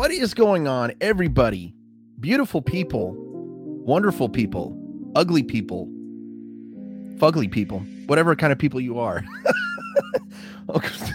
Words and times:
What 0.00 0.12
is 0.12 0.32
going 0.32 0.66
on, 0.66 0.94
everybody? 1.02 1.74
Beautiful 2.20 2.62
people, 2.62 3.14
wonderful 3.84 4.30
people, 4.30 4.74
ugly 5.14 5.42
people, 5.42 5.88
fugly 7.18 7.50
people, 7.50 7.80
whatever 8.06 8.34
kind 8.34 8.50
of 8.50 8.58
people 8.58 8.80
you 8.80 8.98
are. 8.98 9.22
welcome, 10.68 10.90
to, 10.90 11.12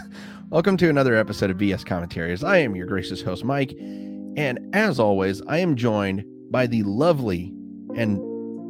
welcome 0.51 0.77
to 0.77 0.87
another 0.87 1.15
episode 1.15 1.49
of 1.49 1.57
BS 1.57 1.83
Commentaries. 1.83 2.43
I 2.43 2.57
am 2.57 2.75
your 2.75 2.85
gracious 2.85 3.23
host, 3.23 3.43
Mike. 3.43 3.71
And 3.71 4.59
as 4.75 4.99
always, 4.99 5.41
I 5.47 5.57
am 5.57 5.75
joined 5.75 6.23
by 6.51 6.67
the 6.67 6.83
lovely 6.83 7.51
and 7.95 8.19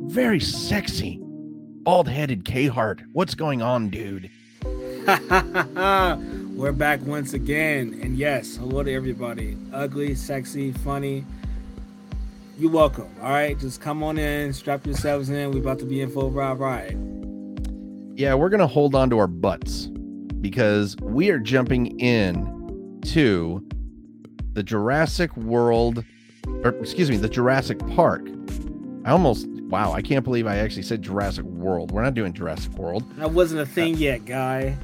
very 0.09 0.39
sexy 0.39 1.19
bald 1.21 2.07
headed 2.07 2.45
K 2.45 2.67
Hart. 2.67 3.01
What's 3.11 3.35
going 3.35 3.61
on, 3.61 3.89
dude? 3.89 4.31
We're 6.55 6.71
back 6.71 7.01
once 7.05 7.33
again. 7.33 7.99
And 8.01 8.15
yes, 8.15 8.55
hello 8.55 8.81
to 8.81 8.93
everybody. 8.93 9.57
Ugly, 9.73 10.15
sexy, 10.15 10.71
funny. 10.71 11.25
You're 12.57 12.71
welcome. 12.71 13.13
All 13.21 13.29
right. 13.29 13.59
Just 13.59 13.81
come 13.81 14.01
on 14.01 14.17
in, 14.17 14.53
strap 14.53 14.85
yourselves 14.85 15.29
in. 15.29 15.51
We're 15.51 15.59
about 15.59 15.79
to 15.79 15.85
be 15.85 15.99
in 15.99 16.09
full 16.09 16.31
ride 16.31 16.57
ride. 16.57 16.97
Yeah, 18.17 18.35
we're 18.35 18.47
gonna 18.47 18.67
hold 18.67 18.95
on 18.95 19.09
to 19.09 19.17
our 19.17 19.27
butts 19.27 19.87
because 20.39 20.95
we 21.01 21.29
are 21.29 21.39
jumping 21.39 21.99
in 21.99 23.01
to 23.07 23.61
the 24.53 24.63
Jurassic 24.63 25.35
World, 25.35 26.05
or 26.47 26.69
excuse 26.79 27.11
me, 27.11 27.17
the 27.17 27.27
Jurassic 27.27 27.79
Park. 27.95 28.29
I 29.03 29.11
almost 29.11 29.45
wow, 29.63 29.91
I 29.91 30.01
can't 30.01 30.23
believe 30.23 30.47
I 30.47 30.55
actually 30.55 30.83
said 30.83 31.01
Jurassic 31.01 31.43
World. 31.43 31.91
We're 31.91 32.03
not 32.03 32.13
doing 32.13 32.31
Jurassic 32.31 32.71
World. 32.75 33.03
That 33.17 33.31
wasn't 33.31 33.59
a 33.59 33.65
thing 33.65 33.95
uh, 33.95 33.97
yet, 33.97 34.23
guy. 34.23 34.77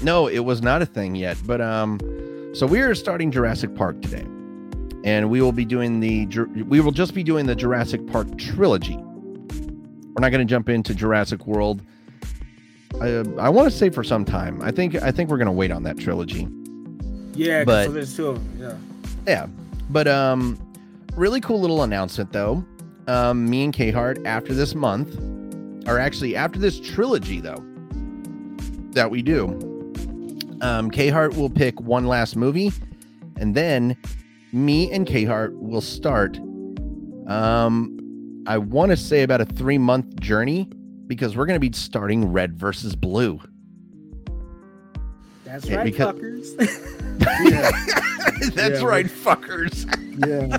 No, 0.04 0.28
it 0.28 0.40
was 0.40 0.62
not 0.62 0.80
a 0.80 0.86
thing 0.86 1.14
yet. 1.14 1.36
But 1.44 1.60
um, 1.60 2.00
so 2.54 2.66
we 2.66 2.80
are 2.80 2.94
starting 2.94 3.30
Jurassic 3.30 3.74
Park 3.74 4.00
today, 4.00 4.24
and 5.04 5.30
we 5.30 5.42
will 5.42 5.52
be 5.52 5.64
doing 5.64 6.00
the 6.00 6.26
we 6.66 6.80
will 6.80 6.92
just 6.92 7.14
be 7.14 7.22
doing 7.22 7.46
the 7.46 7.54
Jurassic 7.54 8.06
Park 8.06 8.38
trilogy. 8.38 8.96
We're 8.96 10.20
not 10.20 10.30
going 10.30 10.46
to 10.46 10.50
jump 10.50 10.68
into 10.68 10.94
Jurassic 10.94 11.46
World. 11.46 11.82
I 13.00 13.24
I 13.38 13.48
want 13.50 13.70
to 13.70 13.76
say 13.76 13.90
for 13.90 14.02
some 14.02 14.24
time. 14.24 14.60
I 14.62 14.70
think 14.70 14.94
I 14.96 15.10
think 15.12 15.30
we're 15.30 15.36
going 15.38 15.46
to 15.46 15.52
wait 15.52 15.70
on 15.70 15.82
that 15.84 15.98
trilogy. 15.98 16.48
Yeah, 17.34 17.64
but 17.64 17.86
so 17.86 17.92
there's 17.92 18.16
two 18.16 18.28
of 18.28 18.58
them. 18.58 18.80
Yeah. 19.26 19.32
Yeah, 19.32 19.46
but 19.90 20.08
um, 20.08 20.58
really 21.14 21.40
cool 21.40 21.60
little 21.60 21.82
announcement 21.82 22.32
though. 22.32 22.64
Um, 23.06 23.48
me 23.48 23.64
and 23.64 23.72
K 23.72 23.90
Hart 23.90 24.18
after 24.24 24.54
this 24.54 24.74
month, 24.74 25.14
or 25.86 25.98
actually 25.98 26.36
after 26.36 26.58
this 26.58 26.80
trilogy 26.80 27.40
though, 27.40 27.62
that 28.92 29.10
we 29.10 29.22
do, 29.22 29.58
um, 30.60 30.90
K 30.90 31.08
Hart 31.08 31.36
will 31.36 31.50
pick 31.50 31.80
one 31.80 32.06
last 32.06 32.36
movie, 32.36 32.72
and 33.36 33.54
then 33.54 33.96
me 34.52 34.90
and 34.90 35.06
K 35.06 35.24
Hart 35.24 35.58
will 35.58 35.80
start. 35.80 36.38
Um, 37.26 38.44
I 38.46 38.58
want 38.58 38.90
to 38.90 38.96
say 38.96 39.22
about 39.22 39.40
a 39.40 39.44
three 39.44 39.78
month 39.78 40.18
journey 40.20 40.68
because 41.06 41.36
we're 41.36 41.46
going 41.46 41.60
to 41.60 41.70
be 41.70 41.76
starting 41.76 42.32
Red 42.32 42.56
versus 42.56 42.94
Blue. 42.94 43.40
That's 45.44 45.68
right, 45.68 45.84
because... 45.84 46.14
fuckers. 46.14 46.56
That's 48.54 48.80
yeah, 48.80 48.86
right, 48.86 49.06
fuckers. 49.06 49.84
yeah. 50.26 50.56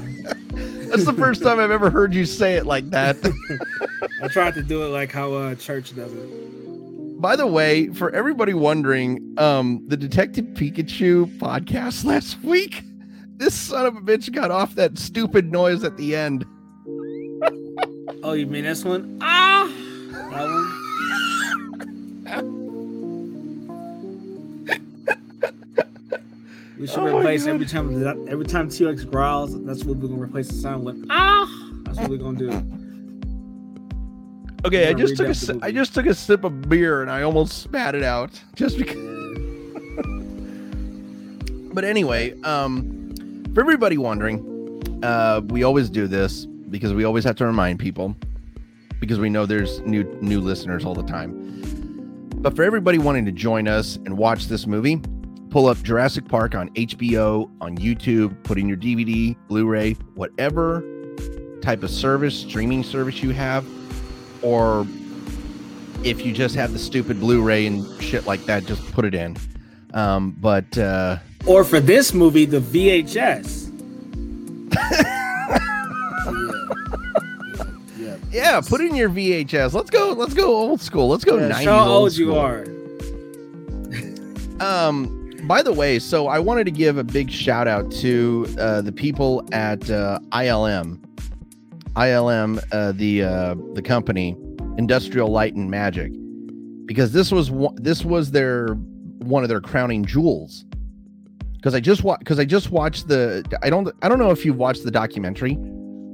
That's 0.89 1.05
the 1.05 1.13
first 1.13 1.41
time 1.41 1.59
I've 1.59 1.71
ever 1.71 1.89
heard 1.89 2.13
you 2.13 2.25
say 2.25 2.55
it 2.55 2.65
like 2.65 2.89
that. 2.89 3.17
I 4.23 4.27
tried 4.27 4.53
to 4.55 4.61
do 4.61 4.83
it 4.83 4.89
like 4.89 5.11
how 5.11 5.33
uh, 5.33 5.55
church 5.55 5.95
does 5.95 6.11
it. 6.13 6.29
By 7.21 7.35
the 7.35 7.45
way, 7.45 7.89
for 7.89 8.09
everybody 8.15 8.55
wondering, 8.55 9.35
um, 9.37 9.83
the 9.85 9.95
Detective 9.95 10.45
Pikachu 10.55 11.27
podcast 11.37 12.03
last 12.11 12.43
week, 12.43 12.83
this 13.37 13.53
son 13.53 13.85
of 13.85 13.95
a 13.95 14.01
bitch 14.01 14.33
got 14.33 14.49
off 14.49 14.73
that 14.73 14.97
stupid 14.97 15.51
noise 15.51 15.83
at 15.83 15.97
the 15.97 16.15
end. 16.15 16.45
oh, 18.23 18.33
you 18.33 18.47
mean 18.47 18.63
this 18.63 18.83
one? 18.83 19.19
Ah, 19.21 19.71
that 20.31 20.47
one. 20.49 20.77
We 26.79 26.87
should 26.87 26.97
oh 27.01 27.19
replace 27.19 27.45
every 27.45 27.67
time 27.67 28.27
every 28.29 28.45
time 28.45 28.67
T 28.67 28.83
Rex 28.83 29.03
growls. 29.03 29.63
That's 29.63 29.83
what 29.83 29.97
we're 29.97 30.07
gonna 30.07 30.23
replace 30.23 30.47
the 30.47 30.55
sound 30.55 30.85
with. 30.85 31.05
Ah, 31.11 31.47
that's 31.83 31.99
what 31.99 32.09
we're 32.09 32.17
gonna 32.17 32.39
do. 32.39 32.80
Okay, 34.63 34.89
I 34.89 34.93
just 34.93 35.17
took 35.17 35.27
a 35.27 35.33
si- 35.33 35.59
I 35.63 35.71
just 35.71 35.95
took 35.95 36.05
a 36.05 36.13
sip 36.13 36.43
of 36.43 36.69
beer 36.69 37.01
and 37.01 37.09
I 37.09 37.23
almost 37.23 37.63
spat 37.63 37.95
it 37.95 38.03
out 38.03 38.29
just 38.55 38.77
because. 38.77 38.95
but 41.73 41.83
anyway, 41.83 42.39
um, 42.41 43.43
for 43.55 43.61
everybody 43.61 43.97
wondering, 43.97 45.01
uh, 45.03 45.41
we 45.45 45.63
always 45.63 45.89
do 45.89 46.07
this 46.07 46.45
because 46.45 46.93
we 46.93 47.03
always 47.03 47.23
have 47.23 47.35
to 47.37 47.45
remind 47.45 47.79
people 47.79 48.15
because 48.99 49.19
we 49.19 49.29
know 49.29 49.47
there's 49.47 49.79
new 49.81 50.03
new 50.21 50.39
listeners 50.39 50.85
all 50.85 50.93
the 50.93 51.03
time. 51.03 51.39
But 52.35 52.55
for 52.55 52.63
everybody 52.63 52.99
wanting 52.99 53.25
to 53.25 53.31
join 53.31 53.67
us 53.67 53.95
and 53.97 54.17
watch 54.17 54.45
this 54.45 54.67
movie, 54.67 55.01
pull 55.49 55.67
up 55.67 55.81
Jurassic 55.81 56.27
Park 56.27 56.53
on 56.53 56.69
HBO, 56.71 57.49
on 57.61 57.77
YouTube, 57.77 58.35
put 58.43 58.59
in 58.59 58.67
your 58.67 58.77
DVD, 58.77 59.35
Blu-ray, 59.47 59.93
whatever 60.15 60.83
type 61.61 61.83
of 61.83 61.91
service, 61.91 62.35
streaming 62.35 62.83
service 62.83 63.21
you 63.21 63.29
have 63.31 63.65
or 64.41 64.85
if 66.03 66.25
you 66.25 66.33
just 66.33 66.55
have 66.55 66.73
the 66.73 66.79
stupid 66.79 67.19
Blu-ray 67.19 67.67
and 67.67 67.85
shit 68.01 68.25
like 68.25 68.43
that, 68.45 68.65
just 68.65 68.91
put 68.91 69.05
it 69.05 69.13
in. 69.13 69.37
Um, 69.93 70.35
but 70.39 70.77
uh, 70.77 71.17
or 71.45 71.63
for 71.63 71.79
this 71.79 72.13
movie, 72.13 72.45
the 72.45 72.59
VHS. 72.59 73.67
yeah, 77.99 78.17
yeah, 78.31 78.61
put 78.61 78.81
in 78.81 78.95
your 78.95 79.09
VHS. 79.09 79.73
Let's 79.73 79.89
go. 79.89 80.13
Let's 80.13 80.33
go 80.33 80.55
old 80.55 80.81
school. 80.81 81.09
Let's 81.09 81.25
go. 81.25 81.37
Yeah, 81.37 81.59
show 81.59 81.77
how 81.77 81.87
old 81.87 82.15
you 82.15 82.35
are. 82.35 82.65
um. 84.59 85.17
By 85.45 85.63
the 85.63 85.73
way, 85.73 85.97
so 85.97 86.27
I 86.27 86.37
wanted 86.37 86.65
to 86.65 86.71
give 86.71 86.99
a 86.99 87.03
big 87.03 87.31
shout 87.31 87.67
out 87.67 87.91
to 87.93 88.47
uh, 88.59 88.81
the 88.81 88.91
people 88.91 89.43
at 89.51 89.89
uh, 89.89 90.19
ILM 90.31 90.99
ILM, 91.95 92.63
uh, 92.71 92.91
the 92.93 93.23
uh, 93.23 93.55
the 93.73 93.81
company, 93.81 94.35
Industrial 94.77 95.29
Light 95.29 95.55
and 95.55 95.69
Magic, 95.69 96.11
because 96.85 97.11
this 97.11 97.31
was 97.31 97.51
this 97.75 98.05
was 98.05 98.31
their 98.31 98.73
one 99.19 99.43
of 99.43 99.49
their 99.49 99.61
crowning 99.61 100.05
jewels. 100.05 100.65
Because 101.53 101.75
I 101.75 101.79
just 101.79 102.03
watched 102.03 102.19
because 102.19 102.39
I 102.39 102.45
just 102.45 102.71
watched 102.71 103.07
the 103.07 103.43
I 103.61 103.69
don't 103.69 103.89
I 104.01 104.09
don't 104.09 104.19
know 104.19 104.31
if 104.31 104.45
you've 104.45 104.57
watched 104.57 104.83
the 104.83 104.91
documentary, 104.91 105.57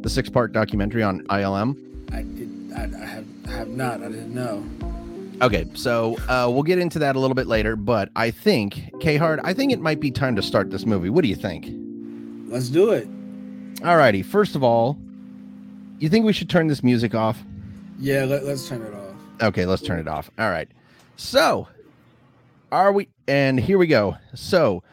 the 0.01 0.09
six 0.09 0.29
part 0.29 0.51
documentary 0.51 1.03
on 1.03 1.21
ILM. 1.27 1.75
I 2.11 2.23
did 2.23 2.73
I, 2.75 3.01
I 3.01 3.05
have 3.05 3.25
I 3.47 3.51
have 3.51 3.67
not 3.69 4.01
I 4.01 4.09
didn't 4.09 4.33
know. 4.33 4.63
Okay, 5.39 5.67
so 5.75 6.17
uh, 6.27 6.49
we'll 6.51 6.63
get 6.63 6.79
into 6.79 6.97
that 6.97 7.15
a 7.15 7.19
little 7.19 7.35
bit 7.35 7.45
later, 7.45 7.75
but 7.75 8.09
I 8.15 8.31
think 8.31 8.91
K 8.99 9.17
Hart, 9.17 9.39
I 9.43 9.53
think 9.53 9.71
it 9.71 9.79
might 9.79 9.99
be 9.99 10.09
time 10.09 10.35
to 10.35 10.41
start 10.41 10.71
this 10.71 10.85
movie. 10.85 11.11
What 11.11 11.21
do 11.21 11.27
you 11.27 11.35
think? 11.35 11.67
Let's 12.51 12.69
do 12.69 12.89
it. 12.89 13.07
Alrighty. 13.81 14.25
First 14.25 14.55
of 14.55 14.63
all, 14.63 14.97
you 15.99 16.09
think 16.09 16.25
we 16.25 16.33
should 16.33 16.49
turn 16.49 16.67
this 16.67 16.83
music 16.83 17.15
off? 17.15 17.41
Yeah, 17.99 18.25
let, 18.25 18.43
us 18.43 18.67
turn 18.67 18.81
it 18.81 18.93
off. 18.93 19.15
Okay, 19.41 19.65
let's 19.65 19.81
turn 19.81 19.99
it 19.99 20.07
off. 20.07 20.29
All 20.37 20.49
right. 20.49 20.69
So, 21.15 21.67
are 22.71 22.91
we? 22.91 23.09
And 23.27 23.59
here 23.59 23.77
we 23.77 23.87
go. 23.87 24.17
So, 24.35 24.83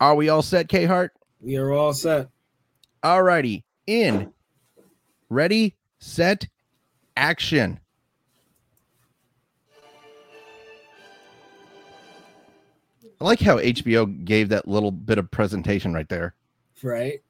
are 0.00 0.14
we 0.14 0.28
all 0.28 0.42
set, 0.42 0.68
K 0.68 0.84
Hart? 0.84 1.12
We 1.40 1.56
are 1.56 1.72
all 1.72 1.92
set. 1.92 2.28
All 3.02 3.22
righty. 3.22 3.64
In, 3.86 4.32
ready, 5.28 5.76
set, 5.98 6.46
action. 7.16 7.80
I 13.20 13.24
like 13.24 13.40
how 13.40 13.58
HBO 13.58 14.24
gave 14.24 14.48
that 14.48 14.66
little 14.66 14.90
bit 14.90 15.18
of 15.18 15.30
presentation 15.30 15.92
right 15.92 16.08
there. 16.08 16.34
Right. 16.82 17.20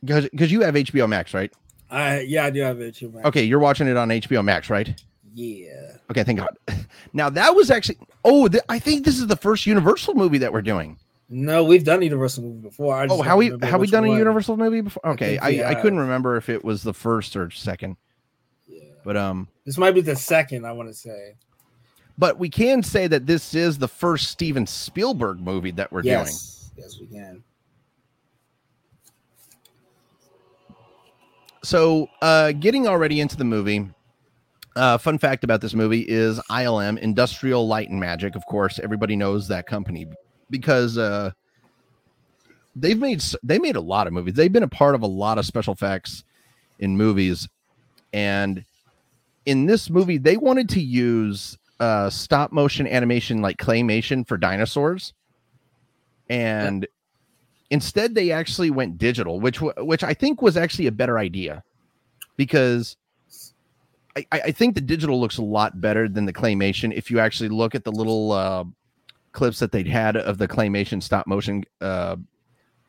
Because 0.00 0.28
because 0.28 0.52
you 0.52 0.62
have 0.62 0.74
HBO 0.74 1.08
Max, 1.08 1.34
right? 1.34 1.52
I 1.92 2.20
yeah, 2.20 2.46
I 2.46 2.50
do 2.50 2.60
have 2.62 2.78
HBO 2.78 3.12
Max. 3.12 3.26
Okay, 3.26 3.44
you're 3.44 3.58
watching 3.58 3.86
it 3.86 3.96
on 3.96 4.08
HBO 4.08 4.42
Max, 4.42 4.70
right? 4.70 4.98
Yeah. 5.34 5.96
Okay, 6.10 6.24
thank 6.24 6.38
God. 6.38 6.56
Now 7.14 7.28
that 7.28 7.54
was 7.54 7.70
actually 7.70 7.98
oh, 8.24 8.48
th- 8.48 8.62
I 8.70 8.78
think 8.78 9.04
this 9.04 9.18
is 9.18 9.26
the 9.26 9.36
first 9.36 9.66
Universal 9.66 10.14
movie 10.14 10.38
that 10.38 10.50
we're 10.50 10.62
doing. 10.62 10.98
No, 11.28 11.62
we've 11.64 11.84
done 11.84 12.00
Universal 12.00 12.44
movie 12.44 12.60
before. 12.60 12.94
I 12.94 13.06
oh, 13.08 13.20
how 13.20 13.36
we 13.36 13.52
have 13.62 13.80
we 13.80 13.86
done 13.86 14.06
one. 14.06 14.16
a 14.16 14.18
Universal 14.18 14.56
movie 14.56 14.80
before? 14.80 15.06
Okay, 15.10 15.36
I, 15.38 15.62
I, 15.62 15.70
I, 15.70 15.74
couldn't 15.74 15.98
remember 15.98 16.36
if 16.36 16.48
it 16.48 16.64
was 16.64 16.82
the 16.82 16.94
first 16.94 17.36
or 17.36 17.50
second. 17.50 17.96
Yeah. 18.66 18.80
But 19.04 19.18
um, 19.18 19.48
this 19.66 19.76
might 19.76 19.94
be 19.94 20.00
the 20.00 20.16
second. 20.16 20.64
I 20.64 20.72
want 20.72 20.88
to 20.88 20.94
say. 20.94 21.34
But 22.16 22.38
we 22.38 22.48
can 22.48 22.82
say 22.82 23.06
that 23.06 23.26
this 23.26 23.54
is 23.54 23.78
the 23.78 23.88
first 23.88 24.28
Steven 24.28 24.66
Spielberg 24.66 25.40
movie 25.40 25.70
that 25.72 25.92
we're 25.92 26.02
yes. 26.02 26.70
doing. 26.74 26.84
Yes, 26.84 26.98
we 27.00 27.06
can. 27.06 27.42
So 31.62 32.08
uh, 32.20 32.52
getting 32.52 32.86
already 32.86 33.20
into 33.20 33.36
the 33.36 33.44
movie. 33.44 33.88
Uh, 34.74 34.96
fun 34.96 35.18
fact 35.18 35.44
about 35.44 35.60
this 35.60 35.74
movie 35.74 36.00
is 36.00 36.38
ILM, 36.50 36.98
Industrial 36.98 37.66
Light 37.66 37.90
and 37.90 38.00
Magic. 38.00 38.34
Of 38.34 38.46
course, 38.46 38.78
everybody 38.78 39.16
knows 39.16 39.48
that 39.48 39.66
company 39.66 40.06
because 40.48 40.96
uh, 40.96 41.32
they've 42.74 42.98
made 42.98 43.22
they 43.42 43.58
made 43.58 43.76
a 43.76 43.80
lot 43.80 44.06
of 44.06 44.12
movies. 44.12 44.34
They've 44.34 44.52
been 44.52 44.62
a 44.62 44.68
part 44.68 44.94
of 44.94 45.02
a 45.02 45.06
lot 45.06 45.38
of 45.38 45.44
special 45.44 45.74
effects 45.74 46.24
in 46.78 46.96
movies, 46.96 47.48
and 48.14 48.64
in 49.44 49.66
this 49.66 49.90
movie, 49.90 50.18
they 50.18 50.38
wanted 50.38 50.70
to 50.70 50.80
use 50.80 51.58
uh, 51.78 52.08
stop 52.08 52.50
motion 52.50 52.86
animation 52.86 53.42
like 53.42 53.58
claymation 53.58 54.26
for 54.26 54.38
dinosaurs, 54.38 55.12
and 56.30 56.86
instead 57.72 58.14
they 58.14 58.30
actually 58.30 58.70
went 58.70 58.98
digital, 58.98 59.40
which 59.40 59.60
which 59.60 60.04
I 60.04 60.14
think 60.14 60.40
was 60.40 60.56
actually 60.56 60.86
a 60.86 60.92
better 60.92 61.18
idea 61.18 61.64
because. 62.36 62.96
I, 64.14 64.26
I 64.30 64.50
think 64.50 64.74
the 64.74 64.82
digital 64.82 65.18
looks 65.18 65.38
a 65.38 65.42
lot 65.42 65.80
better 65.80 66.06
than 66.06 66.26
the 66.26 66.34
claymation. 66.34 66.92
If 66.94 67.10
you 67.10 67.18
actually 67.18 67.48
look 67.48 67.74
at 67.74 67.84
the 67.84 67.90
little 67.90 68.32
uh, 68.32 68.64
clips 69.32 69.58
that 69.60 69.72
they'd 69.72 69.86
had 69.86 70.18
of 70.18 70.36
the 70.36 70.46
claymation 70.46 71.02
stop 71.02 71.26
motion 71.26 71.64
uh, 71.80 72.16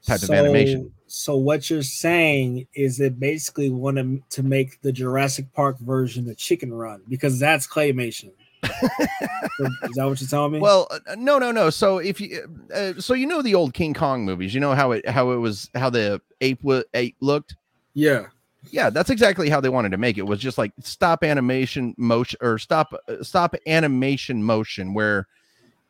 type 0.06 0.22
of 0.22 0.32
animation. 0.32 0.92
So 1.08 1.38
what 1.38 1.70
you're 1.70 1.84
saying 1.84 2.68
is 2.74 3.00
it 3.00 3.20
basically 3.20 3.70
wanted 3.70 4.30
to 4.32 4.44
make 4.44 4.82
the 4.82 4.92
Jurassic 4.92 5.52
Park 5.54 5.80
version 5.80 6.26
the 6.26 6.36
Chicken 6.36 6.74
Run 6.74 7.02
because 7.08 7.40
that's 7.40 7.68
claymation. 7.68 8.32
is 9.60 9.96
that 9.96 10.06
what 10.06 10.20
you're 10.20 10.28
telling 10.28 10.54
me? 10.54 10.60
Well, 10.60 10.88
uh, 10.92 11.16
no, 11.16 11.40
no, 11.40 11.52
no. 11.52 11.70
So 11.70 11.98
if 11.98 12.22
you, 12.22 12.48
uh, 12.74 12.94
so 13.00 13.14
you 13.14 13.28
know 13.28 13.42
the 13.42 13.56
old 13.56 13.74
King 13.74 13.94
Kong 13.94 14.26
movies, 14.26 14.54
you 14.54 14.60
know 14.60 14.74
how 14.74 14.92
it 14.92 15.08
how 15.08 15.32
it 15.32 15.38
was 15.38 15.70
how 15.76 15.90
the 15.90 16.22
ape 16.42 16.64
wa- 16.64 16.84
ape 16.94 17.16
looked. 17.20 17.56
yeah. 17.94 18.28
Yeah, 18.72 18.90
that's 18.90 19.10
exactly 19.10 19.50
how 19.50 19.60
they 19.60 19.68
wanted 19.68 19.90
to 19.92 19.98
make 19.98 20.18
it. 20.18 20.22
Was 20.22 20.40
just 20.40 20.58
like 20.58 20.72
stop 20.80 21.22
animation 21.22 21.94
motion 21.98 22.40
or 22.42 22.58
stop 22.58 22.94
uh, 23.10 23.22
stop 23.22 23.56
animation 23.68 24.42
motion 24.42 24.94
where 24.94 25.28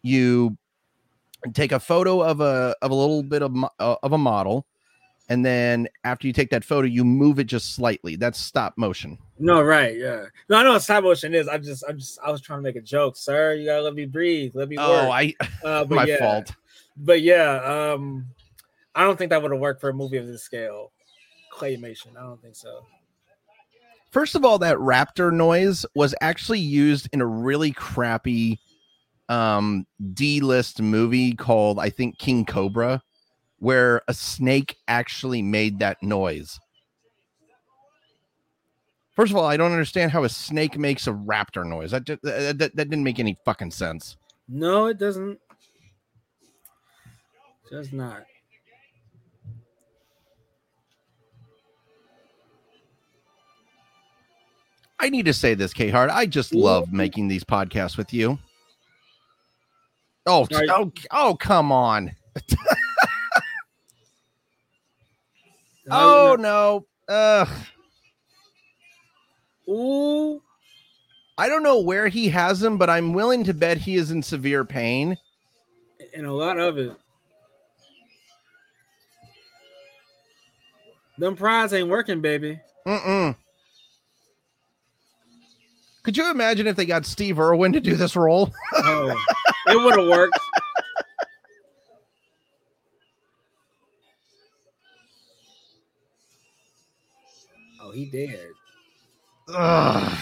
you 0.02 0.58
take 1.54 1.72
a 1.72 1.80
photo 1.80 2.22
of 2.22 2.42
a 2.42 2.76
of 2.82 2.90
a 2.90 2.96
little 2.96 3.22
bit 3.22 3.44
of 3.44 3.56
uh, 3.80 3.96
of 4.02 4.14
a 4.14 4.18
model 4.18 4.66
and 5.30 5.46
then 5.46 5.88
after 6.04 6.28
you 6.28 6.34
take 6.34 6.50
that 6.50 6.64
photo 6.64 6.88
you 6.88 7.04
move 7.04 7.40
it 7.40 7.46
just 7.46 7.76
slightly 7.76 8.16
that's 8.16 8.40
stop 8.40 8.74
motion 8.78 9.18
No, 9.40 9.62
right, 9.62 9.98
yeah. 9.98 10.26
No, 10.48 10.58
I 10.58 10.64
know 10.64 10.74
what 10.74 10.84
stop 10.84 11.04
motion 11.04 11.34
is. 11.34 11.48
I 11.48 11.58
just, 11.58 11.84
I'm 11.88 11.98
just, 11.98 12.20
I 12.24 12.32
was 12.32 12.42
trying 12.42 12.60
to 12.60 12.64
make 12.64 12.76
a 12.76 12.82
joke, 12.82 13.18
sir. 13.18 13.56
You 13.56 13.66
gotta 13.66 13.82
let 13.82 13.96
me 13.96 14.06
breathe, 14.06 14.52
let 14.56 14.70
me 14.70 14.78
oh 14.80 15.08
work. 15.08 15.10
i 15.12 15.34
uh, 15.64 15.86
but 15.86 15.96
my 15.96 16.06
yeah, 16.06 16.18
fault 16.18 16.52
But 16.98 17.22
yeah, 17.22 17.94
um, 17.94 18.28
I 18.94 19.04
don't 19.04 19.18
think 19.18 19.32
that 19.32 19.42
would 19.42 19.52
have 19.52 19.60
worked 19.60 19.82
for 19.82 19.90
a 19.90 19.94
movie 19.94 20.18
of 20.18 20.28
this 20.28 20.44
scale. 20.44 20.92
Claymation, 21.52 22.18
I 22.18 22.22
don't 22.22 22.42
think 22.42 22.56
so. 22.56 22.86
First 24.12 24.36
of 24.36 24.46
all, 24.46 24.60
that 24.60 24.78
raptor 24.78 25.34
noise 25.34 25.86
was 25.96 26.14
actually 26.22 26.60
used 26.60 27.10
in 27.12 27.22
a 27.22 27.26
really 27.26 27.72
crappy 27.72 28.60
um 29.30 29.88
D-list 30.14 30.82
movie 30.82 31.34
called 31.34 31.80
I 31.80 31.90
think 31.90 32.20
King 32.20 32.46
Cobra 32.46 33.02
where 33.64 34.02
a 34.10 34.14
snake 34.14 34.76
actually 34.90 35.42
made 35.42 35.80
that 35.80 36.04
noise. 36.04 36.60
First 39.16 39.32
of 39.32 39.38
all, 39.38 39.46
I 39.46 39.58
don't 39.58 39.72
understand 39.72 40.12
how 40.12 40.24
a 40.24 40.30
snake 40.30 40.78
makes 40.78 41.08
a 41.08 41.12
raptor 41.12 41.66
noise. 41.66 41.92
That 41.92 42.04
just, 42.06 42.22
that, 42.24 42.58
that, 42.58 42.76
that 42.76 42.90
didn't 42.90 43.04
make 43.04 43.20
any 43.20 43.38
fucking 43.46 43.72
sense. 43.72 44.18
No, 44.48 44.88
it 44.88 44.98
doesn't. 44.98 45.40
Does 47.70 47.94
not. 47.94 48.24
I 55.00 55.10
need 55.10 55.26
to 55.26 55.34
say 55.34 55.54
this, 55.54 55.74
K 55.74 55.90
Hart. 55.90 56.10
I 56.10 56.26
just 56.26 56.54
love 56.54 56.94
making 56.94 57.28
these 57.28 57.44
podcasts 57.44 57.98
with 57.98 58.14
you. 58.14 58.40
Oh, 60.26 60.48
Sorry. 60.50 60.70
oh, 60.70 60.92
oh, 61.12 61.36
come 61.36 61.72
on. 61.72 62.16
Oh 65.90 66.38
no. 66.40 66.86
Ugh. 67.10 67.50
Ooh. 69.70 70.42
I 71.38 71.48
don't 71.50 71.64
know 71.64 71.80
where 71.80 72.08
he 72.10 72.30
has 72.30 72.62
him, 72.62 72.78
but 72.78 72.90
I'm 72.90 73.14
willing 73.14 73.44
to 73.46 73.54
bet 73.54 73.78
he 73.78 73.96
is 73.96 74.12
in 74.12 74.22
severe 74.22 74.64
pain. 74.66 75.18
and 76.16 76.26
a 76.28 76.32
lot 76.34 76.60
of 76.60 76.78
it. 76.78 76.96
Them 81.18 81.36
prides 81.36 81.74
ain't 81.74 81.90
working, 81.90 82.22
baby. 82.22 82.60
Mm-mm. 82.88 83.36
Could 86.04 86.18
you 86.18 86.30
imagine 86.30 86.68
if 86.68 86.76
they 86.76 86.86
got 86.86 87.06
Steve 87.06 87.40
Irwin 87.40 87.72
to 87.74 87.80
do 87.80 87.96
this 87.96 88.16
role? 88.16 88.54
Oh, 88.76 89.16
it 89.68 89.78
would 89.78 89.98
have 89.98 90.10
worked. 90.10 90.38
Oh, 97.82 97.92
he 97.92 98.06
did. 98.06 98.40
Ugh. 99.50 100.20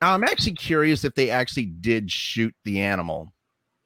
Now, 0.00 0.12
I'm 0.12 0.24
actually 0.24 0.52
curious 0.52 1.04
if 1.04 1.14
they 1.14 1.30
actually 1.30 1.64
did 1.64 2.10
shoot 2.10 2.54
the 2.64 2.82
animal 2.82 3.32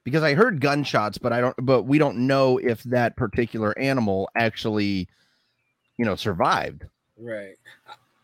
because 0.03 0.21
I 0.21 0.33
heard 0.33 0.59
gunshots, 0.59 1.17
but 1.17 1.31
I 1.31 1.39
don't, 1.39 1.55
but 1.61 1.83
we 1.83 1.97
don't 1.97 2.27
know 2.27 2.57
if 2.57 2.83
that 2.83 3.15
particular 3.15 3.77
animal 3.79 4.29
actually, 4.35 5.07
you 5.97 6.03
know, 6.03 6.15
survived. 6.15 6.83
Right. 7.17 7.55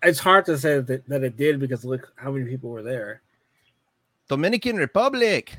It's 0.04 0.20
hard 0.20 0.46
to 0.48 0.58
say 0.58 0.82
that, 0.82 1.08
that 1.08 1.24
it 1.24 1.38
did 1.38 1.60
because 1.60 1.86
look 1.86 2.12
how 2.18 2.32
many 2.32 2.46
people 2.50 2.70
were 2.70 2.84
there. 2.84 3.22
Dominican 4.28 4.76
Republic. 4.76 5.58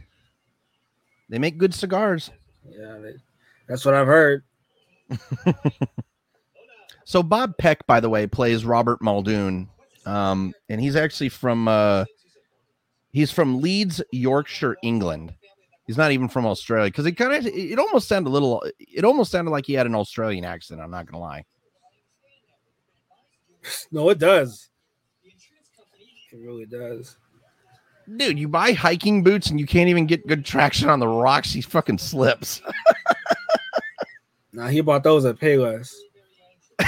They 1.28 1.38
make 1.38 1.56
good 1.56 1.72
cigars. 1.72 2.30
Yeah, 2.68 2.98
they, 2.98 3.14
that's 3.66 3.84
what 3.84 3.94
I've 3.94 4.06
heard. 4.06 4.44
So 7.06 7.22
Bob 7.22 7.56
Peck, 7.56 7.86
by 7.86 8.00
the 8.00 8.10
way, 8.10 8.26
plays 8.26 8.64
Robert 8.64 9.00
Muldoon, 9.00 9.68
um, 10.06 10.52
and 10.68 10.80
he's 10.80 10.96
actually 10.96 11.28
from 11.28 11.68
uh, 11.68 12.04
he's 13.12 13.30
from 13.30 13.60
Leeds, 13.62 14.02
Yorkshire, 14.10 14.76
England. 14.82 15.32
He's 15.86 15.96
not 15.96 16.10
even 16.10 16.28
from 16.28 16.46
Australia 16.46 16.90
because 16.90 17.06
it 17.06 17.12
kind 17.12 17.32
of 17.32 17.46
it 17.46 17.78
almost 17.78 18.08
sounded 18.08 18.28
a 18.28 18.32
little 18.32 18.60
it 18.80 19.04
almost 19.04 19.30
sounded 19.30 19.52
like 19.52 19.66
he 19.66 19.74
had 19.74 19.86
an 19.86 19.94
Australian 19.94 20.44
accent. 20.44 20.80
I'm 20.80 20.90
not 20.90 21.06
gonna 21.06 21.22
lie. 21.22 21.44
No, 23.90 24.10
it 24.10 24.18
does. 24.18 24.68
It 25.24 26.38
really 26.38 26.66
does. 26.66 27.16
Dude, 28.16 28.38
you 28.38 28.46
buy 28.46 28.72
hiking 28.72 29.24
boots 29.24 29.50
and 29.50 29.58
you 29.58 29.66
can't 29.66 29.88
even 29.88 30.06
get 30.06 30.24
good 30.28 30.44
traction 30.44 30.88
on 30.88 31.00
the 31.00 31.08
rocks. 31.08 31.52
He 31.52 31.60
fucking 31.60 31.98
slips. 31.98 32.62
Now 34.52 34.66
he 34.68 34.80
bought 34.80 35.04
those 35.04 35.24
at 35.24 35.36
Payless. 35.38 35.92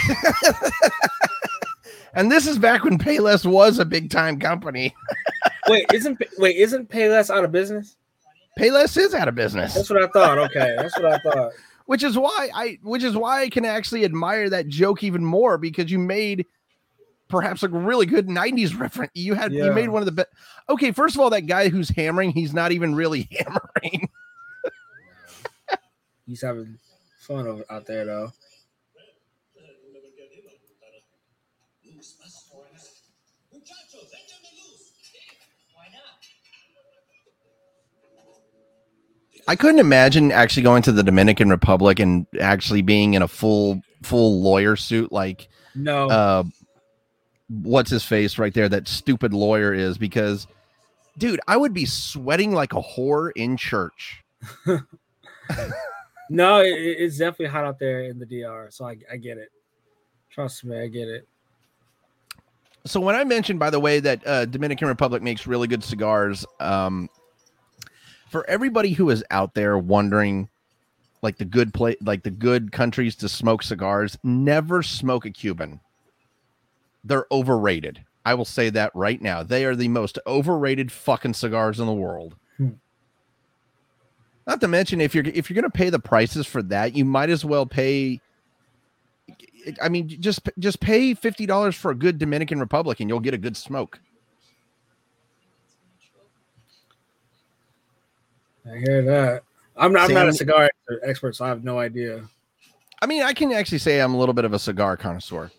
and 2.15 2.31
this 2.31 2.47
is 2.47 2.59
back 2.59 2.85
when 2.85 2.99
Payless 2.99 3.45
was 3.45 3.79
a 3.79 3.85
big 3.85 4.11
time 4.11 4.39
company. 4.39 4.95
Wait, 5.69 5.85
isn't 5.93 6.19
wait 6.39 6.57
isn't 6.57 6.89
Payless 6.89 7.29
out 7.29 7.45
of 7.45 7.53
business? 7.53 7.97
Payless 8.59 8.97
is 8.97 9.13
out 9.13 9.29
of 9.29 9.35
business. 9.35 9.75
That's 9.75 9.91
what 9.91 10.03
I 10.03 10.07
thought. 10.07 10.39
Okay, 10.39 10.75
that's 10.79 10.97
what 10.99 11.13
I 11.13 11.19
thought. 11.23 11.53
which 11.85 12.03
is 12.03 12.17
why 12.17 12.49
I 12.55 12.79
which 12.83 13.03
is 13.03 13.15
why 13.15 13.43
I 13.43 13.51
can 13.51 13.67
actually 13.67 14.07
admire 14.07 14.49
that 14.49 14.69
joke 14.69 15.05
even 15.05 15.23
more 15.23 15.59
because 15.59 15.91
you 15.91 15.99
made 15.99 16.47
perhaps 17.29 17.63
a 17.63 17.69
really 17.69 18.07
good 18.07 18.29
90s 18.29 18.79
reference. 18.79 19.13
You 19.15 19.35
had 19.35 19.53
you 19.53 19.71
made 19.73 19.91
one 19.91 20.01
of 20.01 20.07
the 20.07 20.13
best. 20.13 20.29
Okay, 20.71 20.91
first 20.91 21.15
of 21.15 21.21
all, 21.21 21.29
that 21.31 21.43
guy 21.43 21.69
who's 21.69 21.91
hammering, 21.91 22.31
he's 22.31 22.55
not 22.55 22.73
even 22.73 22.95
really 22.95 23.29
hammering. 23.39 24.09
He's 26.27 26.41
having 26.41 26.79
fun 27.29 27.63
out 27.71 27.87
there 27.87 28.05
though. 28.07 28.33
I 39.47 39.57
couldn't 39.57 39.81
imagine 39.81 40.31
actually 40.31 40.63
going 40.63 40.83
to 40.83 40.93
the 40.93 41.03
Dominican 41.03 41.49
Republic 41.49 42.01
and 42.01 42.27
actually 42.39 42.83
being 42.83 43.15
in 43.15 43.23
a 43.23 43.29
full 43.29 43.81
full 44.03 44.43
lawyer 44.43 44.77
suit 44.77 45.11
like 45.13 45.49
No, 45.75 46.09
uh 46.09 46.45
what's 47.49 47.91
his 47.91 48.05
face 48.05 48.39
right 48.39 48.53
there 48.53 48.69
that 48.69 48.87
stupid 48.89 49.33
lawyer 49.33 49.73
is 49.73 49.97
because 49.97 50.47
dude, 51.17 51.41
I 51.49 51.57
would 51.57 51.73
be 51.73 51.87
sweating 51.87 52.53
like 52.53 52.75
a 52.75 52.83
whore 52.83 53.33
in 53.35 53.57
church. 53.57 54.23
no, 56.29 56.61
it, 56.61 56.71
it's 56.71 57.19
definitely 57.19 57.47
hot 57.47 57.65
out 57.65 57.79
there 57.79 58.05
in 58.05 58.19
the 58.19 58.27
DR. 58.27 58.69
So 58.71 58.87
I, 58.87 58.97
I 59.11 59.17
get 59.17 59.39
it. 59.39 59.51
Trust 60.31 60.65
me, 60.65 60.79
I 60.79 60.87
get 60.89 61.09
it. 61.09 61.27
so 62.85 63.01
when 63.01 63.15
I 63.17 63.25
mentioned, 63.25 63.59
by 63.59 63.71
the 63.71 63.81
way, 63.81 64.01
that 64.01 64.27
uh, 64.27 64.45
Dominican 64.45 64.89
Republic 64.89 65.23
makes 65.23 65.47
really 65.47 65.67
good 65.69 65.83
cigars, 65.83 66.45
um, 66.61 67.09
for 68.31 68.49
everybody 68.49 68.93
who 68.93 69.11
is 69.11 69.25
out 69.31 69.55
there 69.55 69.79
wondering, 69.79 70.49
like 71.23 71.39
the 71.39 71.45
good 71.45 71.73
play, 71.73 71.97
like 72.03 72.23
the 72.23 72.31
good 72.31 72.73
countries 72.73 73.17
to 73.17 73.29
smoke 73.29 73.63
cigars, 73.63 74.19
never 74.23 74.83
smoke 74.83 75.25
a 75.25 75.31
Cuban. 75.31 75.81
They're 77.05 77.27
overrated. 77.33 78.05
I 78.25 78.35
will 78.35 78.45
say 78.45 78.69
that 78.71 78.95
right 78.95 79.21
now. 79.23 79.43
They 79.43 79.65
are 79.65 79.75
the 79.75 79.89
most 79.89 80.19
overrated 80.27 80.93
fucking 80.93 81.35
cigars 81.35 81.81
in 81.81 81.87
the 81.87 81.93
world. 81.93 82.37
Not 84.49 84.63
to 84.63 84.69
mention, 84.69 85.03
if 85.03 85.15
you're 85.15 85.27
if 85.27 85.51
you're 85.51 85.55
gonna 85.55 85.69
pay 85.69 85.91
the 85.91 85.99
prices 85.99 86.47
for 86.47 86.63
that, 86.65 86.97
you 86.97 87.05
might 87.05 87.29
as 87.29 87.45
well 87.45 87.67
pay. 87.67 88.19
I 89.83 89.91
mean, 89.91 90.09
just 90.09 90.49
just 90.59 90.81
pay 90.81 91.13
fifty 91.13 91.45
dollars 91.45 91.77
for 91.77 91.91
a 91.91 91.95
good 91.95 92.19
Dominican 92.19 92.59
Republic, 92.59 93.01
and 93.01 93.11
you'll 93.11 93.21
get 93.21 93.35
a 93.35 93.39
good 93.39 93.59
smoke. 93.59 94.01
I 98.67 98.79
hear 98.79 99.03
that. 99.03 99.43
I'm 99.77 99.93
not, 99.93 100.09
I'm 100.09 100.15
not 100.15 100.29
a 100.29 100.33
cigar 100.33 100.71
expert, 101.03 101.37
so 101.37 101.45
I 101.45 101.49
have 101.49 101.63
no 101.63 101.79
idea. 101.79 102.25
I 103.03 103.07
mean, 103.07 103.23
I 103.23 103.35
can 103.35 103.53
actually 103.53 103.79
say 103.79 104.01
I'm 104.01 104.15
a 104.15 104.19
little 104.19 104.35
bit 104.35 104.47
of 104.47 104.55
a 104.55 104.59
cigar 104.59 104.97
connoisseur. 104.97 105.51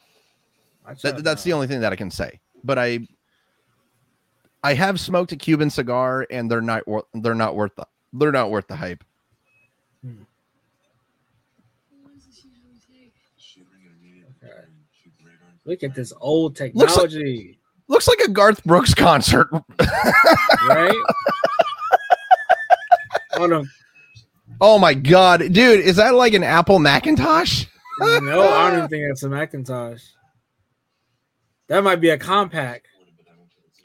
That, 1.03 1.24
that's 1.24 1.43
the 1.43 1.53
uh, 1.53 1.55
only 1.55 1.67
thing 1.67 1.79
that 1.81 1.93
I 1.93 1.96
can 1.96 2.12
say. 2.12 2.39
But 2.63 2.77
I, 2.77 3.08
I 4.63 4.74
have 4.74 5.00
smoked 5.00 5.31
a 5.31 5.36
Cuban 5.38 5.69
cigar, 5.69 6.25
and 6.31 6.50
they're 6.50 6.60
not 6.60 6.84
they're 7.13 7.36
not 7.36 7.55
worth 7.55 7.75
the 7.75 7.86
they're 8.13 8.32
not 8.32 8.51
worth 8.51 8.68
the 8.68 8.75
hype. 8.75 9.04
Okay. 14.44 14.54
Look 15.66 15.84
at 15.84 15.94
this 15.94 16.13
old 16.20 16.56
technology, 16.56 17.60
Looks 17.88 18.08
like 18.08 18.20
a 18.20 18.30
Garth 18.30 18.63
Brooks 18.63 18.94
concert. 18.94 19.50
right? 20.68 20.96
Hold 23.34 23.54
on. 23.54 23.70
oh 24.62 24.78
my 24.78 24.94
god, 24.94 25.39
dude, 25.51 25.80
is 25.80 25.96
that 25.98 26.13
like 26.13 26.34
an 26.34 26.44
Apple 26.44 26.80
Macintosh? 26.80 27.66
No, 28.00 28.50
I 28.50 28.72
don't 28.72 28.88
think 28.89 29.08
that's 29.08 29.24
a 29.24 29.30
Macintosh. 29.30 30.04
That 31.68 31.84
might 31.84 31.98
be 31.98 32.10
a 32.10 32.18
Compaq. 32.18 32.82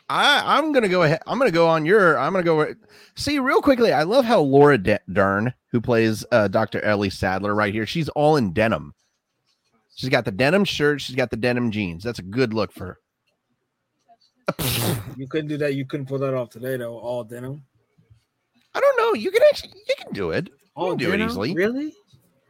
I 0.08 0.58
I'm 0.58 0.72
gonna 0.72 0.88
go 0.88 1.02
ahead. 1.02 1.22
I'm 1.26 1.38
gonna 1.38 1.50
go 1.50 1.66
on 1.66 1.86
your. 1.86 2.18
I'm 2.18 2.32
gonna 2.32 2.44
go. 2.44 2.74
See 3.16 3.38
real 3.38 3.62
quickly. 3.62 3.92
I 3.92 4.02
love 4.02 4.24
how 4.24 4.40
Laura 4.40 4.76
De- 4.76 5.00
Dern, 5.10 5.54
who 5.72 5.80
plays 5.80 6.24
uh, 6.30 6.48
Dr. 6.48 6.80
Ellie 6.82 7.10
Sattler, 7.10 7.54
right 7.54 7.72
here. 7.72 7.86
She's 7.86 8.08
all 8.10 8.36
in 8.36 8.52
denim. 8.52 8.94
She's 9.96 10.10
got 10.10 10.24
the 10.24 10.32
denim 10.32 10.64
shirt. 10.64 11.00
She's 11.00 11.16
got 11.16 11.30
the 11.30 11.36
denim 11.36 11.70
jeans. 11.70 12.02
That's 12.04 12.18
a 12.18 12.22
good 12.22 12.52
look 12.52 12.72
for 12.72 12.86
her. 12.86 12.98
You 15.16 15.26
couldn't 15.26 15.48
do 15.48 15.56
that. 15.58 15.74
You 15.74 15.86
couldn't 15.86 16.06
pull 16.06 16.18
that 16.18 16.34
off 16.34 16.50
today, 16.50 16.76
though. 16.76 16.98
All 16.98 17.24
denim. 17.24 17.62
I 18.74 18.80
don't 18.80 18.96
know. 18.98 19.14
You 19.14 19.30
can 19.30 19.40
actually 19.48 19.72
you 19.88 19.94
can 20.04 20.12
do 20.12 20.30
it. 20.32 20.50
All 20.74 20.90
can 20.90 20.98
do 20.98 21.12
it 21.14 21.20
easily. 21.20 21.54
Really? 21.54 21.94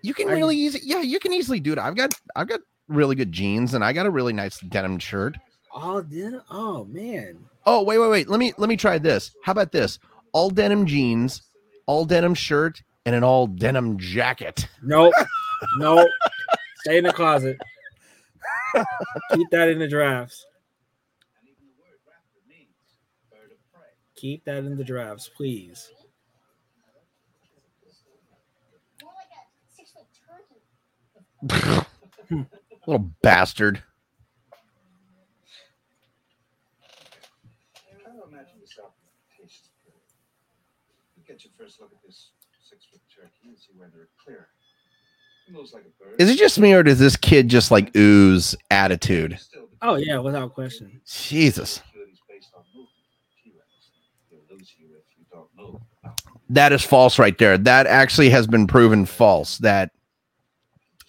You 0.03 0.13
can 0.15 0.29
I- 0.29 0.33
really 0.33 0.57
easy. 0.57 0.81
Yeah, 0.83 1.03
you 1.03 1.21
can 1.21 1.33
easily 1.33 1.61
do 1.61 1.73
it. 1.73 1.79
I've 1.79 1.95
got 1.95 2.15
I've 2.35 2.49
got 2.49 2.61
really 2.89 3.15
good 3.15 3.31
jeans 3.31 3.75
and 3.75 3.85
I 3.85 3.93
got 3.93 4.07
a 4.07 4.11
really 4.11 4.33
nice 4.33 4.59
denim 4.61 4.99
shirt. 4.99 5.37
All 5.75 6.01
denim? 6.01 6.41
Oh 6.51 6.85
man. 6.85 7.39
Oh 7.67 7.83
wait 7.83 7.99
wait 7.99 8.09
wait. 8.09 8.29
Let 8.29 8.39
me 8.39 8.53
let 8.57 8.69
me 8.69 8.77
try 8.77 8.97
this. 8.99 9.35
How 9.43 9.53
about 9.53 9.73
this? 9.73 9.99
All 10.33 10.49
denim 10.49 10.87
jeans, 10.87 11.43
all 11.87 12.05
denim 12.05 12.35
shirt, 12.35 12.83
and 13.05 13.15
an 13.15 13.23
all 13.23 13.47
denim 13.47 13.99
jacket. 13.99 14.69
Nope. 14.83 15.13
nope. 15.79 16.09
Stay 16.79 16.99
in 16.99 17.05
the 17.05 17.13
closet. 17.13 17.59
Keep 19.35 19.51
that 19.51 19.69
in 19.69 19.79
the 19.79 19.89
drafts. 19.89 20.47
Keep 24.17 24.45
that 24.45 24.65
in 24.65 24.77
the 24.77 24.85
drafts, 24.85 25.29
please. 25.29 25.91
Little 32.87 33.11
bastard. 33.23 33.83
Try 37.85 38.13
to 38.13 38.25
imagine 38.29 38.61
yourself 38.61 38.93
in 38.97 39.43
tastes 39.45 39.69
period. 39.85 40.01
You 41.17 41.23
get 41.27 41.45
your 41.45 41.53
first 41.59 41.81
look 41.81 41.93
at 41.93 42.01
this 42.07 42.31
six-foot 42.63 43.01
turkey 43.79 43.85
and 43.85 43.93
see 43.93 44.09
clear. 44.25 44.49
It 45.49 45.53
moves 45.53 45.73
like 45.73 45.85
a 45.85 46.03
bird. 46.05 46.15
Is 46.21 46.31
it 46.31 46.39
just 46.39 46.59
me 46.59 46.73
or 46.73 46.83
does 46.83 46.99
this 46.99 47.17
kid 47.17 47.49
just 47.49 47.71
like 47.71 47.95
ooze 47.97 48.55
attitude? 48.71 49.39
Oh 49.83 49.97
yeah, 49.97 50.19
without 50.19 50.55
question. 50.55 51.01
Jesus. 51.07 51.83
ability 51.91 52.13
is 52.13 52.19
based 52.29 52.51
on 52.57 52.63
movement. 52.75 52.91
T-Rex. 53.43 53.91
He'll 54.31 54.57
lose 54.57 54.73
you 54.79 54.87
if 54.97 55.19
you 55.19 55.25
don't 55.31 55.49
move. 55.57 55.81
That 56.51 56.73
is 56.73 56.83
false 56.83 57.19
right 57.19 57.37
there. 57.37 57.59
That 57.59 57.87
actually 57.87 58.31
has 58.31 58.47
been 58.47 58.67
proven 58.67 59.05
false. 59.05 59.59
That 59.59 59.91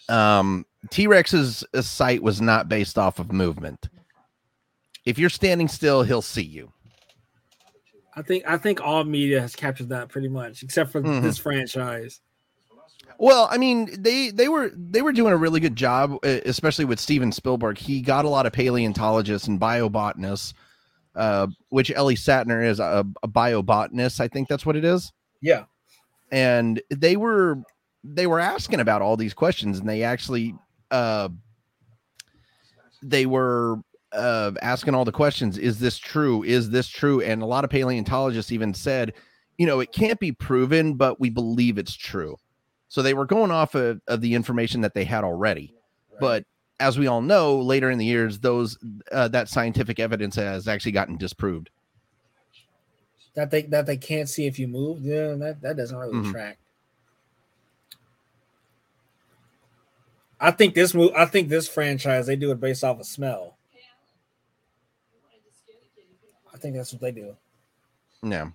um 0.09 0.65
T-Rex's 0.91 1.63
uh, 1.73 1.81
sight 1.81 2.21
was 2.21 2.41
not 2.41 2.67
based 2.69 2.97
off 2.97 3.17
of 3.19 3.31
movement. 3.31 3.89
If 5.05 5.17
you're 5.17 5.29
standing 5.29 5.67
still, 5.67 6.03
he'll 6.03 6.21
see 6.21 6.43
you. 6.43 6.71
I 8.15 8.21
think 8.21 8.43
I 8.47 8.57
think 8.57 8.81
all 8.81 9.03
media 9.03 9.39
has 9.41 9.55
captured 9.55 9.89
that 9.89 10.09
pretty 10.09 10.27
much, 10.29 10.63
except 10.63 10.91
for 10.91 11.01
Mhm. 11.01 11.21
this 11.21 11.37
franchise. 11.37 12.21
Well, 13.17 13.47
I 13.49 13.57
mean, 13.57 13.89
they 14.01 14.29
they 14.29 14.47
were 14.47 14.71
they 14.75 15.01
were 15.01 15.13
doing 15.13 15.33
a 15.33 15.37
really 15.37 15.59
good 15.59 15.75
job, 15.75 16.13
uh, 16.23 16.39
especially 16.45 16.85
with 16.85 16.99
Steven 16.99 17.31
Spielberg. 17.31 17.77
He 17.77 18.01
got 18.01 18.25
a 18.25 18.29
lot 18.29 18.45
of 18.45 18.53
paleontologists 18.53 19.47
and 19.47 19.59
biobotanists, 19.59 20.53
uh, 21.15 21.47
which 21.69 21.91
Ellie 21.91 22.15
Sattler 22.15 22.61
is 22.61 22.79
a, 22.79 23.05
a 23.23 23.27
biobotanist. 23.27 24.19
I 24.19 24.27
think 24.27 24.47
that's 24.47 24.65
what 24.65 24.75
it 24.75 24.83
is. 24.83 25.11
Yeah. 25.41 25.65
And 26.31 26.81
they 26.89 27.15
were 27.15 27.61
they 28.03 28.27
were 28.27 28.39
asking 28.39 28.79
about 28.79 29.01
all 29.01 29.17
these 29.17 29.33
questions, 29.33 29.79
and 29.79 29.87
they 29.87 30.03
actually 30.03 30.53
uh, 30.91 31.29
they 33.01 33.25
were 33.25 33.79
uh, 34.11 34.51
asking 34.61 34.95
all 34.95 35.05
the 35.05 35.11
questions. 35.11 35.57
Is 35.57 35.79
this 35.79 35.97
true? 35.97 36.43
Is 36.43 36.69
this 36.69 36.87
true? 36.87 37.21
And 37.21 37.41
a 37.41 37.45
lot 37.45 37.63
of 37.63 37.69
paleontologists 37.69 38.51
even 38.51 38.73
said, 38.73 39.13
you 39.57 39.65
know, 39.65 39.79
it 39.79 39.91
can't 39.91 40.19
be 40.19 40.31
proven, 40.31 40.95
but 40.95 41.19
we 41.19 41.29
believe 41.29 41.77
it's 41.77 41.95
true. 41.95 42.37
So 42.87 43.01
they 43.01 43.13
were 43.13 43.25
going 43.25 43.51
off 43.51 43.75
of, 43.75 44.01
of 44.07 44.21
the 44.21 44.35
information 44.35 44.81
that 44.81 44.93
they 44.93 45.03
had 45.05 45.23
already. 45.23 45.73
But 46.19 46.45
as 46.79 46.97
we 46.97 47.07
all 47.07 47.21
know, 47.21 47.59
later 47.59 47.89
in 47.89 47.97
the 47.97 48.05
years, 48.05 48.39
those 48.39 48.77
uh, 49.11 49.27
that 49.29 49.49
scientific 49.49 49.99
evidence 49.99 50.35
has 50.35 50.67
actually 50.67 50.91
gotten 50.93 51.17
disproved. 51.17 51.69
that 53.35 53.51
they 53.51 53.63
that 53.63 53.85
they 53.85 53.97
can't 53.97 54.29
see 54.29 54.45
if 54.47 54.57
you 54.57 54.67
move, 54.67 55.01
yeah, 55.01 55.33
that, 55.33 55.61
that 55.61 55.75
doesn't 55.75 55.97
really 55.97 56.13
Mhm. 56.13 56.31
track. 56.31 56.57
I 60.39 60.51
think 60.51 60.73
this 60.73 60.93
move 60.93 61.11
I 61.15 61.25
think 61.25 61.49
this 61.49 61.67
franchise 61.67 62.27
they 62.27 62.35
do 62.37 62.51
it 62.51 62.59
based 62.59 62.83
off 62.83 62.99
of 62.99 63.05
smell. 63.05 63.57
I 66.53 66.57
think 66.57 66.75
that's 66.75 66.93
what 66.93 67.01
they 67.01 67.11
do. 67.11 67.35
Yeah. 68.23 68.51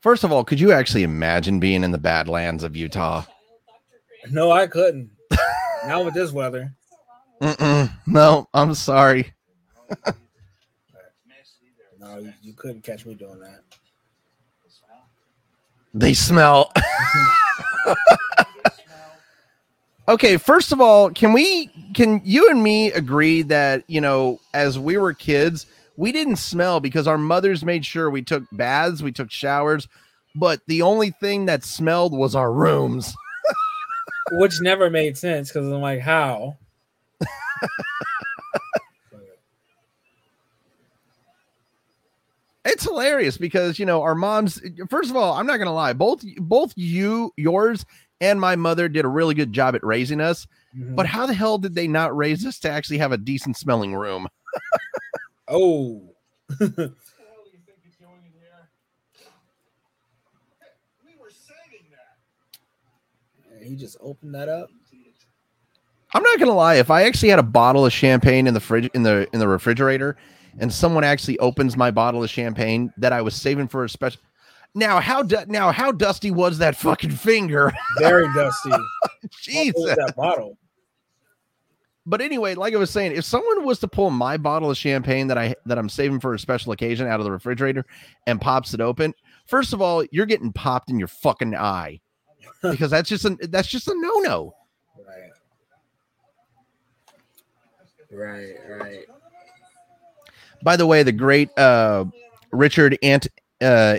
First 0.00 0.24
of 0.24 0.32
all, 0.32 0.44
could 0.44 0.58
you 0.58 0.72
actually 0.72 1.02
imagine 1.02 1.60
being 1.60 1.84
in 1.84 1.90
the 1.90 1.98
Badlands 1.98 2.64
of 2.64 2.74
Utah? 2.74 3.24
No, 4.30 4.50
I 4.50 4.66
couldn't. 4.66 5.10
Not 5.86 6.04
with 6.04 6.14
this 6.14 6.32
weather. 6.32 6.72
Mm-mm. 7.40 7.90
No, 8.06 8.48
I'm 8.54 8.74
sorry. 8.74 9.32
No, 11.98 12.18
you, 12.18 12.32
you 12.42 12.52
couldn't 12.54 12.82
catch 12.82 13.04
me 13.04 13.14
doing 13.14 13.40
that. 13.40 13.62
They 15.92 16.14
smell. 16.14 16.72
okay, 20.08 20.36
first 20.36 20.72
of 20.72 20.80
all, 20.80 21.10
can 21.10 21.32
we 21.32 21.70
can 21.94 22.20
you 22.24 22.48
and 22.48 22.62
me 22.62 22.92
agree 22.92 23.42
that, 23.42 23.84
you 23.86 24.00
know, 24.00 24.40
as 24.54 24.78
we 24.78 24.96
were 24.96 25.12
kids, 25.12 25.66
we 26.00 26.12
didn't 26.12 26.36
smell 26.36 26.80
because 26.80 27.06
our 27.06 27.18
mothers 27.18 27.62
made 27.62 27.84
sure 27.84 28.08
we 28.08 28.22
took 28.22 28.42
baths, 28.52 29.02
we 29.02 29.12
took 29.12 29.30
showers, 29.30 29.86
but 30.34 30.62
the 30.66 30.80
only 30.80 31.10
thing 31.10 31.44
that 31.44 31.62
smelled 31.62 32.16
was 32.16 32.34
our 32.34 32.50
rooms. 32.50 33.14
Which 34.32 34.54
never 34.62 34.88
made 34.88 35.18
sense 35.18 35.50
because 35.50 35.66
I'm 35.70 35.82
like, 35.82 36.00
how? 36.00 36.56
It's 42.64 42.84
hilarious 42.84 43.36
because, 43.36 43.78
you 43.78 43.84
know, 43.84 44.02
our 44.02 44.14
moms 44.14 44.60
first 44.88 45.10
of 45.10 45.16
all, 45.16 45.34
I'm 45.34 45.46
not 45.46 45.56
going 45.56 45.66
to 45.66 45.72
lie, 45.72 45.92
both 45.92 46.22
both 46.38 46.72
you 46.76 47.32
yours 47.36 47.84
and 48.22 48.40
my 48.40 48.56
mother 48.56 48.88
did 48.88 49.04
a 49.04 49.08
really 49.08 49.34
good 49.34 49.52
job 49.52 49.74
at 49.74 49.84
raising 49.84 50.20
us, 50.20 50.46
Mhm. 50.76 50.94
but 50.94 51.06
how 51.06 51.26
the 51.26 51.34
hell 51.34 51.58
did 51.58 51.74
they 51.74 51.88
not 51.88 52.16
raise 52.16 52.46
us 52.46 52.58
to 52.60 52.70
actually 52.70 52.98
have 52.98 53.12
a 53.12 53.18
decent 53.18 53.56
smelling 53.58 53.94
room? 53.94 54.28
oh, 55.50 56.14
What 56.48 56.58
the 56.58 56.66
hell 56.66 56.76
do 56.76 57.50
you 57.52 57.58
think 57.66 57.78
you're 57.98 58.08
in 58.08 58.32
here? 58.32 58.68
We 61.04 61.12
were 61.20 61.30
saving 61.30 61.86
that. 61.90 63.66
he 63.66 63.76
just 63.76 63.96
opened 64.00 64.34
that 64.34 64.48
up. 64.48 64.68
I'm 66.12 66.22
not 66.24 66.38
gonna 66.40 66.54
lie. 66.54 66.74
If 66.74 66.90
I 66.90 67.04
actually 67.04 67.28
had 67.28 67.38
a 67.38 67.44
bottle 67.44 67.86
of 67.86 67.92
champagne 67.92 68.46
in 68.48 68.54
the 68.54 68.60
fridge 68.60 68.90
in 68.94 69.02
the 69.04 69.28
in 69.32 69.38
the 69.38 69.46
refrigerator, 69.46 70.16
and 70.58 70.72
someone 70.72 71.04
actually 71.04 71.38
opens 71.38 71.76
my 71.76 71.90
bottle 71.92 72.24
of 72.24 72.30
champagne 72.30 72.92
that 72.96 73.12
I 73.12 73.22
was 73.22 73.34
saving 73.36 73.68
for 73.68 73.84
a 73.84 73.88
special, 73.88 74.20
now 74.74 74.98
how 74.98 75.22
du- 75.22 75.46
now 75.46 75.70
how 75.70 75.92
dusty 75.92 76.32
was 76.32 76.58
that 76.58 76.74
fucking 76.74 77.12
finger? 77.12 77.72
Very 77.98 78.26
dusty. 78.34 78.70
What 79.22 79.30
Jesus! 79.42 79.96
that 79.96 80.14
bottle? 80.16 80.58
But 82.10 82.20
anyway, 82.20 82.56
like 82.56 82.74
I 82.74 82.76
was 82.76 82.90
saying, 82.90 83.12
if 83.12 83.24
someone 83.24 83.64
was 83.64 83.78
to 83.78 83.88
pull 83.88 84.10
my 84.10 84.36
bottle 84.36 84.68
of 84.68 84.76
champagne 84.76 85.28
that 85.28 85.38
I 85.38 85.54
that 85.66 85.78
I'm 85.78 85.88
saving 85.88 86.18
for 86.18 86.34
a 86.34 86.38
special 86.38 86.72
occasion 86.72 87.06
out 87.06 87.20
of 87.20 87.24
the 87.24 87.30
refrigerator 87.30 87.86
and 88.26 88.40
pops 88.40 88.74
it 88.74 88.80
open, 88.80 89.14
first 89.46 89.72
of 89.72 89.80
all, 89.80 90.04
you're 90.10 90.26
getting 90.26 90.52
popped 90.52 90.90
in 90.90 90.98
your 90.98 91.06
fucking 91.08 91.54
eye 91.54 92.00
because 92.62 92.90
that's 92.90 93.08
just 93.08 93.24
a 93.24 93.38
that's 93.48 93.68
just 93.68 93.86
a 93.86 93.94
no 93.94 94.18
no. 94.18 94.54
Right. 94.98 95.30
Right. 98.10 98.54
Right. 98.68 99.04
By 100.64 100.76
the 100.76 100.86
way, 100.86 101.04
the 101.04 101.12
great 101.12 101.56
uh, 101.56 102.06
Richard 102.50 102.98
Ant 103.04 103.28
uh, 103.60 103.98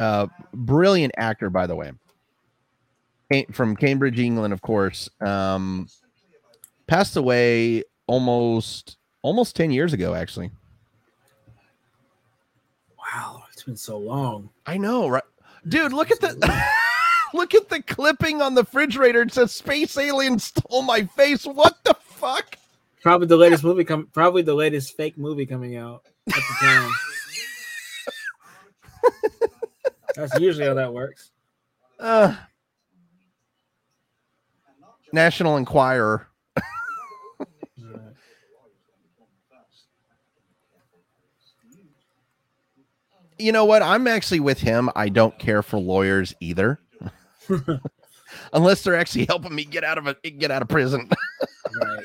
uh, 0.00 0.26
brilliant 0.54 1.12
actor, 1.18 1.50
by 1.50 1.66
the 1.66 1.76
way, 1.76 1.92
from 3.52 3.76
Cambridge, 3.76 4.18
England, 4.18 4.54
of 4.54 4.62
course, 4.62 5.10
um, 5.20 5.86
passed 6.86 7.16
away 7.16 7.82
almost 8.06 8.96
almost 9.22 9.56
ten 9.56 9.70
years 9.70 9.92
ago. 9.92 10.14
Actually, 10.14 10.50
Wow. 13.14 13.42
It's 13.52 13.62
been 13.62 13.76
so 13.76 13.98
long. 13.98 14.50
I 14.66 14.76
know, 14.76 15.08
right, 15.08 15.22
dude? 15.68 15.92
Look 15.92 16.10
at 16.10 16.20
the. 16.20 16.64
Look 17.34 17.54
at 17.54 17.68
the 17.68 17.82
clipping 17.82 18.40
on 18.40 18.54
the 18.54 18.62
refrigerator. 18.62 19.22
It 19.22 19.32
says 19.32 19.52
"Space 19.52 19.98
Alien 19.98 20.38
stole 20.38 20.82
my 20.82 21.04
face." 21.04 21.44
What 21.44 21.82
the 21.84 21.94
fuck? 22.00 22.56
Probably 23.02 23.26
the 23.26 23.36
latest 23.36 23.64
movie 23.64 23.84
come. 23.84 24.06
Probably 24.12 24.42
the 24.42 24.54
latest 24.54 24.96
fake 24.96 25.18
movie 25.18 25.44
coming 25.44 25.76
out 25.76 26.02
at 26.28 26.34
the 26.34 26.56
time. 26.60 26.90
That's 30.16 30.40
usually 30.40 30.66
how 30.66 30.74
that 30.74 30.92
works. 30.94 31.30
Uh, 31.98 32.36
National 35.12 35.56
Enquirer. 35.56 36.26
You 43.38 43.52
know 43.52 43.64
what? 43.64 43.82
I'm 43.82 44.06
actually 44.06 44.40
with 44.40 44.60
him. 44.60 44.88
I 44.96 45.08
don't 45.08 45.38
care 45.38 45.62
for 45.62 45.78
lawyers 45.78 46.34
either, 46.40 46.80
unless 48.52 48.82
they're 48.82 48.96
actually 48.96 49.26
helping 49.26 49.54
me 49.54 49.64
get 49.64 49.84
out 49.84 49.98
of 49.98 50.06
a 50.06 50.14
get 50.30 50.50
out 50.50 50.62
of 50.62 50.68
prison. 50.68 51.08
Right. 51.80 52.04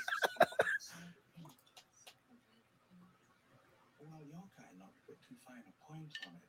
Well, 4.00 4.20
you're 4.26 4.36
kind 4.58 4.78
not 4.80 4.90
to 4.92 5.02
put 5.08 5.18
too 5.28 5.36
fine 5.46 5.58
a 5.68 5.92
point 5.94 6.10
on 6.28 6.34
it. 6.34 6.42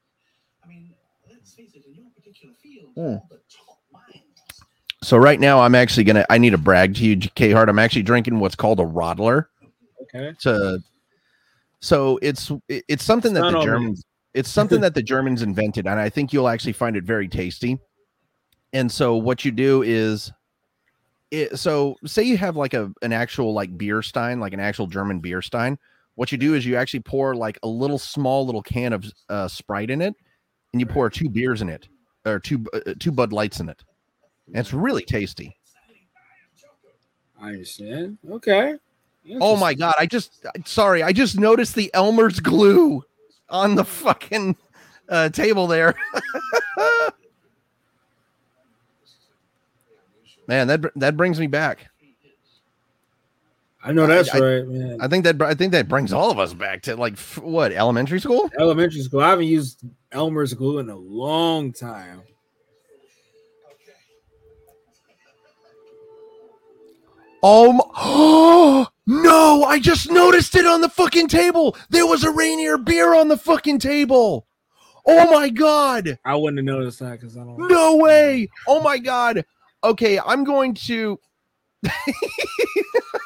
I 0.64 0.68
mean, 0.68 0.94
let's 1.30 1.52
face 1.54 1.70
it, 1.74 1.84
in 1.86 1.94
your 1.94 2.06
particular 2.16 2.54
field, 2.62 2.90
Hmm. 2.94 3.00
all 3.00 3.28
the 3.30 3.40
top 3.48 3.78
minds. 3.92 4.62
so 5.02 5.16
right 5.16 5.38
now, 5.38 5.60
I'm 5.60 5.74
actually 5.74 6.04
gonna. 6.04 6.26
I 6.30 6.38
need 6.38 6.50
to 6.50 6.58
brag 6.58 6.94
to 6.96 7.04
you, 7.06 7.16
K 7.34 7.52
Hart. 7.52 7.68
I'm 7.68 7.78
actually 7.78 8.02
drinking 8.02 8.40
what's 8.40 8.56
called 8.56 8.80
a 8.80 8.84
Radler. 8.84 9.46
Okay. 10.14 10.32
to 10.40 10.78
so 11.80 12.18
it's 12.22 12.50
it's 12.68 13.02
something 13.04 13.32
that 13.34 13.40
the 13.42 13.50
not 13.50 13.54
on 13.54 13.60
me. 13.60 13.64
germans 13.66 14.04
it's 14.34 14.50
something 14.50 14.80
that 14.82 14.94
the 14.94 15.02
germans 15.02 15.42
invented 15.42 15.86
and 15.86 15.98
i 15.98 16.08
think 16.08 16.32
you'll 16.32 16.48
actually 16.48 16.72
find 16.72 16.96
it 16.96 17.04
very 17.04 17.28
tasty 17.28 17.78
and 18.72 18.90
so 18.90 19.16
what 19.16 19.44
you 19.44 19.50
do 19.50 19.82
is 19.82 20.32
it, 21.30 21.58
so 21.58 21.96
say 22.04 22.22
you 22.22 22.36
have 22.36 22.56
like 22.56 22.74
a 22.74 22.92
an 23.02 23.12
actual 23.12 23.54
like 23.54 23.76
beer 23.76 24.02
stein 24.02 24.40
like 24.40 24.52
an 24.52 24.60
actual 24.60 24.86
german 24.86 25.20
beer 25.20 25.42
stein 25.42 25.78
what 26.14 26.30
you 26.30 26.38
do 26.38 26.54
is 26.54 26.66
you 26.66 26.76
actually 26.76 27.00
pour 27.00 27.34
like 27.34 27.58
a 27.62 27.68
little 27.68 27.98
small 27.98 28.44
little 28.44 28.62
can 28.62 28.92
of 28.92 29.04
uh, 29.30 29.48
sprite 29.48 29.90
in 29.90 30.02
it 30.02 30.14
and 30.72 30.80
you 30.80 30.86
pour 30.86 31.08
two 31.08 31.28
beers 31.28 31.62
in 31.62 31.68
it 31.68 31.88
or 32.26 32.38
two 32.38 32.64
uh, 32.74 32.92
two 32.98 33.10
bud 33.10 33.32
lights 33.32 33.60
in 33.60 33.68
it 33.68 33.82
and 34.48 34.56
it's 34.56 34.72
really 34.72 35.02
tasty 35.02 35.56
I 37.42 37.48
understand. 37.48 38.18
Okay. 38.30 38.76
Oh 39.40 39.56
my 39.56 39.74
god! 39.74 39.94
I 39.98 40.06
just 40.06 40.46
sorry. 40.64 41.02
I 41.02 41.12
just 41.12 41.38
noticed 41.38 41.74
the 41.74 41.92
Elmer's 41.92 42.38
glue 42.40 43.02
on 43.52 43.76
the 43.76 43.84
fucking 43.84 44.56
uh, 45.08 45.28
table 45.28 45.68
there. 45.68 45.94
Man, 50.48 50.66
that 50.66 50.80
that 50.96 51.16
brings 51.16 51.38
me 51.38 51.46
back. 51.46 51.86
I 53.84 53.92
know 53.92 54.06
that's 54.06 54.34
I- 54.34 54.38
right, 54.40 54.66
man. 54.66 54.98
I 55.00 55.08
think 55.08 55.24
that 55.24 55.40
I 55.40 55.54
think 55.54 55.72
that 55.72 55.88
brings 55.88 56.12
all 56.12 56.30
of 56.30 56.38
us 56.38 56.52
back 56.52 56.82
to 56.82 56.96
like 56.96 57.14
f- 57.14 57.38
what 57.38 57.72
elementary 57.72 58.20
school. 58.20 58.50
Elementary 58.58 59.00
school. 59.02 59.20
I 59.20 59.30
haven't 59.30 59.46
used 59.46 59.80
Elmer's 60.10 60.52
glue 60.54 60.78
in 60.80 60.88
a 60.88 60.96
long 60.96 61.72
time. 61.72 62.22
Oh, 67.42 67.72
my- 67.72 67.84
oh 67.96 68.86
no! 69.06 69.64
I 69.64 69.78
just 69.78 70.10
noticed 70.10 70.54
it 70.54 70.66
on 70.66 70.80
the 70.80 70.88
fucking 70.88 71.28
table. 71.28 71.76
There 71.90 72.06
was 72.06 72.24
a 72.24 72.30
Rainier 72.30 72.78
beer 72.78 73.14
on 73.14 73.28
the 73.28 73.36
fucking 73.36 73.78
table. 73.78 74.46
Oh 75.06 75.32
my 75.32 75.48
god! 75.48 76.18
I 76.24 76.36
wouldn't 76.36 76.58
have 76.58 76.64
noticed 76.64 77.00
that 77.00 77.20
because 77.20 77.36
I 77.36 77.40
don't. 77.40 77.68
No 77.68 77.96
way! 77.96 78.48
Oh 78.68 78.80
my 78.80 78.98
god! 78.98 79.44
Okay, 79.84 80.18
I'm 80.18 80.44
going 80.44 80.74
to. 80.74 81.18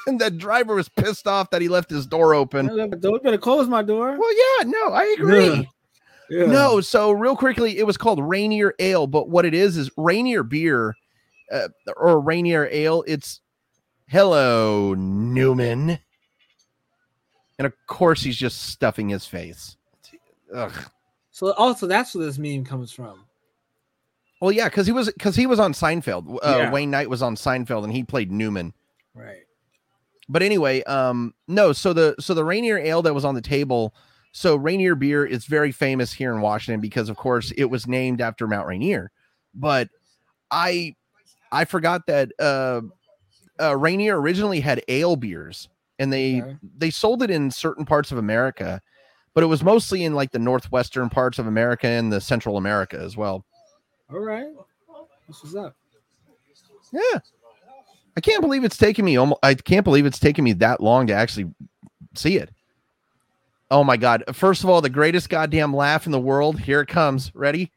and 0.07 0.19
the 0.21 0.31
driver 0.31 0.75
was 0.75 0.89
pissed 0.89 1.27
off 1.27 1.51
that 1.51 1.61
he 1.61 1.69
left 1.69 1.91
his 1.91 2.07
door 2.07 2.35
open. 2.35 2.67
Don't 3.01 3.23
better 3.23 3.37
close 3.37 3.69
my 3.69 3.83
door. 3.83 4.17
Well, 4.19 4.33
yeah, 4.35 4.65
no, 4.69 4.93
I 4.93 5.15
agree. 5.19 5.69
Yeah. 6.31 6.47
No, 6.47 6.81
so 6.81 7.13
real 7.13 7.37
quickly, 7.37 7.79
it 7.79 7.87
was 7.87 7.97
called 7.97 8.21
Rainier 8.21 8.75
Ale, 8.79 9.07
but 9.07 9.29
what 9.29 9.45
it 9.45 9.55
is 9.55 9.77
is 9.77 9.91
Rainier 9.97 10.43
beer 10.43 10.97
uh, 11.53 11.69
or 11.97 12.21
Rainier 12.21 12.69
Ale. 12.71 13.05
It's 13.07 13.41
hello 14.09 14.95
Newman, 14.95 15.99
and 17.59 17.67
of 17.67 17.73
course 17.87 18.23
he's 18.23 18.37
just 18.37 18.63
stuffing 18.65 19.09
his 19.09 19.27
face. 19.27 19.77
Ugh. 20.55 20.73
So 21.31 21.53
also 21.55 21.87
that's 21.87 22.15
where 22.15 22.25
this 22.25 22.39
meme 22.39 22.65
comes 22.65 22.93
from. 22.93 23.25
Well, 24.41 24.53
yeah, 24.53 24.69
because 24.69 24.87
he 24.87 24.93
was 24.93 25.07
because 25.11 25.37
he 25.37 25.47
was 25.47 25.59
on 25.59 25.73
Seinfeld. 25.73 26.37
Uh, 26.37 26.39
Yeah. 26.45 26.71
Wayne 26.71 26.91
Knight 26.91 27.11
was 27.11 27.23
on 27.23 27.37
Seinfeld, 27.37 27.85
and 27.85 27.93
he 27.93 28.05
played 28.05 28.31
Newman. 28.31 28.75
Right. 29.15 29.45
But 30.29 30.43
anyway, 30.43 30.83
um, 30.85 31.35
no. 31.49 31.73
So 31.73 31.93
the 31.93 32.15
so 32.21 32.35
the 32.35 32.45
Rainier 32.45 32.79
Ale 32.79 33.03
that 33.03 33.15
was 33.15 33.25
on 33.25 33.35
the 33.35 33.41
table. 33.41 33.95
So 34.33 34.57
Rainier 34.57 34.95
beer 34.95 35.25
is 35.25 35.47
very 35.47 35.73
famous 35.73 36.13
here 36.13 36.35
in 36.35 36.43
Washington 36.43 36.81
because, 36.83 37.09
of 37.09 37.17
course, 37.17 37.53
it 37.57 37.65
was 37.65 37.87
named 37.87 38.21
after 38.21 38.47
Mount 38.47 38.67
Rainier. 38.67 39.11
But 39.55 39.89
I 40.51 40.95
I 41.51 41.65
forgot 41.65 42.07
that 42.09 42.33
uh, 42.39 42.83
uh, 43.61 43.77
Rainier 43.77 44.21
originally 44.21 44.61
had 44.61 44.83
ale 44.89 45.17
beers, 45.17 45.69
and 45.99 46.13
they 46.13 46.43
Okay. 46.43 46.57
they 46.79 46.91
sold 46.91 47.23
it 47.23 47.31
in 47.31 47.51
certain 47.51 47.85
parts 47.85 48.13
of 48.13 48.19
America, 48.19 48.81
but 49.35 49.43
it 49.43 49.47
was 49.47 49.63
mostly 49.63 50.05
in 50.05 50.15
like 50.15 50.31
the 50.33 50.39
northwestern 50.39 51.09
parts 51.09 51.39
of 51.39 51.47
America 51.47 51.87
and 51.87 52.13
the 52.13 52.21
Central 52.21 52.57
America 52.57 52.99
as 52.99 53.17
well. 53.17 53.45
All 54.13 54.21
right. 54.21 54.47
This 55.29 55.43
was 55.43 55.57
up. 55.57 55.75
Yeah. 56.93 57.19
I 58.17 58.21
can't 58.21 58.41
believe 58.41 58.65
it's 58.65 58.79
taken 58.79 59.05
me 59.05 59.17
almost 59.17 59.41
I 59.43 59.55
can't 59.55 59.85
believe 59.85 60.07
it's 60.07 60.19
taken 60.21 60.45
me 60.45 60.53
that 60.55 60.81
long 60.81 61.07
to 61.09 61.13
actually 61.13 61.53
see 62.15 62.37
it. 62.37 62.51
Oh 63.71 63.83
my 63.85 63.97
god. 63.97 64.23
First 64.33 64.63
of 64.65 64.71
all, 64.71 64.81
the 64.81 64.89
greatest 64.89 65.29
goddamn 65.29 65.75
laugh 65.75 66.07
in 66.07 66.13
the 66.13 66.21
world. 66.21 66.61
Here 66.61 66.81
it 66.81 66.89
comes. 66.89 67.35
Ready? 67.35 67.73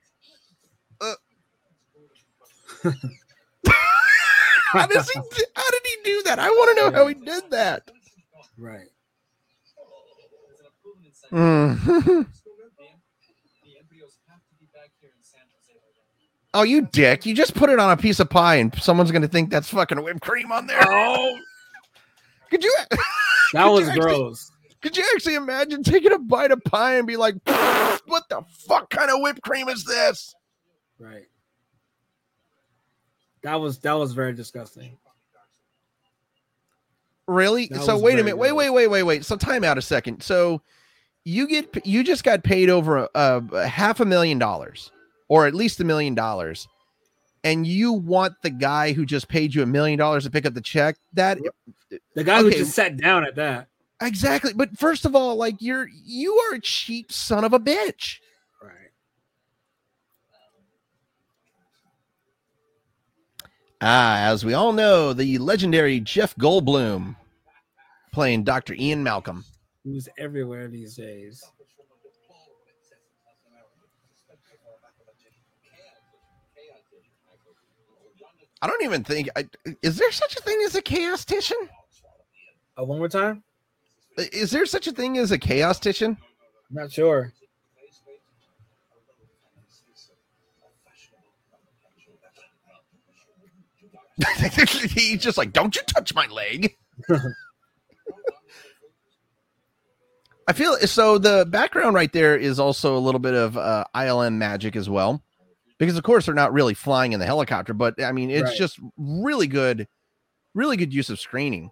Uh. 1.01 1.15
how 4.71 4.85
does 4.87 5.09
he 5.09 5.19
how 5.55 5.63
he 5.63 5.68
do 6.03 6.23
that? 6.23 6.39
I 6.39 6.49
want 6.49 6.77
to 6.77 6.83
know 6.83 6.91
how 6.91 7.07
he 7.07 7.13
did 7.13 7.51
that. 7.51 7.89
Right. 8.57 8.87
Mm. 11.31 12.25
oh, 16.53 16.63
you 16.63 16.87
dick. 16.91 17.25
You 17.25 17.33
just 17.35 17.53
put 17.53 17.69
it 17.69 17.79
on 17.79 17.91
a 17.91 17.97
piece 17.97 18.19
of 18.19 18.29
pie 18.29 18.55
and 18.55 18.73
someone's 18.81 19.11
gonna 19.11 19.27
think 19.27 19.49
that's 19.49 19.69
fucking 19.69 20.01
whipped 20.03 20.21
cream 20.21 20.51
on 20.51 20.67
there. 20.67 20.79
Oh, 20.81 21.37
Could 22.49 22.63
you 22.63 22.73
that 22.89 22.89
Could 23.51 23.71
was 23.71 23.81
you 23.81 23.87
actually- 23.89 24.01
gross. 24.01 24.51
Could 24.81 24.95
you 24.95 25.03
actually 25.13 25.35
imagine 25.35 25.83
taking 25.83 26.13
a 26.13 26.19
bite 26.19 26.51
of 26.51 26.63
pie 26.63 26.95
and 26.95 27.05
be 27.05 27.17
like, 27.17 27.35
"What 27.45 28.29
the 28.29 28.43
fuck 28.65 28.89
kind 28.89 29.11
of 29.11 29.17
whipped 29.19 29.41
cream 29.41 29.67
is 29.67 29.83
this?" 29.83 30.33
Right. 30.97 31.25
That 33.43 33.55
was 33.55 33.79
that 33.79 33.91
was 33.93 34.13
very 34.13 34.31
disgusting. 34.33 34.97
Really? 37.29 37.67
That 37.67 37.83
so 37.83 37.97
wait 37.97 38.15
a 38.15 38.23
minute. 38.23 38.37
Wait, 38.37 38.53
wait, 38.53 38.71
wait, 38.71 38.87
wait, 38.87 39.03
wait. 39.03 39.23
So 39.23 39.35
time 39.35 39.63
out 39.63 39.77
a 39.77 39.81
second. 39.83 40.23
So 40.23 40.61
you 41.25 41.47
get 41.47 41.85
you 41.85 42.03
just 42.03 42.23
got 42.23 42.43
paid 42.43 42.69
over 42.69 43.07
a, 43.13 43.43
a 43.53 43.67
half 43.67 43.99
a 43.99 44.05
million 44.05 44.39
dollars, 44.39 44.91
or 45.27 45.45
at 45.45 45.53
least 45.53 45.79
a 45.79 45.83
million 45.83 46.15
dollars, 46.15 46.67
and 47.43 47.67
you 47.67 47.93
want 47.93 48.33
the 48.41 48.49
guy 48.49 48.93
who 48.93 49.05
just 49.05 49.27
paid 49.27 49.53
you 49.53 49.61
a 49.61 49.67
million 49.67 49.99
dollars 49.99 50.23
to 50.23 50.31
pick 50.31 50.45
up 50.47 50.55
the 50.55 50.61
check? 50.61 50.97
That 51.13 51.37
The 52.15 52.23
guy 52.23 52.41
who 52.41 52.49
just 52.49 52.73
sat 52.73 52.97
down 52.97 53.23
at 53.23 53.35
that. 53.35 53.67
exactly. 54.01 54.53
But 54.53 54.75
first 54.77 55.05
of 55.05 55.15
all, 55.15 55.35
like 55.35 55.57
you're 55.59 55.87
you 55.87 56.33
are 56.33 56.55
a 56.55 56.61
cheap 56.61 57.11
son 57.11 57.43
of 57.43 57.53
a 57.53 57.59
bitch. 57.59 58.17
Ah, 63.81 64.23
as 64.23 64.43
we 64.43 64.53
all 64.53 64.73
know, 64.73 65.13
the 65.13 65.37
legendary 65.37 66.01
Jeff 66.01 66.35
Goldblum 66.35 67.15
playing 68.11 68.43
Dr. 68.43 68.73
Ian 68.73 69.03
Malcolm. 69.03 69.45
Who's 69.85 70.09
everywhere 70.17 70.67
these 70.67 70.95
days. 70.95 71.43
I 78.61 78.67
don't 78.67 78.83
even 78.83 79.05
think 79.05 79.29
I, 79.37 79.47
is 79.81 79.97
there 79.97 80.11
such 80.11 80.35
a 80.35 80.41
thing 80.41 80.61
as 80.65 80.75
a 80.75 80.81
chaostician? 80.81 81.69
Uh, 82.77 82.83
one 82.83 82.97
more 82.97 83.07
time? 83.07 83.41
Is 84.17 84.51
there 84.51 84.65
such 84.65 84.87
a 84.87 84.91
thing 84.91 85.17
as 85.17 85.31
a 85.31 85.39
chaostician? 85.39 86.17
I'm 86.69 86.75
not 86.75 86.91
sure. 86.91 87.31
He's 94.93 95.21
just 95.21 95.37
like, 95.37 95.53
don't 95.53 95.75
you 95.75 95.81
touch 95.87 96.13
my 96.13 96.27
leg. 96.27 96.75
I 100.47 100.53
feel 100.53 100.75
so. 100.79 101.17
The 101.19 101.45
background 101.47 101.93
right 101.95 102.11
there 102.11 102.35
is 102.35 102.59
also 102.59 102.97
a 102.97 102.99
little 102.99 103.19
bit 103.19 103.35
of 103.35 103.55
uh, 103.57 103.83
ILM 103.95 104.33
magic 104.35 104.75
as 104.75 104.89
well, 104.89 105.23
because 105.77 105.95
of 105.95 106.03
course 106.03 106.25
they're 106.25 106.33
not 106.35 106.53
really 106.53 106.73
flying 106.73 107.13
in 107.13 107.19
the 107.19 107.25
helicopter, 107.25 107.73
but 107.73 108.01
I 108.01 108.11
mean 108.11 108.31
it's 108.31 108.49
Right. 108.49 108.57
just 108.57 108.79
really 108.97 109.45
good, 109.47 109.87
really 110.55 110.75
good 110.75 110.93
use 110.93 111.09
of 111.09 111.19
screening 111.19 111.69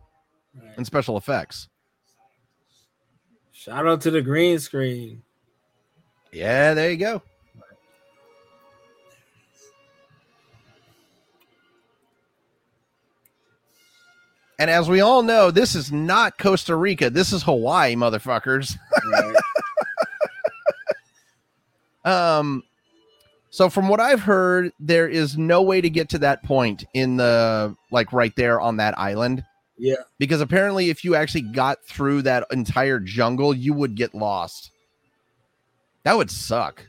Right. 0.56 0.78
and 0.78 0.86
special 0.86 1.18
effects. 1.18 1.68
Shout 3.52 3.88
out 3.88 4.02
to 4.02 4.12
the 4.12 4.22
green 4.22 4.60
screen. 4.60 5.24
Yeah, 6.32 6.76
there 6.76 6.92
you 6.92 6.98
go. 6.98 7.24
And 14.60 14.70
as 14.70 14.90
we 14.90 15.02
all 15.02 15.22
know, 15.22 15.52
this 15.52 15.76
is 15.76 15.92
not 15.92 16.40
Costa 16.40 16.76
Rica. 16.76 17.10
This 17.10 17.32
is 17.32 17.44
Hawaii, 17.44 17.96
motherfuckers. 17.96 18.78
Right. 19.12 19.36
Um, 22.08 22.64
so 23.50 23.70
from 23.70 23.90
what 23.90 24.00
I've 24.00 24.22
heard, 24.22 24.72
there 24.80 25.10
is 25.10 25.38
no 25.38 25.62
way 25.62 25.82
to 25.82 25.90
get 25.90 26.08
to 26.10 26.20
that 26.20 26.42
point 26.42 26.86
in 26.94 27.18
the 27.18 27.76
like 27.92 28.14
right 28.14 28.34
there 28.38 28.62
on 28.62 28.78
that 28.78 28.98
island 28.98 29.44
yeah. 29.78 29.96
because 30.18 30.42
apparently, 30.42 30.90
if 30.90 31.04
you 31.04 31.16
actually 31.16 31.42
got 31.42 31.84
through 31.84 32.24
that 32.24 32.46
entire 32.52 33.00
jungle, 33.00 33.54
you 33.54 33.74
would 33.74 33.96
get 33.96 34.16
lost. 34.16 34.72
That 36.04 36.16
would 36.16 36.32
suck. 36.32 36.86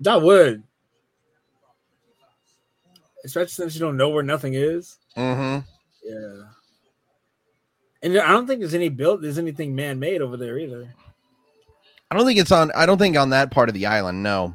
That 0.00 0.22
would. 0.22 0.62
Especially 3.24 3.50
since 3.50 3.74
you 3.74 3.80
don't 3.80 3.96
know 3.96 4.08
where 4.08 4.22
nothing 4.22 4.54
is. 4.54 4.98
Mm-hmm. 5.16 5.66
Yeah. 6.04 6.42
And 8.02 8.16
I 8.18 8.28
don't 8.32 8.46
think 8.46 8.60
there's 8.60 8.74
any 8.74 8.88
built 8.88 9.22
there's 9.22 9.38
anything 9.38 9.74
man 9.74 9.98
made 9.98 10.20
over 10.20 10.36
there 10.36 10.58
either. 10.58 10.92
I 12.10 12.16
don't 12.16 12.26
think 12.26 12.38
it's 12.38 12.52
on. 12.52 12.70
I 12.76 12.86
don't 12.86 12.98
think 12.98 13.16
on 13.16 13.30
that 13.30 13.50
part 13.50 13.68
of 13.68 13.74
the 13.74 13.86
island. 13.86 14.22
No, 14.22 14.54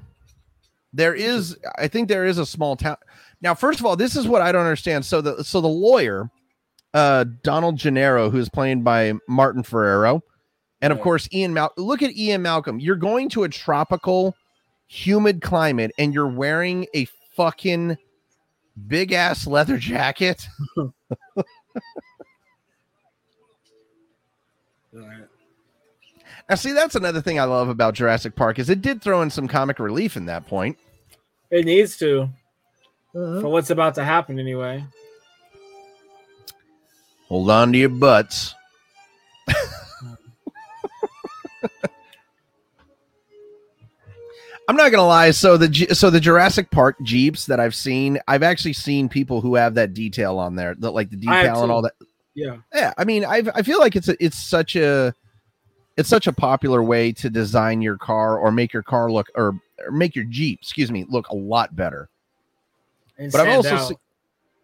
there 0.94 1.14
is. 1.14 1.58
I 1.78 1.88
think 1.88 2.08
there 2.08 2.26
is 2.26 2.38
a 2.38 2.46
small 2.46 2.76
town. 2.76 2.98
Now, 3.42 3.54
first 3.56 3.80
of 3.80 3.86
all, 3.86 3.96
this 3.96 4.16
is 4.16 4.28
what 4.28 4.42
I 4.42 4.52
don't 4.52 4.62
understand. 4.62 5.06
So 5.06 5.20
the 5.22 5.44
so 5.44 5.60
the 5.60 5.68
lawyer, 5.68 6.30
uh, 6.94 7.26
Donald 7.44 7.76
Gennaro, 7.78 8.30
who's 8.30 8.48
played 8.48 8.84
by 8.84 9.14
Martin 9.28 9.64
Ferrero, 9.64 10.24
and 10.82 10.92
of 10.94 10.98
Right. 11.00 11.04
course 11.04 11.28
Ian 11.34 11.54
Mal. 11.54 11.74
Look 11.78 12.02
at 12.04 12.16
Ian 12.16 12.42
Malcolm. 12.44 12.80
You're 12.80 12.96
going 12.96 13.28
to 13.30 13.44
a 13.44 13.50
tropical, 13.50 14.34
humid 14.88 15.42
climate, 15.42 15.92
and 15.98 16.14
you're 16.14 16.28
wearing 16.30 16.86
a 16.96 17.06
fucking 17.36 17.98
big 18.88 19.12
ass 19.12 19.46
leather 19.46 19.78
jacket. 19.78 20.48
Right. 24.94 25.28
Now, 26.50 26.56
see, 26.56 26.72
that's 26.74 26.96
another 26.96 27.22
thing 27.22 27.40
I 27.40 27.44
love 27.46 27.70
about 27.70 27.94
Jurassic 27.94 28.36
Park 28.36 28.60
is 28.60 28.70
it 28.70 28.82
did 28.82 29.02
throw 29.02 29.22
in 29.22 29.30
some 29.30 29.48
comic 29.48 29.80
relief 29.80 30.18
in 30.18 30.26
that 30.26 30.46
point. 30.48 30.78
It 31.50 31.66
needs 31.66 31.98
to 31.98 32.24
Uh-huh. 33.14 33.42
for 33.42 33.50
what's 33.50 33.70
about 33.70 33.96
to 33.96 34.04
happen 34.04 34.40
anyway. 34.40 34.84
Hold 37.28 37.50
on 37.50 37.72
to 37.72 37.78
your 37.78 37.90
butts. 37.90 38.54
I'm 44.68 44.76
not 44.76 44.92
gonna 44.92 45.06
lie. 45.08 45.32
So 45.32 45.58
the 45.58 45.94
so 45.94 46.10
the 46.10 46.20
Jurassic 46.20 46.72
Park 46.72 46.96
Jeeps 47.04 47.46
that 47.48 47.60
I've 47.60 47.76
seen, 47.76 48.20
I've 48.28 48.44
actually 48.44 48.74
seen 48.74 49.10
people 49.10 49.42
who 49.42 49.56
have 49.56 49.74
that 49.76 49.94
detail 49.94 50.38
on 50.40 50.56
there, 50.56 50.76
that 50.76 50.92
like 50.92 51.10
the 51.10 51.18
I 51.28 51.46
decal 51.46 51.64
and 51.64 51.72
all 51.72 51.82
that. 51.82 51.94
Yeah. 52.42 52.58
Yeah, 52.74 52.94
I 52.98 53.04
mean, 53.04 53.24
I 53.24 53.44
I 53.54 53.62
feel 53.62 53.80
like 53.80 53.96
it's 53.96 54.08
a, 54.08 54.16
it's 54.24 54.38
such 54.38 54.76
a 54.76 55.14
it's 55.98 56.10
such 56.10 56.26
a 56.26 56.34
popular 56.34 56.82
way 56.82 57.12
to 57.12 57.30
design 57.30 57.82
your 57.82 57.98
car 57.98 58.38
or 58.38 58.52
make 58.52 58.74
your 58.74 58.82
car 58.82 59.12
look 59.12 59.28
or, 59.36 59.60
or 59.86 59.92
make 59.92 60.16
your 60.16 60.26
Jeep, 60.26 60.60
excuse 60.62 60.92
me, 60.92 61.06
look 61.10 61.30
a 61.30 61.36
lot 61.36 61.76
better. 61.76 62.10
And 63.18 63.32
But 63.32 63.42
I've 63.42 63.56
also 63.56 63.78
seen, 63.78 63.98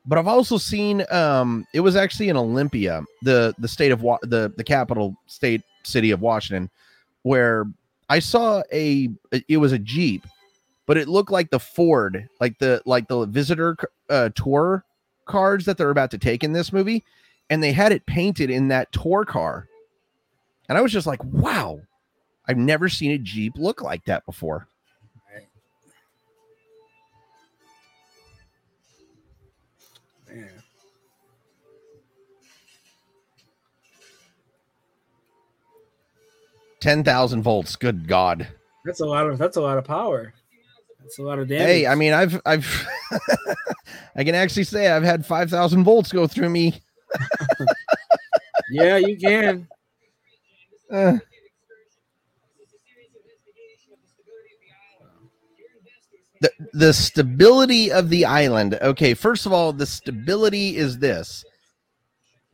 but 0.06 0.18
I've 0.18 0.28
also 0.28 0.58
seen 0.58 1.06
um 1.12 1.68
it 1.74 1.82
was 1.82 1.96
actually 1.96 2.30
in 2.30 2.38
Olympia, 2.38 3.04
the 3.22 3.54
the 3.60 3.68
state 3.68 3.92
of 3.92 4.02
Wa- 4.02 4.20
the 4.24 4.52
the 4.58 4.64
capital 4.64 5.16
state 5.28 5.62
city 5.84 6.10
of 6.12 6.22
Washington, 6.22 6.70
where 7.22 7.66
I 8.10 8.20
saw 8.20 8.64
a 8.74 9.10
it 9.48 9.58
was 9.58 9.72
a 9.72 9.80
Jeep, 9.80 10.26
but 10.88 10.98
it 10.98 11.08
looked 11.08 11.30
like 11.30 11.52
the 11.52 11.60
Ford, 11.60 12.28
like 12.42 12.58
the 12.58 12.82
like 12.86 13.08
the 13.08 13.28
visitor 13.28 13.78
uh, 14.10 14.30
tour 14.34 14.84
cards 15.26 15.66
that 15.66 15.78
they're 15.78 15.92
about 15.92 16.10
to 16.12 16.18
take 16.18 16.44
in 16.44 16.54
this 16.54 16.74
movie, 16.74 17.04
and 17.50 17.64
they 17.64 17.72
had 17.72 17.92
it 17.92 18.06
painted 18.06 18.50
in 18.50 18.68
that 18.70 18.92
tour 18.92 19.26
car, 19.26 19.68
and 20.70 20.78
I 20.78 20.82
was 20.82 20.92
just 20.92 21.08
like, 21.08 21.24
wow, 21.24 21.80
I've 22.48 22.58
never 22.58 22.90
seen 22.90 23.12
a 23.12 23.18
Jeep 23.18 23.54
look 23.58 23.82
like 23.82 24.06
that 24.06 24.26
before. 24.26 24.68
Man. 30.30 30.50
Ten 36.80 37.04
thousand 37.04 37.44
volts, 37.44 37.76
good 37.76 38.08
God. 38.08 38.48
That's 38.86 39.02
a 39.02 39.06
lot 39.06 39.28
of 39.28 39.38
that's 39.38 39.58
a 39.58 39.62
lot 39.62 39.78
of 39.78 39.84
power. 39.84 40.34
That's 41.02 41.20
a 41.20 41.24
lot 41.24 41.40
of 41.40 41.48
damage. 41.48 41.66
Hey, 41.66 41.88
I 41.88 41.96
mean, 41.96 42.14
I've 42.14 42.42
I've 42.46 42.88
I 44.16 44.24
can 44.24 44.36
actually 44.36 44.66
say 44.66 44.90
I've 44.90 45.04
had 45.04 45.26
five 45.26 45.50
thousand 45.50 45.84
volts 45.84 46.12
go 46.12 46.28
through 46.28 46.50
me. 46.50 46.82
Yeah, 48.72 48.98
you 48.98 49.18
can. 49.18 49.68
Uh, 50.92 51.18
the 56.42 56.52
the 56.74 56.94
stability 56.94 57.92
of 57.92 58.10
the 58.10 58.26
island. 58.26 58.78
Okay, 58.82 59.14
first 59.14 59.46
of 59.46 59.54
all, 59.54 59.74
the 59.74 59.86
stability 59.86 60.78
is 60.78 61.00
this: 61.00 61.44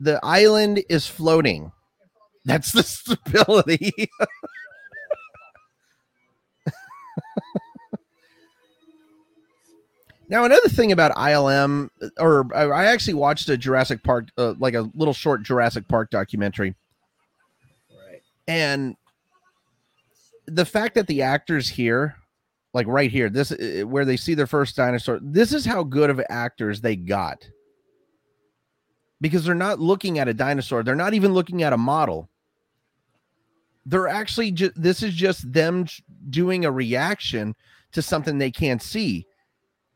the 0.00 0.20
island 0.22 0.82
is 0.88 1.06
floating. 1.06 1.72
That's 2.44 2.72
the 2.72 2.82
stability. 2.84 4.10
Now, 10.28 10.44
another 10.44 10.68
thing 10.68 10.92
about 10.92 11.12
ILM, 11.16 11.90
or 12.18 12.46
I 12.54 12.64
I 12.64 12.84
actually 12.86 13.14
watched 13.14 13.48
a 13.48 13.56
Jurassic 13.56 14.02
Park, 14.02 14.28
uh, 14.38 14.54
like 14.58 14.74
a 14.74 14.90
little 14.94 15.14
short 15.14 15.42
Jurassic 15.42 15.86
Park 15.88 16.10
documentary, 16.10 16.74
Right. 17.90 18.22
and 18.48 18.96
the 20.46 20.64
fact 20.64 20.94
that 20.94 21.06
the 21.06 21.22
actors 21.22 21.68
here, 21.68 22.16
like 22.72 22.86
right 22.86 23.10
here, 23.10 23.28
this 23.28 23.52
uh, 23.52 23.82
where 23.86 24.04
they 24.04 24.16
see 24.16 24.34
their 24.34 24.46
first 24.46 24.76
dinosaur, 24.76 25.18
this 25.22 25.52
is 25.52 25.64
how 25.64 25.82
good 25.82 26.10
of 26.10 26.20
actors 26.28 26.80
they 26.80 26.96
got. 26.96 27.48
Because 29.20 29.44
they're 29.44 29.54
not 29.54 29.78
looking 29.80 30.18
at 30.18 30.28
a 30.28 30.34
dinosaur, 30.34 30.82
they're 30.82 30.94
not 30.94 31.14
even 31.14 31.32
looking 31.32 31.62
at 31.62 31.72
a 31.72 31.78
model. 31.78 32.28
They're 33.86 34.08
actually 34.08 34.52
just 34.52 34.80
this 34.80 35.02
is 35.02 35.14
just 35.14 35.50
them 35.52 35.86
doing 36.30 36.64
a 36.64 36.70
reaction 36.70 37.54
to 37.92 38.00
something 38.02 38.38
they 38.38 38.50
can't 38.50 38.82
see. 38.82 39.26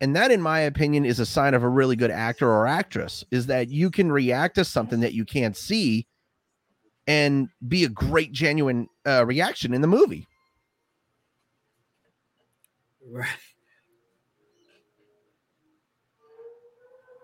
And 0.01 0.15
that, 0.15 0.31
in 0.31 0.41
my 0.41 0.61
opinion, 0.61 1.05
is 1.05 1.19
a 1.19 1.27
sign 1.27 1.55
of 1.55 1.63
a 1.63 1.69
really 1.69 1.97
good 1.97 2.11
actor 2.11 2.49
or 2.49 2.67
actress, 2.67 3.25
is 3.31 3.47
that 3.47 3.69
you 3.69 3.91
can 3.91 4.13
react 4.13 4.55
to 4.55 4.65
something 4.65 5.01
that 5.01 5.13
you 5.13 5.25
can't 5.25 5.57
see 5.57 6.07
and 7.07 7.49
be 7.67 7.85
a 7.85 7.89
great, 7.89 8.33
genuine 8.33 8.87
uh, 9.07 9.25
reaction 9.27 9.75
in 9.75 9.81
the 9.81 9.89
movie. 9.89 10.27
Right. 13.11 13.27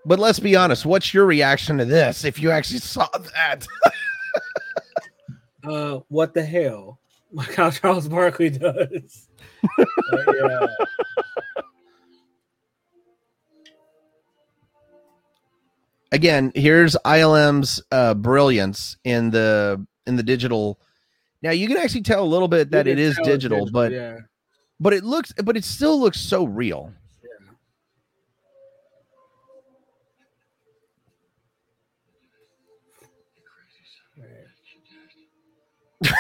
But 0.07 0.19
let's 0.19 0.39
be 0.39 0.57
honest, 0.57 0.85
what's 0.85 1.15
your 1.15 1.25
reaction 1.27 1.79
to 1.79 1.85
this 1.85 2.25
if 2.25 2.41
you 2.41 2.51
actually 2.51 2.81
saw 2.81 3.09
that? 3.35 3.67
Uh, 5.67 6.01
what 6.09 6.35
the 6.35 6.45
hell? 6.45 6.99
Like 7.33 7.55
how 7.55 7.71
Charles 7.71 8.07
Barkley 8.07 8.51
does. 8.51 9.29
Uh, 9.79 9.87
yeah. 10.13 10.67
Again, 16.15 16.53
here's 16.55 16.97
ILM's 17.05 17.83
uh, 17.91 18.15
brilliance 18.15 18.97
in 19.05 19.31
the 19.31 19.85
in 20.07 20.17
the 20.17 20.23
digital. 20.23 20.81
Now 21.43 21.51
you 21.51 21.67
can 21.69 21.77
actually 21.77 22.03
tell 22.03 22.23
a 22.23 22.25
little 22.25 22.49
bit 22.49 22.71
that 22.71 22.87
it 22.87 22.99
is 22.99 23.19
it's 23.19 23.29
digital, 23.29 23.69
but 23.71 23.93
yeah. 23.93 24.19
but 24.81 24.95
it 24.95 25.05
looks 25.05 25.33
but 25.45 25.57
it 25.57 25.65
still 25.65 26.01
looks 26.01 26.21
so 26.21 26.45
real. 26.45 26.93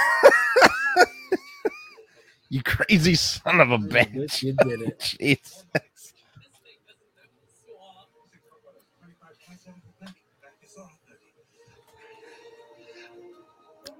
You 2.50 2.62
crazy 2.62 3.16
son 3.16 3.61
of 3.61 3.72
a 3.72 3.78
bitch. 3.78 4.14
Bitch, 4.14 4.42
you 4.44 4.52
did 4.52 4.83
it. 4.83 4.98
Jeez. 5.00 5.64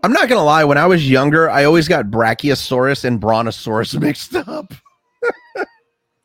I'm 0.05 0.12
not 0.12 0.29
gonna 0.29 0.45
lie. 0.45 0.64
When 0.64 0.77
I 0.77 0.85
was 0.85 1.09
younger, 1.09 1.49
I 1.49 1.64
always 1.64 1.88
got 1.88 2.09
Brachiosaurus 2.09 3.07
and 3.07 3.19
Brontosaurus 3.19 3.99
mixed 3.99 4.37
up. 4.37 4.75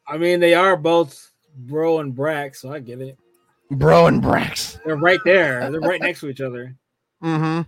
I 0.06 0.18
mean, 0.18 0.42
they 0.42 0.54
are 0.54 0.76
both 0.76 1.32
bro 1.56 2.00
and 2.00 2.14
Brack, 2.14 2.56
so 2.56 2.74
I 2.74 2.80
get 2.80 3.00
it. 3.00 3.18
Bro 3.72 4.08
and 4.08 4.22
Brax. 4.22 4.84
They're 4.84 4.98
right 4.98 5.22
there. 5.24 5.72
They're 5.72 5.80
right 5.80 6.02
next 6.02 6.20
to 6.20 6.28
each 6.28 6.42
other. 6.42 6.76
Mm-hmm. 7.24 7.62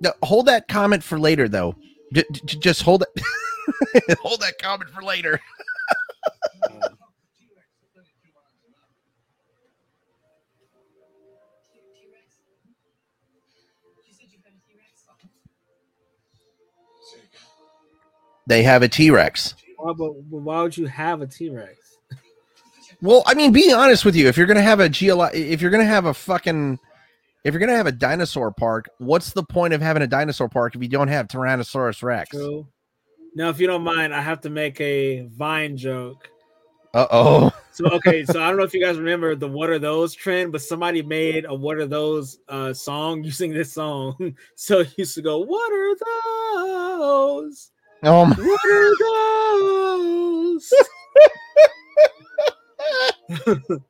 No, 0.00 0.12
hold 0.22 0.46
that 0.46 0.68
comment 0.68 1.04
for 1.04 1.18
later, 1.20 1.46
though. 1.46 1.76
J- 2.14 2.24
j- 2.32 2.58
just 2.58 2.80
hold 2.80 3.02
it. 3.02 4.16
hold 4.22 4.40
that 4.40 4.54
comment 4.58 4.88
for 4.88 5.02
later. 5.02 5.38
They 18.46 18.62
have 18.62 18.82
a 18.82 18.88
T 18.88 19.10
Rex. 19.10 19.54
why, 19.76 19.92
but, 19.92 20.14
why 20.14 20.62
would 20.62 20.76
you 20.76 20.86
have 20.86 21.22
a 21.22 21.26
T 21.26 21.50
Rex? 21.50 21.98
Well, 23.00 23.24
I 23.26 23.34
mean, 23.34 23.52
be 23.52 23.72
honest 23.72 24.04
with 24.04 24.14
you, 24.14 24.28
if 24.28 24.36
you're 24.36 24.46
gonna 24.46 24.62
have 24.62 24.80
a 24.80 24.88
geolo- 24.88 25.34
if 25.34 25.60
you're 25.60 25.70
gonna 25.70 25.84
have 25.84 26.06
a 26.06 26.14
fucking, 26.14 26.78
if 27.42 27.52
you're 27.52 27.60
gonna 27.60 27.76
have 27.76 27.88
a 27.88 27.92
dinosaur 27.92 28.52
park, 28.52 28.88
what's 28.98 29.32
the 29.32 29.42
point 29.42 29.74
of 29.74 29.80
having 29.80 30.02
a 30.02 30.06
dinosaur 30.06 30.48
park 30.48 30.76
if 30.76 30.82
you 30.82 30.88
don't 30.88 31.08
have 31.08 31.26
Tyrannosaurus 31.26 32.02
Rex? 32.02 32.30
True. 32.30 32.66
Now, 33.34 33.48
if 33.48 33.58
you 33.58 33.66
don't 33.66 33.82
mind, 33.82 34.14
I 34.14 34.20
have 34.20 34.42
to 34.42 34.50
make 34.50 34.80
a 34.80 35.22
Vine 35.22 35.76
joke. 35.76 36.28
Uh 36.94 37.06
oh. 37.10 37.52
So 37.74 37.86
okay, 37.86 38.22
so 38.26 38.38
I 38.38 38.48
don't 38.48 38.58
know 38.58 38.64
if 38.64 38.74
you 38.74 38.84
guys 38.84 38.98
remember 38.98 39.34
the 39.34 39.48
"What 39.48 39.70
Are 39.70 39.78
Those" 39.78 40.14
trend, 40.14 40.52
but 40.52 40.60
somebody 40.60 41.00
made 41.00 41.46
a 41.46 41.54
"What 41.54 41.78
Are 41.78 41.86
Those" 41.86 42.38
uh, 42.46 42.74
song 42.74 43.24
using 43.24 43.50
this 43.50 43.72
song. 43.72 44.36
So 44.56 44.80
it 44.80 44.92
used 44.98 45.14
to 45.14 45.22
go, 45.22 45.38
"What 45.38 45.72
are 45.72 45.96
those? 46.98 47.71
Oh 48.02 48.24
my. 48.26 48.36
Oh, 53.44 53.58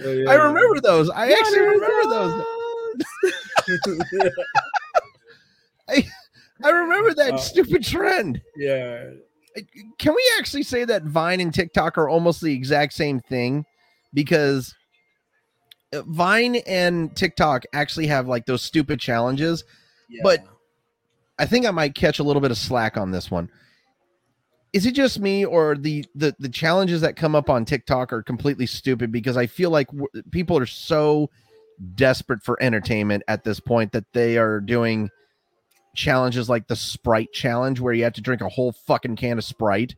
yeah. 0.00 0.30
I 0.30 0.34
remember 0.34 0.80
those. 0.80 1.10
I 1.10 1.28
What 1.28 1.38
actually 1.40 1.60
remember 1.60 2.04
those. 2.04 2.44
those? 3.22 4.32
I 6.62 6.70
remember 6.70 7.14
that 7.14 7.34
Uh, 7.34 7.38
stupid 7.38 7.84
trend. 7.84 8.40
yeah, 8.56 9.10
Can 9.98 10.14
we 10.14 10.32
actually 10.38 10.62
say 10.62 10.84
that 10.84 11.02
Vine 11.02 11.40
and 11.40 11.52
TikTok 11.52 11.98
are 11.98 12.08
almost 12.08 12.40
the 12.40 12.54
exact 12.54 12.92
same 12.94 13.18
thing? 13.20 13.64
Because 14.14 14.74
uh, 15.92 16.02
Vine 16.06 16.56
and 16.66 17.14
TikTok 17.16 17.64
actually 17.72 18.06
have 18.06 18.28
like 18.28 18.46
those 18.46 18.62
stupid 18.62 19.00
challenges. 19.00 19.64
But- 20.22 20.44
I 21.38 21.46
think 21.46 21.66
I 21.66 21.70
might 21.70 21.94
catch 21.94 22.18
a 22.18 22.22
little 22.22 22.42
bit 22.42 22.50
of 22.50 22.58
slack 22.58 22.96
on 22.96 23.10
this 23.10 23.30
one. 23.30 23.50
Is 24.72 24.86
it 24.86 24.92
just 24.92 25.20
me, 25.20 25.44
or 25.44 25.76
the 25.76 26.04
the 26.14 26.34
the 26.38 26.48
challenges 26.48 27.00
that 27.00 27.16
come 27.16 27.34
up 27.34 27.48
on 27.48 27.64
TikTok 27.64 28.12
are 28.12 28.22
completely 28.22 28.66
stupid? 28.66 29.12
Because 29.12 29.36
I 29.36 29.46
feel 29.46 29.70
like 29.70 29.86
w- 29.88 30.08
people 30.32 30.58
are 30.58 30.66
so 30.66 31.30
desperate 31.94 32.42
for 32.42 32.60
entertainment 32.60 33.22
at 33.28 33.44
this 33.44 33.60
point 33.60 33.92
that 33.92 34.04
they 34.12 34.36
are 34.36 34.60
doing 34.60 35.10
challenges 35.94 36.48
like 36.48 36.66
the 36.66 36.74
Sprite 36.74 37.32
challenge, 37.32 37.78
where 37.78 37.92
you 37.92 38.02
have 38.02 38.14
to 38.14 38.20
drink 38.20 38.42
a 38.42 38.48
whole 38.48 38.72
fucking 38.72 39.14
can 39.16 39.38
of 39.38 39.44
Sprite 39.44 39.94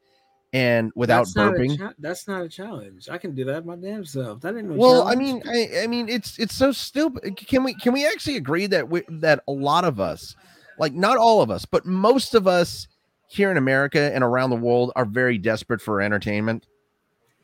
and 0.53 0.92
without 0.94 1.27
That's 1.27 1.37
not 1.37 1.55
burping. 1.55 1.79
cha- 1.79 1.92
that's 1.99 2.29
not 2.29 2.42
a 2.42 2.49
challenge. 2.49 3.09
I 3.11 3.18
can 3.18 3.35
do 3.35 3.44
that 3.44 3.66
my 3.66 3.77
damn 3.77 4.05
self. 4.05 4.40
That 4.40 4.57
ain't 4.57 4.68
no 4.68 4.75
Well, 4.77 5.07
I 5.07 5.14
mean, 5.14 5.42
I, 5.46 5.83
I 5.83 5.87
mean, 5.87 6.09
it's 6.09 6.38
it's 6.38 6.55
so 6.55 6.72
stupid. 6.72 7.37
Can 7.37 7.64
we 7.64 7.75
can 7.75 7.92
we 7.92 8.07
actually 8.07 8.37
agree 8.37 8.66
that 8.68 8.88
we, 8.88 9.03
that 9.09 9.42
a 9.49 9.53
lot 9.53 9.85
of 9.85 10.01
us, 10.01 10.35
like 10.78 10.92
not 10.94 11.16
all 11.18 11.42
of 11.42 11.50
us, 11.50 11.64
but 11.64 11.86
most 11.86 12.34
of 12.34 12.46
us 12.46 12.88
here 13.28 13.50
in 13.50 13.56
America 13.56 14.14
and 14.14 14.22
around 14.22 14.50
the 14.50 14.56
world, 14.56 14.92
are 14.96 15.04
very 15.04 15.36
desperate 15.38 15.80
for 15.80 16.00
entertainment. 16.00 16.66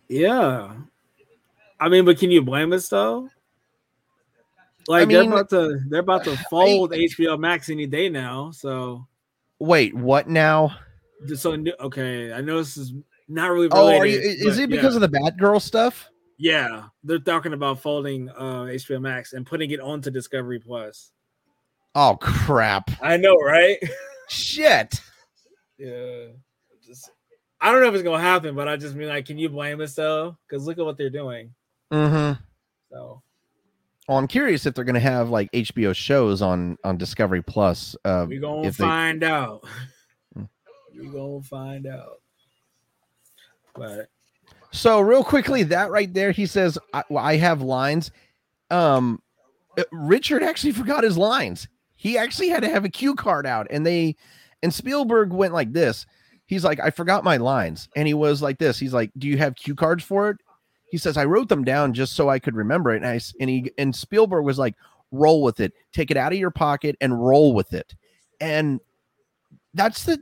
Yeah. 0.09 0.73
I 1.81 1.89
mean, 1.89 2.05
but 2.05 2.19
can 2.19 2.31
you 2.31 2.43
blame 2.43 2.73
us 2.73 2.89
though? 2.89 3.29
Like 4.89 5.09
mean, 5.09 5.17
they're 5.19 5.29
about 5.29 5.51
to 5.51 5.81
they're 5.89 6.01
about 6.01 6.25
to 6.25 6.37
fold 6.51 6.93
HBO 6.93 7.39
Max 7.39 7.69
any 7.69 7.87
day 7.87 8.09
now. 8.09 8.51
So 8.51 9.07
Wait, 9.59 9.95
what 9.95 10.29
now? 10.29 10.77
so 11.37 11.57
okay, 11.81 12.33
I 12.33 12.41
know 12.41 12.59
this 12.59 12.77
is 12.77 12.93
not 13.29 13.51
really 13.51 13.69
Oh, 13.71 13.87
related. 13.87 14.01
are 14.01 14.07
you, 14.07 14.19
is 14.19 14.57
but 14.57 14.65
it 14.65 14.71
because 14.71 14.95
yeah. 14.97 15.03
of 15.05 15.11
the 15.11 15.19
Batgirl 15.19 15.61
stuff? 15.61 16.09
Yeah, 16.39 16.85
they're 17.05 17.21
talking 17.21 17.53
about 17.53 17.81
folding 17.81 18.29
uh 18.31 18.65
HBO 18.65 19.01
Max 19.01 19.33
and 19.33 19.47
putting 19.47 19.71
it 19.71 19.81
onto 19.81 20.11
Discovery 20.11 20.59
Plus. 20.59 21.13
Oh 21.95 22.17
crap! 22.21 22.91
I 23.03 23.17
know, 23.17 23.37
right? 23.37 23.79
Shit. 24.29 25.01
yeah. 25.79 26.27
Just 26.87 27.11
I 27.61 27.71
don't 27.71 27.81
know 27.81 27.89
if 27.89 27.95
it's 27.95 28.03
gonna 28.03 28.23
happen, 28.23 28.55
but 28.55 28.67
I 28.69 28.77
just 28.77 28.95
mean 28.95 29.09
like, 29.09 29.27
can 29.27 29.39
you 29.39 29.49
blame 29.49 29.81
us 29.81 29.95
though? 29.95 30.37
Because 30.49 30.67
look 30.67 30.79
at 30.79 30.85
what 30.85 30.97
they're 30.97 31.11
doing. 31.11 31.53
Mm-hmm. 31.93 32.41
So 32.91 33.23
Well, 34.09 34.19
I'm 34.19 34.27
curious 34.27 34.65
if 34.67 34.75
they're 34.75 34.85
to 34.95 35.01
have 35.01 35.29
like 35.29 35.51
HBO 35.53 35.95
shows 35.95 36.41
on 36.43 36.79
on 36.83 36.97
Discovery 36.97 37.43
Plus. 37.43 37.95
Uh, 38.05 38.27
we 38.29 38.39
gonna 38.39 38.67
if 38.69 38.77
they- 38.79 38.85
find 38.85 39.23
out. 39.23 39.65
Hmm. 40.35 40.45
we 40.99 41.07
gonna 41.09 41.43
find 41.43 41.87
out. 41.87 42.21
But 43.75 44.09
So 44.71 45.01
real 45.01 45.25
quickly, 45.25 45.63
that 45.65 45.91
right 45.91 46.13
there, 46.13 46.31
he 46.31 46.47
says, 46.47 46.79
I, 46.95 47.05
well, 47.09 47.25
I 47.25 47.37
have 47.37 47.63
lines. 47.63 48.11
Um, 48.71 49.23
uh, 49.79 49.85
Richard 49.93 50.43
actually 50.43 50.73
forgot 50.73 51.05
his 51.05 51.17
lines. 51.19 51.69
He 52.03 52.19
actually 52.19 52.49
had 52.49 52.65
to 52.65 52.69
have 52.69 52.85
a 52.85 52.89
cue 52.89 53.15
card 53.15 53.47
out, 53.47 53.69
and 53.71 53.87
they 53.87 54.17
and 54.61 54.75
Spielberg 54.75 55.33
went 55.33 55.55
like 55.55 55.73
this. 55.73 56.05
He's 56.47 56.65
like, 56.65 56.81
I 56.81 56.91
forgot 56.91 57.23
my 57.23 57.37
lines, 57.37 57.89
and 57.95 58.09
he 58.09 58.13
was 58.13 58.43
like 58.43 58.59
this. 58.59 58.77
He's 58.77 58.93
like, 58.93 59.13
Do 59.17 59.29
you 59.29 59.39
have 59.39 59.55
cue 59.55 59.77
cards 59.77 60.03
for 60.03 60.29
it? 60.31 60.39
He 60.91 60.99
says, 60.99 61.17
I 61.17 61.27
wrote 61.27 61.49
them 61.49 61.63
down 61.63 61.95
just 61.95 62.15
so 62.15 62.29
I 62.29 62.41
could 62.41 62.57
remember 62.57 62.91
it. 62.91 62.97
And 62.97 63.07
I 63.07 63.21
and 63.39 63.49
he 63.49 63.71
and 63.79 63.95
Spielberg 63.95 64.45
was 64.45 64.59
like, 64.59 64.75
Roll 65.13 65.45
with 65.45 65.61
it. 65.61 65.75
Take 65.93 66.11
it 66.11 66.17
out 66.17 66.33
of 66.33 66.41
your 66.41 66.51
pocket 66.51 66.97
and 67.01 67.25
roll 67.25 67.55
with 67.55 67.73
it. 67.73 67.95
And 68.41 68.81
that's 69.75 70.03
the 70.03 70.19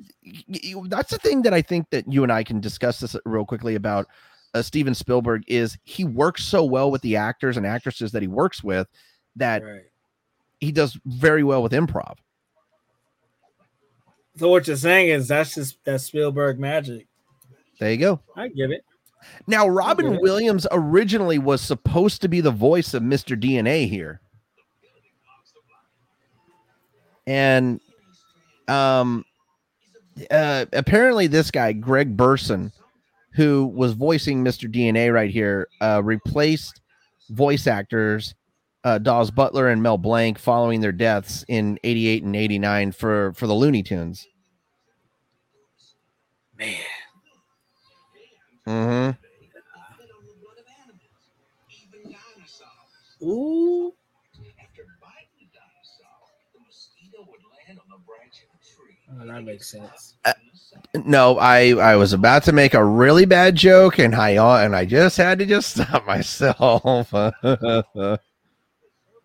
that's 0.85 1.13
the 1.13 1.19
thing 1.19 1.41
that 1.43 1.55
I 1.55 1.63
think 1.63 1.89
that 1.93 2.13
you 2.13 2.25
and 2.25 2.31
I 2.31 2.45
can 2.45 2.61
discuss 2.61 3.01
this 3.01 3.17
real 3.25 3.47
quickly 3.47 3.75
about 3.75 4.07
uh, 4.53 4.61
Steven 4.61 4.95
Spielberg 4.95 5.45
is 5.47 5.79
he 5.85 6.05
works 6.05 6.45
so 6.45 6.63
well 6.63 6.91
with 6.91 7.01
the 7.01 7.17
actors 7.17 7.57
and 7.57 7.67
actresses 7.67 8.13
that 8.13 8.21
he 8.21 8.29
works 8.29 8.63
with 8.63 8.87
that 9.37 9.65
right. 9.65 9.81
He 10.61 10.73
does 10.73 10.99
very 11.07 11.43
well 11.43 11.63
with 11.63 11.73
improv. 11.73 12.17
So 14.37 14.49
what 14.49 14.67
you're 14.67 14.77
saying 14.77 15.09
is 15.09 15.29
that's 15.29 15.55
just 15.55 15.83
that 15.85 16.01
Spielberg 16.01 16.59
magic. 16.59 17.07
There 17.79 17.91
you 17.91 17.99
go. 17.99 18.21
I 18.37 18.49
get 18.49 18.71
it. 18.71 18.85
Now, 19.47 19.69
Robin 19.69 20.13
Yeah. 20.15 20.19
Williams 20.21 20.67
originally 20.71 21.39
was 21.39 21.61
supposed 21.61 22.23
to 22.23 22.29
be 22.29 22.41
the 22.41 22.51
voice 22.51 22.95
of 22.95 23.03
Mr. 23.03 23.39
DNA 23.39 23.89
here. 23.89 24.21
And 27.27 27.81
um 28.69 29.25
uh 30.31 30.67
apparently 30.73 31.27
this 31.27 31.51
guy, 31.51 31.73
Greg 31.73 32.17
Burson, 32.17 32.73
who 33.35 33.67
was 33.67 33.93
voicing 33.93 34.45
Mr. 34.45 34.73
DNA 34.73 35.13
right 35.13 35.31
here, 35.31 35.69
uh 35.81 36.01
replaced 36.03 36.81
voice 37.31 37.67
actors 37.67 38.35
uh 38.85 38.99
Daws 38.99 39.31
Butler 39.31 39.69
and 39.69 39.83
Mel 39.83 39.99
Blanc 39.99 40.39
following 40.39 40.81
their 40.81 40.93
deaths 40.93 41.45
in 41.49 41.79
88 41.85 42.23
and 42.25 42.37
89 42.37 42.93
for 42.93 43.33
for 43.35 43.47
the 43.47 43.55
Looney 43.55 43.83
Tunes. 43.83 44.27
Man. 46.59 46.77
Mhm. 48.67 49.17
Ooh. 53.23 53.93
After 54.63 54.83
biting 55.01 55.29
the 55.39 55.47
dinosaur, 55.53 56.09
the 56.55 56.61
mosquito 56.61 57.19
would 57.29 57.41
land 57.67 57.79
on 57.81 57.89
the 57.91 57.99
brain 58.07 58.31
Oh, 59.23 59.27
that 59.27 59.43
makes 59.45 59.71
sense. 59.71 60.15
No, 61.05 61.37
I 61.39 61.71
I 61.73 61.97
was 61.97 62.13
about 62.13 62.45
to 62.45 62.53
make 62.53 62.75
a 62.75 62.85
really 62.85 63.25
bad 63.25 63.57
joke, 63.57 63.99
and 63.99 64.15
I 64.15 64.37
uh, 64.37 64.59
and 64.65 64.75
I 64.77 64.85
just 64.85 65.17
had 65.17 65.39
to 65.41 65.47
just 65.47 65.71
stop 65.77 66.07
myself. 66.07 67.13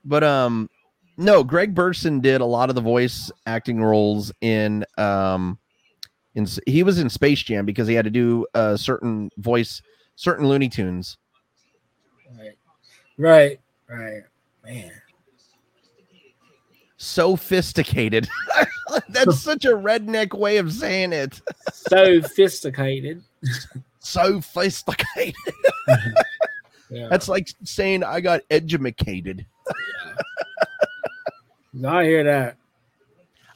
but 0.05 0.23
um, 0.23 0.69
no, 1.17 1.43
Greg 1.43 1.73
Burson 1.73 2.19
did 2.19 2.41
a 2.41 2.45
lot 2.45 2.69
of 2.69 2.75
the 2.75 2.81
voice 2.81 3.31
acting 3.45 3.83
roles 3.83 4.31
in 4.41 4.85
um, 4.97 5.57
in 6.35 6.47
he 6.67 6.83
was 6.83 6.99
in 6.99 7.09
Space 7.09 7.41
Jam 7.41 7.65
because 7.65 7.87
he 7.87 7.93
had 7.95 8.05
to 8.05 8.11
do 8.11 8.45
a 8.53 8.77
certain 8.77 9.29
voice, 9.37 9.81
certain 10.15 10.47
Looney 10.47 10.69
Tunes. 10.69 11.17
Right. 12.37 12.57
Right. 13.17 13.59
Right. 13.89 14.23
Man. 14.63 14.91
Sophisticated. 16.97 18.27
That's 19.09 19.39
such 19.39 19.65
a 19.65 19.69
redneck 19.69 20.37
way 20.37 20.57
of 20.57 20.71
saying 20.71 21.13
it. 21.13 21.41
Sophisticated. 21.71 23.23
Sophisticated. 23.99 25.35
Yeah. 26.89 27.07
That's 27.09 27.27
like 27.27 27.49
saying 27.63 28.03
I 28.03 28.21
got 28.21 28.41
educated. 28.49 29.45
I 31.85 32.03
hear 32.05 32.23
that. 32.23 32.57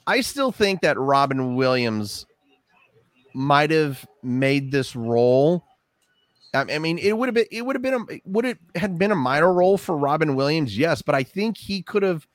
I 0.05 0.21
still 0.21 0.51
think 0.51 0.81
that 0.81 0.97
Robin 0.97 1.55
Williams 1.55 2.25
might 3.33 3.71
have 3.71 4.05
made 4.23 4.71
this 4.71 4.95
role. 4.95 5.63
I 6.53 6.61
I 6.61 6.79
mean, 6.79 6.97
it 6.97 7.17
would 7.17 7.27
have 7.27 7.35
been 7.35 7.45
it 7.51 7.65
would 7.65 7.75
have 7.75 7.83
been 7.83 7.93
a 7.93 8.21
would 8.25 8.45
it 8.45 8.57
had 8.75 8.97
been 8.97 9.11
a 9.11 9.15
minor 9.15 9.53
role 9.53 9.77
for 9.77 9.95
Robin 9.95 10.35
Williams, 10.35 10.77
yes, 10.77 11.01
but 11.01 11.15
I 11.15 11.23
think 11.23 11.57
he 11.57 11.81
could 11.81 12.03
have. 12.03 12.27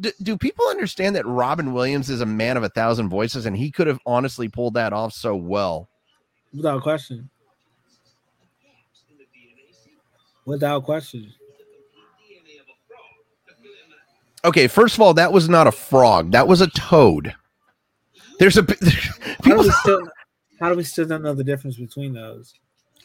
Do, 0.00 0.10
do 0.22 0.36
people 0.36 0.66
understand 0.66 1.14
that 1.14 1.26
Robin 1.26 1.72
Williams 1.72 2.10
is 2.10 2.20
a 2.20 2.26
man 2.26 2.56
of 2.56 2.64
a 2.64 2.68
thousand 2.68 3.10
voices, 3.10 3.46
and 3.46 3.56
he 3.56 3.70
could 3.70 3.86
have 3.86 4.00
honestly 4.06 4.48
pulled 4.48 4.74
that 4.74 4.92
off 4.92 5.12
so 5.12 5.36
well? 5.36 5.88
Without 6.52 6.82
question. 6.82 7.30
Without 10.44 10.84
question. 10.84 11.32
Okay, 14.44 14.66
first 14.66 14.94
of 14.94 15.00
all, 15.00 15.14
that 15.14 15.32
was 15.32 15.48
not 15.48 15.66
a 15.66 15.72
frog; 15.72 16.32
that 16.32 16.46
was 16.46 16.60
a 16.60 16.66
toad. 16.68 17.34
There's 18.38 18.58
a 18.58 18.62
How 19.44 19.56
do, 19.56 19.62
we 19.62 19.70
still, 19.70 20.08
how 20.60 20.68
do 20.68 20.76
we 20.76 20.84
still 20.84 21.06
not 21.06 21.22
know 21.22 21.34
the 21.34 21.44
difference 21.44 21.76
between 21.76 22.12
those? 22.12 22.54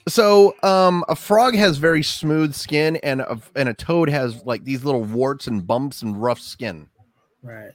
So, 0.07 0.55
um, 0.63 1.03
a 1.07 1.15
frog 1.15 1.55
has 1.55 1.77
very 1.77 2.03
smooth 2.03 2.53
skin, 2.53 2.97
and 2.97 3.21
a 3.21 3.39
and 3.55 3.69
a 3.69 3.73
toad 3.73 4.09
has 4.09 4.43
like 4.45 4.63
these 4.63 4.83
little 4.83 5.03
warts 5.03 5.47
and 5.47 5.65
bumps 5.65 6.01
and 6.01 6.21
rough 6.21 6.39
skin. 6.39 6.87
Right. 7.41 7.71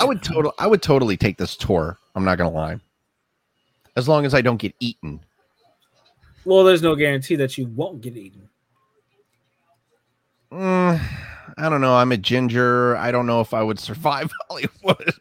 I 0.00 0.04
would 0.04 0.22
total, 0.22 0.52
I 0.58 0.66
would 0.66 0.82
totally 0.82 1.16
take 1.16 1.38
this 1.38 1.56
tour. 1.56 1.96
I'm 2.14 2.24
not 2.24 2.36
gonna 2.36 2.50
lie, 2.50 2.78
as 3.96 4.08
long 4.08 4.26
as 4.26 4.34
I 4.34 4.42
don't 4.42 4.58
get 4.58 4.74
eaten. 4.80 5.20
Well, 6.46 6.64
there's 6.64 6.80
no 6.82 6.94
guarantee 6.94 7.36
that 7.36 7.58
you 7.58 7.66
won't 7.66 8.00
get 8.00 8.16
eaten. 8.16 8.48
Mm, 10.52 11.00
I 11.58 11.68
don't 11.68 11.80
know. 11.80 11.94
I'm 11.96 12.12
a 12.12 12.16
ginger. 12.16 12.96
I 12.96 13.10
don't 13.10 13.26
know 13.26 13.40
if 13.40 13.52
I 13.52 13.62
would 13.62 13.78
survive 13.78 14.30
Hollywood. 14.48 15.14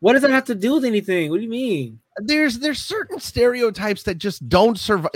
What 0.00 0.12
does 0.12 0.22
that 0.22 0.30
have 0.30 0.44
to 0.46 0.54
do 0.54 0.74
with 0.74 0.84
anything? 0.84 1.30
What 1.30 1.38
do 1.38 1.42
you 1.42 1.50
mean? 1.50 2.00
there's 2.18 2.60
there's 2.60 2.78
certain 2.80 3.18
stereotypes 3.18 4.04
that 4.04 4.18
just 4.18 4.48
don't 4.48 4.78
survive. 4.78 5.10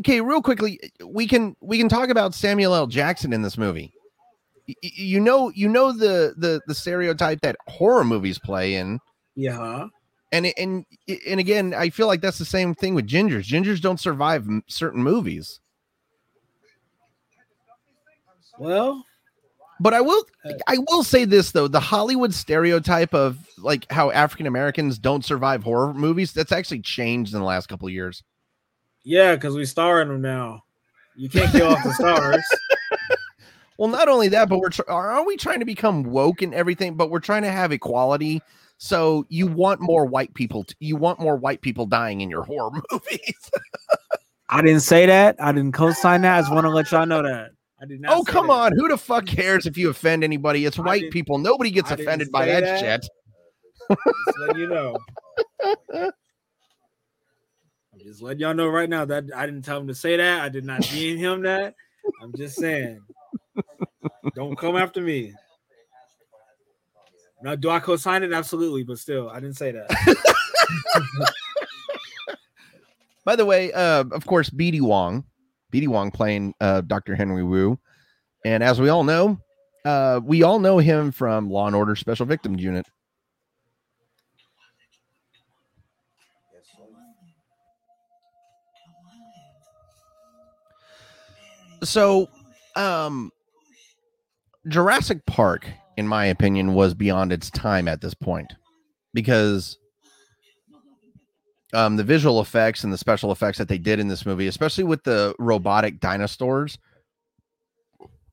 Okay, 0.00 0.20
real 0.20 0.42
quickly, 0.42 0.78
we 1.06 1.26
can 1.26 1.56
we 1.62 1.78
can 1.78 1.88
talk 1.88 2.10
about 2.10 2.34
Samuel 2.34 2.74
L. 2.74 2.86
Jackson 2.86 3.32
in 3.32 3.40
this 3.40 3.56
movie. 3.56 3.90
Y- 4.68 4.74
y- 4.82 4.90
You 4.94 5.20
know, 5.20 5.50
you 5.54 5.68
know 5.68 5.92
the 5.92 6.34
the 6.36 6.60
the 6.66 6.74
stereotype 6.74 7.40
that 7.40 7.56
horror 7.68 8.04
movies 8.04 8.38
play 8.38 8.74
in, 8.74 8.98
Yeah. 9.36 9.86
And 10.32 10.46
and 10.56 10.84
and 11.26 11.40
again, 11.40 11.74
I 11.74 11.90
feel 11.90 12.06
like 12.06 12.20
that's 12.20 12.38
the 12.38 12.44
same 12.44 12.74
thing 12.74 12.94
with 12.94 13.08
gingers. 13.08 13.48
Gingers 13.48 13.80
don't 13.80 14.00
survive 14.00 14.46
certain 14.68 15.02
movies. 15.02 15.60
Well, 18.58 19.04
But 19.80 19.94
I 19.94 20.00
will 20.02 20.24
Uh, 20.44 20.52
I 20.66 20.78
will 20.88 21.02
say 21.02 21.24
this 21.24 21.52
though, 21.52 21.68
the 21.68 21.80
Hollywood 21.80 22.34
stereotype 22.34 23.14
of 23.14 23.38
like 23.58 23.90
how 23.90 24.10
African 24.10 24.46
Americans 24.46 24.98
don't 24.98 25.24
survive 25.24 25.62
horror 25.62 25.94
movies, 25.94 26.32
that's 26.32 26.52
actually 26.52 26.80
changed 26.80 27.32
in 27.32 27.40
the 27.40 27.46
last 27.46 27.68
couple 27.68 27.88
of 27.88 27.94
years. 27.94 28.22
yeah, 29.02 29.34
because 29.34 29.54
we 29.54 29.64
star 29.64 30.02
in 30.02 30.08
them 30.08 30.20
now. 30.20 30.62
You 31.16 31.28
can't 31.30 31.50
kill 31.52 31.68
off 31.68 31.82
the 31.82 31.92
stars. 31.94 32.44
Well, 33.78 33.88
not 33.88 34.08
only 34.08 34.28
that, 34.28 34.50
but 34.50 34.58
we're 34.58 34.68
tr- 34.68 34.82
aren't 34.88 35.26
we 35.26 35.38
trying 35.38 35.60
to 35.60 35.64
become 35.64 36.02
woke 36.02 36.42
and 36.42 36.52
everything, 36.52 36.96
but 36.96 37.08
we're 37.08 37.18
trying 37.18 37.44
to 37.44 37.50
have 37.50 37.72
equality. 37.72 38.42
So 38.82 39.26
you 39.28 39.46
want 39.46 39.82
more 39.82 40.06
white 40.06 40.32
people 40.32 40.64
to, 40.64 40.74
you 40.80 40.96
want 40.96 41.20
more 41.20 41.36
white 41.36 41.60
people 41.60 41.84
dying 41.84 42.22
in 42.22 42.30
your 42.30 42.42
horror 42.42 42.70
movies. 42.90 43.50
I 44.48 44.62
didn't 44.62 44.80
say 44.80 45.04
that. 45.04 45.36
I 45.38 45.52
didn't 45.52 45.72
co-sign 45.72 46.22
that. 46.22 46.38
I 46.38 46.40
just 46.40 46.50
want 46.50 46.64
to 46.64 46.70
let 46.70 46.90
y'all 46.90 47.04
know 47.04 47.22
that. 47.22 47.50
I 47.82 47.84
did 47.84 48.00
not. 48.00 48.16
oh, 48.16 48.22
come 48.24 48.46
that. 48.46 48.52
on. 48.54 48.72
Who 48.72 48.88
the 48.88 48.96
fuck 48.96 49.26
cares 49.26 49.66
if 49.66 49.76
you 49.76 49.90
offend 49.90 50.24
anybody? 50.24 50.64
It's 50.64 50.78
white 50.78 51.10
people. 51.10 51.36
Nobody 51.36 51.70
gets 51.70 51.90
I 51.90 51.96
offended 51.96 52.32
by 52.32 52.46
that, 52.46 52.62
that. 52.62 52.80
shit. 52.80 53.06
Just 53.90 54.38
letting 54.38 54.58
you 54.58 54.66
know. 54.66 54.96
I'm 55.94 56.10
just 58.02 58.22
letting 58.22 58.40
y'all 58.40 58.54
know 58.54 58.68
right 58.68 58.88
now 58.88 59.04
that 59.04 59.24
I 59.36 59.44
didn't 59.44 59.62
tell 59.62 59.76
him 59.78 59.88
to 59.88 59.94
say 59.94 60.16
that. 60.16 60.40
I 60.40 60.48
did 60.48 60.64
not 60.64 60.80
DM 60.80 61.18
him 61.18 61.42
that. 61.42 61.74
I'm 62.22 62.32
just 62.34 62.56
saying. 62.56 63.02
Don't 64.34 64.56
come 64.56 64.76
after 64.76 65.02
me. 65.02 65.34
Now, 67.42 67.54
do 67.54 67.70
I 67.70 67.80
co-sign 67.80 68.22
it? 68.22 68.32
Absolutely, 68.32 68.82
but 68.82 68.98
still, 68.98 69.30
I 69.30 69.40
didn't 69.40 69.56
say 69.56 69.72
that. 69.72 71.34
By 73.24 73.36
the 73.36 73.46
way, 73.46 73.72
uh, 73.72 74.04
of 74.12 74.26
course, 74.26 74.50
BD 74.50 74.80
Wong, 74.80 75.24
BD 75.72 75.88
Wong 75.88 76.10
playing 76.10 76.54
uh, 76.60 76.82
Dr. 76.82 77.14
Henry 77.14 77.44
Wu. 77.44 77.78
And 78.44 78.62
as 78.62 78.80
we 78.80 78.88
all 78.88 79.04
know, 79.04 79.38
uh, 79.84 80.20
we 80.22 80.42
all 80.42 80.58
know 80.58 80.78
him 80.78 81.12
from 81.12 81.50
Law 81.50 81.66
and 81.66 81.76
Order 81.76 81.96
Special 81.96 82.26
Victims 82.26 82.62
Unit. 82.62 82.86
So, 91.82 92.28
um, 92.76 93.32
Jurassic 94.68 95.24
Park, 95.24 95.66
in 95.96 96.06
my 96.06 96.26
opinion, 96.26 96.74
was 96.74 96.94
beyond 96.94 97.32
its 97.32 97.50
time 97.50 97.88
at 97.88 98.00
this 98.00 98.14
point 98.14 98.54
because 99.12 99.78
um, 101.72 101.96
the 101.96 102.04
visual 102.04 102.40
effects 102.40 102.84
and 102.84 102.92
the 102.92 102.98
special 102.98 103.32
effects 103.32 103.58
that 103.58 103.68
they 103.68 103.78
did 103.78 104.00
in 104.00 104.08
this 104.08 104.26
movie, 104.26 104.46
especially 104.46 104.84
with 104.84 105.04
the 105.04 105.34
robotic 105.38 106.00
dinosaurs, 106.00 106.78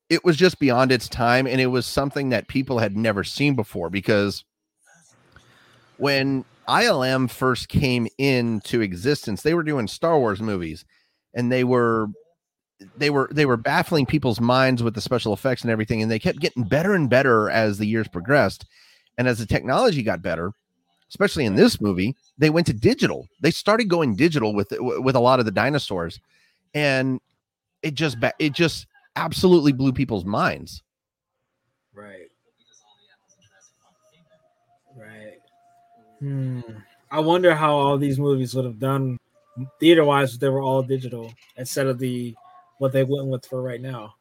it 0.09 0.23
was 0.23 0.37
just 0.37 0.59
beyond 0.59 0.91
its 0.91 1.07
time. 1.07 1.45
And 1.47 1.61
it 1.61 1.67
was 1.67 1.85
something 1.85 2.29
that 2.29 2.47
people 2.47 2.79
had 2.79 2.95
never 2.95 3.23
seen 3.23 3.55
before 3.55 3.89
because 3.89 4.43
when 5.97 6.45
ILM 6.67 7.29
first 7.29 7.69
came 7.69 8.07
into 8.17 8.81
existence, 8.81 9.41
they 9.41 9.53
were 9.53 9.63
doing 9.63 9.87
Star 9.87 10.17
Wars 10.17 10.41
movies 10.41 10.85
and 11.33 11.51
they 11.51 11.63
were 11.63 12.07
they 12.95 13.09
were 13.09 13.29
they 13.31 13.45
were 13.45 13.57
baffling 13.57 14.05
people's 14.05 14.39
minds 14.39 14.83
with 14.83 14.93
the 14.93 15.01
special 15.01 15.33
effects 15.33 15.61
and 15.63 15.71
everything 15.71 16.01
and 16.01 16.11
they 16.11 16.19
kept 16.19 16.39
getting 16.39 16.63
better 16.63 16.93
and 16.93 17.09
better 17.09 17.49
as 17.49 17.77
the 17.77 17.87
years 17.87 18.07
progressed 18.07 18.65
and 19.17 19.27
as 19.27 19.39
the 19.39 19.45
technology 19.45 20.03
got 20.03 20.21
better 20.21 20.51
especially 21.09 21.45
in 21.45 21.55
this 21.55 21.81
movie 21.81 22.15
they 22.37 22.49
went 22.49 22.67
to 22.67 22.73
digital 22.73 23.27
they 23.41 23.51
started 23.51 23.85
going 23.89 24.15
digital 24.15 24.53
with 24.53 24.71
with 24.79 25.15
a 25.15 25.19
lot 25.19 25.39
of 25.39 25.45
the 25.45 25.51
dinosaurs 25.51 26.19
and 26.73 27.19
it 27.81 27.93
just 27.95 28.17
it 28.39 28.53
just 28.53 28.85
absolutely 29.15 29.71
blew 29.71 29.91
people's 29.91 30.25
minds 30.25 30.83
Right. 31.93 32.29
Right. 34.95 35.39
Hmm. 36.19 36.61
I 37.09 37.19
wonder 37.19 37.55
how 37.55 37.75
all 37.75 37.97
these 37.97 38.19
movies 38.19 38.53
would 38.53 38.65
have 38.65 38.77
done 38.79 39.17
theater 39.79 40.05
wise 40.05 40.35
if 40.35 40.39
they 40.39 40.49
were 40.49 40.61
all 40.61 40.83
digital 40.83 41.33
instead 41.55 41.87
of 41.87 41.97
the 41.97 42.35
what 42.79 42.91
they 42.91 43.03
went 43.03 43.27
with 43.27 43.45
for 43.45 43.61
right 43.61 43.81
now. 43.81 44.15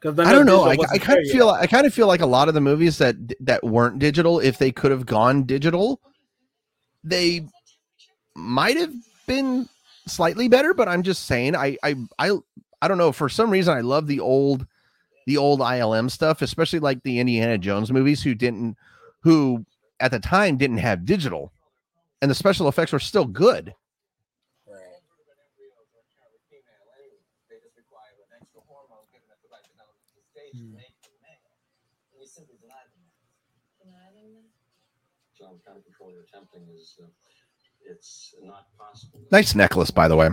Because 0.00 0.18
I 0.18 0.32
don't 0.32 0.46
know. 0.46 0.64
I, 0.64 0.76
I 0.90 0.98
kind 0.98 1.20
of 1.20 1.26
feel 1.30 1.48
I 1.48 1.66
kind 1.66 1.86
of 1.86 1.94
feel 1.94 2.08
like 2.08 2.20
a 2.20 2.26
lot 2.26 2.48
of 2.48 2.54
the 2.54 2.60
movies 2.60 2.98
that 2.98 3.14
that 3.40 3.62
weren't 3.62 4.00
digital, 4.00 4.40
if 4.40 4.58
they 4.58 4.72
could 4.72 4.90
have 4.90 5.06
gone 5.06 5.44
digital, 5.44 6.00
they 7.04 7.46
might 8.34 8.76
have 8.76 8.92
been 9.26 9.68
slightly 10.06 10.48
better. 10.48 10.74
But 10.74 10.88
I'm 10.88 11.04
just 11.04 11.26
saying, 11.26 11.54
I 11.54 11.76
I 11.84 11.94
I 12.18 12.32
I 12.80 12.88
don't 12.88 12.98
know. 12.98 13.12
For 13.12 13.28
some 13.28 13.50
reason, 13.50 13.76
I 13.76 13.80
love 13.80 14.08
the 14.08 14.18
old 14.18 14.66
the 15.26 15.36
old 15.36 15.60
ILM 15.60 16.10
stuff, 16.10 16.42
especially 16.42 16.80
like 16.80 17.02
the 17.04 17.20
Indiana 17.20 17.56
Jones 17.56 17.92
movies, 17.92 18.24
who 18.24 18.34
didn't 18.34 18.76
who 19.20 19.64
at 20.00 20.10
the 20.10 20.18
time 20.18 20.56
didn't 20.56 20.78
have 20.78 21.04
digital, 21.04 21.52
and 22.20 22.28
the 22.28 22.34
special 22.34 22.66
effects 22.66 22.90
were 22.92 22.98
still 22.98 23.26
good. 23.26 23.72
the 28.52 28.60
hormone 28.68 29.08
given 29.12 29.28
at 29.32 29.40
the 29.40 29.48
right 29.48 29.64
developmental 29.64 30.24
stage 30.28 30.52
Hmm. 30.52 30.76
to 30.76 30.76
make 30.76 30.96
them 31.00 31.16
male. 31.24 31.56
And 32.12 32.20
we 32.20 32.26
simply 32.26 32.56
deny 32.60 32.84
them 32.92 33.00
that. 33.08 33.22
John, 35.38 35.56
the 35.56 35.62
kind 35.64 35.78
of 35.80 35.84
control 36.52 36.74
is 36.76 36.96
uh, 37.02 37.06
it's 37.90 38.34
not 38.42 38.66
possible. 38.78 39.20
Nice 39.30 39.54
necklace, 39.54 39.90
by 39.90 40.08
the 40.08 40.16
way. 40.16 40.28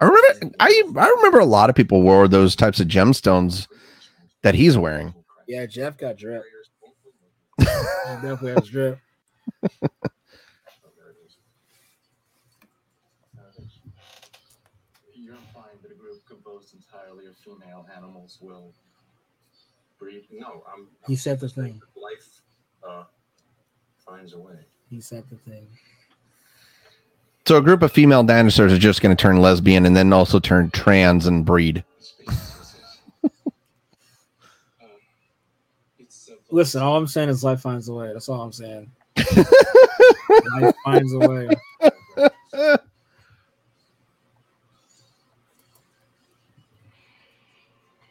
I 0.00 0.04
remember 0.04 0.56
I 0.60 0.82
I 0.96 1.08
remember 1.16 1.38
a 1.40 1.44
lot 1.44 1.70
of 1.70 1.76
people 1.76 2.02
wore 2.02 2.28
those 2.28 2.56
types 2.56 2.80
of 2.80 2.88
gemstones 2.88 3.66
that 4.42 4.54
he's 4.54 4.76
wearing. 4.76 5.14
Yeah, 5.46 5.66
Jeff 5.66 5.96
got 5.96 6.16
drip. 6.16 6.42
He 7.58 7.64
definitely 8.16 8.52
has 8.52 8.68
drip. 8.68 8.98
You'll 15.14 15.36
find 15.54 15.78
that 15.82 15.90
a 15.90 15.94
group 15.94 16.24
composed 16.28 16.74
entirely 16.74 17.26
of 17.26 17.36
female 17.38 17.86
animals 17.96 18.38
will 18.40 18.74
breed. 19.98 20.26
No, 20.30 20.62
I'm. 20.72 20.88
He 21.06 21.16
said 21.16 21.40
the 21.40 21.48
thing. 21.48 21.80
Life 21.96 22.42
uh, 22.86 23.04
finds 24.04 24.34
a 24.34 24.38
way. 24.38 24.58
He 24.90 25.00
said 25.00 25.24
the 25.30 25.36
thing. 25.50 25.66
So 27.46 27.58
a 27.58 27.62
group 27.62 27.82
of 27.82 27.92
female 27.92 28.22
dinosaurs 28.22 28.72
are 28.72 28.78
just 28.78 29.02
going 29.02 29.14
to 29.14 29.20
turn 29.20 29.40
lesbian 29.40 29.84
and 29.84 29.94
then 29.94 30.12
also 30.12 30.38
turn 30.38 30.70
trans 30.70 31.26
and 31.26 31.44
breed. 31.44 31.84
Listen, 36.50 36.82
all 36.82 36.96
I'm 36.96 37.06
saying 37.06 37.28
is 37.28 37.42
life 37.42 37.60
finds 37.60 37.88
a 37.88 37.92
way. 37.92 38.12
That's 38.12 38.28
all 38.28 38.40
I'm 38.40 38.52
saying. 38.52 38.90
life 39.36 40.74
finds 40.84 41.12
a 41.12 41.18
way. 41.18 41.48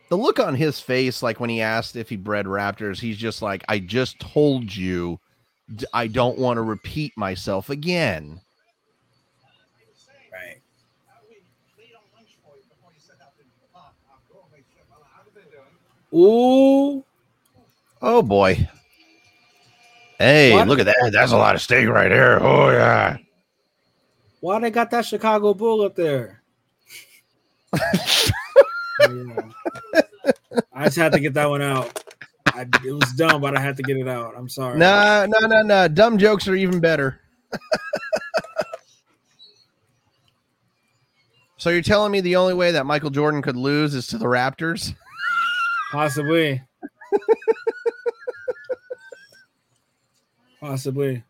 The 0.09 0.17
look 0.17 0.39
on 0.39 0.53
his 0.53 0.79
face, 0.79 1.23
like 1.23 1.39
when 1.39 1.49
he 1.49 1.61
asked 1.61 1.95
if 1.95 2.09
he 2.09 2.17
bred 2.17 2.45
raptors, 2.45 2.99
he's 2.99 3.17
just 3.17 3.41
like, 3.41 3.63
"I 3.67 3.79
just 3.79 4.19
told 4.19 4.75
you, 4.75 5.19
I 5.93 6.07
don't 6.07 6.37
want 6.37 6.57
to 6.57 6.61
repeat 6.61 7.17
myself 7.17 7.69
again." 7.69 8.39
Right. 10.31 10.59
Ooh. 16.13 17.03
Oh 18.01 18.21
boy. 18.21 18.67
Hey, 20.19 20.53
What? 20.53 20.67
look 20.67 20.79
at 20.79 20.85
that. 20.85 21.09
That's 21.11 21.31
a 21.31 21.37
lot 21.37 21.55
of 21.55 21.61
steak 21.61 21.87
right 21.87 22.09
there. 22.09 22.41
Oh 22.41 22.69
yeah. 22.71 23.17
Why 24.41 24.59
they 24.59 24.71
got 24.71 24.91
that 24.91 25.05
Chicago 25.05 25.53
Bull 25.53 25.81
up 25.81 25.95
there? 25.95 26.41
Yeah. 29.09 29.49
I 30.71 30.85
just 30.85 30.97
had 30.97 31.11
to 31.13 31.19
get 31.19 31.33
that 31.33 31.49
one 31.49 31.61
out. 31.61 32.03
I, 32.53 32.67
it 32.85 32.91
was 32.91 33.11
dumb, 33.13 33.41
but 33.41 33.57
I 33.57 33.61
had 33.61 33.75
to 33.77 33.83
get 33.83 33.97
it 33.97 34.07
out. 34.07 34.35
I'm 34.37 34.47
sorry. 34.47 34.77
No, 34.77 35.25
no, 35.27 35.47
no, 35.47 35.63
no. 35.63 35.87
Dumb 35.87 36.19
jokes 36.19 36.47
are 36.47 36.55
even 36.55 36.79
better. 36.79 37.19
so 41.57 41.71
you're 41.71 41.81
telling 41.81 42.11
me 42.11 42.21
the 42.21 42.35
only 42.35 42.53
way 42.53 42.71
that 42.71 42.85
Michael 42.85 43.09
Jordan 43.09 43.41
could 43.41 43.57
lose 43.57 43.95
is 43.95 44.05
to 44.07 44.19
the 44.19 44.25
Raptors? 44.25 44.93
Possibly. 45.91 46.61
Possibly. 50.59 51.23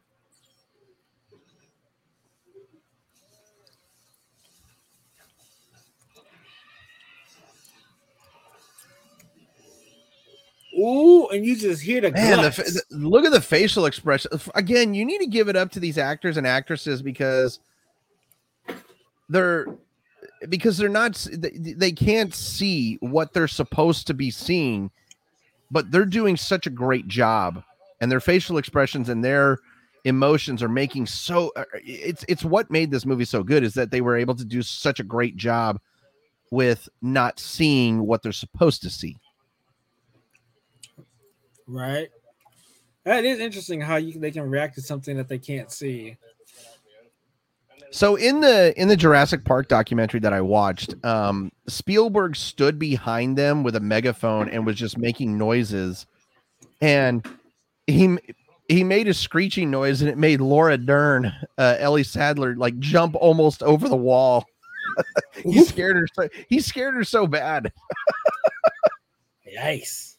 Ooh, 10.80 11.28
and 11.30 11.46
you 11.46 11.56
just 11.56 11.82
hear 11.82 12.02
the 12.02 12.12
Man, 12.12 12.42
the, 12.42 12.84
the- 12.90 12.98
look 12.98 13.26
at 13.26 13.32
the 13.32 13.42
facial 13.42 13.86
expression. 13.86 14.32
Again, 14.56 14.94
you 14.94 15.06
need 15.06 15.20
to 15.20 15.28
give 15.28 15.48
it 15.48 15.56
up 15.56 15.72
to 15.72 15.80
these 15.80 15.98
actors 15.98 16.38
and 16.38 16.48
actresses 16.48 17.02
because 17.02 17.60
they're 19.30 19.68
because 20.50 20.78
they're 20.78 20.90
not 20.90 21.14
they, 21.32 21.50
they 21.52 21.92
can't 21.92 22.34
see 22.34 22.96
what 23.02 23.34
they're 23.34 23.48
supposed 23.48 24.08
to 24.08 24.14
be 24.14 24.32
seeing, 24.32 24.90
but 25.72 25.92
they're 25.92 26.06
doing 26.06 26.36
such 26.38 26.68
a 26.68 26.72
great 26.72 27.08
job, 27.08 27.64
and 28.02 28.12
their 28.12 28.20
facial 28.20 28.58
expressions 28.58 29.10
and 29.10 29.24
their 29.24 29.60
emotions 30.06 30.62
are 30.64 30.70
making 30.70 31.06
so. 31.06 31.52
uh, 31.56 31.64
It's 31.84 32.26
it's 32.28 32.44
what 32.44 32.72
made 32.72 32.92
this 32.92 33.06
movie 33.06 33.26
so 33.26 33.44
good 33.44 33.64
is 33.64 33.74
that 33.76 33.92
they 33.92 34.02
were 34.02 34.18
able 34.18 34.36
to 34.36 34.46
do 34.46 34.62
such 34.62 35.00
a 35.00 35.04
great 35.04 35.38
job 35.38 35.80
with 36.52 36.90
not 37.02 37.40
seeing 37.40 38.06
what 38.06 38.22
they're 38.22 38.32
supposed 38.32 38.82
to 38.84 38.90
see. 38.90 39.18
Right? 41.68 42.10
That 43.06 43.26
is 43.26 43.40
interesting 43.40 43.82
how 43.82 43.98
you 43.98 44.20
they 44.20 44.32
can 44.32 44.50
react 44.50 44.76
to 44.76 44.82
something 44.82 45.18
that 45.18 45.28
they 45.28 45.40
can't 45.40 45.72
see. 45.72 46.18
So 47.92 48.16
in 48.16 48.40
the 48.40 48.74
in 48.80 48.88
the 48.88 48.96
Jurassic 48.96 49.46
Park 49.46 49.68
documentary 49.68 50.20
that 50.22 50.34
I 50.34 50.42
watched, 50.42 50.96
um, 51.06 51.52
Spielberg 51.68 52.36
stood 52.36 52.80
behind 52.80 53.38
them 53.38 53.62
with 53.62 53.76
a 53.76 53.80
megaphone 53.80 54.50
and 54.50 54.66
was 54.66 54.78
just 54.78 54.98
making 54.98 55.38
noises, 55.38 56.08
and 56.82 57.28
he 57.86 58.18
he 58.68 58.84
made 58.84 59.08
a 59.08 59.14
screeching 59.14 59.70
noise 59.70 60.02
and 60.02 60.10
it 60.10 60.18
made 60.18 60.42
Laura 60.42 60.78
Dern, 60.78 61.34
uh, 61.58 61.76
Ellie 61.80 62.04
Sattler, 62.04 62.56
like 62.56 62.80
jump 62.80 63.16
almost 63.16 63.62
over 63.62 63.88
the 63.90 63.96
wall. 63.96 64.46
he 65.44 65.64
scared 65.64 65.98
her. 65.98 66.08
So, 66.14 66.30
he 66.50 66.60
scared 66.60 66.96
her 66.96 67.04
so 67.04 67.28
bad. 67.28 67.72
Yikes. 69.48 70.16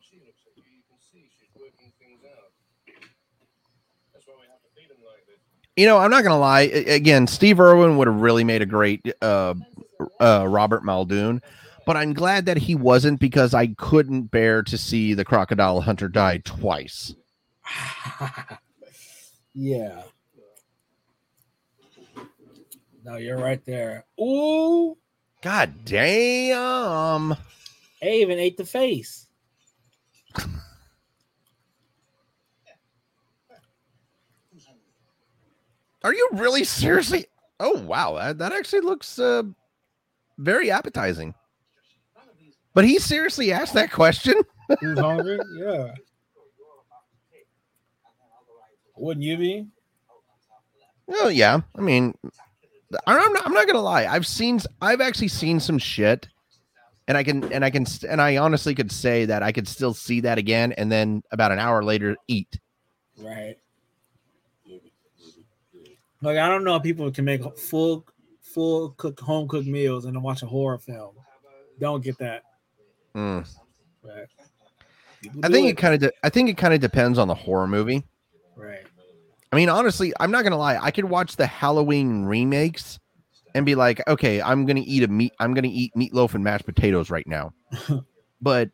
She 0.00 0.16
looks 0.24 0.40
at 0.46 0.56
you, 0.56 0.62
you 0.64 0.82
can 0.88 0.98
see 1.12 1.28
she's 1.38 1.50
working 1.54 1.92
things 1.98 2.24
out. 2.24 2.52
That's 4.14 4.26
why 4.26 4.34
we 4.40 4.46
have 4.48 4.62
to 4.62 4.70
feed 4.74 4.88
them 4.88 5.04
like 5.04 5.26
this. 5.26 5.40
You 5.78 5.86
know, 5.86 5.98
I'm 5.98 6.10
not 6.10 6.24
gonna 6.24 6.40
lie. 6.40 6.62
Again, 6.62 7.28
Steve 7.28 7.60
Irwin 7.60 7.98
would 7.98 8.08
have 8.08 8.20
really 8.20 8.42
made 8.42 8.62
a 8.62 8.66
great 8.66 9.14
uh, 9.22 9.54
uh, 10.20 10.44
Robert 10.48 10.84
Muldoon, 10.84 11.40
but 11.86 11.96
I'm 11.96 12.14
glad 12.14 12.46
that 12.46 12.56
he 12.56 12.74
wasn't 12.74 13.20
because 13.20 13.54
I 13.54 13.68
couldn't 13.68 14.22
bear 14.22 14.64
to 14.64 14.76
see 14.76 15.14
the 15.14 15.24
crocodile 15.24 15.80
hunter 15.80 16.08
die 16.08 16.38
twice. 16.38 17.14
yeah. 19.54 20.02
No, 23.04 23.14
you're 23.14 23.38
right 23.38 23.64
there. 23.64 24.04
Ooh, 24.20 24.98
God 25.42 25.72
damn. 25.84 27.36
they 28.02 28.20
even 28.20 28.40
ate 28.40 28.56
the 28.56 28.66
face. 28.66 29.28
Are 36.04 36.14
you 36.14 36.28
really 36.32 36.64
seriously? 36.64 37.26
Oh 37.60 37.78
wow, 37.80 38.14
that, 38.14 38.38
that 38.38 38.52
actually 38.52 38.82
looks 38.82 39.18
uh, 39.18 39.42
very 40.38 40.70
appetizing. 40.70 41.34
But 42.74 42.84
he 42.84 42.98
seriously 42.98 43.52
asked 43.52 43.74
that 43.74 43.90
question. 43.90 44.34
Who's 44.80 44.98
hungry? 44.98 45.40
Yeah. 45.56 45.94
Wouldn't 48.96 49.24
you 49.24 49.36
be? 49.36 49.66
Oh 51.08 51.28
yeah, 51.28 51.60
I 51.76 51.80
mean, 51.80 52.14
I'm 53.06 53.32
not, 53.32 53.46
I'm 53.46 53.54
not 53.54 53.66
gonna 53.66 53.80
lie. 53.80 54.06
I've 54.06 54.26
seen, 54.26 54.60
I've 54.80 55.00
actually 55.00 55.28
seen 55.28 55.58
some 55.58 55.78
shit, 55.78 56.28
and 57.08 57.16
I 57.16 57.22
can, 57.24 57.50
and 57.52 57.64
I 57.64 57.70
can, 57.70 57.86
and 58.08 58.20
I 58.20 58.36
honestly 58.36 58.74
could 58.74 58.92
say 58.92 59.24
that 59.24 59.42
I 59.42 59.50
could 59.50 59.66
still 59.66 59.94
see 59.94 60.20
that 60.20 60.38
again, 60.38 60.72
and 60.72 60.92
then 60.92 61.22
about 61.32 61.50
an 61.50 61.58
hour 61.58 61.82
later 61.82 62.16
eat. 62.28 62.60
Right. 63.18 63.56
Like 66.22 66.38
I 66.38 66.48
don't 66.48 66.64
know 66.64 66.76
if 66.76 66.82
people 66.82 67.10
can 67.10 67.24
make 67.24 67.42
full 67.58 68.04
full 68.42 68.90
cook 68.90 69.20
home 69.20 69.48
cooked 69.48 69.66
meals 69.66 70.04
and 70.04 70.14
then 70.14 70.22
watch 70.22 70.42
a 70.42 70.46
horror 70.46 70.78
film. 70.78 71.14
Don't 71.78 72.02
get 72.02 72.18
that. 72.18 72.42
Mm. 73.14 73.46
I 75.42 75.48
think 75.48 75.68
it 75.68 75.76
kind 75.76 75.94
of, 75.94 76.00
de- 76.00 76.12
I 76.22 76.28
think 76.28 76.48
it 76.48 76.56
kind 76.56 76.72
of 76.72 76.80
depends 76.80 77.18
on 77.18 77.28
the 77.28 77.34
horror 77.34 77.66
movie. 77.66 78.04
right. 78.56 78.84
I 79.50 79.56
mean, 79.56 79.68
honestly, 79.68 80.12
I'm 80.20 80.30
not 80.30 80.44
gonna 80.44 80.58
lie. 80.58 80.76
I 80.76 80.90
could 80.90 81.06
watch 81.06 81.36
the 81.36 81.46
Halloween 81.46 82.24
remakes 82.24 82.98
and 83.54 83.64
be 83.64 83.74
like, 83.74 84.06
okay, 84.06 84.42
I'm 84.42 84.66
gonna 84.66 84.82
eat 84.84 85.02
a 85.02 85.08
meat. 85.08 85.32
I'm 85.40 85.54
gonna 85.54 85.68
eat 85.70 85.94
meatloaf 85.94 86.34
and 86.34 86.44
mashed 86.44 86.66
potatoes 86.66 87.10
right 87.10 87.26
now. 87.26 87.54
but 88.42 88.70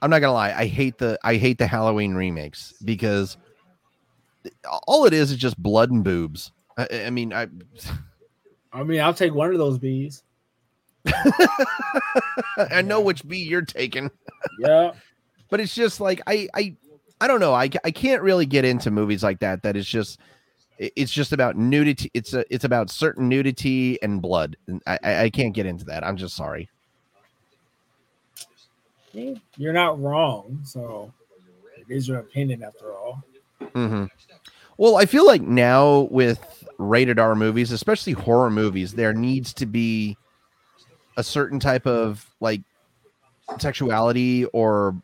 I'm 0.00 0.10
not 0.10 0.20
gonna 0.20 0.32
lie. 0.32 0.52
I 0.52 0.66
hate 0.66 0.98
the 0.98 1.18
I 1.22 1.36
hate 1.36 1.58
the 1.58 1.66
Halloween 1.66 2.14
remakes 2.14 2.72
because 2.84 3.36
all 4.86 5.04
it 5.06 5.12
is 5.12 5.30
is 5.30 5.38
just 5.38 5.60
blood 5.62 5.90
and 5.90 6.04
boobs. 6.04 6.52
I, 6.76 6.88
I 7.06 7.10
mean, 7.10 7.32
I 7.32 7.48
I 8.72 8.82
mean, 8.82 9.00
I'll 9.00 9.14
take 9.14 9.34
one 9.34 9.52
of 9.52 9.58
those 9.58 9.78
bees. 9.78 10.22
I 12.70 12.82
know 12.82 13.00
which 13.00 13.26
bee 13.26 13.38
you're 13.38 13.62
taking, 13.62 14.10
Yeah. 14.58 14.92
but 15.50 15.60
it's 15.60 15.74
just 15.74 16.00
like 16.00 16.22
I 16.26 16.48
I 16.54 16.76
I 17.20 17.26
don't 17.28 17.40
know. 17.40 17.54
I 17.54 17.70
I 17.84 17.90
can't 17.90 18.22
really 18.22 18.46
get 18.46 18.64
into 18.64 18.90
movies 18.90 19.22
like 19.22 19.40
that. 19.40 19.62
That 19.62 19.76
is 19.76 19.86
just 19.86 20.18
it's 20.78 21.12
just 21.12 21.32
about 21.32 21.56
nudity. 21.56 22.10
It's 22.14 22.34
a 22.34 22.44
it's 22.52 22.64
about 22.64 22.90
certain 22.90 23.28
nudity 23.28 24.02
and 24.02 24.20
blood. 24.20 24.56
And 24.66 24.82
I 24.86 24.98
I, 25.02 25.30
can't 25.30 25.54
get 25.54 25.66
into 25.66 25.84
that. 25.86 26.04
I'm 26.04 26.16
just 26.16 26.34
sorry. 26.34 26.68
you're 29.12 29.72
not 29.72 30.00
wrong. 30.00 30.60
So 30.64 31.12
it 31.76 31.86
is 31.88 32.08
your 32.08 32.18
opinion 32.18 32.62
after 32.64 32.92
all. 32.92 33.22
hmm 33.74 34.06
Well, 34.76 34.96
I 34.96 35.06
feel 35.06 35.26
like 35.26 35.42
now 35.42 36.08
with 36.10 36.64
rated 36.78 37.18
R 37.18 37.34
movies, 37.34 37.72
especially 37.72 38.12
horror 38.12 38.50
movies, 38.50 38.92
there 38.92 39.12
needs 39.12 39.52
to 39.54 39.66
be 39.66 40.16
a 41.16 41.22
certain 41.22 41.60
type 41.60 41.86
of 41.86 42.28
like 42.40 42.60
sexuality 43.58 44.46
or 44.46 44.96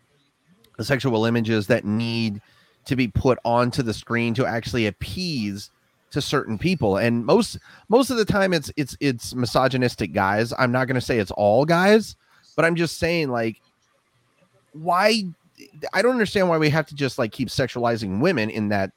sexual 0.81 1.25
images 1.25 1.67
that 1.69 1.85
need 1.85 2.41
to 2.87 2.97
be 2.97 3.07
put 3.07 3.39
onto 3.45 3.83
the 3.83 3.95
screen 3.95 4.35
to 4.35 4.47
actually 4.47 4.87
appease 4.87 5.71
to 6.11 6.21
certain 6.21 6.59
people. 6.59 6.97
And 6.97 7.25
most 7.25 7.59
most 7.89 8.11
of 8.11 8.17
the 8.17 8.25
time 8.25 8.53
it's 8.53 8.73
it's 8.77 8.97
it's 8.99 9.35
misogynistic 9.35 10.13
guys. 10.13 10.53
I'm 10.59 10.73
not 10.73 10.87
going 10.87 10.97
to 10.97 11.01
say 11.01 11.19
it's 11.19 11.31
all 11.33 11.65
guys 11.65 12.17
but 12.61 12.67
i'm 12.67 12.77
just 12.77 12.99
saying 12.99 13.31
like 13.31 13.61
why 14.73 15.23
i 15.95 16.03
don't 16.03 16.13
understand 16.13 16.47
why 16.47 16.59
we 16.59 16.69
have 16.69 16.85
to 16.85 16.95
just 16.95 17.19
like 17.19 17.33
keep 17.33 17.49
sexualizing 17.49 18.21
women 18.21 18.51
in 18.51 18.69
that 18.69 18.93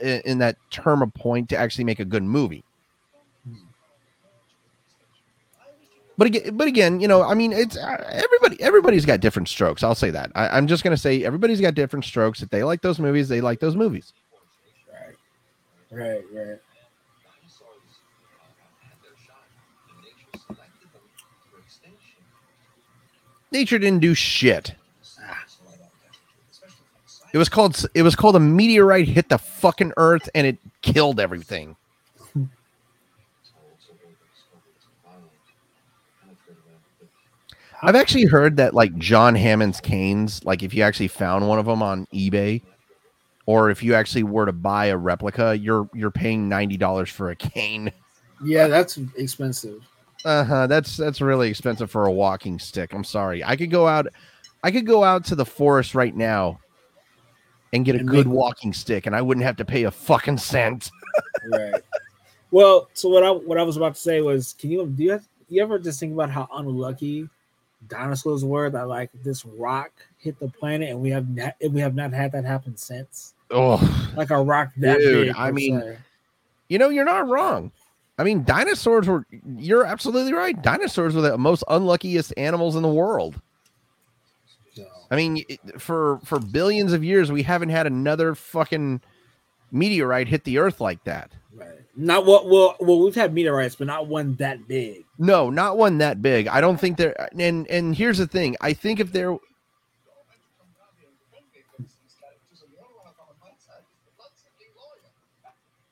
in 0.00 0.20
in 0.24 0.38
that 0.38 0.56
term 0.70 1.02
of 1.02 1.12
point 1.14 1.48
to 1.48 1.56
actually 1.56 1.84
make 1.84 2.00
a 2.00 2.04
good 2.04 2.22
movie 2.22 2.64
but 6.18 6.26
again 6.26 6.56
but 6.56 6.66
again 6.66 7.00
you 7.00 7.08
know 7.08 7.22
i 7.22 7.34
mean 7.34 7.52
it's 7.52 7.76
uh, 7.76 8.04
everybody 8.10 8.60
everybody's 8.62 9.04
got 9.04 9.20
different 9.20 9.48
strokes 9.48 9.82
i'll 9.82 9.94
say 9.94 10.10
that 10.10 10.30
I, 10.34 10.48
i'm 10.48 10.66
just 10.66 10.82
going 10.82 10.94
to 10.96 11.00
say 11.00 11.24
everybody's 11.24 11.60
got 11.60 11.74
different 11.74 12.04
strokes 12.04 12.42
if 12.42 12.48
they 12.50 12.64
like 12.64 12.82
those 12.82 12.98
movies 12.98 13.28
they 13.28 13.40
like 13.40 13.60
those 13.60 13.76
movies 13.76 14.12
Right. 14.90 15.14
Right, 15.90 16.24
right. 16.32 16.58
Dinosaurs 17.22 17.92
had 18.82 18.96
their 19.02 19.16
shot, 19.24 19.44
nature 20.02 20.38
selected 20.46 20.92
them 20.92 21.02
for 21.50 21.58
extinction. 21.60 22.22
nature 23.52 23.78
didn't 23.78 24.00
do 24.00 24.14
shit 24.14 24.74
it 27.36 27.38
was 27.38 27.50
called 27.50 27.84
it 27.94 28.00
was 28.00 28.16
called 28.16 28.34
a 28.34 28.40
meteorite 28.40 29.06
hit 29.06 29.28
the 29.28 29.36
fucking 29.36 29.92
earth 29.98 30.26
and 30.34 30.46
it 30.46 30.56
killed 30.80 31.20
everything 31.20 31.76
Told 32.32 32.48
so 33.78 33.92
they 34.00 34.08
discovered 34.08 34.62
it's 34.74 34.86
violent. 35.04 35.28
Kind 36.22 36.32
of 36.32 36.38
afraid 36.38 36.56
of 36.56 36.64
that, 36.64 37.08
but 37.82 37.88
i've 37.88 37.94
actually 37.94 38.24
heard 38.24 38.56
that 38.56 38.72
like 38.72 38.96
john 38.96 39.34
hammond's 39.34 39.82
canes 39.82 40.42
like 40.44 40.62
if 40.62 40.72
you 40.72 40.82
actually 40.82 41.08
found 41.08 41.46
one 41.46 41.58
of 41.58 41.66
them 41.66 41.82
on 41.82 42.06
ebay 42.06 42.62
or 43.44 43.68
if 43.68 43.82
you 43.82 43.92
actually 43.94 44.22
were 44.22 44.46
to 44.46 44.52
buy 44.52 44.86
a 44.86 44.96
replica 44.96 45.54
you're 45.58 45.90
you're 45.92 46.10
paying 46.10 46.48
$90 46.48 47.10
for 47.10 47.28
a 47.30 47.36
cane 47.36 47.92
Yeah, 48.42 48.66
that's 48.66 48.96
expensive. 49.18 49.82
uh-huh 50.24 50.68
that's 50.68 50.96
that's 50.96 51.20
really 51.20 51.50
expensive 51.50 51.90
for 51.90 52.06
a 52.06 52.10
walking 52.12 52.58
stick 52.58 52.94
i'm 52.94 53.04
sorry 53.04 53.44
i 53.44 53.54
could 53.56 53.70
go 53.70 53.86
out 53.86 54.06
i 54.64 54.70
could 54.70 54.86
go 54.86 55.04
out 55.04 55.22
to 55.26 55.34
the 55.34 55.44
forest 55.44 55.94
right 55.94 56.16
now 56.16 56.58
and 57.76 57.84
get 57.84 57.94
a 57.94 57.98
And 58.00 58.08
good 58.08 58.26
make- 58.26 58.34
walking 58.36 58.72
stick 58.72 59.06
and 59.06 59.14
i 59.14 59.22
wouldn't 59.22 59.46
have 59.46 59.56
to 59.56 59.64
pay 59.64 59.84
a 59.84 59.90
fucking 59.90 60.38
cent 60.38 60.90
Right. 61.48 61.74
well, 62.50 62.88
so 62.94 63.08
what 63.08 63.22
I 63.22 63.30
what 63.30 63.56
I 63.58 63.62
was 63.62 63.76
about 63.76 63.94
to 63.94 64.00
say 64.00 64.20
was, 64.20 64.54
can 64.58 64.70
you 64.70 64.84
do 64.86 65.02
you 65.04 65.10
have, 65.12 65.26
you 65.48 65.62
ever 65.62 65.78
just 65.78 66.00
think 66.00 66.12
about 66.12 66.28
how 66.30 66.48
unlucky 66.52 67.28
dinosaurs 67.88 68.44
were 68.44 68.68
that 68.70 68.88
like 68.88 69.10
this 69.22 69.44
rock 69.44 69.92
hit 70.18 70.38
the 70.40 70.48
planet 70.48 70.90
and 70.90 71.00
we 71.00 71.10
have 71.10 71.28
not 71.28 71.54
we 71.70 71.80
have 71.80 71.94
not 71.94 72.12
had 72.12 72.32
that 72.32 72.44
happen 72.44 72.76
since? 72.76 73.34
oh 73.52 73.78
Like 74.16 74.30
a 74.30 74.40
rock 74.42 74.70
that 74.78 74.98
Dude, 74.98 75.28
big. 75.28 75.36
I 75.36 75.50
mean, 75.52 75.80
se. 75.80 75.98
you 76.68 76.78
know, 76.78 76.88
you're 76.88 77.04
not 77.04 77.28
wrong. 77.28 77.70
I 78.18 78.24
mean, 78.24 78.42
dinosaurs 78.44 79.06
were, 79.06 79.24
you're 79.56 79.84
absolutely 79.84 80.32
right. 80.32 80.60
Dinosaurs 80.62 81.14
were 81.14 81.20
the 81.20 81.36
most 81.38 81.62
unluckiest 81.68 82.32
animals 82.38 82.74
in 82.74 82.82
the 82.82 82.88
world. 82.88 83.40
I 85.10 85.16
mean, 85.16 85.44
for 85.78 86.18
for 86.24 86.38
billions 86.40 86.92
of 86.92 87.04
years, 87.04 87.30
we 87.30 87.42
haven't 87.42 87.68
had 87.68 87.86
another 87.86 88.34
fucking 88.34 89.00
meteorite 89.70 90.28
hit 90.28 90.44
the 90.44 90.58
earth 90.58 90.80
like 90.80 91.02
that. 91.04 91.30
right. 91.54 91.68
Not 91.96 92.26
what 92.26 92.48
well 92.48 92.76
well 92.80 93.00
we've 93.02 93.14
had 93.14 93.32
meteorites, 93.32 93.76
but 93.76 93.86
not 93.86 94.06
one 94.06 94.34
that 94.36 94.66
big. 94.68 95.04
No, 95.18 95.48
not 95.50 95.78
one 95.78 95.98
that 95.98 96.20
big. 96.20 96.48
I 96.48 96.60
don't 96.60 96.78
think 96.78 96.96
there. 96.98 97.14
And 97.38 97.66
and 97.68 97.94
here's 97.94 98.18
the 98.18 98.26
thing. 98.26 98.56
I 98.60 98.72
think 98.72 99.00
if 99.00 99.12
there, 99.12 99.36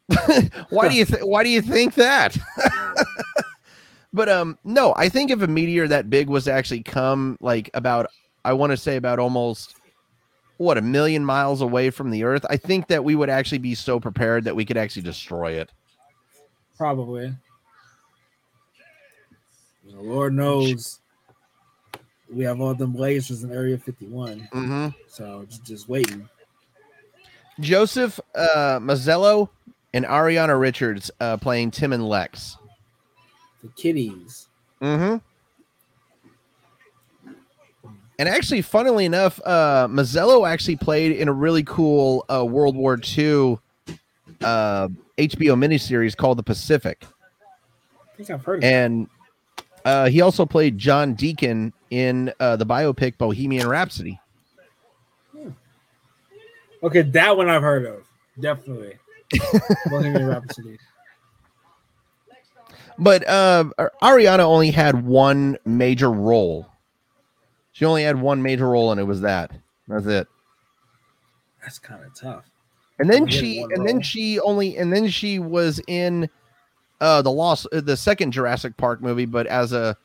why 0.70 0.88
do 0.88 0.94
you 0.94 1.04
th- 1.04 1.22
why 1.22 1.42
do 1.42 1.48
you 1.48 1.62
think 1.62 1.94
that? 1.94 2.36
but 4.12 4.28
um, 4.28 4.58
no, 4.64 4.92
I 4.96 5.08
think 5.08 5.30
if 5.30 5.40
a 5.40 5.46
meteor 5.46 5.88
that 5.88 6.10
big 6.10 6.28
was 6.28 6.44
to 6.44 6.52
actually 6.52 6.82
come 6.82 7.36
like 7.40 7.70
about, 7.74 8.06
I 8.44 8.52
want 8.52 8.70
to 8.70 8.76
say 8.76 8.96
about 8.96 9.18
almost 9.18 9.76
what 10.58 10.78
a 10.78 10.82
million 10.82 11.24
miles 11.24 11.60
away 11.60 11.90
from 11.90 12.10
the 12.10 12.24
Earth, 12.24 12.44
I 12.48 12.56
think 12.56 12.88
that 12.88 13.04
we 13.04 13.14
would 13.14 13.30
actually 13.30 13.58
be 13.58 13.74
so 13.74 13.98
prepared 13.98 14.44
that 14.44 14.54
we 14.54 14.64
could 14.64 14.76
actually 14.76 15.02
destroy 15.02 15.52
it. 15.52 15.70
Probably. 16.76 17.34
Know, 19.84 20.00
Lord 20.00 20.34
knows 20.34 21.00
we 22.30 22.44
have 22.44 22.60
all 22.60 22.74
them 22.74 22.94
lasers 22.94 23.44
in 23.44 23.52
Area 23.52 23.78
51. 23.78 24.48
Mm-hmm. 24.52 24.88
So 25.08 25.44
just, 25.48 25.64
just 25.64 25.88
waiting. 25.88 26.28
Joseph 27.60 28.18
uh, 28.34 28.78
Mazzello 28.80 29.48
and 29.92 30.04
Ariana 30.04 30.58
Richards 30.58 31.10
uh, 31.20 31.36
playing 31.36 31.70
Tim 31.70 31.92
and 31.92 32.06
Lex. 32.06 32.56
The 33.62 33.68
kitties. 33.76 34.48
Mm-hmm. 34.82 35.16
And 38.18 38.28
actually, 38.28 38.62
funnily 38.62 39.04
enough, 39.04 39.40
uh, 39.44 39.88
Mazzello 39.88 40.48
actually 40.48 40.76
played 40.76 41.12
in 41.12 41.28
a 41.28 41.32
really 41.32 41.64
cool 41.64 42.24
uh, 42.32 42.44
World 42.44 42.76
War 42.76 42.96
II 42.96 43.58
uh, 44.42 44.88
HBO 45.18 45.56
miniseries 45.56 46.16
called 46.16 46.38
The 46.38 46.42
Pacific, 46.42 47.04
I 47.04 48.16
think 48.16 48.30
I've 48.30 48.44
heard 48.44 48.58
of 48.58 48.64
and 48.64 49.08
uh, 49.84 50.08
he 50.08 50.20
also 50.20 50.46
played 50.46 50.78
John 50.78 51.14
Deacon 51.14 51.72
in 51.90 52.32
uh, 52.40 52.56
the 52.56 52.66
biopic 52.66 53.18
Bohemian 53.18 53.68
Rhapsody. 53.68 54.18
Okay, 56.82 57.02
that 57.02 57.36
one 57.36 57.48
I've 57.48 57.62
heard 57.62 57.86
of. 57.86 58.04
Definitely. 58.38 58.94
Bohemian 59.86 60.26
Rhapsody. 60.26 60.78
But 62.98 63.26
uh, 63.26 63.64
Ariana 64.02 64.40
only 64.40 64.70
had 64.70 65.04
one 65.04 65.58
major 65.64 66.10
role. 66.10 66.68
She 67.74 67.84
only 67.84 68.04
had 68.04 68.18
one 68.20 68.40
major 68.40 68.68
role, 68.70 68.90
and 68.92 69.00
it 69.00 69.04
was 69.04 69.20
that. 69.22 69.50
That's 69.88 70.06
it. 70.06 70.26
That's 71.60 71.78
kind 71.78 72.02
of 72.04 72.14
tough. 72.18 72.44
And 73.00 73.10
then 73.10 73.26
she, 73.26 73.60
and 73.62 73.86
then 73.86 74.00
she 74.00 74.38
only, 74.40 74.76
and 74.78 74.92
then 74.92 75.08
she 75.08 75.38
was 75.40 75.80
in 75.88 76.30
uh 77.00 77.20
the 77.22 77.32
lost, 77.32 77.66
uh, 77.72 77.80
the 77.80 77.96
second 77.96 78.30
Jurassic 78.30 78.76
Park 78.76 79.02
movie, 79.02 79.24
but 79.26 79.48
as 79.48 79.72
a, 79.72 79.96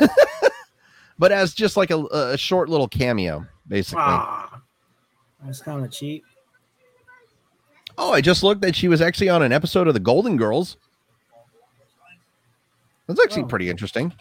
but 1.19 1.31
as 1.31 1.53
just 1.53 1.77
like 1.77 1.91
a, 1.91 2.03
a 2.05 2.37
short 2.37 2.69
little 2.69 2.87
cameo, 2.87 3.45
basically. 3.67 4.01
Ah, 4.03 4.61
that's 5.45 5.61
kind 5.61 5.85
of 5.85 5.91
cheap. 5.91 6.23
Oh, 7.99 8.11
I 8.11 8.19
just 8.21 8.41
looked 8.41 8.61
that 8.61 8.75
she 8.75 8.87
was 8.87 8.99
actually 8.99 9.29
on 9.29 9.43
an 9.43 9.51
episode 9.53 9.87
of 9.87 9.93
the 9.93 9.99
Golden 9.99 10.37
Girls. 10.37 10.77
That's 13.07 13.21
actually 13.23 13.43
Oh. 13.43 13.47
pretty 13.47 13.69
interesting. 13.69 14.11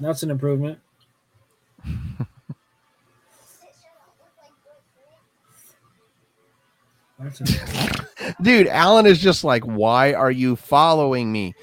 That's 0.00 0.24
an 0.24 0.30
improvement. 0.32 0.80
That's 7.18 7.40
an 7.40 7.48
improvement. 7.48 8.08
Dude, 8.42 8.66
Alan 8.68 9.06
is 9.06 9.18
just 9.18 9.42
like, 9.44 9.64
why 9.64 10.12
are 10.12 10.30
you 10.30 10.54
following 10.56 11.32
me? 11.32 11.54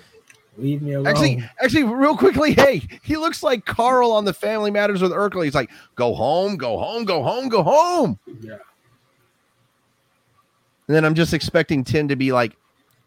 Leave 0.57 0.81
me 0.81 0.93
alone. 0.93 1.07
Actually, 1.07 1.43
actually, 1.61 1.83
real 1.83 2.17
quickly, 2.17 2.53
hey, 2.53 2.81
he 3.03 3.17
looks 3.17 3.43
like 3.43 3.65
Carl 3.65 4.11
on 4.11 4.25
the 4.25 4.33
Family 4.33 4.71
Matters 4.71 5.01
with 5.01 5.11
Urkel. 5.11 5.43
He's 5.43 5.55
like, 5.55 5.69
go 5.95 6.13
home, 6.13 6.55
go 6.57 6.77
home, 6.77 7.05
go 7.05 7.23
home, 7.23 7.49
go 7.49 7.61
home. 7.63 8.19
yeah. 8.41 8.57
And 10.87 10.95
then 10.95 11.03
I'm 11.03 11.15
just 11.15 11.33
expecting 11.33 11.83
Tim 11.83 12.07
to 12.09 12.15
be 12.15 12.31
like, 12.31 12.55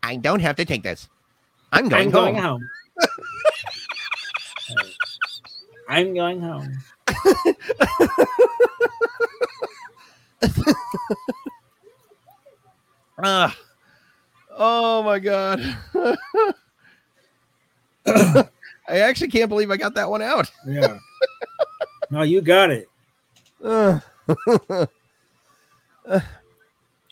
I 0.03 0.17
don't 0.17 0.41
have 0.41 0.57
to 0.57 0.65
take 0.65 0.83
this. 0.83 1.09
I'm 1.73 1.89
going 1.89 2.07
I'm 2.07 2.11
going 2.11 2.35
home. 2.35 2.69
home. 2.99 3.09
I'm 5.89 6.15
going 6.15 6.41
home. 6.41 6.73
Ah. 13.21 13.57
oh 14.57 15.03
my 15.03 15.19
god. 15.19 15.61
I 18.07 19.01
actually 19.01 19.29
can't 19.29 19.49
believe 19.49 19.71
I 19.71 19.77
got 19.77 19.95
that 19.95 20.09
one 20.09 20.23
out. 20.23 20.51
Yeah. 20.67 20.99
no, 22.11 22.23
you 22.23 22.41
got 22.41 22.71
it. 22.71 22.89
Uh, 23.63 24.01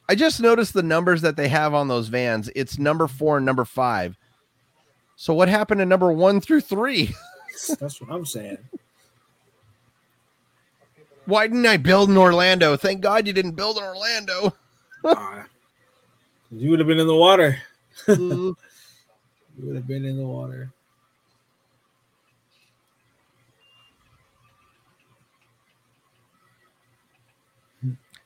I 0.08 0.14
just 0.14 0.40
noticed 0.40 0.74
the 0.74 0.82
numbers 0.82 1.22
that 1.22 1.36
they 1.36 1.48
have 1.48 1.74
on 1.74 1.88
those 1.88 2.08
vans. 2.08 2.48
It's 2.54 2.78
number 2.78 3.08
four 3.08 3.38
and 3.38 3.46
number 3.46 3.64
five. 3.64 4.16
So 5.16 5.34
what 5.34 5.48
happened 5.48 5.80
to 5.80 5.86
number 5.86 6.12
one 6.12 6.40
through 6.40 6.60
three? 6.60 7.14
That's 7.80 8.00
what 8.00 8.10
I'm 8.10 8.24
saying. 8.24 8.58
Why 11.26 11.46
didn't 11.48 11.66
I 11.66 11.76
build 11.76 12.08
in 12.08 12.16
Orlando? 12.16 12.76
Thank 12.76 13.00
God 13.00 13.26
you 13.26 13.32
didn't 13.32 13.52
build 13.52 13.76
in 13.78 13.84
Orlando. 13.84 14.56
Ah, 15.08 15.44
you 16.50 16.70
would 16.70 16.80
have 16.80 16.88
been 16.88 16.98
in 16.98 17.06
the 17.06 17.14
water. 17.14 17.58
Mm. 18.06 18.56
You 19.58 19.66
would 19.68 19.76
have 19.76 19.86
been 19.86 20.04
in 20.04 20.16
the 20.18 20.26
water. 20.26 20.72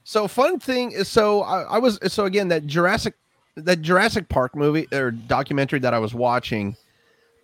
So 0.04 0.26
fun 0.26 0.58
thing 0.58 0.90
is 0.90 1.06
so 1.06 1.42
I, 1.42 1.62
I 1.62 1.78
was 1.78 2.00
so 2.12 2.24
again 2.24 2.48
that 2.48 2.66
Jurassic 2.66 3.14
that 3.54 3.80
Jurassic 3.80 4.28
Park 4.28 4.56
movie 4.56 4.88
or 4.92 5.12
documentary 5.12 5.78
that 5.80 5.94
I 5.94 6.00
was 6.00 6.14
watching. 6.14 6.76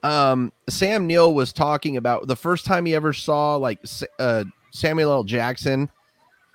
Um, 0.03 0.53
Sam 0.69 1.07
Neill 1.07 1.33
was 1.33 1.53
talking 1.53 1.97
about 1.97 2.27
the 2.27 2.35
first 2.35 2.65
time 2.65 2.87
he 2.87 2.95
ever 2.95 3.13
saw 3.13 3.55
like 3.55 3.79
uh, 4.19 4.45
Samuel 4.77 5.11
L. 5.13 5.25
Jackson 5.25 5.89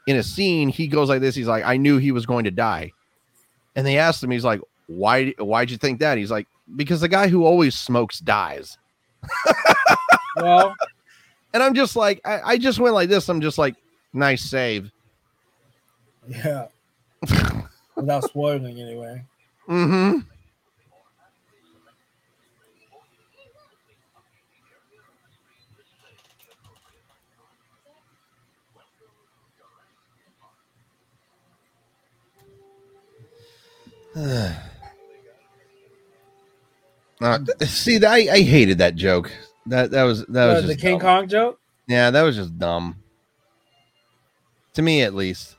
in 0.07 0.15
a 0.17 0.23
scene. 0.23 0.69
He 0.69 0.87
goes 0.87 1.09
like 1.09 1.21
this. 1.21 1.35
He's 1.35 1.47
like, 1.47 1.63
I 1.65 1.77
knew 1.77 1.97
he 1.97 2.11
was 2.11 2.25
going 2.25 2.45
to 2.45 2.51
die, 2.51 2.91
and 3.75 3.85
they 3.85 3.97
asked 3.97 4.23
him. 4.23 4.31
He's 4.31 4.45
like, 4.45 4.61
Why? 4.87 5.31
Why'd 5.39 5.71
you 5.71 5.77
think 5.77 5.99
that? 5.99 6.17
He's 6.17 6.31
like, 6.31 6.47
Because 6.75 7.01
the 7.01 7.07
guy 7.07 7.27
who 7.27 7.45
always 7.45 7.75
smokes 7.75 8.19
dies. 8.19 8.77
Well, 10.37 10.73
And 11.53 11.61
I'm 11.61 11.73
just 11.73 11.97
like, 11.97 12.21
I, 12.23 12.41
I 12.53 12.57
just 12.57 12.79
went 12.79 12.95
like 12.95 13.09
this. 13.09 13.27
I'm 13.27 13.41
just 13.41 13.57
like, 13.57 13.75
nice 14.13 14.41
save. 14.41 14.89
yeah. 16.29 16.67
Without 17.97 18.23
spoiling 18.23 18.79
anyway. 18.79 19.25
Mm-hmm. 19.67 20.19
Uh, 37.21 37.39
see, 37.65 38.03
I, 38.03 38.27
I 38.31 38.41
hated 38.41 38.79
that 38.79 38.95
joke. 38.95 39.31
That 39.67 39.91
that 39.91 40.03
was 40.03 40.25
that 40.25 40.53
was 40.53 40.67
the 40.67 40.75
King 40.75 40.97
dumb. 40.97 41.01
Kong 41.01 41.27
joke? 41.27 41.59
Yeah, 41.87 42.09
that 42.09 42.23
was 42.23 42.35
just 42.35 42.57
dumb. 42.57 42.97
To 44.73 44.81
me, 44.81 45.03
at 45.03 45.13
least. 45.13 45.55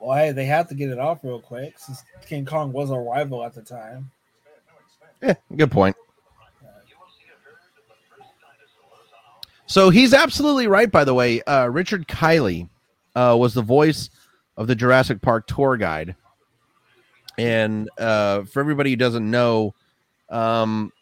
Well, 0.00 0.16
hey, 0.16 0.32
they 0.32 0.44
have 0.46 0.68
to 0.68 0.74
get 0.74 0.90
it 0.90 0.98
off 0.98 1.24
real 1.24 1.40
quick 1.40 1.78
since 1.78 2.02
King 2.26 2.44
Kong 2.44 2.72
was 2.72 2.90
a 2.90 2.98
rival 2.98 3.42
at 3.44 3.54
the 3.54 3.62
time. 3.62 4.10
Yeah, 5.22 5.34
good 5.56 5.70
point. 5.70 5.96
So 9.66 9.90
he's 9.90 10.12
absolutely 10.12 10.66
right. 10.66 10.90
By 10.90 11.04
the 11.04 11.14
way, 11.14 11.42
uh, 11.42 11.68
Richard 11.68 12.06
Kiley 12.06 12.68
uh, 13.16 13.36
was 13.38 13.54
the 13.54 13.62
voice 13.62 14.10
of 14.56 14.66
the 14.66 14.74
Jurassic 14.74 15.22
Park 15.22 15.46
tour 15.46 15.76
guide, 15.76 16.14
and 17.38 17.88
uh, 17.98 18.44
for 18.44 18.60
everybody 18.60 18.90
who 18.90 18.96
doesn't 18.96 19.28
know, 19.28 19.74
um, 20.30 20.92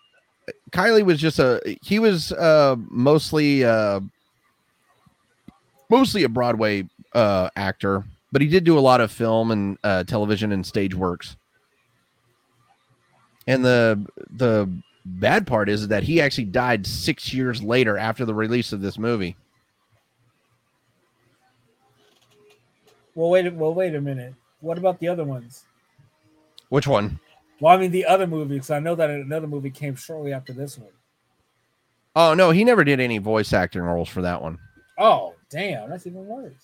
Kiley 0.71 1.05
was 1.05 1.19
just 1.21 1.39
a 1.39 1.61
he 1.83 1.99
was 1.99 2.33
uh, 2.33 2.77
mostly 2.89 3.65
uh, 3.65 4.01
mostly 5.89 6.25
a 6.25 6.29
Broadway 6.29 6.89
uh, 7.13 7.51
actor, 7.57 8.05
but 8.33 8.43
he 8.43 8.49
did 8.49 8.65
do 8.65 8.79
a 8.79 8.81
lot 8.81 9.01
of 9.01 9.13
film 9.13 9.51
and 9.51 9.79
uh, 9.85 10.05
television 10.05 10.53
and 10.53 10.67
stage 10.67 10.95
works. 10.95 11.37
And 13.47 13.65
the 13.65 14.07
the 14.31 14.69
bad 15.05 15.47
part 15.47 15.69
is 15.69 15.89
that 15.89 16.05
he 16.05 16.21
actually 16.21 16.45
died 16.45 16.87
six 16.87 17.35
years 17.35 17.63
later 17.63 17.99
after 17.99 18.25
the 18.25 18.35
release 18.35 18.73
of 18.73 18.81
this 18.81 18.99
movie. 18.99 19.37
Well, 23.15 23.31
wait. 23.31 23.53
Well, 23.53 23.75
wait 23.75 23.95
a 23.95 24.01
minute. 24.01 24.35
What 24.61 24.79
about 24.79 24.99
the 25.01 25.09
other 25.09 25.25
ones? 25.25 25.65
Which 26.73 26.87
one? 26.87 27.21
Well, 27.61 27.75
I 27.75 27.77
mean 27.77 27.91
the 27.91 28.07
other 28.07 28.27
movie, 28.27 28.55
because 28.55 28.71
I 28.71 28.79
know 28.79 28.95
that 28.95 29.11
another 29.11 29.47
movie 29.47 29.69
came 29.69 29.95
shortly 29.95 30.33
after 30.33 30.55
this 30.55 30.79
one. 30.79 30.89
Oh 32.17 32.33
no, 32.33 32.51
he 32.51 32.65
never 32.65 32.83
did 32.83 32.99
any 32.99 33.19
voice 33.19 33.53
acting 33.53 33.83
roles 33.83 34.09
for 34.09 34.23
that 34.23 34.41
one. 34.41 34.59
Oh, 34.97 35.35
damn, 35.51 35.91
that's 35.91 36.07
even 36.07 36.27
worse. 36.27 36.55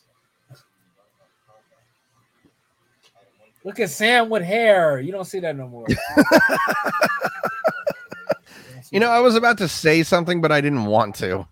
Look 3.65 3.81
at 3.81 3.91
Sam 3.91 4.31
with 4.31 4.43
hair. 4.43 4.99
You 4.99 5.13
don't 5.13 5.27
see 5.27 5.41
that 5.41 5.55
no 5.55 5.69
more. 5.69 5.87
You 8.91 9.01
know, 9.01 9.11
I 9.11 9.21
was 9.21 9.35
about 9.35 9.59
to 9.59 9.69
say 9.69 10.03
something, 10.03 10.41
but 10.41 10.51
I 10.51 10.63
didn't 10.63 10.87
want 10.87 11.15
to. 11.17 11.47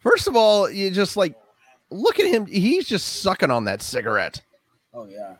First 0.00 0.26
of 0.26 0.34
all, 0.34 0.68
you 0.68 0.90
just 0.90 1.16
like 1.16 1.36
look 1.90 2.18
at 2.18 2.26
him. 2.26 2.46
He's 2.46 2.88
just 2.88 3.22
sucking 3.22 3.52
on 3.52 3.62
that 3.66 3.82
cigarette. 3.82 4.42
Oh 4.92 5.04
yeah. 5.04 5.36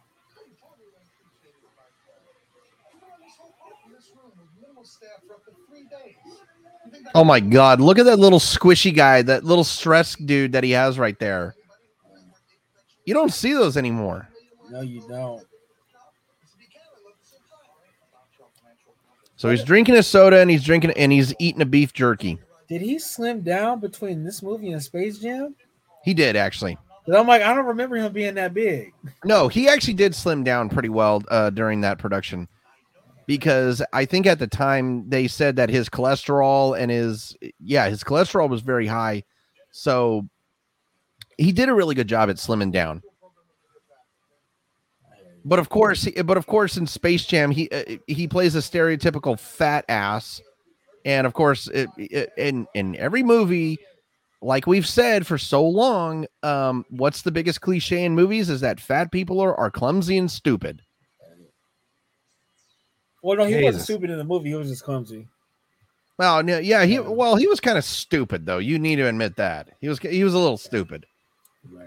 Oh 7.14 7.24
my 7.24 7.40
god, 7.40 7.80
look 7.80 7.98
at 7.98 8.06
that 8.06 8.18
little 8.18 8.38
squishy 8.38 8.94
guy, 8.94 9.22
that 9.22 9.44
little 9.44 9.64
stress 9.64 10.14
dude 10.16 10.52
that 10.52 10.64
he 10.64 10.70
has 10.70 10.98
right 10.98 11.18
there. 11.18 11.54
You 13.04 13.14
don't 13.14 13.32
see 13.32 13.52
those 13.52 13.76
anymore. 13.76 14.28
No, 14.70 14.80
you 14.80 15.02
don't. 15.08 15.44
So 19.36 19.50
he's 19.50 19.64
drinking 19.64 19.96
a 19.96 20.02
soda 20.02 20.38
and 20.38 20.48
he's 20.48 20.62
drinking 20.62 20.92
and 20.92 21.10
he's 21.10 21.34
eating 21.40 21.60
a 21.62 21.66
beef 21.66 21.92
jerky. 21.92 22.38
Did 22.68 22.80
he 22.80 22.98
slim 22.98 23.40
down 23.40 23.80
between 23.80 24.22
this 24.24 24.42
movie 24.42 24.70
and 24.70 24.82
Space 24.82 25.18
Jam? 25.18 25.56
He 26.04 26.14
did 26.14 26.36
actually. 26.36 26.78
'Cause 27.04 27.16
I'm 27.16 27.26
like, 27.26 27.42
I 27.42 27.52
don't 27.52 27.66
remember 27.66 27.96
him 27.96 28.12
being 28.12 28.34
that 28.36 28.54
big. 28.54 28.92
No, 29.24 29.48
he 29.48 29.68
actually 29.68 29.94
did 29.94 30.14
slim 30.14 30.44
down 30.44 30.68
pretty 30.68 30.88
well 30.88 31.20
uh, 31.28 31.50
during 31.50 31.80
that 31.80 31.98
production 31.98 32.46
because 33.32 33.80
I 33.94 34.04
think 34.04 34.26
at 34.26 34.38
the 34.38 34.46
time 34.46 35.08
they 35.08 35.26
said 35.26 35.56
that 35.56 35.70
his 35.70 35.88
cholesterol 35.88 36.78
and 36.78 36.90
his 36.90 37.34
yeah 37.58 37.88
his 37.88 38.04
cholesterol 38.04 38.50
was 38.50 38.60
very 38.60 38.86
high, 38.86 39.24
so 39.70 40.28
he 41.38 41.50
did 41.50 41.70
a 41.70 41.74
really 41.74 41.94
good 41.94 42.08
job 42.08 42.28
at 42.28 42.36
slimming 42.36 42.70
down. 42.70 43.02
But 45.46 45.58
of 45.58 45.70
course, 45.70 46.06
but 46.26 46.36
of 46.36 46.46
course, 46.46 46.76
in 46.76 46.86
Space 46.86 47.24
Jam, 47.24 47.50
he 47.50 47.70
uh, 47.70 47.96
he 48.06 48.28
plays 48.28 48.54
a 48.54 48.58
stereotypical 48.58 49.40
fat 49.40 49.86
ass, 49.88 50.42
and 51.06 51.26
of 51.26 51.32
course, 51.32 51.68
it, 51.68 51.88
it, 51.96 52.34
in 52.36 52.66
in 52.74 52.96
every 52.96 53.22
movie, 53.22 53.78
like 54.42 54.66
we've 54.66 54.86
said 54.86 55.26
for 55.26 55.38
so 55.38 55.66
long, 55.66 56.26
um, 56.42 56.84
what's 56.90 57.22
the 57.22 57.32
biggest 57.32 57.62
cliche 57.62 58.04
in 58.04 58.14
movies 58.14 58.50
is 58.50 58.60
that 58.60 58.78
fat 58.78 59.10
people 59.10 59.40
are, 59.40 59.58
are 59.58 59.70
clumsy 59.70 60.18
and 60.18 60.30
stupid. 60.30 60.82
Well, 63.22 63.38
no, 63.38 63.44
he 63.44 63.62
wasn't 63.62 63.84
stupid 63.84 64.10
in 64.10 64.18
the 64.18 64.24
movie. 64.24 64.50
He 64.50 64.54
was 64.54 64.68
just 64.68 64.84
clumsy. 64.84 65.28
Well, 66.18 66.42
no, 66.42 66.58
yeah, 66.58 66.84
he 66.84 66.98
well, 67.00 67.36
he 67.36 67.46
was 67.46 67.60
kind 67.60 67.78
of 67.78 67.84
stupid 67.84 68.44
though. 68.46 68.58
You 68.58 68.78
need 68.78 68.96
to 68.96 69.06
admit 69.08 69.36
that 69.36 69.70
he 69.80 69.88
was 69.88 69.98
he 69.98 70.24
was 70.24 70.34
a 70.34 70.38
little 70.38 70.58
stupid. 70.58 71.06
Right. 71.70 71.86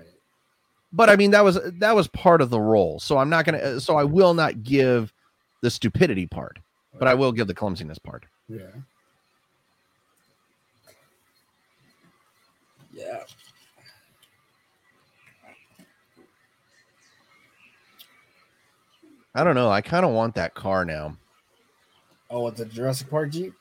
But 0.91 1.09
I 1.09 1.15
mean, 1.15 1.31
that 1.31 1.43
was 1.43 1.59
that 1.79 1.95
was 1.95 2.07
part 2.07 2.41
of 2.41 2.49
the 2.49 2.59
role. 2.59 2.99
So 2.99 3.17
I'm 3.17 3.29
not 3.29 3.45
gonna. 3.45 3.57
uh, 3.59 3.79
So 3.79 3.97
I 3.97 4.03
will 4.03 4.33
not 4.33 4.63
give 4.63 5.13
the 5.61 5.69
stupidity 5.69 6.25
part, 6.25 6.59
but 6.97 7.07
I 7.07 7.13
will 7.13 7.31
give 7.31 7.47
the 7.47 7.53
clumsiness 7.53 7.99
part. 7.99 8.25
Yeah. 8.47 8.59
Yeah. 12.93 13.23
I 19.35 19.43
don't 19.43 19.55
know. 19.55 19.69
I 19.69 19.81
kind 19.81 20.05
of 20.05 20.11
want 20.11 20.35
that 20.35 20.53
car 20.55 20.85
now. 20.85 21.17
Oh, 22.35 22.47
it's 22.47 22.59
a 22.59 22.65
Jurassic 22.65 23.09
Park 23.09 23.29
Jeep? 23.31 23.53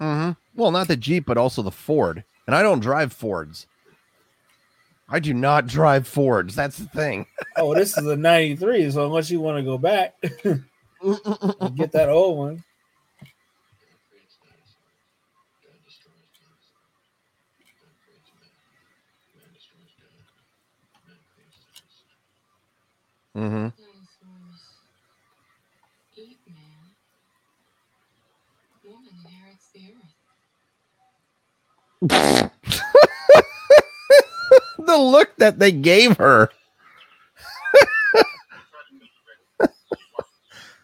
Mm-hmm. 0.00 0.30
Well, 0.58 0.70
not 0.70 0.88
the 0.88 0.96
Jeep, 0.96 1.26
but 1.26 1.36
also 1.36 1.60
the 1.60 1.70
Ford. 1.70 2.24
And 2.46 2.56
I 2.56 2.62
don't 2.62 2.80
drive 2.80 3.12
Fords. 3.12 3.66
I 5.06 5.20
do 5.20 5.34
not 5.34 5.66
drive 5.66 6.08
Fords. 6.08 6.54
That's 6.54 6.78
the 6.78 6.86
thing. 6.86 7.26
Oh, 7.58 7.74
this 7.74 7.98
is 7.98 8.06
a 8.06 8.16
93. 8.16 8.90
So 8.92 9.04
unless 9.04 9.30
you 9.30 9.38
want 9.38 9.58
to 9.58 9.62
go 9.62 9.76
back, 9.76 10.14
get 11.74 11.92
that 11.92 12.08
old 12.08 12.38
one. 12.38 12.64
mm-hmm. 23.36 23.68
Dinosaurs 23.68 24.72
eat 26.16 26.38
man. 26.46 26.56
Woman 28.84 29.12
inherits 29.24 29.72
the 32.08 32.50
look 34.78 35.36
that 35.36 35.58
they 35.60 35.70
gave 35.70 36.16
her. 36.16 36.50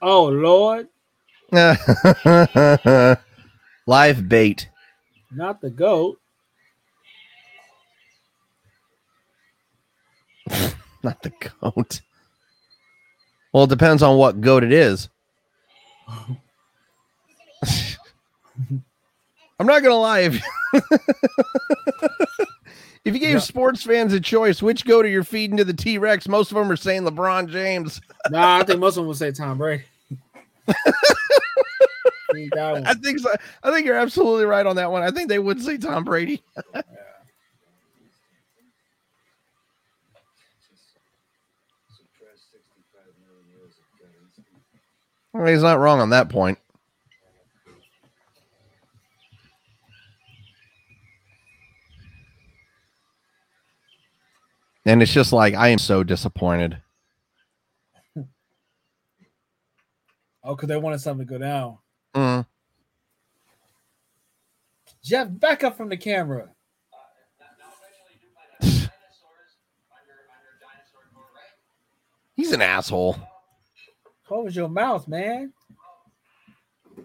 Oh, 0.01 0.27
Lord. 0.27 0.87
Live 3.89 4.29
bait. 4.29 4.69
Not 5.33 5.61
the 5.61 5.71
goat. 5.71 6.21
Not 11.03 11.21
the 11.23 11.33
goat. 11.61 12.01
Well, 13.53 13.65
it 13.65 13.71
depends 13.71 14.05
on 14.05 14.17
what 14.19 14.41
goat 14.41 14.63
it 14.63 14.73
is. 14.73 15.09
I'm 19.59 19.67
not 19.67 19.83
gonna 19.83 19.97
lie. 19.97 20.21
If, 20.21 20.43
if 23.05 23.15
you 23.15 23.19
gave 23.21 23.35
No. 23.35 23.41
sports 23.41 23.83
fans 23.83 24.13
a 24.13 24.21
choice, 24.21 24.63
which 24.63 24.85
goat 24.85 25.05
are 25.05 25.09
you 25.09 25.25
feeding 25.25 25.57
to 25.57 25.65
the 25.65 25.73
T 25.75 25.99
Rex? 25.99 26.29
Most 26.29 26.53
of 26.53 26.57
them 26.59 26.71
are 26.71 26.77
saying 26.77 27.03
LeBron 27.03 27.49
James. 27.49 28.01
Nah, 28.31 28.59
I 28.59 28.63
think 28.63 28.79
most 28.79 28.97
of 28.99 29.03
them 29.03 29.09
would 29.09 29.17
say 29.17 29.33
Tom 29.33 29.57
Brady. 29.57 29.85
Need 32.35 32.53
that 32.53 32.73
one. 32.73 32.87
I 32.87 32.93
think 32.93 33.21
so. 33.21 33.31
I 33.63 33.71
think 33.73 33.87
you're 33.87 33.97
absolutely 33.97 34.45
right 34.45 34.67
on 34.67 34.77
that 34.77 34.91
one. 34.93 35.03
I 35.03 35.11
think 35.11 35.31
they 35.31 35.39
would 35.39 35.63
say 35.63 35.79
Tom 35.79 36.05
Brady. 36.05 36.43
Suppress 41.89 42.45
65 42.53 43.01
million 43.25 43.47
years 43.49 43.73
of 43.79 43.85
gut 43.99 44.11
instinct. 44.23 44.51
Well, 45.33 45.47
he's 45.47 45.63
not 45.63 45.79
wrong 45.79 46.01
on 46.01 46.11
that 46.11 46.29
point. 46.29 46.59
And 54.89 55.03
it's 55.03 55.13
just 55.13 55.35
like 55.35 55.53
I 55.53 55.69
am 55.69 55.79
so 55.79 56.03
disappointed. 56.03 56.79
Oh, 60.45 60.55
because 60.55 60.69
they 60.69 60.79
wanted 60.79 61.01
something 61.01 61.27
to 61.27 61.31
go 61.31 61.37
down. 61.37 61.77
Mm. 62.15 62.47
Jeff, 65.05 65.29
back 65.31 65.63
up 65.63 65.77
from 65.77 65.91
the 65.91 65.97
camera. 65.97 66.49
He's 72.35 72.53
an 72.53 72.63
asshole. 72.63 73.19
Close 74.27 74.57
your 74.57 74.71
mouth, 74.71 75.07
man. 75.07 75.53
I 76.97 77.03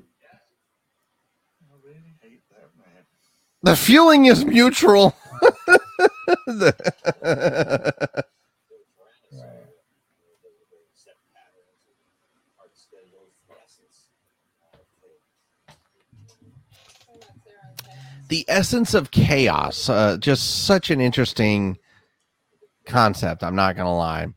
really 1.83 2.15
hate 2.21 2.43
that 2.51 2.69
man. 2.77 3.03
The 3.63 3.75
feeling 3.75 4.27
is 4.27 4.45
mutual. 4.45 5.13
The- 6.47 8.23
the 18.29 18.45
essence 18.47 18.93
of 18.93 19.11
chaos. 19.11 19.89
Uh, 19.89 20.17
just 20.17 20.65
such 20.65 20.89
an 20.89 20.99
interesting 21.01 21.77
concept. 22.85 23.43
I'm 23.43 23.55
not 23.55 23.75
gonna 23.75 23.95
lie. 23.95 24.27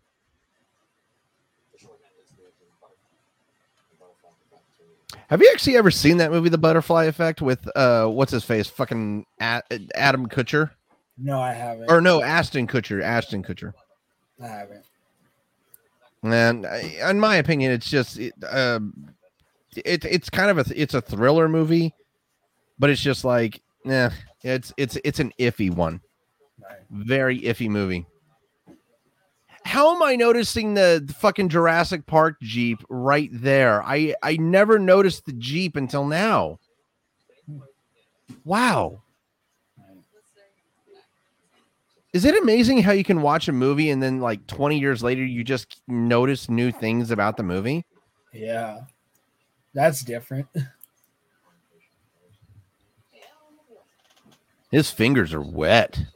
Have 5.29 5.41
you 5.43 5.51
actually 5.53 5.77
ever 5.77 5.91
seen 5.91 6.19
that 6.19 6.31
movie, 6.31 6.51
The 6.51 6.59
Butterfly 6.59 7.05
Effect, 7.05 7.43
with 7.43 7.69
uh, 7.77 8.07
what's 8.07 8.31
his 8.31 8.45
face, 8.45 8.69
fucking 8.69 9.27
Adam 9.41 10.29
Kutcher, 10.29 10.71
No, 11.19 11.41
I 11.41 11.53
haven't. 11.53 11.91
or 11.91 12.01
no, 12.01 12.23
Ashton 12.23 12.67
Kutcher, 12.67 13.03
Ashton 13.03 13.43
Kutcher. 13.43 13.73
I 14.43 14.47
haven't. 14.47 14.85
And 16.23 16.67
uh, 16.67 16.79
in 17.09 17.21
my 17.21 17.37
opinion, 17.37 17.73
it's 17.73 17.89
just 17.89 18.19
it, 18.19 18.35
um, 18.51 19.11
it 19.77 20.05
it's 20.05 20.29
kind 20.29 20.51
of 20.51 20.59
a 20.59 20.81
it's 20.81 20.95
a 20.95 21.01
thriller 21.01 21.49
movie, 21.49 21.95
but 22.79 22.91
it's 22.91 23.01
just 23.01 23.25
like, 23.25 23.63
yeah, 23.85 24.11
it's 24.43 24.73
it's 24.77 24.99
it's 25.05 25.21
an 25.21 25.33
iffy 25.39 25.71
one. 25.71 26.01
Right. 26.63 26.81
very 26.91 27.41
iffy 27.43 27.69
movie. 27.69 28.07
How 29.65 29.95
am 29.95 30.03
I 30.03 30.17
noticing 30.17 30.75
the, 30.75 31.03
the 31.05 31.13
fucking 31.13 31.49
Jurassic 31.49 32.07
Park 32.07 32.37
Jeep 32.41 32.79
right 32.89 33.31
there? 33.33 33.83
I 33.83 34.15
I 34.23 34.37
never 34.37 34.79
noticed 34.79 35.27
the 35.27 35.33
Jeep 35.35 35.77
until 35.77 36.07
now. 36.07 36.59
Wow. 38.45 39.03
Is 42.17 42.25
it 42.25 42.43
amazing 42.43 42.83
how 42.83 42.93
you 42.93 43.05
can 43.05 43.21
watch 43.21 43.47
a 43.47 43.53
movie 43.53 43.91
and 43.91 44.03
then 44.03 44.21
like 44.21 44.47
20 44.47 44.79
years 44.79 45.03
later 45.03 45.23
you 45.23 45.45
just 45.45 45.83
notice 45.87 46.49
new 46.49 46.73
things 46.73 47.11
about 47.11 47.37
the 47.37 47.43
movie? 47.43 47.85
Yeah. 48.33 48.85
That's 49.75 50.03
different. 50.03 50.47
His 54.71 54.91
fingers 54.91 55.35
are 55.35 55.43
wet. 55.43 56.07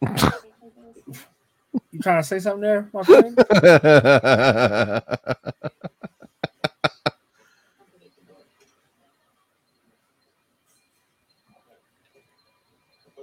You 0.00 0.08
trying 2.00 2.22
to 2.22 2.26
say 2.26 2.38
something 2.38 2.62
there, 2.62 2.88
my 2.94 3.02
friend? 3.02 3.36
Look 3.36 3.46
at 3.46 3.52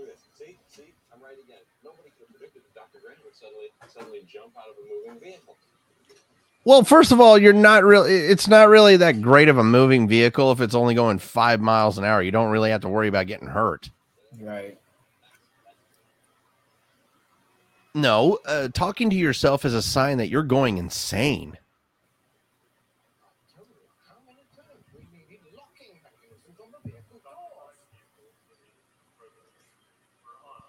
this. 0.05 0.21
See, 0.37 0.59
see, 0.69 0.93
I'm 1.11 1.19
right 1.23 1.33
again. 1.43 1.57
Nobody 1.83 2.09
could 2.13 2.27
have 2.29 2.37
predicted 2.37 2.61
that 2.69 2.75
Dr. 2.75 2.99
Grant 3.01 3.17
would 3.25 3.33
suddenly 3.97 4.19
suddenly 4.19 4.27
jump 4.31 4.53
out 4.57 4.65
of 4.69 4.75
a 4.77 5.09
moving 5.09 5.19
vehicle. 5.19 5.55
Well, 6.65 6.83
first 6.83 7.11
of 7.11 7.21
all, 7.21 7.37
you're 7.37 7.53
not 7.53 7.83
really 7.83 8.13
it's 8.13 8.47
not 8.47 8.67
really 8.67 8.97
that 8.97 9.21
great 9.21 9.47
of 9.47 9.57
a 9.57 9.63
moving 9.63 10.07
vehicle 10.07 10.51
if 10.51 10.59
it's 10.59 10.75
only 10.75 10.95
going 10.95 11.19
5 11.19 11.61
miles 11.61 11.97
an 11.97 12.03
hour. 12.03 12.21
You 12.21 12.31
don't 12.31 12.51
really 12.51 12.71
have 12.71 12.81
to 12.81 12.89
worry 12.89 13.07
about 13.07 13.27
getting 13.27 13.47
hurt. 13.47 13.89
right. 14.41 14.77
No, 17.93 18.37
uh, 18.45 18.67
talking 18.67 19.09
to 19.09 19.15
yourself 19.15 19.65
is 19.65 19.73
a 19.73 19.81
sign 19.81 20.19
that 20.19 20.27
you're 20.27 20.43
going 20.43 20.77
insane. 20.77 21.57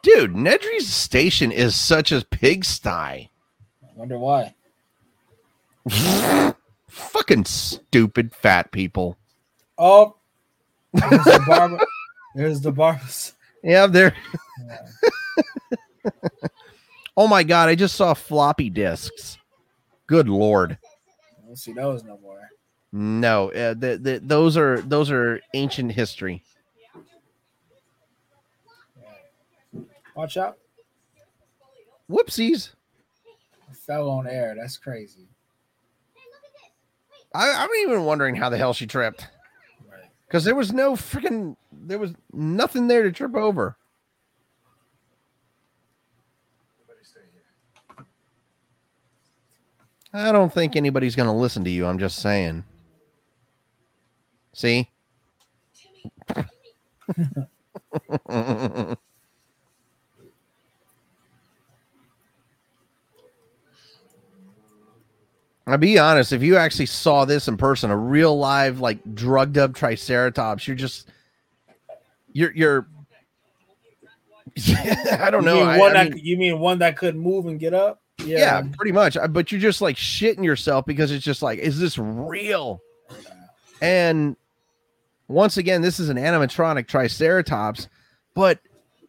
Dude, 0.03 0.35
Nedry's 0.35 0.89
station 0.89 1.51
is 1.53 1.75
such 1.75 2.13
a 2.13 2.25
pigsty. 2.25 2.89
I 2.89 3.31
wonder 3.95 4.19
why. 4.19 4.55
Fucking 6.89 7.45
stupid 7.45 8.35
fat 8.35 8.71
people. 8.73 9.17
Oh, 9.77 10.17
there's 10.93 11.25
the 11.25 11.45
barber. 11.47 11.87
There's 12.35 12.61
the 12.61 12.73
barber. 12.73 13.01
Yeah, 13.63 13.87
they're. 13.87 14.15
Yeah. 14.67 16.11
Oh 17.19 17.27
my 17.27 17.43
god, 17.43 17.69
I 17.69 17.75
just 17.75 17.97
saw 17.97 18.15
floppy 18.15 18.71
disks. 18.71 19.39
Good 20.07 20.29
lord. 20.29 20.79
I 21.37 21.47
don't 21.47 21.57
see 21.57 21.73
those 21.73 22.05
no 22.05 22.17
more. 22.23 22.49
No, 22.93 23.51
uh, 23.51 23.75
the, 23.75 23.99
the, 24.01 24.21
those 24.23 24.57
are 24.57 24.81
those 24.83 25.11
are 25.11 25.41
ancient 25.53 25.91
history. 25.91 26.45
Watch 30.19 30.37
out. 30.37 30.59
Whoopsies. 32.11 32.71
I 33.71 33.73
fell 33.73 34.11
on 34.11 34.27
air. 34.27 34.57
That's 34.59 34.77
crazy. 34.77 35.29
I, 37.33 37.53
I'm 37.53 37.69
even 37.83 38.03
wondering 38.03 38.35
how 38.35 38.49
the 38.49 38.59
hell 38.59 38.75
she 38.75 38.85
tripped 38.85 39.29
because 40.27 40.43
there 40.43 40.57
was 40.57 40.73
no 40.73 40.95
freaking 40.95 41.55
there 41.71 42.01
was 42.01 42.15
nothing 42.33 42.89
there 42.89 43.05
to 43.05 43.13
trip 43.13 43.37
over. 43.37 43.77
Everybody 46.83 47.05
stay 47.05 47.21
here. 47.95 48.05
I 50.13 50.33
don't 50.33 50.53
think 50.53 50.75
anybody's 50.75 51.15
going 51.15 51.29
to 51.29 51.33
listen 51.33 51.63
to 51.63 51.71
you. 51.71 51.87
I'm 51.87 52.01
just 52.01 52.19
saying. 52.19 52.65
See? 54.53 54.91
I'll 65.69 65.79
be 65.79 65.99
honest, 65.99 66.33
if 66.33 66.43
you 66.43 66.57
actually 66.57 66.87
saw 66.87 67.25
this 67.25 67.47
in 67.49 67.57
person, 67.57 67.91
a 67.91 67.97
real 67.97 68.37
live, 68.39 68.81
like 68.81 68.99
drugged 69.15 69.59
up 69.59 69.75
triceratops, 69.75 70.67
you're 70.67 70.77
just 70.77 71.09
you're 72.33 72.53
you're 72.55 72.87
I 75.13 75.31
don't 75.31 75.43
You 75.45 75.49
know. 75.51 75.67
mean 75.67 75.79
one 75.79 75.97
I 75.97 76.05
that 76.05 76.13
mean- 76.15 76.25
you 76.25 76.37
mean 76.37 76.59
one 76.59 76.79
that 76.81 76.97
couldn't 76.97 77.21
move 77.21 77.47
and 77.47 77.59
get 77.61 77.75
up? 77.75 78.03
yeah, 78.25 78.63
pretty 78.77 78.91
much. 78.93 79.17
But 79.31 79.53
you're 79.53 79.61
just 79.61 79.81
like 79.81 79.97
shitting 79.97 80.43
yourself 80.45 80.85
because 80.87 81.13
it's 81.13 81.25
just 81.25 81.41
like, 81.43 81.59
is 81.61 81.79
this 81.79 81.97
real? 81.99 82.81
And 83.81 84.37
once 85.29 85.57
again, 85.57 85.83
this 85.83 86.01
is 86.01 86.09
an 86.09 86.17
animatronic 86.17 86.89
Triceratops, 86.89 87.89
but 88.35 88.59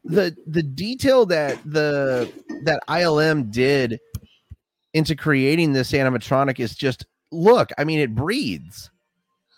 the 0.06 0.36
the 0.46 0.62
detail 0.64 1.26
that 1.28 1.58
the 1.66 2.32
that 2.66 2.82
ILM 2.88 3.52
did 3.52 4.00
into 4.94 5.16
creating 5.16 5.74
this 5.74 5.92
animatronic 5.92 6.60
is 6.60 6.76
just 6.76 7.06
look. 7.32 7.70
I 7.78 7.84
mean, 7.84 8.00
it 8.00 8.16
breathes, 8.16 8.90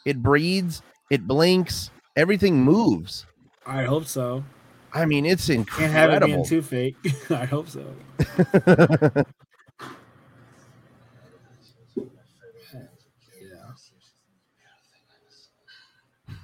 it 0.06 0.22
breathes, 0.22 0.82
it 1.10 1.28
blinks, 1.28 1.92
everything 2.16 2.64
moves. 2.64 3.26
I 3.66 3.84
hope 3.84 4.06
so. 4.06 4.44
I 4.94 5.06
mean, 5.06 5.26
it's 5.26 5.50
incredible. 5.50 5.94
Can't 5.94 5.94
have 5.94 6.24
it 6.24 6.26
being 6.26 6.46
too 6.46 6.62
fake. 6.62 6.96
I 7.30 7.46
hope 7.46 7.68
so. 7.70 7.86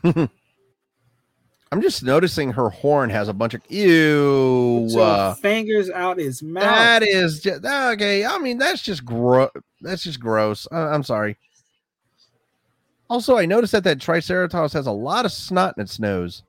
Yeah. 0.03 0.27
I'm 1.71 1.81
just 1.81 2.01
noticing 2.03 2.53
her 2.53 2.69
horn 2.69 3.09
has 3.09 3.27
a 3.27 3.33
bunch 3.33 3.53
of 3.53 3.61
ew. 3.69 4.87
Uh, 4.97 5.33
fingers 5.35 5.89
out 5.89 6.17
his 6.17 6.41
mouth. 6.41 6.63
that 6.63 7.03
is 7.03 7.41
just 7.41 7.65
okay. 7.65 8.25
I 8.25 8.37
mean, 8.37 8.57
that's 8.57 8.81
just 8.81 9.03
gross. 9.03 9.49
That's 9.81 10.03
just 10.03 10.19
gross. 10.19 10.67
I- 10.71 10.77
I'm 10.93 11.03
sorry. 11.03 11.37
Also, 13.09 13.37
I 13.37 13.45
noticed 13.45 13.71
that 13.73 13.83
that 13.85 13.99
Triceratops 13.99 14.73
has 14.73 14.87
a 14.87 14.91
lot 14.91 15.25
of 15.25 15.31
snot 15.31 15.73
in 15.77 15.83
its 15.83 15.99
nose. 15.99 16.43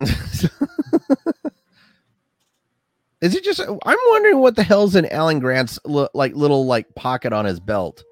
Is 3.22 3.36
it 3.36 3.44
just? 3.44 3.60
I'm 3.60 3.98
wondering 4.08 4.38
what 4.38 4.56
the 4.56 4.64
hell's 4.64 4.96
in 4.96 5.06
Alan 5.06 5.38
Grant's 5.38 5.78
li- 5.84 6.08
like 6.12 6.34
little 6.34 6.66
like 6.66 6.92
pocket 6.96 7.32
on 7.32 7.44
his 7.44 7.60
belt, 7.60 8.02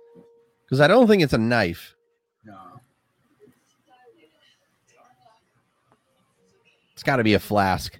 because 0.64 0.80
I 0.80 0.86
don't 0.86 1.08
think 1.08 1.20
it's 1.20 1.32
a 1.32 1.38
knife. 1.38 1.96
No. 2.44 2.56
It's 6.92 7.02
got 7.02 7.16
to 7.16 7.24
be 7.24 7.34
a 7.34 7.40
flask. 7.40 7.98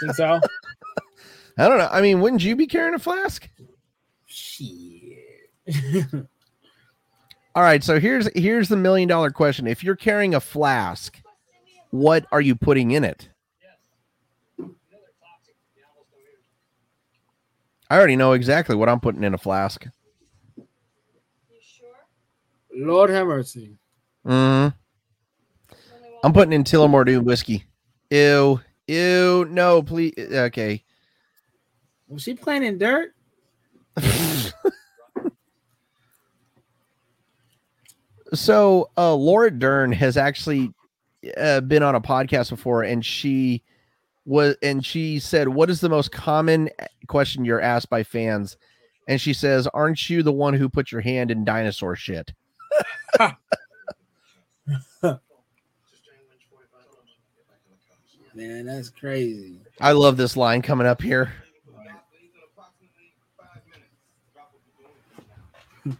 Think 0.00 0.14
so? 0.14 0.40
I 1.58 1.68
don't 1.68 1.78
know. 1.78 1.88
I 1.90 2.00
mean, 2.00 2.20
wouldn't 2.20 2.44
you 2.44 2.54
be 2.54 2.68
carrying 2.68 2.94
a 2.94 3.00
flask? 3.00 3.48
Shit. 4.26 5.24
All 7.56 7.62
right. 7.62 7.82
So 7.82 7.98
here's 7.98 8.28
here's 8.36 8.68
the 8.68 8.76
million 8.76 9.08
dollar 9.08 9.32
question: 9.32 9.66
If 9.66 9.82
you're 9.82 9.96
carrying 9.96 10.36
a 10.36 10.40
flask, 10.40 11.20
what 11.90 12.26
are 12.30 12.40
you 12.40 12.54
putting 12.54 12.92
in 12.92 13.02
it? 13.02 13.28
I 17.88 17.96
already 17.96 18.16
know 18.16 18.32
exactly 18.32 18.74
what 18.74 18.88
I'm 18.88 19.00
putting 19.00 19.22
in 19.22 19.34
a 19.34 19.38
flask. 19.38 19.86
Lord 22.74 23.10
have 23.10 23.26
mercy. 23.26 23.76
hmm 24.24 24.68
I'm 26.24 26.32
putting 26.32 26.52
in 26.52 26.64
Tullamore 26.64 27.22
whiskey. 27.22 27.64
Ew. 28.10 28.60
Ew. 28.88 29.46
No, 29.48 29.82
please. 29.82 30.14
Okay. 30.18 30.82
Was 32.08 32.22
she 32.22 32.34
playing 32.34 32.64
in 32.64 32.78
dirt? 32.78 33.12
so 38.34 38.90
uh 38.96 39.14
Laura 39.14 39.50
Dern 39.50 39.92
has 39.92 40.16
actually 40.16 40.72
uh, 41.38 41.60
been 41.62 41.82
on 41.82 41.94
a 41.94 42.00
podcast 42.00 42.50
before 42.50 42.82
and 42.82 43.04
she 43.04 43.62
was 44.26 44.56
and 44.62 44.84
she 44.84 45.18
said 45.20 45.48
what 45.48 45.70
is 45.70 45.80
the 45.80 45.88
most 45.88 46.10
common 46.12 46.68
eh, 46.80 46.86
question 47.06 47.44
you're 47.44 47.60
asked 47.60 47.88
by 47.88 48.02
fans 48.02 48.56
and 49.08 49.20
she 49.20 49.32
says 49.32 49.66
aren't 49.68 50.10
you 50.10 50.22
the 50.22 50.32
one 50.32 50.52
who 50.52 50.68
put 50.68 50.90
your 50.92 51.00
hand 51.00 51.30
in 51.30 51.44
dinosaur 51.44 51.94
shit 51.96 52.32
Man, 58.34 58.66
that's 58.66 58.90
crazy. 58.90 59.60
i 59.80 59.92
love 59.92 60.16
this 60.16 60.36
line 60.36 60.60
coming 60.60 60.86
up 60.86 61.00
here 61.00 61.32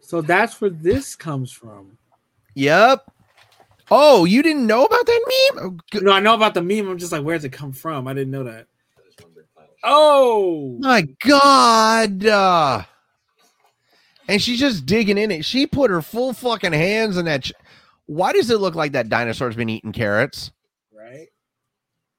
So 0.00 0.20
that's 0.20 0.60
where 0.60 0.70
this 0.70 1.16
comes 1.16 1.50
from. 1.52 1.96
yep 2.54 3.10
oh 3.90 4.24
you 4.24 4.42
didn't 4.42 4.66
know 4.66 4.84
about 4.84 5.04
that 5.06 5.50
meme 5.54 5.80
Oh, 5.94 6.00
No, 6.00 6.12
I 6.12 6.20
know 6.20 6.34
about 6.34 6.54
the 6.54 6.62
meme. 6.62 6.88
I'm 6.88 6.98
just 6.98 7.12
like, 7.12 7.22
where's 7.22 7.44
it 7.44 7.50
come 7.52 7.72
from? 7.72 8.06
I 8.08 8.14
didn't 8.14 8.30
know 8.30 8.44
that. 8.44 8.66
Oh, 9.84 10.76
my 10.80 11.02
god 11.26 12.24
uh, 12.24 12.82
and 14.28 14.40
she's 14.40 14.60
just 14.60 14.86
digging 14.86 15.18
in 15.18 15.30
it 15.32 15.44
she 15.44 15.66
put 15.66 15.90
her 15.90 16.00
full 16.00 16.32
fucking 16.32 16.72
hands 16.72 17.16
in 17.16 17.24
that 17.24 17.42
ch- 17.42 17.52
why 18.06 18.32
does 18.32 18.48
it 18.50 18.60
look 18.60 18.76
like 18.76 18.92
that 18.92 19.08
dinosaur's 19.08 19.56
been 19.56 19.68
eating 19.68 19.90
carrots 19.92 20.52
right, 20.96 21.26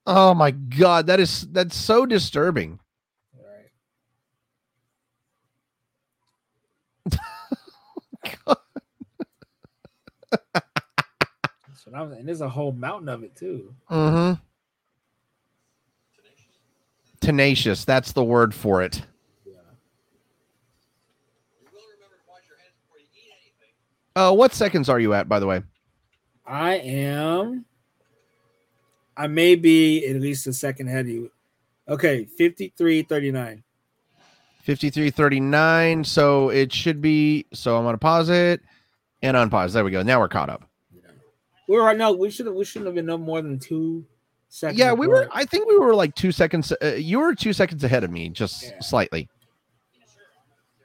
Oh 0.06 0.34
my 0.34 0.52
god, 0.52 1.08
that 1.08 1.22
is 1.22 1.48
that's 1.54 1.78
so 1.78 2.06
disturbing. 2.06 2.80
right. 3.40 3.70
That's 11.94 12.00
what 12.02 12.08
I 12.08 12.10
was, 12.10 12.18
and 12.18 12.28
there's 12.28 12.42
a 12.42 12.50
whole 12.50 12.72
mountain 12.72 13.08
of 13.08 13.24
it 13.24 13.36
too. 13.36 13.72
Mm-hmm. 13.92 14.42
Tenacious, 17.22 17.86
that's 17.86 18.14
the 18.14 18.24
word 18.24 18.54
for 18.56 18.82
it. 18.82 19.04
Yeah. 19.46 19.54
Uh, 24.16 24.34
what 24.34 24.56
seconds 24.56 24.90
are 24.90 25.00
you 25.00 25.14
at, 25.14 25.30
by 25.30 25.40
the 25.40 25.46
way? 25.46 25.62
I 26.48 26.78
am. 26.78 27.66
I 29.16 29.28
may 29.28 29.54
be 29.54 30.04
at 30.08 30.20
least 30.20 30.48
a 30.48 30.54
second 30.54 30.88
ahead 30.88 31.06
of 31.06 31.12
you. 31.12 31.32
Okay, 31.88 32.26
53 32.26 33.04
39. 33.04 33.64
5339. 34.64 36.04
So 36.06 36.50
it 36.50 36.74
should 36.74 37.02
be. 37.02 37.46
So 37.54 37.78
I'm 37.78 37.84
gonna 37.84 38.00
pause 38.00 38.30
it 38.30 38.62
and 39.22 39.38
unpause. 39.38 39.74
There 39.74 39.84
we 39.84 39.92
go. 39.92 40.02
Now 40.02 40.20
we're 40.20 40.28
caught 40.28 40.50
up. 40.50 40.68
We 41.68 41.78
were 41.78 41.84
right 41.84 41.98
now. 41.98 42.12
We 42.12 42.30
should 42.30 42.46
have. 42.46 42.56
We 42.56 42.66
shouldn't 42.66 42.88
have 42.88 42.96
been 42.96 43.06
no 43.06 43.18
more 43.18 43.42
than 43.42 43.58
two 43.60 44.06
seconds. 44.50 44.78
Yeah, 44.80 44.94
we 44.94 45.08
were. 45.08 45.30
I 45.32 45.46
think 45.46 45.68
we 45.68 45.78
were 45.78 45.96
like 45.96 46.14
two 46.16 46.32
seconds. 46.32 46.74
Uh, 46.82 46.96
you 46.98 47.20
were 47.20 47.34
two 47.36 47.54
seconds 47.54 47.84
ahead 47.84 48.04
of 48.04 48.12
me, 48.12 48.30
just 48.30 48.64
Yeah. 48.64 48.80
slightly. 48.82 49.30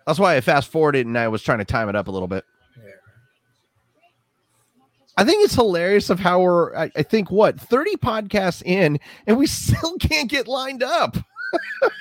That's 0.07 0.19
why 0.19 0.37
I 0.37 0.41
fast 0.41 0.71
forwarded 0.71 1.07
and 1.07 1.19
I 1.19 1.29
was 1.29 1.43
trying 1.43 1.59
to 1.59 1.65
time 1.67 1.89
it 1.91 1.97
up 1.97 2.09
a 2.09 2.11
little 2.11 2.29
bit. 2.29 2.43
Yeah. 2.77 2.93
I 5.19 5.25
think 5.25 5.45
it's 5.45 5.55
hilarious 5.55 6.09
of 6.09 6.19
how 6.19 6.41
we're, 6.41 6.75
I, 6.75 6.91
I 6.97 7.03
think, 7.03 7.31
what, 7.31 7.61
30 7.61 7.97
podcasts 7.97 8.63
in, 8.65 8.99
and 9.27 9.37
we 9.37 9.47
still 9.49 9.99
can't 9.99 10.31
get 10.31 10.49
lined 10.49 10.83
up. 10.83 11.17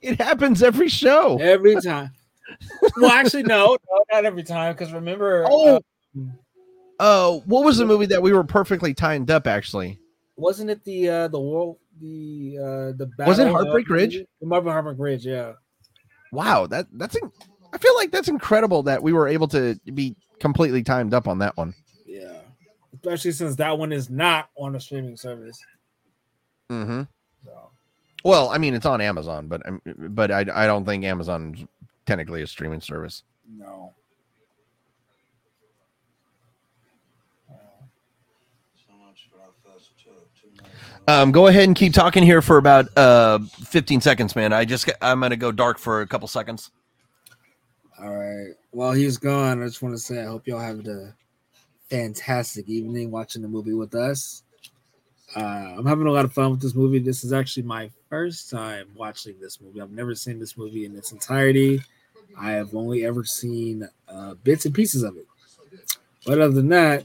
it 0.00 0.20
happens 0.20 0.62
every 0.62 0.88
show. 0.88 1.38
every 1.40 1.80
time. 1.80 2.10
well, 2.96 3.10
actually, 3.12 3.42
no, 3.44 3.76
no, 3.88 4.04
not 4.12 4.24
every 4.24 4.42
time. 4.42 4.72
Because 4.72 4.92
remember, 4.92 5.44
Oh. 5.48 5.76
uh, 5.76 5.80
Oh, 6.98 7.42
what 7.46 7.64
was 7.64 7.78
the 7.78 7.86
movie 7.86 8.06
that 8.06 8.22
we 8.22 8.32
were 8.32 8.44
perfectly 8.44 8.94
timed 8.94 9.30
up, 9.30 9.46
actually? 9.46 9.98
wasn't 10.36 10.70
it 10.70 10.82
the 10.84 11.06
uh 11.06 11.28
the 11.28 11.38
world 11.38 11.76
the 12.00 12.56
uh 12.58 12.96
the 12.96 13.10
Was 13.18 13.38
it 13.38 13.46
Heartbreak 13.50 13.90
Ridge? 13.90 14.24
The 14.40 14.46
Marvel 14.46 14.72
Heartbreak 14.72 14.98
Ridge, 14.98 15.26
yeah. 15.26 15.52
Wow, 16.32 16.66
that 16.66 16.86
that's, 16.92 17.14
in, 17.16 17.30
I 17.74 17.78
feel 17.78 17.94
like 17.96 18.10
that's 18.10 18.28
incredible 18.28 18.82
that 18.84 19.02
we 19.02 19.12
were 19.12 19.28
able 19.28 19.48
to 19.48 19.78
be 19.92 20.16
completely 20.38 20.82
timed 20.82 21.12
up 21.12 21.28
on 21.28 21.38
that 21.40 21.56
one. 21.56 21.74
Yeah. 22.06 22.40
Especially 22.94 23.32
since 23.32 23.56
that 23.56 23.76
one 23.78 23.92
is 23.92 24.08
not 24.08 24.48
on 24.56 24.76
a 24.76 24.80
streaming 24.80 25.16
service. 25.16 25.58
Mm-hmm. 26.70 27.02
So 27.44 27.70
Well, 28.24 28.48
I 28.48 28.58
mean, 28.58 28.74
it's 28.74 28.86
on 28.86 29.00
Amazon, 29.00 29.48
but 29.48 29.62
I'm, 29.66 29.80
but 29.84 30.30
I, 30.30 30.46
I 30.54 30.66
don't 30.66 30.84
think 30.84 31.04
Amazon's 31.04 31.64
technically 32.06 32.42
a 32.42 32.46
streaming 32.46 32.80
service. 32.80 33.24
no. 33.56 33.92
So 38.76 38.92
much 39.06 39.28
for 39.32 39.40
our 39.40 39.52
first 39.64 39.90
tour. 40.02 40.14
Two 40.40 40.48
nights. 40.62 40.70
Um, 41.08 41.32
go 41.32 41.48
ahead 41.48 41.64
and 41.64 41.74
keep 41.74 41.92
talking 41.92 42.22
here 42.22 42.40
for 42.40 42.56
about 42.56 42.86
uh 42.96 43.38
15 43.38 44.00
seconds, 44.00 44.36
man. 44.36 44.52
I 44.52 44.64
just 44.64 44.90
I'm 45.02 45.20
gonna 45.20 45.36
go 45.36 45.50
dark 45.50 45.78
for 45.78 46.02
a 46.02 46.06
couple 46.06 46.28
seconds. 46.28 46.70
All 48.00 48.16
right. 48.16 48.54
Well, 48.72 48.92
he's 48.92 49.18
gone. 49.18 49.62
I 49.62 49.66
just 49.66 49.82
want 49.82 49.94
to 49.94 49.98
say 49.98 50.20
I 50.20 50.26
hope 50.26 50.46
y'all 50.46 50.60
have 50.60 50.86
a 50.86 51.14
fantastic 51.90 52.68
evening 52.68 53.10
watching 53.10 53.42
the 53.42 53.48
movie 53.48 53.74
with 53.74 53.94
us. 53.94 54.44
Uh, 55.36 55.74
I'm 55.76 55.86
having 55.86 56.06
a 56.06 56.12
lot 56.12 56.24
of 56.24 56.32
fun 56.32 56.52
with 56.52 56.62
this 56.62 56.74
movie. 56.74 56.98
This 56.98 57.24
is 57.24 57.32
actually 57.32 57.64
my 57.64 57.90
first 58.08 58.50
time 58.50 58.88
watching 58.96 59.38
this 59.40 59.60
movie. 59.60 59.80
I've 59.80 59.90
never 59.90 60.14
seen 60.14 60.38
this 60.38 60.56
movie 60.56 60.86
in 60.86 60.96
its 60.96 61.12
entirety. 61.12 61.80
I 62.38 62.52
have 62.52 62.74
only 62.74 63.04
ever 63.04 63.24
seen 63.24 63.88
uh, 64.08 64.34
bits 64.34 64.64
and 64.64 64.74
pieces 64.74 65.02
of 65.02 65.16
it. 65.16 65.26
But 66.26 66.40
other 66.40 66.54
than 66.54 66.68
that, 66.68 67.04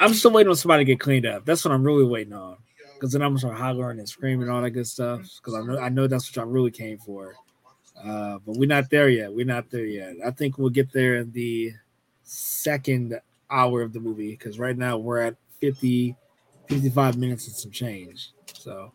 I'm 0.00 0.14
still 0.14 0.30
waiting 0.30 0.50
on 0.50 0.56
somebody 0.56 0.84
to 0.84 0.92
get 0.92 1.00
cleaned 1.00 1.26
up. 1.26 1.44
That's 1.44 1.64
what 1.64 1.72
I'm 1.72 1.82
really 1.82 2.04
waiting 2.04 2.32
on. 2.32 2.56
Because 2.94 3.12
then 3.12 3.22
I'm 3.22 3.30
gonna 3.30 3.38
start 3.38 3.56
hollering 3.56 3.98
and 3.98 4.08
screaming 4.08 4.48
all 4.48 4.62
that 4.62 4.70
good 4.70 4.86
stuff. 4.86 5.22
Because 5.36 5.54
I 5.54 5.60
know 5.62 5.78
I 5.78 5.88
know 5.88 6.06
that's 6.06 6.34
what 6.34 6.44
I 6.44 6.48
really 6.48 6.70
came 6.70 6.98
for. 6.98 7.34
Uh, 8.02 8.38
but 8.46 8.56
we're 8.56 8.68
not 8.68 8.90
there 8.90 9.08
yet. 9.08 9.32
We're 9.32 9.46
not 9.46 9.70
there 9.70 9.86
yet. 9.86 10.16
I 10.24 10.30
think 10.30 10.58
we'll 10.58 10.70
get 10.70 10.92
there 10.92 11.16
in 11.16 11.32
the 11.32 11.72
second 12.22 13.20
hour 13.50 13.82
of 13.82 13.92
the 13.92 14.00
movie 14.00 14.32
because 14.32 14.58
right 14.58 14.76
now 14.76 14.98
we're 14.98 15.18
at 15.18 15.36
50, 15.60 16.14
55 16.68 17.16
minutes 17.16 17.46
and 17.46 17.56
some 17.56 17.70
change. 17.70 18.32
So 18.54 18.92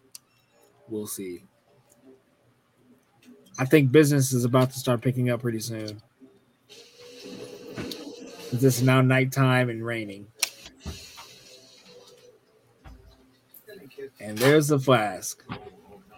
we'll 0.88 1.08
see. 1.08 1.44
I 3.60 3.66
think 3.66 3.92
business 3.92 4.34
is 4.34 4.46
about 4.46 4.72
to 4.72 4.80
start 4.80 5.02
picking 5.02 5.30
up 5.30 5.42
pretty 5.42 5.60
soon. 5.60 6.02
This 8.54 8.78
is 8.78 8.84
now 8.84 9.02
nighttime 9.02 9.70
and 9.70 9.84
raining. 9.84 10.28
And 14.24 14.38
there's 14.38 14.70
the 14.70 14.80
flask. 14.80 15.44
Hell 15.50 15.60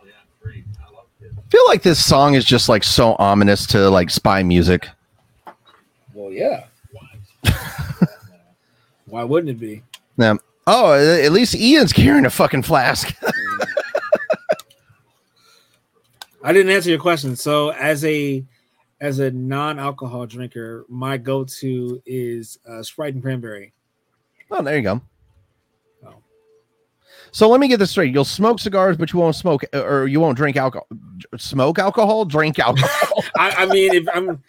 yeah, 0.06 0.12
free. 0.40 0.64
I. 0.80 0.84
I 1.24 1.50
feel 1.50 1.66
like 1.68 1.82
this 1.82 2.06
song 2.06 2.36
is 2.36 2.46
just 2.46 2.70
like 2.70 2.84
so 2.84 3.16
ominous 3.18 3.66
to 3.68 3.90
like 3.90 4.12
spy 4.12 4.44
music. 4.44 4.88
Well, 6.14 6.32
yeah. 6.32 6.66
Why 9.06 9.24
wouldn't 9.24 9.50
it 9.50 9.60
be? 9.60 9.82
Yeah. 10.18 10.36
Oh, 10.68 10.94
at 10.94 11.32
least 11.32 11.56
Ian's 11.56 11.94
carrying 11.94 12.26
a 12.26 12.30
fucking 12.30 12.62
flask. 12.62 13.16
I 16.44 16.54
didn't 16.54 16.72
answer 16.72 16.92
your 16.92 17.00
question. 17.00 17.36
So 17.36 17.70
as 17.72 18.06
a 18.06 18.46
as 19.02 19.18
a 19.18 19.32
non-alcohol 19.32 20.28
drinker, 20.28 20.86
my 20.90 21.18
go-to 21.18 22.02
is 22.06 22.60
uh, 22.70 22.84
Sprite 22.84 23.16
and 23.16 23.24
cranberry. 23.24 23.74
oh, 24.52 24.62
there 24.62 24.78
you 24.78 24.84
go. 24.84 25.02
So 27.36 27.50
let 27.50 27.60
me 27.60 27.68
get 27.68 27.80
this 27.80 27.92
straight. 27.92 28.14
You'll 28.14 28.24
smoke 28.24 28.62
cigars, 28.62 28.96
but 28.96 29.12
you 29.12 29.20
won't 29.20 29.36
smoke 29.36 29.66
or 29.74 30.08
you 30.08 30.22
won't 30.22 30.38
drink 30.38 30.56
alcohol. 30.56 30.88
Smoke 31.36 31.80
alcohol, 31.80 32.24
drink 32.24 32.60
alcohol. 32.60 33.26
I, 33.38 33.50
I 33.50 33.66
mean, 33.66 33.94
if 33.94 34.06
I'm 34.14 34.42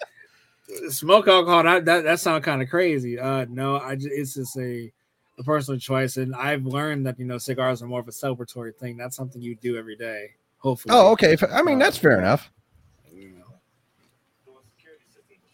smoke 0.89 1.27
alcohol, 1.27 1.65
that 1.65 1.85
that, 1.87 2.05
that 2.05 2.21
sounds 2.21 2.45
kind 2.45 2.63
of 2.63 2.69
crazy. 2.69 3.19
Uh, 3.19 3.45
no, 3.49 3.81
I 3.81 3.97
just, 3.97 4.11
it's 4.13 4.35
just 4.35 4.57
a 4.57 4.93
a 5.37 5.43
personal 5.43 5.81
choice, 5.81 6.17
and 6.17 6.33
I've 6.37 6.65
learned 6.65 7.05
that 7.09 7.19
you 7.19 7.25
know 7.25 7.39
cigars 7.39 7.83
are 7.83 7.89
more 7.89 7.99
of 7.99 8.07
a 8.07 8.13
celebratory 8.13 8.73
thing. 8.73 8.97
That's 8.97 9.17
something 9.17 9.43
you 9.43 9.57
do 9.57 9.77
every 9.77 9.97
day. 9.97 10.35
Hopefully. 10.59 10.95
oh, 10.95 11.11
okay. 11.11 11.37
I 11.51 11.63
mean, 11.63 11.81
that's 11.81 11.99
fair 11.99 12.21
enough. 12.21 12.53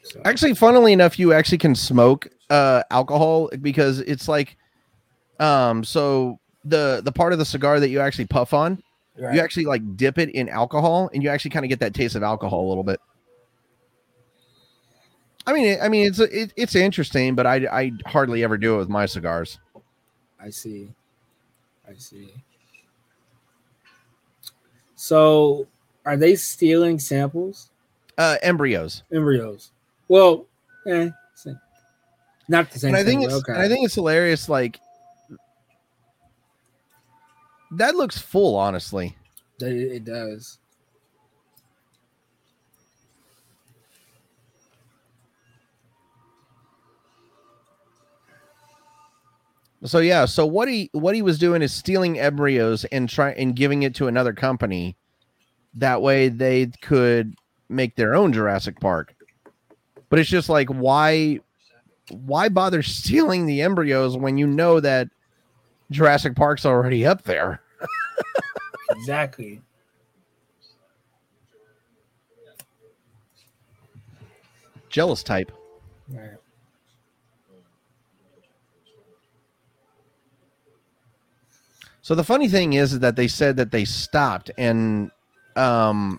So, 0.02 0.20
Actually, 0.26 0.54
funnily 0.54 0.92
enough, 0.92 1.18
you 1.18 1.32
actually 1.32 1.56
can 1.56 1.74
smoke 1.76 2.28
uh 2.50 2.82
alcohol 2.90 3.48
because 3.62 4.00
it's 4.00 4.28
like 4.28 4.58
um 5.40 5.82
so 5.82 6.38
the 6.64 7.00
the 7.04 7.12
part 7.12 7.32
of 7.32 7.38
the 7.38 7.44
cigar 7.44 7.80
that 7.80 7.88
you 7.88 8.00
actually 8.00 8.26
puff 8.26 8.54
on, 8.54 8.82
right. 9.18 9.34
you 9.34 9.40
actually 9.40 9.64
like 9.64 9.96
dip 9.96 10.18
it 10.18 10.30
in 10.30 10.48
alcohol 10.48 11.10
and 11.12 11.22
you 11.22 11.28
actually 11.28 11.50
kind 11.50 11.64
of 11.64 11.68
get 11.68 11.80
that 11.80 11.94
taste 11.94 12.14
of 12.14 12.22
alcohol 12.22 12.66
a 12.66 12.68
little 12.68 12.84
bit. 12.84 13.00
I 15.46 15.52
mean, 15.52 15.78
I 15.82 15.88
mean, 15.88 16.06
it's 16.06 16.18
it, 16.20 16.52
it's 16.56 16.74
interesting, 16.74 17.34
but 17.34 17.46
I 17.46 17.66
I 17.70 17.92
hardly 18.06 18.44
ever 18.44 18.56
do 18.56 18.76
it 18.76 18.78
with 18.78 18.88
my 18.88 19.06
cigars. 19.06 19.58
I 20.40 20.50
see. 20.50 20.90
I 21.88 21.94
see. 21.94 22.32
So, 24.94 25.66
are 26.06 26.16
they 26.16 26.36
stealing 26.36 27.00
samples? 27.00 27.70
Uh, 28.16 28.36
embryos, 28.42 29.02
Embryos. 29.10 29.72
Well, 30.06 30.46
eh, 30.86 31.10
not 32.48 32.70
the 32.70 32.78
same. 32.78 32.88
and 32.88 32.96
I 32.96 33.04
think 33.04 33.22
thing, 33.22 33.30
it's 33.30 33.42
but 33.46 33.54
and 33.54 33.62
I 33.62 33.68
think 33.68 33.84
it's 33.84 33.94
hilarious. 33.94 34.48
Like 34.48 34.78
that 37.72 37.96
looks 37.96 38.18
full, 38.18 38.56
honestly. 38.56 39.16
it, 39.60 40.04
does. 40.04 40.58
So 49.84 49.98
yeah, 49.98 50.26
so 50.26 50.46
what 50.46 50.68
he 50.68 50.90
what 50.92 51.14
he 51.14 51.22
was 51.22 51.38
doing 51.38 51.60
is 51.60 51.74
stealing 51.74 52.18
embryos 52.18 52.84
and 52.86 53.08
try 53.08 53.30
and 53.32 53.56
giving 53.56 53.82
it 53.82 53.94
to 53.96 54.06
another 54.06 54.32
company. 54.32 54.96
That 55.74 56.02
way 56.02 56.28
they 56.28 56.70
could 56.82 57.34
make 57.68 57.96
their 57.96 58.14
own 58.14 58.32
Jurassic 58.32 58.78
Park. 58.78 59.14
But 60.08 60.20
it's 60.20 60.30
just 60.30 60.48
like 60.48 60.68
why 60.68 61.40
why 62.10 62.48
bother 62.48 62.82
stealing 62.82 63.46
the 63.46 63.62
embryos 63.62 64.16
when 64.16 64.38
you 64.38 64.46
know 64.46 64.78
that 64.78 65.08
Jurassic 65.92 66.34
Park's 66.34 66.66
already 66.66 67.06
up 67.06 67.22
there? 67.22 67.60
Exactly. 68.90 69.60
Jealous 74.88 75.22
type. 75.22 75.50
Right. 76.08 76.32
So 82.02 82.14
the 82.14 82.24
funny 82.24 82.48
thing 82.48 82.74
is, 82.74 82.92
is 82.92 82.98
that 83.00 83.16
they 83.16 83.28
said 83.28 83.56
that 83.56 83.70
they 83.70 83.84
stopped 83.84 84.50
and 84.58 85.10
um 85.56 86.18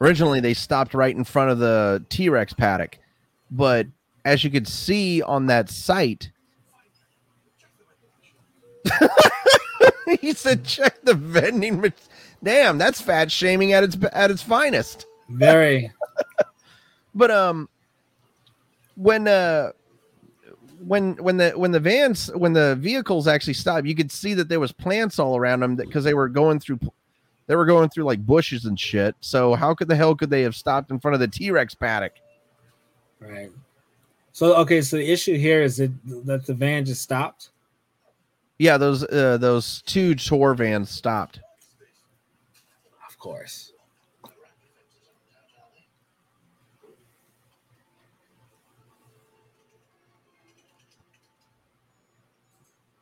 originally 0.00 0.40
they 0.40 0.54
stopped 0.54 0.94
right 0.94 1.14
in 1.14 1.24
front 1.24 1.50
of 1.50 1.58
the 1.58 2.04
T-Rex 2.08 2.52
paddock. 2.52 2.98
But 3.50 3.86
as 4.24 4.44
you 4.44 4.50
could 4.50 4.68
see 4.68 5.22
on 5.22 5.46
that 5.46 5.68
site 5.68 6.30
he 10.20 10.32
said 10.32 10.64
check 10.64 11.02
the 11.02 11.14
vending 11.14 11.80
mach- 11.80 11.94
Damn, 12.42 12.78
that's 12.78 13.00
fat 13.00 13.32
shaming 13.32 13.72
at 13.72 13.82
its 13.82 13.96
at 14.12 14.30
its 14.30 14.42
finest. 14.42 15.06
Very. 15.28 15.90
But 17.14 17.30
um 17.30 17.70
when 18.94 19.26
uh 19.26 19.70
when 20.80 21.14
when 21.14 21.38
the 21.38 21.52
when 21.52 21.72
the 21.72 21.80
vans 21.80 22.30
when 22.34 22.52
the 22.52 22.76
vehicles 22.76 23.26
actually 23.26 23.54
stopped, 23.54 23.86
you 23.86 23.94
could 23.94 24.12
see 24.12 24.34
that 24.34 24.50
there 24.50 24.60
was 24.60 24.70
plants 24.70 25.18
all 25.18 25.36
around 25.36 25.60
them 25.60 25.76
because 25.76 26.04
they 26.04 26.12
were 26.12 26.28
going 26.28 26.60
through 26.60 26.78
they 27.46 27.56
were 27.56 27.64
going 27.64 27.88
through 27.88 28.04
like 28.04 28.24
bushes 28.24 28.66
and 28.66 28.78
shit. 28.78 29.14
So 29.20 29.54
how 29.54 29.74
could 29.74 29.88
the 29.88 29.96
hell 29.96 30.14
could 30.14 30.30
they 30.30 30.42
have 30.42 30.54
stopped 30.54 30.90
in 30.90 31.00
front 31.00 31.14
of 31.14 31.20
the 31.20 31.28
T-Rex 31.28 31.74
paddock? 31.74 32.12
Right. 33.18 33.50
So 34.32 34.54
okay, 34.56 34.82
so 34.82 34.98
the 34.98 35.10
issue 35.10 35.38
here 35.38 35.62
is 35.62 35.78
that 35.78 35.92
that 36.26 36.44
the 36.44 36.54
van 36.54 36.84
just 36.84 37.02
stopped. 37.02 37.50
Yeah, 38.58 38.78
those 38.78 39.04
uh 39.04 39.36
those 39.38 39.82
two 39.82 40.14
tour 40.14 40.54
vans 40.54 40.90
stopped. 40.90 41.40
Of 43.08 43.18
course. 43.18 43.72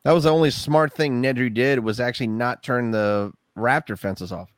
That 0.03 0.11
was 0.11 0.25
the 0.25 0.31
only 0.31 0.51
smart 0.51 0.93
thing 0.93 1.21
Nedry 1.23 1.51
did 1.51 1.79
was 1.79 1.99
actually 1.99 2.27
not 2.27 2.61
turn 2.61 2.91
the 2.91 3.33
raptor 3.57 3.97
fences 3.97 4.31
off. 4.31 4.54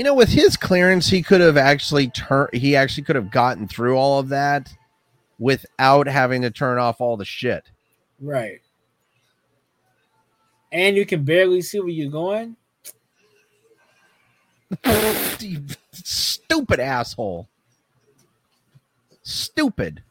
You 0.00 0.04
know, 0.04 0.14
with 0.14 0.30
his 0.30 0.56
clearance, 0.56 1.08
he 1.08 1.22
could 1.22 1.42
have 1.42 1.58
actually 1.58 2.08
turned. 2.08 2.54
He 2.54 2.74
actually 2.74 3.02
could 3.02 3.16
have 3.16 3.30
gotten 3.30 3.68
through 3.68 3.98
all 3.98 4.18
of 4.18 4.30
that 4.30 4.72
without 5.38 6.08
having 6.08 6.40
to 6.40 6.50
turn 6.50 6.78
off 6.78 7.02
all 7.02 7.18
the 7.18 7.26
shit. 7.26 7.70
Right. 8.18 8.62
And 10.72 10.96
you 10.96 11.04
can 11.04 11.22
barely 11.22 11.60
see 11.60 11.80
where 11.80 11.90
you're 11.90 12.10
going. 12.10 12.56
Stupid 15.92 16.80
asshole. 16.80 17.46
Stupid. 19.22 20.02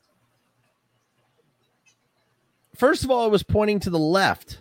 First 2.76 3.04
of 3.04 3.10
all, 3.10 3.26
it 3.26 3.32
was 3.32 3.42
pointing 3.42 3.80
to 3.80 3.90
the 3.90 3.98
left. 3.98 4.60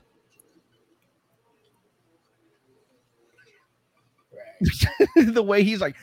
the 5.16 5.42
way 5.42 5.62
he's 5.62 5.80
like, 5.80 5.96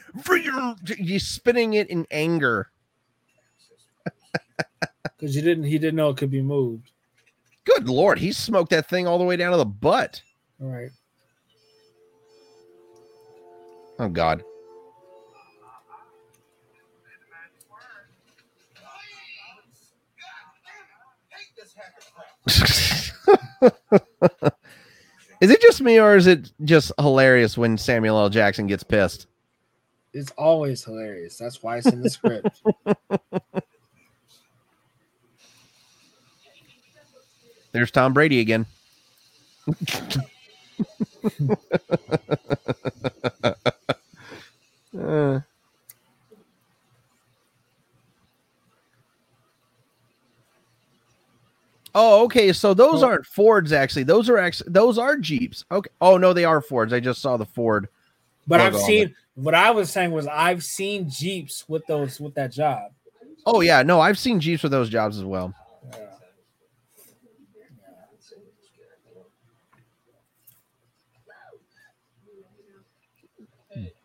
he's 0.97 1.27
spinning 1.27 1.73
it 1.73 1.89
in 1.89 2.05
anger. 2.11 2.69
Because 5.17 5.35
you 5.35 5.41
didn't 5.41 5.63
he 5.63 5.77
didn't 5.77 5.95
know 5.95 6.09
it 6.09 6.17
could 6.17 6.29
be 6.29 6.41
moved. 6.41 6.91
Good 7.63 7.87
lord, 7.87 8.19
he 8.19 8.33
smoked 8.33 8.71
that 8.71 8.89
thing 8.89 9.07
all 9.07 9.17
the 9.17 9.23
way 9.23 9.37
down 9.37 9.51
to 9.51 9.57
the 9.57 9.65
butt. 9.65 10.21
All 10.61 10.67
right. 10.67 10.89
Oh 13.97 14.09
god. 14.09 14.43
is 25.45 25.51
it 25.51 25.61
just 25.61 25.79
me 25.79 25.99
or 25.99 26.15
is 26.15 26.25
it 26.25 26.51
just 26.63 26.91
hilarious 26.99 27.55
when 27.55 27.77
Samuel 27.77 28.17
L. 28.17 28.29
Jackson 28.29 28.65
gets 28.65 28.81
pissed? 28.81 29.27
It's 30.11 30.31
always 30.31 30.83
hilarious. 30.83 31.37
That's 31.37 31.61
why 31.61 31.77
it's 31.77 31.85
in 31.85 32.01
the 32.01 32.09
script. 32.09 32.63
There's 37.73 37.91
Tom 37.91 38.13
Brady 38.13 38.39
again. 38.39 38.65
Uh, 44.97 45.41
Oh, 51.97 52.25
okay. 52.25 52.51
So 52.51 52.73
those 52.73 53.01
Oh. 53.01 53.07
aren't 53.07 53.25
Fords 53.25 53.71
actually. 53.71 54.03
Those 54.03 54.29
are 54.29 54.37
actually 54.37 54.71
those 54.71 54.97
are 54.97 55.17
Jeeps. 55.17 55.63
Okay. 55.71 55.89
Oh 56.01 56.17
no, 56.17 56.33
they 56.33 56.43
are 56.45 56.61
Fords. 56.61 56.91
I 56.93 56.99
just 56.99 57.21
saw 57.21 57.37
the 57.37 57.45
Ford. 57.45 57.87
But 58.47 58.59
I've 58.61 58.75
seen 58.77 59.15
what 59.35 59.55
I 59.55 59.71
was 59.71 59.89
saying 59.89 60.11
was 60.11 60.27
I've 60.27 60.63
seen 60.63 61.09
Jeeps 61.09 61.67
with 61.67 61.85
those 61.87 62.19
with 62.19 62.35
that 62.35 62.51
job. 62.51 62.91
Oh 63.45 63.61
yeah, 63.61 63.81
no, 63.81 64.01
I've 64.01 64.19
seen 64.19 64.39
Jeeps 64.39 64.61
with 64.61 64.71
those 64.71 64.89
jobs 64.89 65.17
as 65.17 65.23
well. 65.23 65.53
Yeah. 65.91 66.05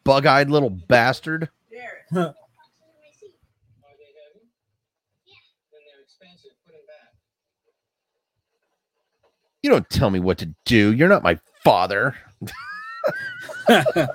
Bug-eyed 0.05 0.51
little 0.51 0.71
bastard. 0.71 1.45
Are 1.45 1.49
they 1.71 1.77
heavy? 1.77 2.33
Then 5.71 5.81
they're 5.87 6.03
expensive. 6.03 6.53
Put 6.65 6.73
them 6.73 6.83
back. 6.89 7.13
You 9.63 9.71
don't 9.71 9.89
tell 9.91 10.11
me 10.11 10.21
what 10.21 10.39
to 10.39 10.55
do. 10.65 10.93
You're 10.93 11.09
not 11.09 11.23
my 11.23 11.39
father. 11.65 12.17
that 13.67 14.11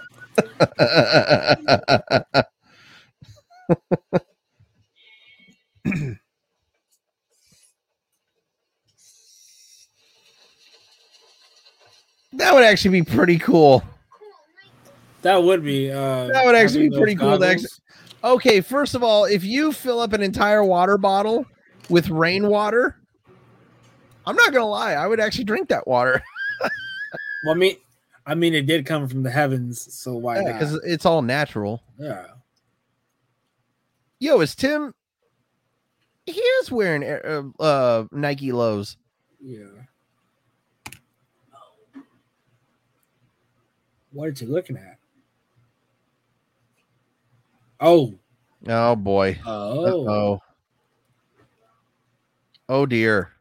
would 12.53 12.63
actually 12.63 13.01
be 13.01 13.03
pretty 13.03 13.37
cool. 13.37 13.83
That 15.21 15.43
would 15.43 15.63
be 15.63 15.91
uh 15.91 16.27
That 16.27 16.45
would 16.45 16.55
actually 16.55 16.89
be 16.89 16.97
pretty 16.97 17.15
cool 17.15 17.37
to 17.37 17.39
goggles. 17.39 17.81
Okay, 18.23 18.61
first 18.61 18.95
of 18.95 19.03
all, 19.03 19.25
if 19.25 19.43
you 19.43 19.71
fill 19.71 19.99
up 19.99 20.13
an 20.13 20.23
entire 20.23 20.63
water 20.63 20.97
bottle 20.97 21.45
with 21.89 22.09
rainwater, 22.09 22.97
I'm 24.25 24.35
not 24.35 24.51
gonna 24.53 24.65
lie, 24.65 24.93
I 24.93 25.05
would 25.07 25.19
actually 25.19 25.43
drink 25.45 25.69
that 25.69 25.87
water. 25.87 26.21
Well, 27.43 27.53
I 27.53 27.57
mean 27.57 27.75
I 28.25 28.33
mean 28.33 28.55
it 28.55 28.65
did 28.65 28.87
come 28.87 29.07
from 29.07 29.21
the 29.21 29.29
heavens, 29.29 29.93
so 29.93 30.15
why 30.15 30.39
not? 30.39 30.45
because 30.45 30.73
it's 30.83 31.05
all 31.05 31.21
natural. 31.21 31.83
yeah. 31.99 32.25
Yo, 34.19 34.39
is 34.41 34.55
Tim? 34.55 34.95
He 36.25 36.39
is 36.39 36.71
wearing 36.71 37.03
uh, 37.03 37.43
uh, 37.61 38.05
Nike 38.11 38.51
lows. 38.51 38.97
Yeah. 39.39 39.65
What 44.11 44.29
are 44.29 44.45
you 44.45 44.51
looking 44.51 44.77
at? 44.77 44.97
Oh, 47.79 48.15
Oh 48.67 48.95
boy. 48.95 49.37
oh, 49.45 50.07
Oh. 50.09 50.41
Oh 52.67 52.85
dear. 52.87 53.31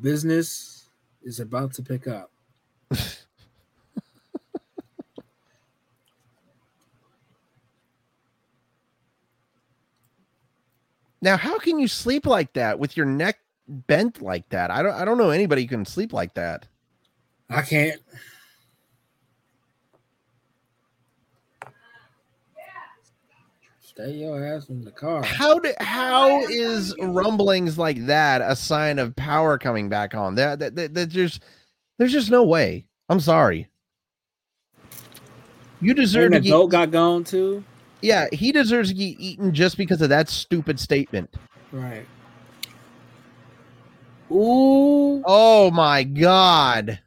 Business 0.00 0.88
is 1.22 1.40
about 1.40 1.72
to 1.74 1.82
pick 1.82 2.06
up. 2.06 2.30
Now, 11.26 11.36
how 11.36 11.58
can 11.58 11.80
you 11.80 11.88
sleep 11.88 12.24
like 12.24 12.52
that 12.52 12.78
with 12.78 12.96
your 12.96 13.04
neck 13.04 13.40
bent 13.66 14.22
like 14.22 14.48
that? 14.50 14.70
I 14.70 14.80
don't. 14.80 14.94
I 14.94 15.04
don't 15.04 15.18
know 15.18 15.30
anybody 15.30 15.62
who 15.62 15.68
can 15.68 15.84
sleep 15.84 16.12
like 16.12 16.34
that. 16.34 16.68
I 17.50 17.62
can't. 17.62 18.00
Stay 23.96 24.10
your 24.12 24.44
ass 24.46 24.68
in 24.68 24.84
the 24.84 24.90
car. 24.90 25.22
How 25.24 25.58
do, 25.58 25.72
How 25.80 26.40
is 26.48 26.94
rumblings 27.00 27.78
like 27.78 28.04
that 28.04 28.42
a 28.42 28.54
sign 28.54 28.98
of 28.98 29.16
power 29.16 29.56
coming 29.56 29.88
back 29.88 30.14
on? 30.14 30.34
That, 30.34 30.58
that, 30.58 30.76
that, 30.76 30.92
that 30.92 31.12
there's 31.14 31.40
there's 31.96 32.12
just 32.12 32.30
no 32.30 32.44
way. 32.44 32.84
I'm 33.08 33.20
sorry. 33.20 33.68
You 35.80 35.94
deserve 35.94 36.26
And 36.26 36.34
to 36.34 36.38
the 36.40 36.44
get, 36.44 36.50
goat 36.50 36.66
got 36.66 36.90
gone 36.90 37.24
too. 37.24 37.64
yeah, 38.02 38.26
he 38.32 38.52
deserves 38.52 38.90
to 38.90 38.94
get 38.94 39.18
eaten 39.18 39.54
just 39.54 39.78
because 39.78 40.02
of 40.02 40.10
that 40.10 40.28
stupid 40.28 40.78
statement. 40.78 41.34
Right. 41.72 42.04
Ooh. 44.30 45.22
Oh 45.24 45.70
my 45.70 46.02
god. 46.02 46.98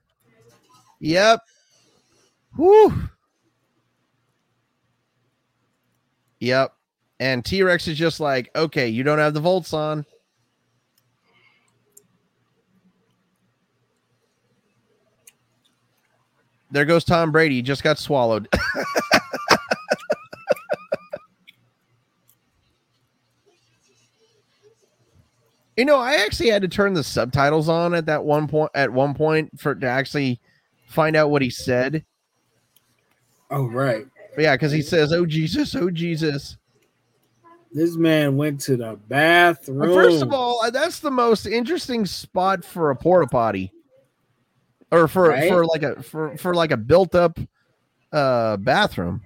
Yep. 1.02 1.42
Whew. 2.56 3.10
Yep. 6.40 6.74
And 7.20 7.44
T 7.44 7.64
Rex 7.64 7.88
is 7.88 7.98
just 7.98 8.20
like, 8.20 8.50
okay, 8.56 8.88
you 8.88 9.04
don't 9.04 9.18
have 9.18 9.34
the 9.34 9.42
volts 9.42 9.74
on. 9.74 10.06
There 16.72 16.86
goes 16.86 17.04
Tom 17.04 17.32
Brady. 17.32 17.62
Just 17.62 17.84
got 17.84 17.98
swallowed. 17.98 18.48
You 25.80 25.86
know, 25.86 25.96
I 25.96 26.16
actually 26.16 26.50
had 26.50 26.62
to 26.64 26.68
turn 26.68 26.94
the 26.94 27.06
subtitles 27.06 27.70
on 27.70 27.94
at 27.94 28.06
that 28.08 28.26
one 28.26 28.50
point 28.50 28.70
at 28.76 28.92
one 28.92 29.14
point 29.14 29.58
for 29.58 29.74
to 29.74 29.88
actually 29.88 30.38
find 30.88 31.16
out 31.16 31.30
what 31.30 31.42
he 31.42 31.50
said. 31.50 32.04
Oh 33.50 33.64
right. 33.64 34.06
But 34.36 34.42
yeah, 34.42 34.56
because 34.56 34.74
he 34.74 34.82
says, 34.82 35.14
"Oh 35.14 35.26
Jesus, 35.26 35.74
oh 35.76 35.90
Jesus." 35.90 36.58
This 37.72 37.96
man 37.96 38.36
went 38.36 38.60
to 38.62 38.78
the 38.78 39.00
bathroom. 39.08 39.94
First 39.94 40.24
of 40.24 40.34
all, 40.34 40.62
uh, 40.64 40.72
that's 40.72 41.00
the 41.00 41.12
most 41.12 41.46
interesting 41.46 42.06
spot 42.06 42.66
for 42.66 42.90
a 42.90 42.96
porta 42.96 43.28
potty, 43.28 43.72
or 44.92 45.08
for 45.08 45.30
Right? 45.30 45.50
for 45.50 45.66
like 45.66 45.84
a 45.84 46.02
for 46.02 46.36
for 46.38 46.56
like 46.56 46.72
a 46.72 46.78
built 46.78 47.14
up 47.14 47.38
uh 48.12 48.58
bathroom. 48.58 49.22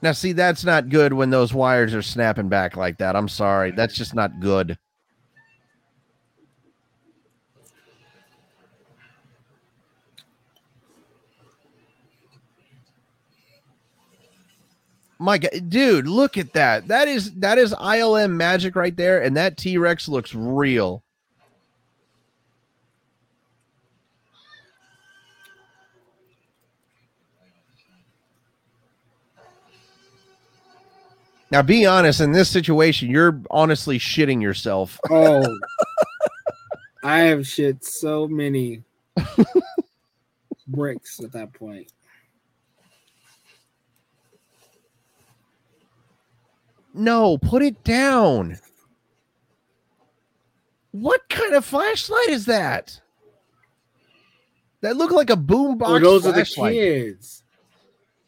Now, 0.00 0.12
see, 0.12 0.32
that's 0.32 0.64
not 0.64 0.88
good 0.88 1.12
when 1.12 1.30
those 1.30 1.54
wires 1.54 1.94
are 1.94 2.02
snapping 2.02 2.48
back 2.48 2.76
like 2.76 2.98
that. 2.98 3.14
I'm 3.14 3.28
sorry, 3.28 3.70
that's 3.70 3.94
just 3.94 4.14
not 4.14 4.40
good. 4.40 4.76
My 15.22 15.38
God, 15.38 15.50
dude, 15.68 16.08
look 16.08 16.36
at 16.36 16.52
that. 16.54 16.88
That 16.88 17.06
is 17.06 17.32
that 17.34 17.56
is 17.56 17.72
ILM 17.74 18.32
magic 18.32 18.74
right 18.74 18.96
there, 18.96 19.22
and 19.22 19.36
that 19.36 19.56
T 19.56 19.78
Rex 19.78 20.08
looks 20.08 20.34
real. 20.34 21.04
Now, 31.52 31.62
be 31.62 31.86
honest. 31.86 32.20
In 32.20 32.32
this 32.32 32.50
situation, 32.50 33.08
you're 33.08 33.40
honestly 33.48 34.00
shitting 34.00 34.42
yourself. 34.42 34.98
oh, 35.10 35.46
I 37.04 37.20
have 37.20 37.46
shit 37.46 37.84
so 37.84 38.26
many 38.26 38.82
bricks 40.66 41.20
at 41.20 41.30
that 41.30 41.52
point. 41.52 41.92
No, 46.94 47.38
put 47.38 47.62
it 47.62 47.82
down. 47.84 48.58
What 50.90 51.28
kind 51.28 51.54
of 51.54 51.64
flashlight 51.64 52.28
is 52.28 52.46
that? 52.46 53.00
That 54.82 54.96
looked 54.96 55.14
like 55.14 55.30
a 55.30 55.36
boombox. 55.36 55.82
Oh, 55.86 55.98
those 55.98 56.26
are 56.26 56.32
the 56.32 56.44
kids. 56.44 57.42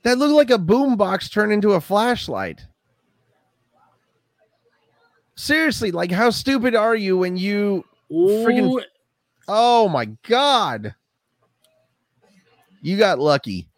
That 0.03 0.19
looked 0.19 0.35
like 0.35 0.51
a 0.51 0.63
boombox 0.63 1.31
turned 1.31 1.53
into 1.53 1.73
a 1.73 1.81
flashlight. 1.81 2.65
Seriously, 5.37 5.91
like 5.91 6.13
how 6.13 6.31
stupid 6.31 6.75
are 6.75 6.95
you 6.95 7.19
when 7.19 7.37
you 7.37 7.85
Ooh, 8.13 8.81
Oh 9.49 9.89
my 9.89 10.07
god. 10.27 10.95
You 12.81 12.97
got 12.97 13.19
lucky. 13.19 13.69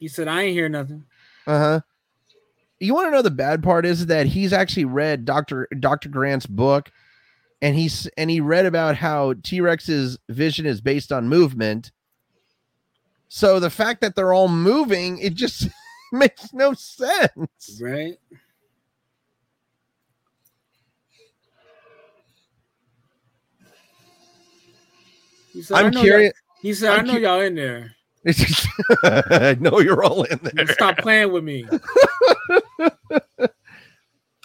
He 0.00 0.08
said, 0.08 0.26
"I 0.26 0.42
ain't 0.42 0.54
hear 0.54 0.68
nothing." 0.68 1.04
Uh-huh. 1.46 1.80
You 2.80 2.94
want 2.94 3.06
to 3.06 3.10
know 3.12 3.22
the 3.22 3.30
bad 3.30 3.62
part 3.62 3.86
is 3.86 4.06
that 4.06 4.26
he's 4.26 4.52
actually 4.52 4.86
read 4.86 5.24
Dr. 5.24 5.68
Dr. 5.78 6.08
Grant's 6.08 6.46
book 6.46 6.90
and 7.62 7.76
he's 7.76 8.06
and 8.16 8.30
he 8.30 8.40
read 8.40 8.66
about 8.66 8.96
how 8.96 9.34
T-Rex's 9.42 10.18
vision 10.28 10.66
is 10.66 10.80
based 10.80 11.12
on 11.12 11.28
movement. 11.28 11.92
So 13.28 13.60
the 13.60 13.70
fact 13.70 14.00
that 14.00 14.16
they're 14.16 14.32
all 14.32 14.48
moving, 14.48 15.18
it 15.18 15.34
just 15.34 15.68
makes 16.12 16.52
no 16.52 16.72
sense. 16.72 17.78
Right? 17.80 18.18
He 25.52 25.62
said, 25.62 25.76
I 25.76 25.80
I'm 25.82 25.92
curious. 25.92 26.32
He 26.62 26.74
said, 26.74 26.92
"I 26.92 26.96
I'm 26.96 27.06
know 27.06 27.14
cu- 27.14 27.20
y'all 27.20 27.40
in 27.40 27.54
there. 27.54 27.94
I 29.04 29.56
know 29.60 29.80
you're 29.80 30.04
all 30.04 30.24
in 30.24 30.40
there. 30.42 30.66
Stop 30.68 30.98
playing 30.98 31.32
with 31.32 31.44
me." 31.44 31.66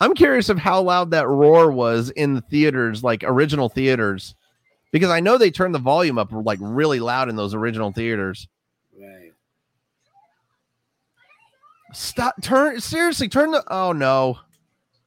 I'm 0.01 0.13
curious 0.13 0.49
of 0.49 0.57
how 0.57 0.81
loud 0.81 1.11
that 1.11 1.27
roar 1.27 1.71
was 1.71 2.09
in 2.11 2.33
the 2.33 2.41
theaters, 2.41 3.03
like 3.03 3.23
original 3.23 3.69
theaters, 3.69 4.35
because 4.91 5.09
I 5.09 5.21
know 5.21 5.37
they 5.37 5.51
turned 5.51 5.73
the 5.73 5.79
volume 5.79 6.17
up 6.17 6.31
like 6.31 6.59
really 6.61 6.99
loud 6.99 7.29
in 7.29 7.35
those 7.35 7.53
original 7.53 7.91
theaters. 7.91 8.47
Right. 8.97 9.31
Stop! 11.93 12.35
Turn 12.41 12.79
seriously. 12.81 13.29
Turn 13.29 13.51
the. 13.51 13.63
Oh 13.67 13.93
no! 13.93 14.39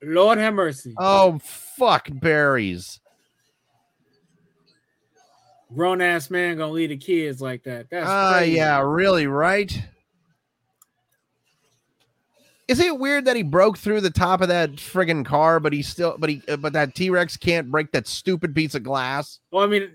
Lord 0.02 0.38
have 0.38 0.54
mercy. 0.54 0.94
Oh 0.98 1.38
fuck! 1.42 2.08
Berries. 2.10 3.00
Grown 5.74 6.00
ass 6.00 6.30
man 6.30 6.56
gonna 6.56 6.72
lead 6.72 6.90
the 6.90 6.96
kids 6.96 7.42
like 7.42 7.62
that. 7.64 7.90
That's 7.90 8.06
Ah, 8.08 8.36
crazy. 8.38 8.52
yeah, 8.56 8.80
really, 8.80 9.26
right? 9.26 9.70
Is 12.68 12.80
it 12.80 12.98
weird 12.98 13.24
that 13.24 13.36
he 13.36 13.42
broke 13.42 13.78
through 13.78 14.02
the 14.02 14.10
top 14.10 14.40
of 14.42 14.48
that 14.48 14.72
friggin' 14.72 15.24
car, 15.24 15.58
but 15.58 15.72
he 15.72 15.82
still, 15.82 16.16
but 16.18 16.28
he, 16.28 16.42
uh, 16.48 16.56
but 16.56 16.74
that 16.74 16.94
T 16.94 17.08
Rex 17.10 17.36
can't 17.36 17.70
break 17.70 17.92
that 17.92 18.06
stupid 18.06 18.54
piece 18.54 18.74
of 18.74 18.82
glass? 18.82 19.40
Well, 19.50 19.64
I 19.64 19.66
mean, 19.68 19.90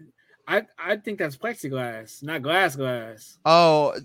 I 0.47 0.63
I 0.79 0.97
think 0.97 1.19
that's 1.19 1.37
plexiglass, 1.37 2.23
not 2.23 2.41
glass 2.41 2.75
glass. 2.75 3.37
Oh, 3.45 3.95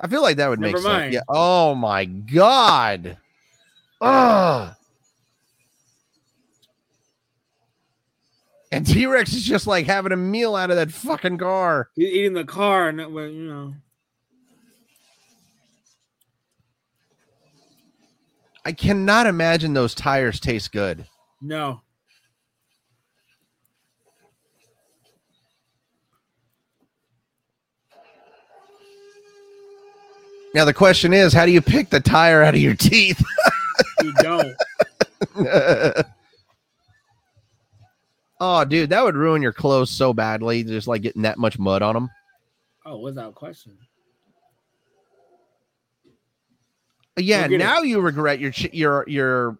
I 0.00 0.06
feel 0.08 0.22
like 0.22 0.36
that 0.36 0.48
would 0.48 0.60
make 0.60 0.74
Never 0.74 0.82
sense. 0.82 1.12
Yeah. 1.14 1.20
Oh 1.28 1.74
my 1.74 2.04
god. 2.04 3.18
Ugh. 4.00 4.74
And 8.74 8.84
T 8.84 9.06
Rex 9.06 9.32
is 9.32 9.44
just 9.44 9.68
like 9.68 9.86
having 9.86 10.10
a 10.10 10.16
meal 10.16 10.56
out 10.56 10.70
of 10.70 10.76
that 10.76 10.90
fucking 10.90 11.38
car. 11.38 11.90
He's 11.94 12.08
eating 12.08 12.32
the 12.32 12.42
car, 12.42 12.88
and 12.88 12.98
that 12.98 13.12
way, 13.12 13.30
you 13.30 13.46
know. 13.46 13.74
I 18.64 18.72
cannot 18.72 19.28
imagine 19.28 19.74
those 19.74 19.94
tires 19.94 20.40
taste 20.40 20.72
good. 20.72 21.06
No. 21.40 21.82
Now 30.52 30.64
the 30.64 30.74
question 30.74 31.12
is, 31.12 31.32
how 31.32 31.46
do 31.46 31.52
you 31.52 31.62
pick 31.62 31.90
the 31.90 32.00
tire 32.00 32.42
out 32.42 32.56
of 32.56 32.60
your 32.60 32.74
teeth? 32.74 33.24
You 34.02 34.12
don't. 34.14 34.56
oh, 38.44 38.64
dude, 38.64 38.90
that 38.90 39.02
would 39.02 39.16
ruin 39.16 39.40
your 39.42 39.52
clothes 39.52 39.90
so 39.90 40.12
badly. 40.12 40.62
Just 40.64 40.86
like 40.86 41.02
getting 41.02 41.22
that 41.22 41.38
much 41.38 41.58
mud 41.58 41.82
on 41.82 41.94
them. 41.94 42.10
oh, 42.84 42.98
without 42.98 43.34
question. 43.34 43.76
Yeah, 47.16 47.44
Forget 47.44 47.60
it. 47.60 47.64
now 47.64 47.80
you 47.82 48.00
regret 48.00 48.40
your 48.40 48.52
your 48.72 49.04
your. 49.08 49.58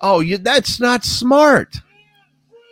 Oh, 0.00 0.20
you 0.20 0.36
that's 0.38 0.78
not 0.78 1.02
smart. 1.04 1.74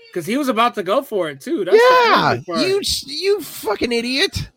Because 0.09 0.26
he 0.26 0.36
was 0.36 0.48
about 0.48 0.74
to 0.74 0.82
go 0.82 1.00
for 1.00 1.30
it 1.30 1.40
too. 1.40 1.64
That's 1.64 1.78
yeah, 2.04 2.36
you 2.60 2.82
you 3.06 3.40
fucking 3.40 3.90
idiot. 3.90 4.50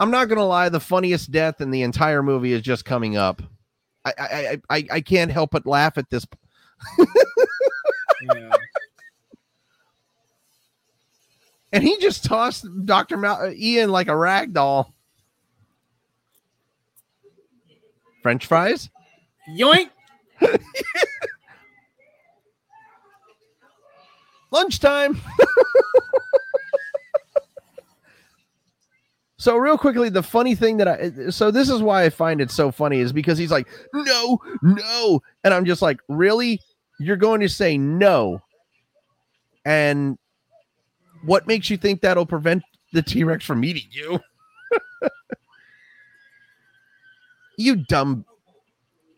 I'm 0.00 0.10
not 0.10 0.28
gonna 0.28 0.44
lie. 0.44 0.68
The 0.68 0.80
funniest 0.80 1.30
death 1.30 1.60
in 1.60 1.70
the 1.70 1.82
entire 1.82 2.22
movie 2.22 2.52
is 2.52 2.62
just 2.62 2.84
coming 2.84 3.16
up. 3.16 3.42
I 4.04 4.12
I 4.18 4.60
I, 4.70 4.86
I, 4.92 5.00
can't 5.00 5.30
help 5.30 5.50
but 5.50 5.66
laugh 5.66 5.98
at 5.98 6.08
this. 6.10 6.26
Yeah. 8.22 8.50
And 11.72 11.84
he 11.84 11.98
just 11.98 12.24
tossed 12.24 12.66
Doctor 12.86 13.18
Mal- 13.18 13.42
uh, 13.42 13.50
Ian 13.54 13.90
like 13.90 14.08
a 14.08 14.16
rag 14.16 14.54
doll. 14.54 14.94
French 18.22 18.46
fries. 18.46 18.88
Yoink. 19.50 19.90
lunchtime. 24.50 25.20
so 29.38 29.56
real 29.56 29.78
quickly, 29.78 30.08
the 30.08 30.22
funny 30.22 30.56
thing 30.56 30.78
that 30.78 30.88
I 30.88 31.30
so 31.30 31.52
this 31.52 31.70
is 31.70 31.80
why 31.80 32.04
I 32.04 32.10
find 32.10 32.40
it 32.40 32.50
so 32.50 32.72
funny 32.72 32.98
is 32.98 33.12
because 33.12 33.38
he's 33.38 33.52
like, 33.52 33.68
no, 33.94 34.40
no, 34.62 35.22
and 35.44 35.54
I'm 35.54 35.64
just 35.64 35.80
like, 35.80 36.00
really? 36.08 36.60
You're 36.98 37.16
going 37.16 37.40
to 37.40 37.48
say 37.48 37.78
no? 37.78 38.42
And 39.64 40.18
what 41.22 41.46
makes 41.46 41.70
you 41.70 41.76
think 41.76 42.00
that'll 42.00 42.26
prevent 42.26 42.64
the 42.92 43.00
T 43.00 43.22
Rex 43.22 43.44
from 43.44 43.64
eating 43.64 43.88
you? 43.92 44.18
you 47.56 47.76
dumb. 47.76 48.24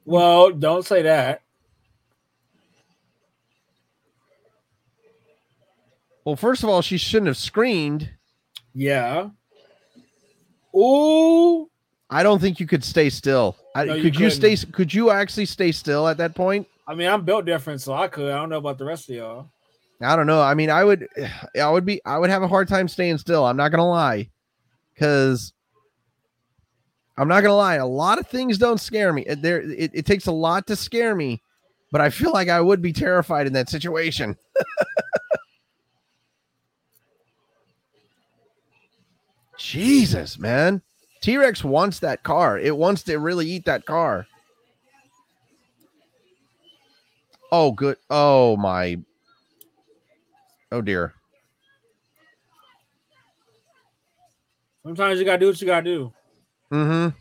Well, 0.04 0.50
don't 0.50 0.84
say 0.84 1.00
that. 1.02 1.40
Well, 6.26 6.36
first 6.36 6.62
of 6.62 6.68
all, 6.68 6.82
she 6.82 6.98
shouldn't 6.98 7.28
have 7.28 7.38
screamed. 7.38 8.10
Yeah. 8.74 9.30
Ooh. 10.74 11.68
I 12.10 12.22
don't 12.22 12.40
think 12.40 12.58
you 12.58 12.66
could 12.66 12.84
stay 12.84 13.08
still. 13.10 13.56
I, 13.74 13.84
No, 13.84 13.94
you 13.94 14.02
could 14.02 14.18
you, 14.18 14.30
stay? 14.30 14.56
couldn't. 14.56 14.94
You 14.94 15.10
actually 15.10 15.46
stay 15.46 15.70
still 15.72 16.08
at 16.08 16.16
that 16.18 16.34
point? 16.34 16.66
I 16.86 16.94
mean, 16.94 17.08
I'm 17.08 17.24
built 17.24 17.44
different, 17.44 17.80
so 17.80 17.92
I 17.92 18.08
could. 18.08 18.32
I 18.32 18.36
don't 18.36 18.48
know 18.48 18.58
about 18.58 18.78
the 18.78 18.84
rest 18.84 19.08
of 19.08 19.14
y'all. 19.14 19.50
I 20.02 20.16
don't 20.16 20.26
know. 20.26 20.42
I 20.42 20.54
mean, 20.54 20.70
I 20.70 20.82
would, 20.82 21.06
I 21.60 21.70
would 21.70 21.84
be, 21.84 22.00
I 22.04 22.18
would 22.18 22.30
have 22.30 22.42
a 22.42 22.48
hard 22.48 22.68
time 22.68 22.88
staying 22.88 23.18
still. 23.18 23.46
I'm 23.46 23.56
not 23.56 23.70
gonna 23.70 23.88
lie, 23.88 24.28
because 24.94 25.52
I'm 27.16 27.28
not 27.28 27.42
gonna 27.42 27.54
lie. 27.54 27.76
A 27.76 27.86
lot 27.86 28.18
of 28.18 28.26
things 28.26 28.58
don't 28.58 28.80
scare 28.80 29.12
me. 29.12 29.24
There, 29.28 29.60
it, 29.60 29.90
it 29.94 30.06
takes 30.06 30.26
a 30.26 30.32
lot 30.32 30.66
to 30.66 30.74
scare 30.74 31.14
me, 31.14 31.42
but 31.92 32.00
I 32.00 32.10
feel 32.10 32.32
like 32.32 32.48
I 32.48 32.60
would 32.60 32.82
be 32.82 32.92
terrified 32.92 33.46
in 33.46 33.52
that 33.52 33.68
situation. 33.68 34.36
Jesus, 39.60 40.38
man. 40.38 40.80
T 41.20 41.36
Rex 41.36 41.62
wants 41.62 42.00
that 42.00 42.22
car. 42.22 42.58
It 42.58 42.76
wants 42.76 43.02
to 43.04 43.18
really 43.18 43.46
eat 43.46 43.66
that 43.66 43.84
car. 43.84 44.26
Oh, 47.52 47.72
good. 47.72 47.98
Oh, 48.08 48.56
my. 48.56 48.96
Oh, 50.72 50.80
dear. 50.80 51.14
Sometimes 54.82 55.18
you 55.18 55.26
gotta 55.26 55.38
do 55.38 55.48
what 55.48 55.60
you 55.60 55.66
gotta 55.66 55.84
do. 55.84 56.12
Mm 56.72 57.12
hmm. 57.12 57.18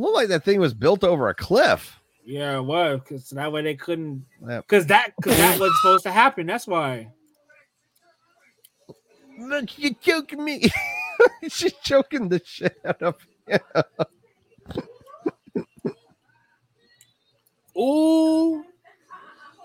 Looked 0.00 0.14
like 0.14 0.28
that 0.28 0.44
thing 0.44 0.60
was 0.60 0.72
built 0.72 1.02
over 1.02 1.28
a 1.28 1.34
cliff. 1.34 1.98
Yeah, 2.24 2.58
it 2.58 2.62
was 2.62 3.00
because 3.00 3.28
that 3.30 3.50
way 3.50 3.62
they 3.62 3.74
couldn't. 3.74 4.24
Yep. 4.48 4.68
Because 4.68 4.86
that 4.86 5.14
because 5.16 5.36
that 5.36 5.58
was 5.58 5.76
supposed 5.80 6.04
to 6.04 6.12
happen. 6.12 6.46
That's 6.46 6.68
why. 6.68 7.08
Look, 9.38 9.78
you're 9.78 9.94
choking 9.94 10.44
me. 10.44 10.64
She's 11.48 11.74
choking 11.82 12.28
the 12.28 12.42
shit 12.44 12.76
out 12.84 13.02
of 13.02 13.16
Ooh. 17.78 18.64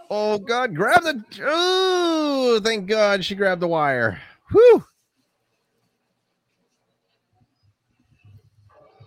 Oh 0.10 0.38
God, 0.38 0.76
grab 0.76 1.02
the 1.02 1.24
Oh, 1.42 2.62
thank 2.64 2.88
God 2.88 3.26
she 3.26 3.34
grabbed 3.34 3.62
the 3.62 3.68
wire. 3.68 4.22
Whew. 4.52 4.84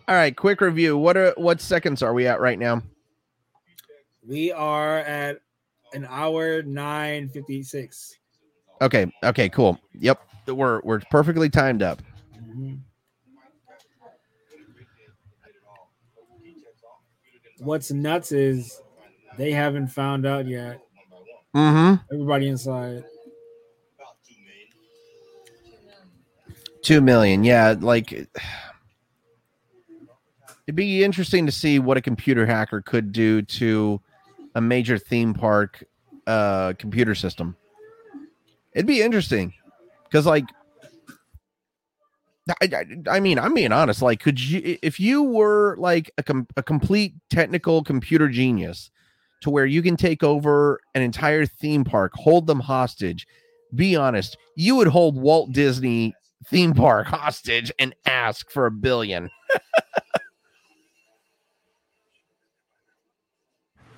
All 0.09 0.15
right, 0.15 0.37
quick 0.37 0.61
review. 0.61 0.97
What 0.99 1.17
are 1.17 1.33
what 1.37 1.61
seconds 1.61 2.03
are 2.03 2.13
we 2.13 2.27
at 2.27 2.41
right 2.41 2.59
now? 2.59 2.83
We 4.27 4.51
are 4.51 4.99
at 4.99 5.39
an 5.95 6.07
hour 6.11 6.63
nine 6.63 7.29
fifty 7.29 7.63
six. 7.63 8.19
Okay, 8.83 9.11
okay, 9.23 9.49
cool. 9.49 9.79
Yep. 9.95 10.26
We're 10.47 10.81
we're 10.83 11.01
perfectly 11.11 11.49
timed 11.49 11.83
up. 11.83 12.03
What's 17.59 17.91
nuts 17.91 18.33
is 18.33 18.81
they 19.39 19.51
haven't 19.51 19.89
found 19.89 20.27
out 20.27 20.47
yet. 20.47 20.81
Mm-hmm. 21.55 22.15
Everybody 22.15 22.49
inside. 22.49 23.05
Two 26.83 27.01
million, 27.01 27.43
yeah. 27.43 27.75
Like 27.79 28.13
it'd 28.13 28.29
be 30.75 31.03
interesting 31.03 31.47
to 31.47 31.53
see 31.53 31.79
what 31.79 31.97
a 31.97 32.01
computer 32.01 32.47
hacker 32.47 32.83
could 32.83 33.11
do 33.11 33.43
to 33.43 34.01
a 34.55 34.61
major 34.61 34.99
theme 34.99 35.35
park 35.35 35.83
uh 36.27 36.75
computer 36.79 37.15
system. 37.15 37.57
It'd 38.73 38.87
be 38.87 39.01
interesting 39.03 39.55
because, 40.11 40.27
like, 40.27 40.45
I, 42.49 42.69
I, 42.73 42.85
I 43.17 43.21
mean, 43.21 43.39
I'm 43.39 43.55
being 43.55 43.73
honest. 43.73 44.03
Like, 44.03 44.21
could 44.21 44.41
you, 44.41 44.79
if 44.83 45.01
you 45.01 45.23
were 45.23 45.77
like 45.79 46.11
a, 46.19 46.23
com- 46.23 46.47
a 46.57 46.63
complete 46.63 47.15
technical 47.31 47.83
computer 47.83 48.29
genius, 48.29 48.91
to 49.41 49.51
where 49.51 49.67
you 49.67 49.83
can 49.83 49.97
take 49.97 50.23
over 50.23 50.81
an 50.95 51.03
entire 51.03 51.47
theme 51.47 51.85
park, 51.85 52.13
hold 52.15 52.47
them 52.47 52.61
hostage, 52.61 53.27
be 53.75 53.97
honest, 53.97 54.37
you 54.57 54.77
would 54.77 54.89
hold 54.89 55.21
Walt 55.21 55.53
Disney 55.53 56.15
theme 56.47 56.73
park 56.75 57.07
hostage 57.07 57.73
and 57.79 57.95
ask 58.07 58.51
for 58.51 58.67
a 58.67 58.71
billion. 58.71 59.31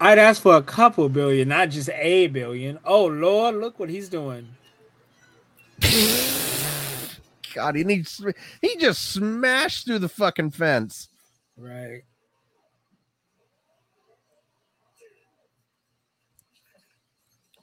I'd 0.01 0.19
ask 0.19 0.43
for 0.43 0.57
a 0.57 0.63
couple 0.63 1.09
billion, 1.09 1.49
not 1.49 1.71
just 1.71 1.91
a 1.91 2.29
billion. 2.29 2.79
Oh 2.85 3.07
Lord, 3.07 3.57
look 3.57 3.79
what 3.79 3.89
he's 3.89 4.09
doing. 4.09 4.49
God, 7.55 7.77
he 7.77 7.85
needs 7.85 8.25
he 8.61 8.77
just 8.77 9.13
smashed 9.13 9.87
through 9.87 10.01
the 10.01 10.09
fucking 10.09 10.51
fence. 10.51 11.09
Right. 11.57 12.03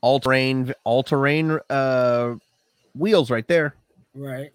All 0.01 0.19
terrain, 0.19 0.73
all 0.83 1.03
terrain 1.03 1.59
uh 1.69 2.35
wheels 2.93 3.29
right 3.31 3.47
there. 3.47 3.75
Right. 4.13 4.51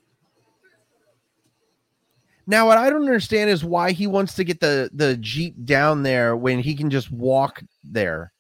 Now, 2.46 2.66
what 2.66 2.78
I 2.78 2.90
don't 2.90 3.02
understand 3.02 3.48
is 3.50 3.64
why 3.64 3.92
he 3.92 4.06
wants 4.06 4.34
to 4.34 4.44
get 4.44 4.60
the 4.60 4.90
the 4.92 5.16
jeep 5.16 5.54
down 5.64 6.02
there 6.02 6.36
when 6.36 6.58
he 6.58 6.74
can 6.74 6.90
just 6.90 7.10
walk 7.10 7.62
there. 7.84 8.32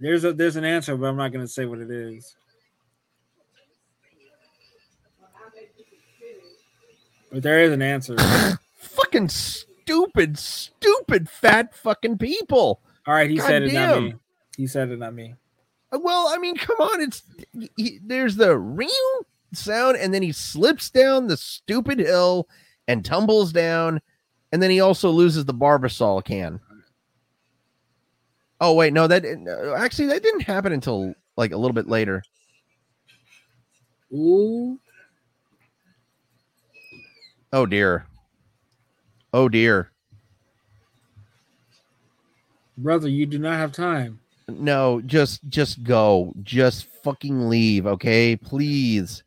There's 0.00 0.24
a 0.24 0.32
there's 0.32 0.56
an 0.56 0.64
answer, 0.64 0.96
but 0.96 1.06
I'm 1.06 1.16
not 1.16 1.32
gonna 1.32 1.46
say 1.46 1.66
what 1.66 1.78
it 1.78 1.90
is. 1.90 2.34
There 7.42 7.62
is 7.62 7.72
an 7.72 7.82
answer. 7.82 8.16
Fucking 8.78 9.28
stupid, 9.28 10.38
stupid, 10.38 11.28
fat 11.28 11.74
fucking 11.74 12.18
people. 12.18 12.80
All 13.06 13.14
right, 13.14 13.30
he 13.30 13.38
said 13.38 13.62
it, 13.62 13.72
not 13.72 14.02
me. 14.02 14.14
He 14.56 14.66
said 14.66 14.90
it, 14.90 14.98
not 14.98 15.14
me. 15.14 15.34
Uh, 15.92 15.98
Well, 16.02 16.28
I 16.28 16.38
mean, 16.38 16.56
come 16.56 16.76
on. 16.78 17.00
It's 17.02 17.22
he, 17.76 18.00
there's 18.02 18.36
the 18.36 18.56
real 18.58 18.90
sound, 19.52 19.96
and 19.98 20.12
then 20.14 20.22
he 20.22 20.32
slips 20.32 20.90
down 20.90 21.26
the 21.26 21.36
stupid 21.36 21.98
hill 21.98 22.48
and 22.88 23.04
tumbles 23.04 23.52
down, 23.52 24.00
and 24.50 24.62
then 24.62 24.70
he 24.70 24.80
also 24.80 25.10
loses 25.10 25.44
the 25.44 25.54
Barbasol 25.54 26.24
can. 26.24 26.58
Oh 28.60 28.72
wait, 28.74 28.92
no, 28.94 29.06
that 29.06 29.24
uh, 29.24 29.74
actually 29.74 30.08
that 30.08 30.22
didn't 30.22 30.40
happen 30.40 30.72
until 30.72 31.14
like 31.36 31.52
a 31.52 31.56
little 31.58 31.74
bit 31.74 31.86
later. 31.88 32.22
Ooh. 34.12 34.80
Oh 37.52 37.66
dear. 37.66 38.06
Oh 39.32 39.48
dear. 39.48 39.90
Brother, 42.78 43.08
you 43.08 43.26
do 43.26 43.38
not 43.38 43.54
have 43.56 43.72
time. 43.72 44.20
No, 44.48 45.00
just 45.00 45.40
just 45.48 45.82
go. 45.82 46.32
Just 46.42 46.86
fucking 47.02 47.48
leave, 47.48 47.86
okay? 47.86 48.36
Please. 48.36 49.22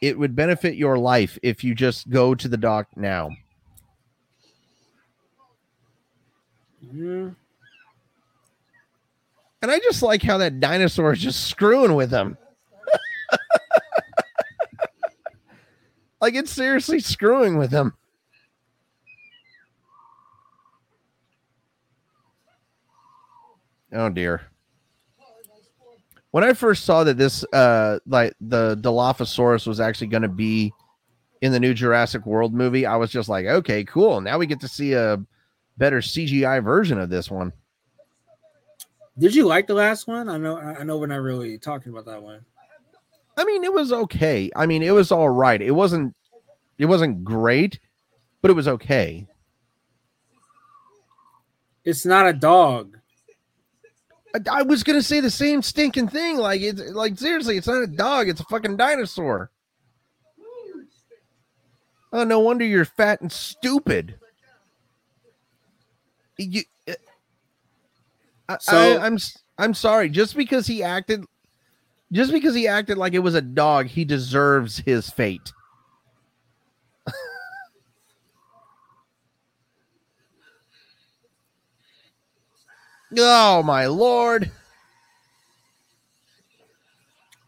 It 0.00 0.18
would 0.18 0.34
benefit 0.34 0.74
your 0.74 0.98
life 0.98 1.38
if 1.42 1.62
you 1.62 1.74
just 1.76 2.10
go 2.10 2.34
to 2.34 2.48
the 2.48 2.56
dock 2.56 2.88
now. 2.96 3.30
Mm, 6.92 7.36
And 9.62 9.70
I 9.70 9.78
just 9.78 10.02
like 10.02 10.22
how 10.24 10.38
that 10.38 10.58
dinosaur 10.58 11.12
is 11.12 11.20
just 11.20 11.46
screwing 11.46 11.94
with 11.94 12.10
him. 12.10 12.36
Like 16.22 16.34
it's 16.34 16.52
seriously 16.52 17.00
screwing 17.00 17.58
with 17.58 17.72
him. 17.72 17.92
Oh 23.92 24.08
dear. 24.08 24.42
When 26.30 26.44
I 26.44 26.54
first 26.54 26.84
saw 26.84 27.04
that 27.04 27.18
this 27.18 27.44
uh 27.52 27.98
like 28.06 28.34
the 28.40 28.76
Dilophosaurus 28.76 29.66
was 29.66 29.80
actually 29.80 30.06
going 30.06 30.22
to 30.22 30.28
be 30.28 30.72
in 31.42 31.52
the 31.52 31.60
new 31.60 31.74
Jurassic 31.74 32.24
World 32.24 32.54
movie, 32.54 32.86
I 32.86 32.96
was 32.96 33.10
just 33.10 33.28
like, 33.28 33.44
okay, 33.46 33.84
cool. 33.84 34.20
Now 34.20 34.38
we 34.38 34.46
get 34.46 34.60
to 34.60 34.68
see 34.68 34.92
a 34.92 35.22
better 35.76 35.98
CGI 35.98 36.62
version 36.64 36.98
of 36.98 37.10
this 37.10 37.30
one. 37.30 37.52
Did 39.18 39.34
you 39.34 39.46
like 39.46 39.66
the 39.66 39.74
last 39.74 40.06
one? 40.06 40.28
I 40.28 40.38
know 40.38 40.56
I 40.56 40.84
know 40.84 40.96
we're 40.98 41.06
not 41.08 41.16
really 41.16 41.58
talking 41.58 41.92
about 41.92 42.06
that 42.06 42.22
one. 42.22 42.46
I 43.36 43.44
mean, 43.44 43.64
it 43.64 43.72
was 43.72 43.92
okay. 43.92 44.50
I 44.54 44.66
mean, 44.66 44.82
it 44.82 44.90
was 44.92 45.10
all 45.10 45.28
right. 45.30 45.60
It 45.60 45.70
wasn't 45.72 46.14
it 46.78 46.86
wasn't 46.86 47.24
great, 47.24 47.78
but 48.40 48.50
it 48.50 48.54
was 48.54 48.68
okay. 48.68 49.26
It's 51.84 52.04
not 52.06 52.26
a 52.28 52.32
dog. 52.32 52.98
I, 54.34 54.60
I 54.60 54.62
was 54.62 54.82
gonna 54.82 55.02
say 55.02 55.20
the 55.20 55.30
same 55.30 55.62
stinking 55.62 56.08
thing. 56.08 56.36
Like 56.36 56.60
it's 56.60 56.80
like 56.80 57.18
seriously, 57.18 57.56
it's 57.56 57.66
not 57.66 57.82
a 57.82 57.86
dog. 57.86 58.28
It's 58.28 58.40
a 58.40 58.44
fucking 58.44 58.76
dinosaur. 58.76 59.50
Oh, 62.14 62.24
no 62.24 62.40
wonder 62.40 62.64
you're 62.64 62.84
fat 62.84 63.22
and 63.22 63.32
stupid. 63.32 64.16
You, 66.36 66.62
uh, 68.48 68.58
So- 68.60 68.76
I, 68.98 69.06
I'm 69.06 69.16
I'm 69.58 69.74
sorry. 69.74 70.10
Just 70.10 70.36
because 70.36 70.66
he 70.66 70.82
acted, 70.82 71.24
just 72.12 72.30
because 72.30 72.54
he 72.54 72.68
acted 72.68 72.98
like 72.98 73.14
it 73.14 73.20
was 73.20 73.34
a 73.34 73.40
dog, 73.40 73.86
he 73.86 74.04
deserves 74.04 74.78
his 74.78 75.08
fate. 75.10 75.52
oh 83.18 83.62
my 83.62 83.86
lord! 83.86 84.50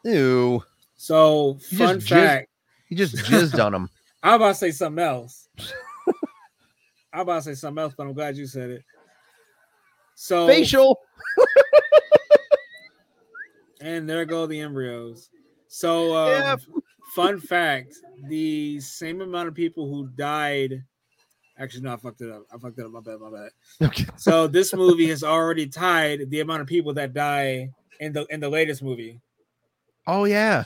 Ew. 0.05 0.63
So 0.97 1.59
fun 1.77 2.01
fact. 2.01 2.49
He 2.89 2.95
just 2.95 3.17
jizzed 3.17 3.63
on 3.63 3.75
him. 3.75 3.91
I'm 4.23 4.35
about 4.35 4.49
to 4.49 4.55
say 4.55 4.71
something 4.71 5.05
else. 5.05 5.49
I'm 7.13 7.21
about 7.21 7.37
to 7.37 7.43
say 7.43 7.55
something 7.55 7.83
else, 7.83 7.95
but 7.97 8.07
I'm 8.07 8.15
glad 8.15 8.37
you 8.37 8.47
said 8.47 8.71
it. 8.71 8.85
So 10.15 10.47
Facial. 10.47 11.01
and 13.85 14.09
there 14.09 14.25
go 14.25 14.47
the 14.47 14.61
embryos. 14.61 15.31
So 15.69 16.17
um, 16.17 16.31
Yep. 16.31 16.61
fun 17.15 17.39
fact: 17.41 17.95
the 18.29 18.81
same 18.81 19.21
amount 19.21 19.49
of 19.49 19.55
people 19.55 19.89
who 19.89 20.09
died. 20.17 20.83
Actually, 21.57 21.83
no, 21.83 21.93
I 21.93 21.97
fucked 21.99 22.21
it 22.21 22.31
up. 22.33 22.43
I 22.53 22.59
fucked 22.59 22.79
it 22.81 22.85
up. 22.85 22.91
My 22.91 23.01
bad. 23.01 23.21
My 23.21 23.31
bad. 23.31 23.51
Okay. 23.89 24.07
So 24.17 24.49
this 24.49 24.75
movie 24.75 25.09
has 25.09 25.23
already 25.23 25.67
tied 25.69 26.29
the 26.31 26.41
amount 26.41 26.63
of 26.63 26.67
people 26.67 26.93
that 26.95 27.15
die 27.15 27.71
in 28.01 28.13
the 28.13 28.27
in 28.27 28.41
the 28.41 28.49
latest 28.49 28.83
movie. 28.83 29.21
Oh 30.07 30.25
yeah. 30.25 30.65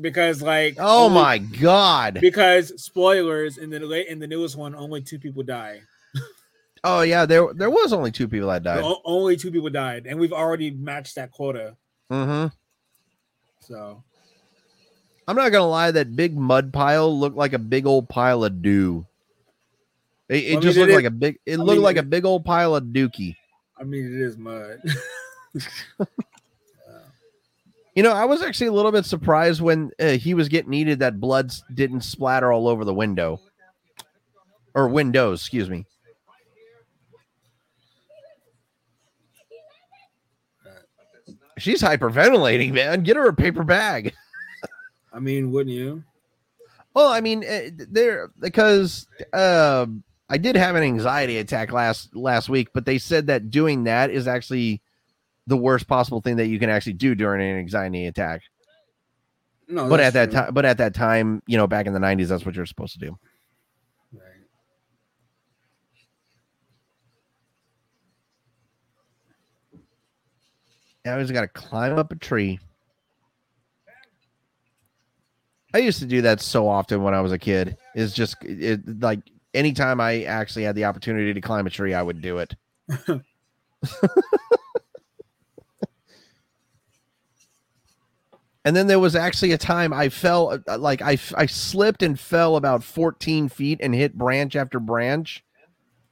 Because 0.00 0.40
like 0.40 0.76
Oh 0.78 1.04
only- 1.04 1.14
my 1.20 1.38
god. 1.38 2.18
because 2.22 2.72
spoilers 2.82 3.58
in 3.58 3.68
the 3.68 3.78
late 3.80 4.06
in 4.06 4.18
the 4.18 4.26
newest 4.26 4.56
one 4.56 4.74
only 4.74 5.02
two 5.02 5.18
people 5.18 5.42
die. 5.42 5.82
Oh 6.84 7.00
yeah. 7.02 7.26
There 7.26 7.52
there 7.54 7.70
was 7.70 7.92
only 7.92 8.10
two 8.12 8.28
people 8.28 8.48
that 8.48 8.62
died. 8.62 8.82
O- 8.82 9.00
only 9.04 9.36
two 9.36 9.50
people 9.50 9.70
died, 9.70 10.06
and 10.06 10.18
we've 10.20 10.32
already 10.32 10.70
matched 10.70 11.16
that 11.16 11.32
quota. 11.32 11.76
Mm-hmm. 12.10 12.54
So 13.60 14.02
I'm 15.26 15.36
not 15.36 15.50
gonna 15.52 15.66
lie. 15.68 15.90
That 15.90 16.14
big 16.14 16.36
mud 16.36 16.72
pile 16.72 17.18
looked 17.18 17.36
like 17.36 17.52
a 17.52 17.58
big 17.58 17.86
old 17.86 18.08
pile 18.08 18.44
of 18.44 18.62
dew. 18.62 19.06
It, 20.28 20.36
it 20.44 20.46
I 20.46 20.50
mean, 20.54 20.60
just 20.62 20.76
it 20.76 20.80
looked 20.80 20.90
is- 20.90 20.96
like 20.96 21.04
a 21.04 21.10
big. 21.10 21.38
It 21.46 21.54
I 21.54 21.62
looked 21.62 21.70
mean, 21.76 21.82
like 21.82 21.96
a 21.96 22.02
big 22.02 22.24
old 22.24 22.44
pile 22.44 22.76
of 22.76 22.84
dookie. 22.84 23.36
I 23.78 23.84
mean, 23.84 24.06
it 24.06 24.20
is 24.20 24.36
mud. 24.36 24.80
You 27.94 28.02
know, 28.02 28.12
I 28.12 28.26
was 28.26 28.42
actually 28.42 28.66
a 28.66 28.72
little 28.72 28.92
bit 28.92 29.06
surprised 29.06 29.62
when 29.62 29.90
uh, 29.98 30.08
he 30.10 30.34
was 30.34 30.50
getting 30.50 30.70
needed 30.70 30.98
that 30.98 31.18
blood 31.18 31.50
didn't 31.72 32.02
splatter 32.02 32.52
all 32.52 32.68
over 32.68 32.84
the 32.84 32.92
window 32.92 33.40
or 34.74 34.86
windows. 34.88 35.40
Excuse 35.40 35.70
me. 35.70 35.86
She's 41.58 41.82
hyperventilating, 41.82 42.72
man. 42.72 43.02
Get 43.02 43.16
her 43.16 43.28
a 43.28 43.34
paper 43.34 43.64
bag. 43.64 44.14
I 45.12 45.18
mean, 45.18 45.50
wouldn't 45.50 45.74
you? 45.74 46.04
Well, 46.94 47.08
I 47.08 47.20
mean, 47.20 47.44
uh, 47.44 47.70
there 47.90 48.30
because 48.40 49.06
uh, 49.32 49.86
I 50.28 50.38
did 50.38 50.56
have 50.56 50.76
an 50.76 50.82
anxiety 50.82 51.38
attack 51.38 51.72
last 51.72 52.14
last 52.14 52.48
week, 52.48 52.68
but 52.72 52.86
they 52.86 52.98
said 52.98 53.26
that 53.28 53.50
doing 53.50 53.84
that 53.84 54.10
is 54.10 54.26
actually 54.26 54.82
the 55.46 55.56
worst 55.56 55.86
possible 55.86 56.20
thing 56.20 56.36
that 56.36 56.46
you 56.46 56.58
can 56.58 56.70
actually 56.70 56.94
do 56.94 57.14
during 57.14 57.46
an 57.46 57.58
anxiety 57.58 58.06
attack. 58.06 58.42
No, 59.68 59.88
but 59.88 60.00
at 60.00 60.12
that 60.14 60.30
time, 60.30 60.54
but 60.54 60.64
at 60.64 60.78
that 60.78 60.94
time, 60.94 61.42
you 61.46 61.56
know, 61.56 61.66
back 61.66 61.86
in 61.86 61.92
the 61.92 61.98
'90s, 61.98 62.28
that's 62.28 62.46
what 62.46 62.54
you're 62.54 62.66
supposed 62.66 62.94
to 62.94 62.98
do. 62.98 63.18
Now 71.06 71.18
he's 71.20 71.30
got 71.30 71.42
to 71.42 71.48
climb 71.48 71.96
up 71.96 72.10
a 72.10 72.16
tree. 72.16 72.58
I 75.72 75.78
used 75.78 76.00
to 76.00 76.06
do 76.06 76.22
that 76.22 76.40
so 76.40 76.66
often 76.66 77.04
when 77.04 77.14
I 77.14 77.20
was 77.20 77.30
a 77.30 77.38
kid. 77.38 77.76
Is 77.94 78.12
just 78.12 78.36
it, 78.42 79.00
like 79.00 79.20
anytime 79.54 80.00
I 80.00 80.24
actually 80.24 80.64
had 80.64 80.74
the 80.74 80.86
opportunity 80.86 81.32
to 81.32 81.40
climb 81.40 81.64
a 81.64 81.70
tree, 81.70 81.94
I 81.94 82.02
would 82.02 82.20
do 82.20 82.38
it. 82.38 82.56
and 88.64 88.74
then 88.74 88.88
there 88.88 88.98
was 88.98 89.14
actually 89.14 89.52
a 89.52 89.58
time 89.58 89.92
I 89.92 90.08
fell, 90.08 90.58
like 90.66 91.02
I, 91.02 91.18
I 91.36 91.46
slipped 91.46 92.02
and 92.02 92.18
fell 92.18 92.56
about 92.56 92.82
14 92.82 93.48
feet 93.48 93.78
and 93.80 93.94
hit 93.94 94.18
branch 94.18 94.56
after 94.56 94.80
branch. 94.80 95.44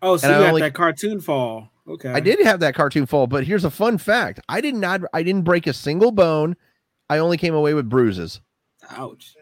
Oh, 0.01 0.17
so 0.19 0.29
and 0.29 0.39
you 0.39 0.45
I 0.45 0.49
only, 0.49 0.61
that 0.61 0.75
cartoon 0.75 1.21
fall. 1.21 1.74
Okay. 1.87 2.11
I 2.11 2.21
did 2.21 2.41
have 2.41 2.61
that 2.61 2.75
cartoon 2.75 3.05
fall, 3.07 3.27
but 3.27 3.45
here's 3.45 3.65
a 3.65 3.71
fun 3.71 3.99
fact: 3.99 4.41
I 4.49 4.61
did 4.61 4.75
not, 4.75 5.03
I 5.13 5.23
didn't 5.23 5.43
break 5.45 5.67
a 5.67 5.73
single 5.73 6.13
bone. 6.13 6.57
I 7.11 7.19
only 7.19 7.37
came 7.37 7.55
away 7.55 7.75
with 7.75 7.89
bruises. 7.91 8.41
Ouch. 8.91 9.35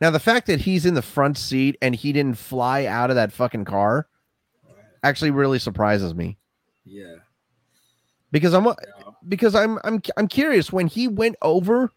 Now 0.00 0.10
the 0.10 0.20
fact 0.20 0.46
that 0.46 0.60
he's 0.60 0.86
in 0.86 0.94
the 0.94 1.02
front 1.02 1.36
seat 1.36 1.76
and 1.82 1.94
he 1.94 2.12
didn't 2.12 2.38
fly 2.38 2.86
out 2.86 3.10
of 3.10 3.16
that 3.16 3.32
fucking 3.32 3.64
car 3.64 4.06
actually 5.02 5.30
really 5.30 5.58
surprises 5.58 6.14
me 6.14 6.38
Yeah. 6.84 7.16
because 8.30 8.54
I'm 8.54 8.64
yeah. 8.66 8.74
because 9.28 9.54
I'm 9.54 9.78
I'm 9.84 10.00
I'm 10.16 10.28
curious 10.28 10.72
when 10.72 10.86
he 10.86 11.08
went 11.08 11.36
over 11.42 11.92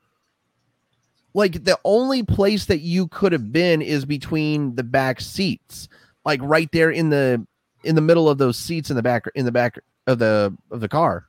like 1.34 1.64
the 1.64 1.80
only 1.86 2.24
place 2.24 2.66
that 2.66 2.80
you 2.80 3.08
could 3.08 3.32
have 3.32 3.52
been 3.52 3.82
is 3.82 4.04
between 4.06 4.76
the 4.76 4.84
back 4.84 5.22
seats 5.22 5.88
like 6.26 6.40
right 6.44 6.70
there 6.72 6.90
in 6.92 7.10
the 7.10 7.46
in 7.84 7.96
the 7.96 8.02
middle 8.02 8.30
of 8.30 8.38
those 8.38 8.58
seats 8.58 8.90
in 8.90 8.96
the 8.96 9.04
back 9.04 9.26
in 9.36 9.46
the 9.46 9.52
back 9.52 9.80
of 10.08 10.20
the 10.20 10.56
of 10.70 10.80
the 10.80 10.90
car 10.90 11.26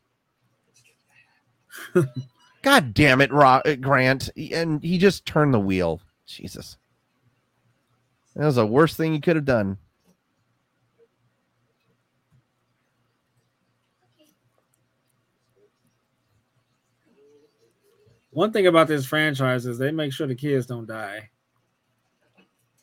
god 2.62 2.94
damn 2.94 3.20
it 3.20 3.32
Ro- 3.32 3.62
uh, 3.64 3.74
Grant 3.76 4.30
and 4.36 4.82
he 4.82 4.98
just 4.98 5.24
turned 5.26 5.54
the 5.54 5.60
wheel 5.60 6.00
jesus 6.26 6.76
that 8.36 8.44
was 8.44 8.56
the 8.56 8.66
worst 8.66 8.96
thing 8.96 9.14
you 9.14 9.20
could 9.20 9.36
have 9.36 9.44
done 9.44 9.78
One 18.32 18.50
thing 18.50 18.66
about 18.66 18.88
this 18.88 19.04
franchise 19.04 19.66
is 19.66 19.76
they 19.78 19.90
make 19.90 20.12
sure 20.12 20.26
the 20.26 20.34
kids 20.34 20.64
don't 20.64 20.86
die. 20.86 21.28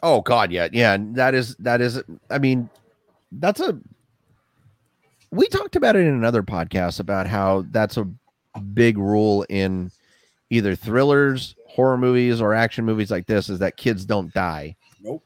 Oh 0.02 0.22
God, 0.22 0.52
yeah, 0.52 0.68
yeah. 0.72 0.96
That 1.00 1.34
is 1.34 1.56
that 1.58 1.82
is. 1.82 2.02
I 2.30 2.38
mean, 2.38 2.70
that's 3.32 3.60
a. 3.60 3.80
We 5.32 5.48
talked 5.48 5.76
about 5.76 5.96
it 5.96 6.00
in 6.00 6.14
another 6.14 6.42
podcast 6.42 7.00
about 7.00 7.28
how 7.28 7.66
that's 7.70 7.98
a 7.98 8.08
big 8.60 8.98
rule 8.98 9.46
in 9.50 9.92
either 10.50 10.76
thrillers, 10.76 11.56
horror 11.68 11.98
movies, 11.98 12.42
or 12.42 12.54
action 12.54 12.86
movies 12.86 13.12
like 13.12 13.28
this 13.28 13.50
is 13.50 13.60
that 13.60 13.78
kids 13.78 14.06
don't 14.06 14.34
die. 14.34 14.76
Nope. 15.02 15.24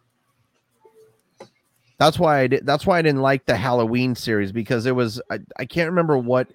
That's 1.97 2.19
why 2.19 2.39
I 2.39 2.47
did. 2.47 2.65
That's 2.65 2.85
why 2.85 2.99
I 2.99 3.01
didn't 3.01 3.21
like 3.21 3.45
the 3.45 3.55
Halloween 3.55 4.15
series 4.15 4.51
because 4.51 4.85
it 4.85 4.95
was. 4.95 5.21
I, 5.29 5.39
I 5.57 5.65
can't 5.65 5.89
remember 5.89 6.17
what 6.17 6.49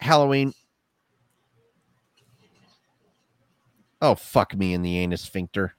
Halloween. 0.00 0.54
Oh 4.00 4.14
fuck 4.14 4.56
me 4.56 4.72
in 4.72 4.82
the 4.82 4.96
anus 4.98 5.22
sphincter. 5.22 5.74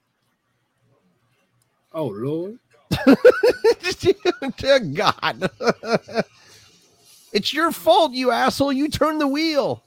Oh 1.94 2.08
Lord. 2.08 2.60
Dear 4.58 4.80
God. 4.80 5.52
it's 7.34 7.54
your 7.54 7.72
fault, 7.72 8.14
you 8.14 8.32
asshole. 8.32 8.72
You 8.74 8.90
turned 8.90 9.22
the 9.22 9.28
wheel. 9.28 9.84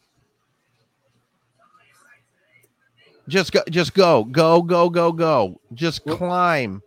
Just 3.28 3.52
go, 3.52 3.62
just 3.70 3.94
go, 3.94 4.24
go, 4.24 4.62
go, 4.62 4.90
go, 4.90 5.12
go. 5.12 5.60
Just 5.74 6.04
climb. 6.06 6.82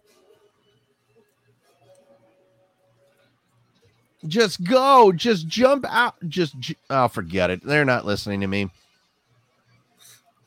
Just 4.28 4.64
go. 4.64 5.12
Just 5.12 5.48
jump 5.48 5.86
out. 5.88 6.16
Just, 6.28 6.60
j- 6.60 6.76
oh, 6.90 7.08
forget 7.08 7.50
it. 7.52 7.64
They're 7.64 7.86
not 7.86 8.06
listening 8.06 8.42
to 8.42 8.48
me. 8.48 8.70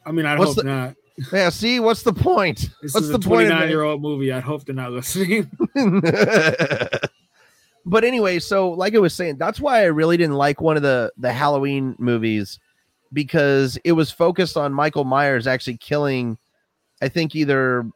I 0.04 0.12
mean, 0.12 0.26
I 0.26 0.36
What's 0.38 0.54
hope 0.54 0.56
the- 0.56 0.64
not. 0.64 0.94
Yeah, 1.32 1.48
see, 1.48 1.80
what's 1.80 2.02
the 2.02 2.12
point? 2.12 2.70
This 2.80 2.94
what's 2.94 3.06
is 3.06 3.12
the 3.12 3.16
a 3.16 3.20
point? 3.20 3.42
of 3.42 3.48
29 3.48 3.62
it? 3.62 3.70
year 3.70 3.82
old 3.82 4.00
movie. 4.00 4.32
I'd 4.32 4.44
hope 4.44 4.64
they're 4.64 4.74
not 4.74 4.92
listening. 4.92 5.50
but 7.84 8.04
anyway, 8.04 8.38
so 8.38 8.70
like 8.70 8.94
I 8.94 8.98
was 8.98 9.14
saying, 9.14 9.36
that's 9.36 9.60
why 9.60 9.80
I 9.80 9.86
really 9.86 10.16
didn't 10.16 10.36
like 10.36 10.60
one 10.60 10.76
of 10.76 10.82
the 10.82 11.12
the 11.16 11.32
Halloween 11.32 11.96
movies 11.98 12.60
because 13.12 13.78
it 13.84 13.92
was 13.92 14.10
focused 14.10 14.56
on 14.56 14.72
Michael 14.72 15.04
Myers 15.04 15.46
actually 15.46 15.78
killing, 15.78 16.38
I 17.02 17.08
think 17.08 17.34
either 17.34 17.90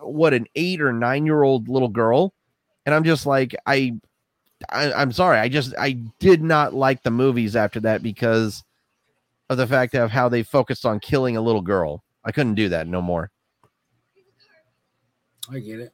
what 0.00 0.34
an 0.34 0.46
eight 0.54 0.80
or 0.80 0.92
nine 0.92 1.24
year 1.24 1.42
old 1.42 1.68
little 1.68 1.88
girl, 1.88 2.34
and 2.86 2.94
I'm 2.94 3.04
just 3.04 3.26
like 3.26 3.56
I, 3.66 3.94
I 4.68 4.92
I'm 4.92 5.12
sorry, 5.12 5.38
I 5.38 5.48
just 5.48 5.74
I 5.78 5.92
did 6.20 6.42
not 6.42 6.74
like 6.74 7.02
the 7.02 7.10
movies 7.10 7.56
after 7.56 7.80
that 7.80 8.02
because 8.02 8.62
of 9.50 9.56
the 9.56 9.66
fact 9.66 9.94
of 9.94 10.10
how 10.10 10.28
they 10.28 10.42
focused 10.42 10.86
on 10.86 11.00
killing 11.00 11.36
a 11.36 11.40
little 11.40 11.62
girl. 11.62 12.02
I 12.24 12.32
couldn't 12.32 12.54
do 12.54 12.68
that 12.70 12.86
no 12.86 13.02
more. 13.02 13.30
I 15.50 15.58
get 15.58 15.80
it. 15.80 15.92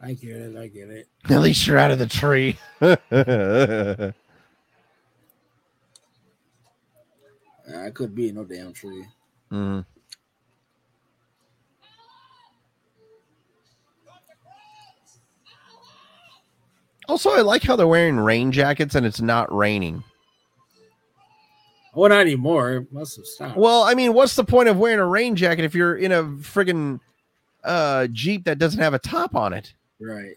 I 0.00 0.12
get 0.14 0.36
it. 0.36 0.56
I 0.56 0.66
get 0.68 0.90
it. 0.90 1.08
At 1.30 1.40
least 1.40 1.66
you're 1.66 1.78
out 1.78 1.90
of 1.90 1.98
the 1.98 2.06
tree. 2.06 2.58
I 7.74 7.90
could 7.90 8.14
be 8.14 8.28
in 8.28 8.34
no 8.34 8.44
damn 8.44 8.72
tree. 8.72 9.04
Mhm. 9.50 9.84
Also, 17.08 17.30
I 17.30 17.40
like 17.40 17.62
how 17.62 17.76
they're 17.76 17.86
wearing 17.86 18.16
rain 18.16 18.52
jackets 18.52 18.94
and 18.94 19.04
it's 19.04 19.20
not 19.20 19.54
raining. 19.54 20.04
Well, 21.94 22.08
not 22.08 22.20
anymore. 22.20 22.72
It 22.72 22.92
must 22.92 23.16
have 23.16 23.26
stopped. 23.26 23.56
Well, 23.56 23.82
I 23.82 23.94
mean, 23.94 24.14
what's 24.14 24.34
the 24.34 24.44
point 24.44 24.68
of 24.68 24.78
wearing 24.78 24.98
a 24.98 25.06
rain 25.06 25.36
jacket 25.36 25.64
if 25.64 25.74
you're 25.74 25.96
in 25.96 26.10
a 26.12 26.22
friggin' 26.22 27.00
uh, 27.64 28.06
Jeep 28.08 28.44
that 28.44 28.58
doesn't 28.58 28.80
have 28.80 28.94
a 28.94 28.98
top 28.98 29.34
on 29.34 29.52
it? 29.52 29.74
right. 30.00 30.36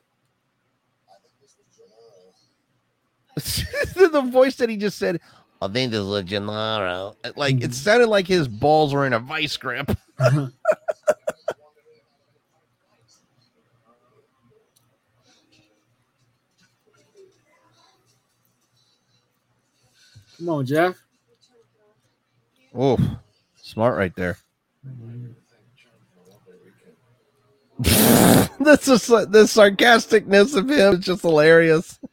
the 3.36 4.30
voice 4.32 4.56
that 4.56 4.70
he 4.70 4.78
just 4.78 4.98
said, 4.98 5.20
I 5.62 5.68
think 5.68 5.92
this 5.92 6.00
is 6.00 6.24
Gennaro. 6.24 7.18
Like, 7.36 7.62
it 7.62 7.74
sounded 7.74 8.08
like 8.08 8.28
his 8.28 8.48
balls 8.48 8.94
were 8.94 9.06
in 9.06 9.12
a 9.12 9.20
vice 9.20 9.58
grip. 9.58 9.92
Come 10.18 10.54
on, 20.48 20.66
Jeff. 20.66 21.05
Oh, 22.78 22.98
smart 23.56 23.98
right 23.98 24.14
there. 24.16 24.38
this 27.80 28.88
is 28.88 29.08
the 29.08 29.46
sarcasticness 29.48 30.56
of 30.56 30.70
him 30.70 30.96
is 30.96 31.00
just 31.00 31.22
hilarious. 31.22 32.00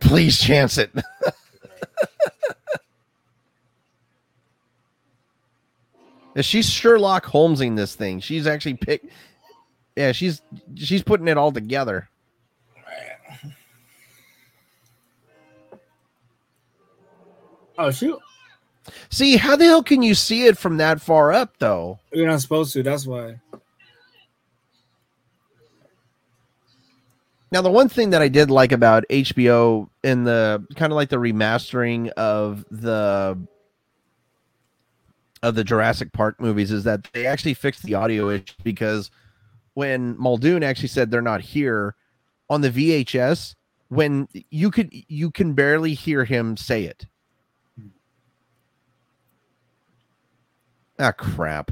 Please 0.00 0.38
chance 0.38 0.78
it. 0.78 0.90
She's 6.40 6.70
Sherlock 6.70 7.24
Holmesing 7.24 7.74
this 7.76 7.96
thing. 7.96 8.20
She's 8.20 8.46
actually 8.46 8.74
pick. 8.74 9.02
Yeah, 9.96 10.12
she's 10.12 10.40
she's 10.76 11.02
putting 11.02 11.26
it 11.26 11.36
all 11.36 11.50
together. 11.50 12.08
Oh 17.78 17.90
shoot! 17.92 18.18
See, 19.08 19.36
how 19.36 19.56
the 19.56 19.64
hell 19.64 19.82
can 19.82 20.02
you 20.02 20.14
see 20.14 20.46
it 20.46 20.58
from 20.58 20.78
that 20.78 21.00
far 21.00 21.32
up, 21.32 21.54
though? 21.58 22.00
You're 22.12 22.26
not 22.26 22.40
supposed 22.40 22.72
to. 22.72 22.82
That's 22.82 23.06
why. 23.06 23.40
Now, 27.50 27.62
the 27.62 27.70
one 27.70 27.88
thing 27.88 28.10
that 28.10 28.20
I 28.20 28.28
did 28.28 28.50
like 28.50 28.72
about 28.72 29.04
HBO 29.08 29.88
in 30.04 30.24
the 30.24 30.66
kind 30.76 30.92
of 30.92 30.96
like 30.96 31.08
the 31.08 31.16
remastering 31.16 32.08
of 32.10 32.64
the 32.70 33.38
of 35.42 35.54
the 35.54 35.64
Jurassic 35.64 36.12
Park 36.12 36.40
movies 36.40 36.72
is 36.72 36.84
that 36.84 37.08
they 37.12 37.26
actually 37.26 37.54
fixed 37.54 37.84
the 37.84 37.94
audio 37.94 38.28
issue 38.28 38.54
because 38.64 39.10
when 39.74 40.18
Muldoon 40.18 40.62
actually 40.64 40.88
said 40.88 41.10
they're 41.10 41.22
not 41.22 41.40
here 41.40 41.94
on 42.50 42.60
the 42.60 42.70
VHS, 42.70 43.54
when 43.88 44.28
you 44.50 44.70
could 44.70 44.90
you 44.92 45.30
can 45.30 45.54
barely 45.54 45.94
hear 45.94 46.24
him 46.24 46.56
say 46.56 46.84
it. 46.84 47.06
Ah, 50.98 51.12
crap. 51.12 51.70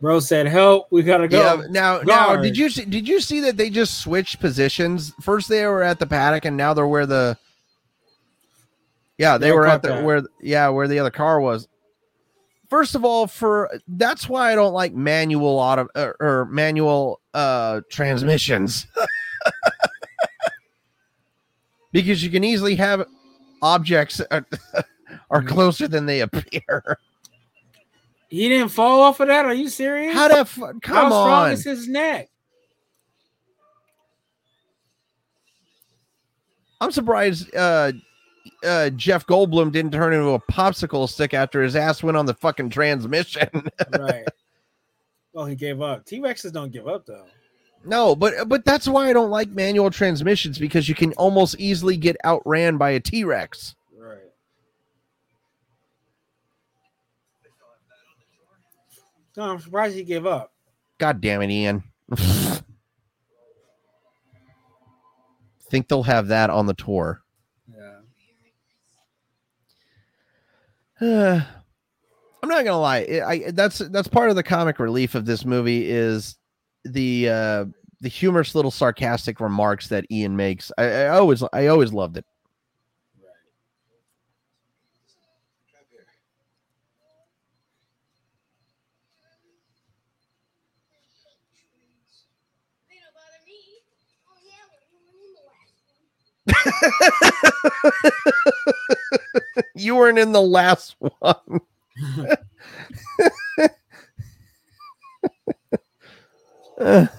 Bro 0.00 0.18
said, 0.18 0.48
"Help! 0.48 0.88
We 0.90 1.04
gotta 1.04 1.28
go." 1.28 1.38
Yeah. 1.38 1.62
Now, 1.70 2.00
now, 2.00 2.34
did 2.34 2.56
you 2.56 2.68
see, 2.68 2.84
did 2.84 3.06
you 3.06 3.20
see 3.20 3.38
that 3.42 3.56
they 3.56 3.70
just 3.70 4.02
switched 4.02 4.40
positions? 4.40 5.12
First 5.20 5.48
they 5.48 5.64
were 5.64 5.84
at 5.84 6.00
the 6.00 6.06
paddock, 6.06 6.44
and 6.44 6.56
now 6.56 6.74
they're 6.74 6.88
where 6.88 7.06
the. 7.06 7.38
Yeah, 9.22 9.38
they 9.38 9.52
were 9.52 9.68
at 9.68 9.82
the 9.82 9.88
that. 9.90 10.02
where 10.02 10.22
yeah 10.40 10.68
where 10.68 10.88
the 10.88 10.98
other 10.98 11.12
car 11.12 11.40
was. 11.40 11.68
First 12.68 12.96
of 12.96 13.04
all, 13.04 13.28
for 13.28 13.70
that's 13.86 14.28
why 14.28 14.50
I 14.50 14.56
don't 14.56 14.72
like 14.72 14.94
manual 14.94 15.60
auto 15.60 15.86
or, 15.94 16.16
or 16.18 16.44
manual 16.46 17.20
uh 17.32 17.82
transmissions. 17.88 18.88
because 21.92 22.24
you 22.24 22.30
can 22.30 22.42
easily 22.42 22.74
have 22.74 23.06
objects 23.62 24.20
are, 24.32 24.44
are 25.30 25.42
closer 25.44 25.86
than 25.86 26.06
they 26.06 26.22
appear. 26.22 26.98
He 28.28 28.48
didn't 28.48 28.70
fall 28.70 29.02
off 29.02 29.20
of 29.20 29.28
that. 29.28 29.44
Are 29.44 29.54
you 29.54 29.68
serious? 29.68 30.14
How 30.14 30.26
the 30.26 30.44
fu- 30.44 30.66
How 30.66 30.72
come 30.80 31.12
strong 31.12 31.46
on? 31.46 31.52
is 31.52 31.62
his 31.62 31.86
neck? 31.86 32.28
I'm 36.80 36.90
surprised 36.90 37.54
uh 37.54 37.92
uh 38.64 38.90
Jeff 38.90 39.26
Goldblum 39.26 39.72
didn't 39.72 39.92
turn 39.92 40.12
into 40.12 40.30
a 40.30 40.40
popsicle 40.40 41.08
stick 41.08 41.34
after 41.34 41.62
his 41.62 41.74
ass 41.76 42.02
went 42.02 42.16
on 42.16 42.26
the 42.26 42.34
fucking 42.34 42.70
transmission. 42.70 43.48
Right. 43.98 44.24
well, 45.32 45.46
he 45.46 45.54
gave 45.54 45.80
up. 45.80 46.04
T 46.04 46.20
Rexes 46.20 46.52
don't 46.52 46.72
give 46.72 46.86
up 46.88 47.06
though. 47.06 47.26
no, 47.84 48.14
but 48.16 48.48
but 48.48 48.64
that's 48.64 48.86
why 48.88 49.08
I 49.08 49.12
don't 49.12 49.30
like 49.30 49.48
manual 49.50 49.90
transmissions 49.90 50.58
because 50.58 50.88
you 50.88 50.94
can 50.94 51.12
almost 51.14 51.56
easily 51.58 51.96
get 51.96 52.16
outran 52.24 52.76
by 52.78 52.90
a 52.90 53.00
T-Rex. 53.00 53.74
Right. 53.96 54.18
No, 59.36 59.44
I'm 59.44 59.58
surprised 59.60 59.96
he 59.96 60.04
gave 60.04 60.26
up. 60.26 60.52
God 60.98 61.20
damn 61.20 61.42
it, 61.42 61.50
Ian. 61.50 61.82
Think 65.70 65.88
they'll 65.88 66.02
have 66.02 66.28
that 66.28 66.50
on 66.50 66.66
the 66.66 66.74
tour. 66.74 67.22
I'm 71.02 72.48
not 72.48 72.64
gonna 72.64 72.78
lie. 72.78 73.00
I, 73.00 73.30
I 73.30 73.50
that's 73.50 73.78
that's 73.78 74.08
part 74.08 74.30
of 74.30 74.36
the 74.36 74.42
comic 74.42 74.78
relief 74.78 75.14
of 75.14 75.26
this 75.26 75.44
movie 75.44 75.90
is 75.90 76.36
the 76.84 77.28
uh 77.28 77.64
the 78.00 78.08
humorous 78.08 78.54
little 78.54 78.70
sarcastic 78.70 79.40
remarks 79.40 79.88
that 79.88 80.06
Ian 80.10 80.36
makes. 80.36 80.70
I, 80.78 80.84
I 80.84 81.08
always 81.08 81.42
I 81.52 81.66
always 81.68 81.92
loved 81.92 82.16
it. 82.18 82.24
Drive 85.70 85.86
here. 85.90 86.06
They 92.88 92.96
don't 93.02 93.14
bother 93.14 93.42
me. 93.46 93.82
Oh 94.28 94.38
yeah, 94.42 94.66
well, 94.70 94.82
you 99.74 99.94
the 99.94 99.96
weren't 99.96 100.18
in 100.18 100.32
the 100.32 100.42
last 100.42 100.96
one. 100.98 101.60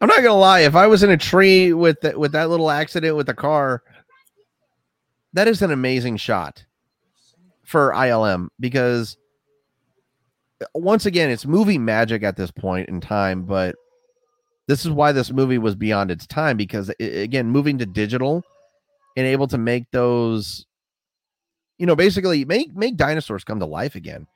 I'm 0.00 0.06
not 0.06 0.16
gonna 0.16 0.34
lie. 0.34 0.60
If 0.60 0.76
I 0.76 0.86
was 0.86 1.02
in 1.02 1.10
a 1.10 1.16
tree 1.16 1.72
with 1.72 2.00
that 2.02 2.18
with 2.18 2.32
that 2.32 2.50
little 2.50 2.70
accident 2.70 3.16
with 3.16 3.26
the 3.26 3.34
car, 3.34 3.82
that 5.32 5.48
is 5.48 5.60
an 5.60 5.72
amazing 5.72 6.16
shot 6.16 6.64
for 7.64 7.92
ILM 7.92 8.48
because 8.58 9.18
once 10.74 11.06
again, 11.06 11.30
it's 11.30 11.46
movie 11.46 11.78
magic 11.78 12.22
at 12.22 12.36
this 12.36 12.50
point 12.50 12.88
in 12.88 13.00
time. 13.00 13.42
But 13.42 13.76
this 14.68 14.84
is 14.84 14.90
why 14.92 15.10
this 15.10 15.32
movie 15.32 15.58
was 15.58 15.74
beyond 15.74 16.10
its 16.10 16.26
time 16.26 16.56
because 16.56 16.90
i- 17.00 17.02
again, 17.02 17.48
moving 17.48 17.78
to 17.78 17.86
digital 17.86 18.44
and 19.16 19.26
able 19.26 19.48
to 19.48 19.58
make 19.58 19.90
those, 19.90 20.66
you 21.78 21.86
know, 21.86 21.96
basically 21.96 22.44
make 22.44 22.76
make 22.76 22.96
dinosaurs 22.96 23.42
come 23.44 23.58
to 23.58 23.66
life 23.66 23.96
again. 23.96 24.26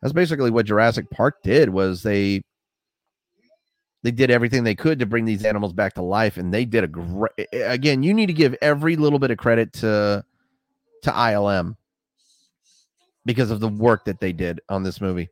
That's 0.00 0.12
basically 0.12 0.50
what 0.50 0.66
Jurassic 0.66 1.10
Park 1.10 1.42
did. 1.42 1.70
Was 1.70 2.02
they 2.02 2.42
they 4.04 4.10
did 4.12 4.30
everything 4.30 4.62
they 4.62 4.76
could 4.76 5.00
to 5.00 5.06
bring 5.06 5.24
these 5.24 5.44
animals 5.44 5.72
back 5.72 5.94
to 5.94 6.02
life, 6.02 6.36
and 6.36 6.54
they 6.54 6.64
did 6.64 6.84
a 6.84 6.88
great. 6.88 7.32
Again, 7.52 8.02
you 8.04 8.14
need 8.14 8.26
to 8.26 8.32
give 8.32 8.54
every 8.62 8.94
little 8.94 9.18
bit 9.18 9.30
of 9.32 9.38
credit 9.38 9.72
to 9.74 10.24
to 11.02 11.10
ILM 11.10 11.76
because 13.24 13.50
of 13.50 13.60
the 13.60 13.68
work 13.68 14.04
that 14.04 14.20
they 14.20 14.32
did 14.32 14.60
on 14.68 14.82
this 14.82 15.00
movie. 15.00 15.28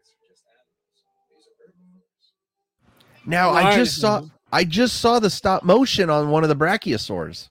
Now 3.27 3.51
I 3.51 3.77
just 3.77 4.01
saw 4.01 4.20
I 4.57 4.65
just 4.65 5.03
saw 5.03 5.19
the 5.19 5.28
stop 5.28 5.65
motion 5.65 6.09
on 6.09 6.31
one 6.31 6.43
of 6.43 6.49
the 6.49 6.57
brachiosaurs. 6.57 7.51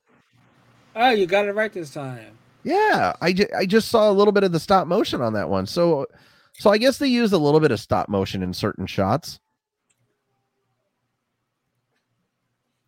Oh, 0.96 1.12
you 1.12 1.28
got 1.28 1.46
it 1.46 1.54
right 1.54 1.72
this 1.72 1.92
time. 1.92 2.36
Yeah, 2.64 3.14
I, 3.22 3.32
ju- 3.32 3.48
I 3.56 3.68
just 3.68 3.90
saw 3.90 4.10
a 4.10 4.12
little 4.12 4.32
bit 4.32 4.44
of 4.44 4.52
the 4.52 4.60
stop 4.60 4.88
motion 4.88 5.22
on 5.22 5.34
that 5.34 5.48
one. 5.48 5.68
So 5.68 6.08
so 6.54 6.72
I 6.72 6.80
guess 6.80 6.98
they 6.98 7.08
used 7.08 7.32
a 7.32 7.38
little 7.38 7.60
bit 7.60 7.70
of 7.70 7.80
stop 7.80 8.10
motion 8.10 8.42
in 8.42 8.56
certain 8.56 8.88
shots. 8.88 9.40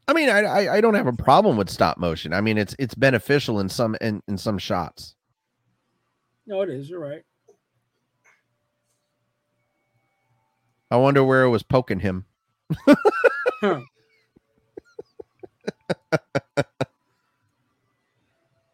I 0.07 0.14
mean, 0.14 0.30
I, 0.30 0.39
I 0.39 0.77
I 0.77 0.81
don't 0.81 0.95
have 0.95 1.06
a 1.06 1.14
problem 1.14 1.56
with 1.56 1.69
stop 1.69 1.99
motion. 1.99 2.34
I 2.34 2.41
mean, 2.41 2.57
it's 2.57 2.76
it's 2.80 2.95
beneficial 2.95 3.60
in 3.60 3.69
some 3.69 3.95
in, 4.02 4.23
in 4.27 4.39
some 4.39 4.57
shots. 4.57 5.14
No, 6.48 6.61
it 6.64 6.69
is. 6.69 6.89
You're 6.89 7.02
right. 7.02 7.22
I 10.89 10.95
wonder 10.98 11.23
where 11.23 11.44
it 11.44 11.49
was 11.49 11.61
poking 11.61 11.99
him. 11.99 12.26
Huh. 13.61 13.81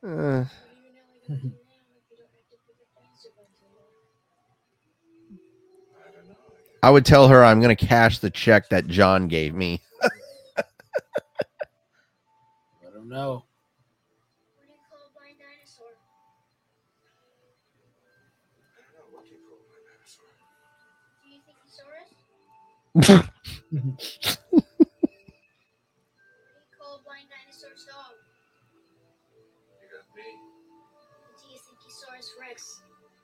Uh, 0.06 0.44
I 6.82 6.90
would 6.90 7.06
tell 7.06 7.30
her 7.30 7.44
I'm 7.44 7.62
going 7.62 7.76
to 7.76 7.86
cash 7.86 8.20
the 8.20 8.30
check 8.30 8.68
that 8.70 8.88
John 8.88 9.30
gave 9.30 9.56
me. 9.56 9.82
Let 10.58 10.66
him 12.94 13.08
know. 13.08 13.46
Do 14.60 14.68
you 14.68 14.76
call 14.92 15.00
a 15.08 15.14
blind 15.16 15.38
dinosaur? 15.40 15.96
I 23.72 23.82
don't 23.82 23.84
know. 23.84 24.43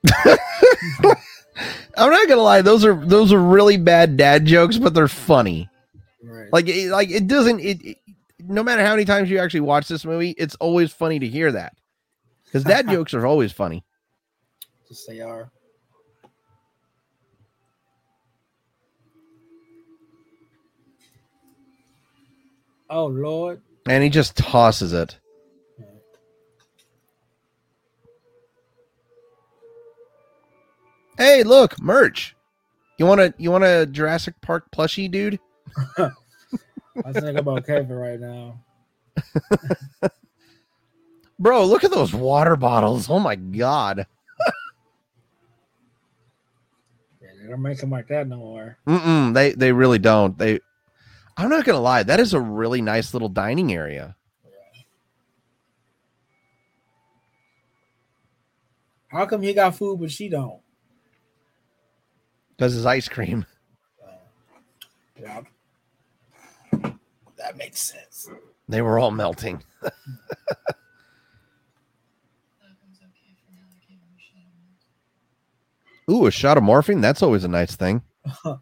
I'm 1.97 2.11
not 2.11 2.27
gonna 2.29 2.41
lie; 2.41 2.61
those 2.61 2.85
are 2.85 2.93
those 2.95 3.33
are 3.33 3.39
really 3.39 3.77
bad 3.77 4.15
dad 4.17 4.45
jokes, 4.45 4.77
but 4.77 4.93
they're 4.93 5.07
funny. 5.07 5.69
Right. 6.23 6.51
Like, 6.51 6.67
it, 6.67 6.89
like 6.91 7.09
it 7.09 7.27
doesn't. 7.27 7.59
It, 7.59 7.81
it- 7.85 7.97
no 8.41 8.63
matter 8.63 8.83
how 8.83 8.91
many 8.91 9.03
times 9.05 9.29
you 9.29 9.37
actually 9.37 9.59
watch 9.59 9.87
this 9.89 10.05
movie, 10.05 10.31
it's 10.37 10.55
always 10.55 10.91
funny 10.91 11.19
to 11.19 11.27
hear 11.27 11.51
that 11.51 11.73
because 12.45 12.63
dad 12.63 12.87
jokes 12.89 13.13
are 13.13 13.25
always 13.25 13.51
funny. 13.51 13.83
Just 14.87 15.07
they 15.07 15.19
are. 15.19 15.51
Oh 22.89 23.05
Lord. 23.05 23.61
And 23.87 24.03
he 24.03 24.09
just 24.09 24.35
tosses 24.37 24.93
it. 24.93 25.17
Hey, 31.19 31.43
look, 31.43 31.81
merch. 31.81 32.33
You 32.97 33.05
want 33.05 33.19
to 33.19 33.33
you 33.37 33.51
want 33.51 33.65
a 33.65 33.85
Jurassic 33.85 34.39
Park 34.39 34.71
plushie, 34.71 35.11
dude? 35.11 35.37
I 35.97 37.11
think 37.11 37.37
about 37.37 37.65
Kevin 37.65 37.91
right 37.91 38.19
now. 38.19 38.61
Bro, 41.39 41.65
look 41.65 41.83
at 41.83 41.91
those 41.91 42.13
water 42.13 42.55
bottles. 42.55 43.09
Oh 43.09 43.19
my 43.19 43.35
god. 43.35 44.07
Yeah, 47.21 47.27
they 47.41 47.49
don't 47.49 47.61
make 47.61 47.79
them 47.79 47.89
like 47.89 48.07
that 48.07 48.27
no 48.29 48.37
more. 48.37 48.77
Mm-mm, 48.87 49.33
they 49.33 49.51
they 49.51 49.73
really 49.73 49.99
don't. 49.99 50.37
They 50.37 50.61
I'm 51.35 51.49
not 51.49 51.65
gonna 51.65 51.81
lie, 51.81 52.03
that 52.03 52.21
is 52.21 52.33
a 52.33 52.39
really 52.39 52.81
nice 52.81 53.13
little 53.13 53.27
dining 53.27 53.73
area. 53.73 54.15
How 59.09 59.25
come 59.25 59.41
he 59.41 59.53
got 59.53 59.75
food 59.75 59.99
but 59.99 60.11
she 60.11 60.29
don't? 60.29 60.61
Because 62.59 62.75
it's 62.75 62.85
ice 62.85 63.07
cream. 63.07 63.45
Yeah. 65.21 65.41
That 67.37 67.57
makes 67.57 67.81
sense. 67.81 68.29
They 68.69 68.81
were 68.81 68.97
all 68.97 69.11
melting. 69.11 69.61
Malcolm's 69.83 69.97
okay 73.01 73.35
for 73.45 73.51
now. 73.51 73.67
I 73.67 73.79
gave 73.85 73.97
him 73.97 74.15
a 74.15 74.21
shot 74.21 74.45
of 74.47 74.53
milk. 76.07 76.23
Ooh, 76.23 76.27
a 76.27 76.31
shot 76.31 76.55
of 76.55 76.63
morphine. 76.63 77.01
That's 77.01 77.21
always 77.21 77.43
a 77.43 77.49
nice 77.49 77.75
thing. 77.75 78.01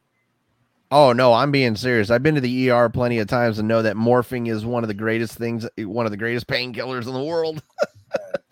Oh 0.89 1.11
no, 1.11 1.33
I'm 1.33 1.51
being 1.51 1.75
serious. 1.75 2.09
I've 2.09 2.23
been 2.23 2.35
to 2.35 2.41
the 2.41 2.71
ER 2.71 2.87
plenty 2.87 3.19
of 3.19 3.27
times 3.27 3.59
and 3.59 3.67
know 3.67 3.81
that 3.81 3.97
morphine 3.97 4.47
is 4.47 4.65
one 4.65 4.85
of 4.85 4.87
the 4.87 4.93
greatest 4.93 5.35
things, 5.35 5.67
one 5.77 6.05
of 6.05 6.11
the 6.11 6.17
greatest 6.17 6.47
painkillers 6.47 7.07
in 7.07 7.13
the 7.13 7.21
world. 7.21 7.61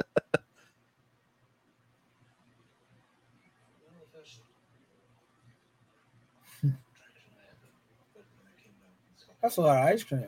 That's 9.45 9.57
a 9.57 9.61
lot 9.61 9.77
of 9.77 9.84
ice 9.84 10.03
cream. 10.03 10.26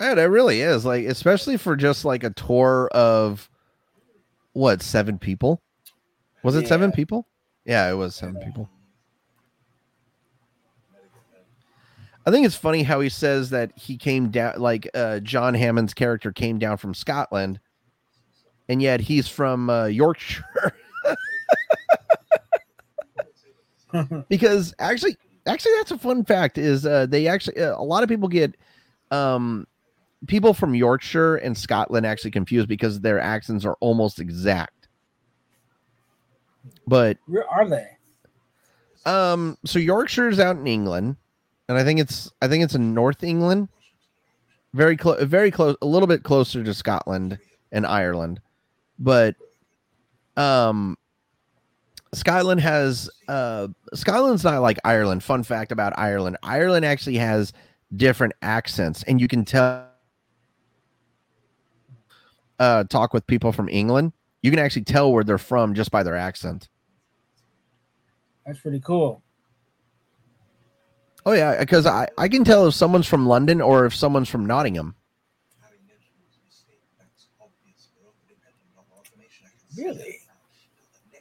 Yeah, 0.00 0.14
it 0.14 0.24
really 0.24 0.60
is. 0.60 0.84
Like, 0.84 1.04
especially 1.04 1.56
for 1.56 1.76
just 1.76 2.04
like 2.04 2.24
a 2.24 2.30
tour 2.30 2.88
of 2.92 3.48
what 4.54 4.82
seven 4.82 5.20
people? 5.20 5.62
Was 6.42 6.56
it 6.56 6.66
seven 6.66 6.90
people? 6.90 7.28
Yeah, 7.64 7.88
it 7.88 7.94
was 7.94 8.16
seven 8.16 8.42
people. 8.44 8.68
I 12.26 12.32
think 12.32 12.44
it's 12.44 12.56
funny 12.56 12.82
how 12.82 12.98
he 12.98 13.08
says 13.08 13.50
that 13.50 13.70
he 13.76 13.96
came 13.96 14.30
down, 14.30 14.58
like 14.58 14.90
uh, 14.92 15.20
John 15.20 15.54
Hammond's 15.54 15.94
character 15.94 16.32
came 16.32 16.58
down 16.58 16.76
from 16.76 16.92
Scotland, 16.92 17.60
and 18.68 18.82
yet 18.82 18.98
he's 19.00 19.28
from 19.28 19.70
uh, 19.70 19.84
Yorkshire. 19.84 20.72
because 24.28 24.74
actually, 24.80 25.16
actually, 25.46 25.72
that's 25.76 25.90
a 25.90 25.98
fun 25.98 26.24
fact. 26.24 26.58
Is 26.58 26.86
uh, 26.86 27.06
they 27.06 27.26
actually 27.26 27.60
uh, 27.60 27.78
a 27.78 27.82
lot 27.82 28.02
of 28.02 28.08
people 28.08 28.28
get 28.28 28.56
um, 29.10 29.66
people 30.26 30.54
from 30.54 30.74
Yorkshire 30.74 31.36
and 31.36 31.56
Scotland 31.56 32.06
actually 32.06 32.30
confused 32.30 32.68
because 32.68 33.00
their 33.00 33.20
accents 33.20 33.64
are 33.64 33.76
almost 33.80 34.18
exact. 34.20 34.88
But 36.86 37.18
Where 37.26 37.48
are 37.48 37.68
they? 37.68 37.88
um, 39.06 39.58
so 39.64 39.78
Yorkshire's 39.78 40.40
out 40.40 40.56
in 40.56 40.66
England, 40.66 41.16
and 41.68 41.78
I 41.78 41.84
think 41.84 42.00
it's 42.00 42.30
I 42.40 42.48
think 42.48 42.64
it's 42.64 42.74
in 42.74 42.94
North 42.94 43.22
England, 43.22 43.68
very 44.72 44.96
close, 44.96 45.22
very 45.24 45.50
close, 45.50 45.76
a 45.82 45.86
little 45.86 46.08
bit 46.08 46.22
closer 46.22 46.64
to 46.64 46.74
Scotland 46.74 47.38
and 47.72 47.86
Ireland, 47.86 48.40
but 48.98 49.34
um, 50.36 50.96
Scotland 52.14 52.60
has 52.60 53.10
uh, 53.28 53.68
Scotland's 53.92 54.44
not 54.44 54.60
like 54.60 54.78
Ireland. 54.84 55.22
Fun 55.22 55.42
fact 55.42 55.72
about 55.72 55.92
Ireland: 55.98 56.36
Ireland 56.42 56.84
actually 56.84 57.16
has 57.16 57.52
different 57.94 58.32
accents, 58.42 59.02
and 59.04 59.20
you 59.20 59.28
can 59.28 59.44
tell. 59.44 59.88
Uh, 62.58 62.84
talk 62.84 63.12
with 63.12 63.26
people 63.26 63.50
from 63.50 63.68
England, 63.68 64.12
you 64.40 64.50
can 64.50 64.60
actually 64.60 64.84
tell 64.84 65.12
where 65.12 65.24
they're 65.24 65.38
from 65.38 65.74
just 65.74 65.90
by 65.90 66.04
their 66.04 66.14
accent. 66.14 66.68
That's 68.46 68.60
pretty 68.60 68.78
cool. 68.78 69.22
Oh 71.26 71.32
yeah, 71.32 71.58
because 71.58 71.86
I, 71.86 72.08
I 72.18 72.28
can 72.28 72.44
tell 72.44 72.66
if 72.66 72.74
someone's 72.74 73.08
from 73.08 73.26
London 73.26 73.60
or 73.60 73.86
if 73.86 73.94
someone's 73.94 74.28
from 74.28 74.46
Nottingham. 74.46 74.94
Really? 79.76 80.20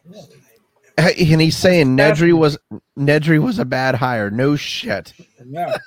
Really? 0.05 0.42
And 0.97 1.41
he's 1.41 1.57
saying 1.57 1.97
Nedry 1.97 2.37
was 2.37 2.57
Nedry 2.97 3.41
was 3.41 3.59
a 3.59 3.65
bad 3.65 3.95
hire. 3.95 4.29
No 4.29 4.55
shit. 4.55 5.13
Yeah. 5.45 5.77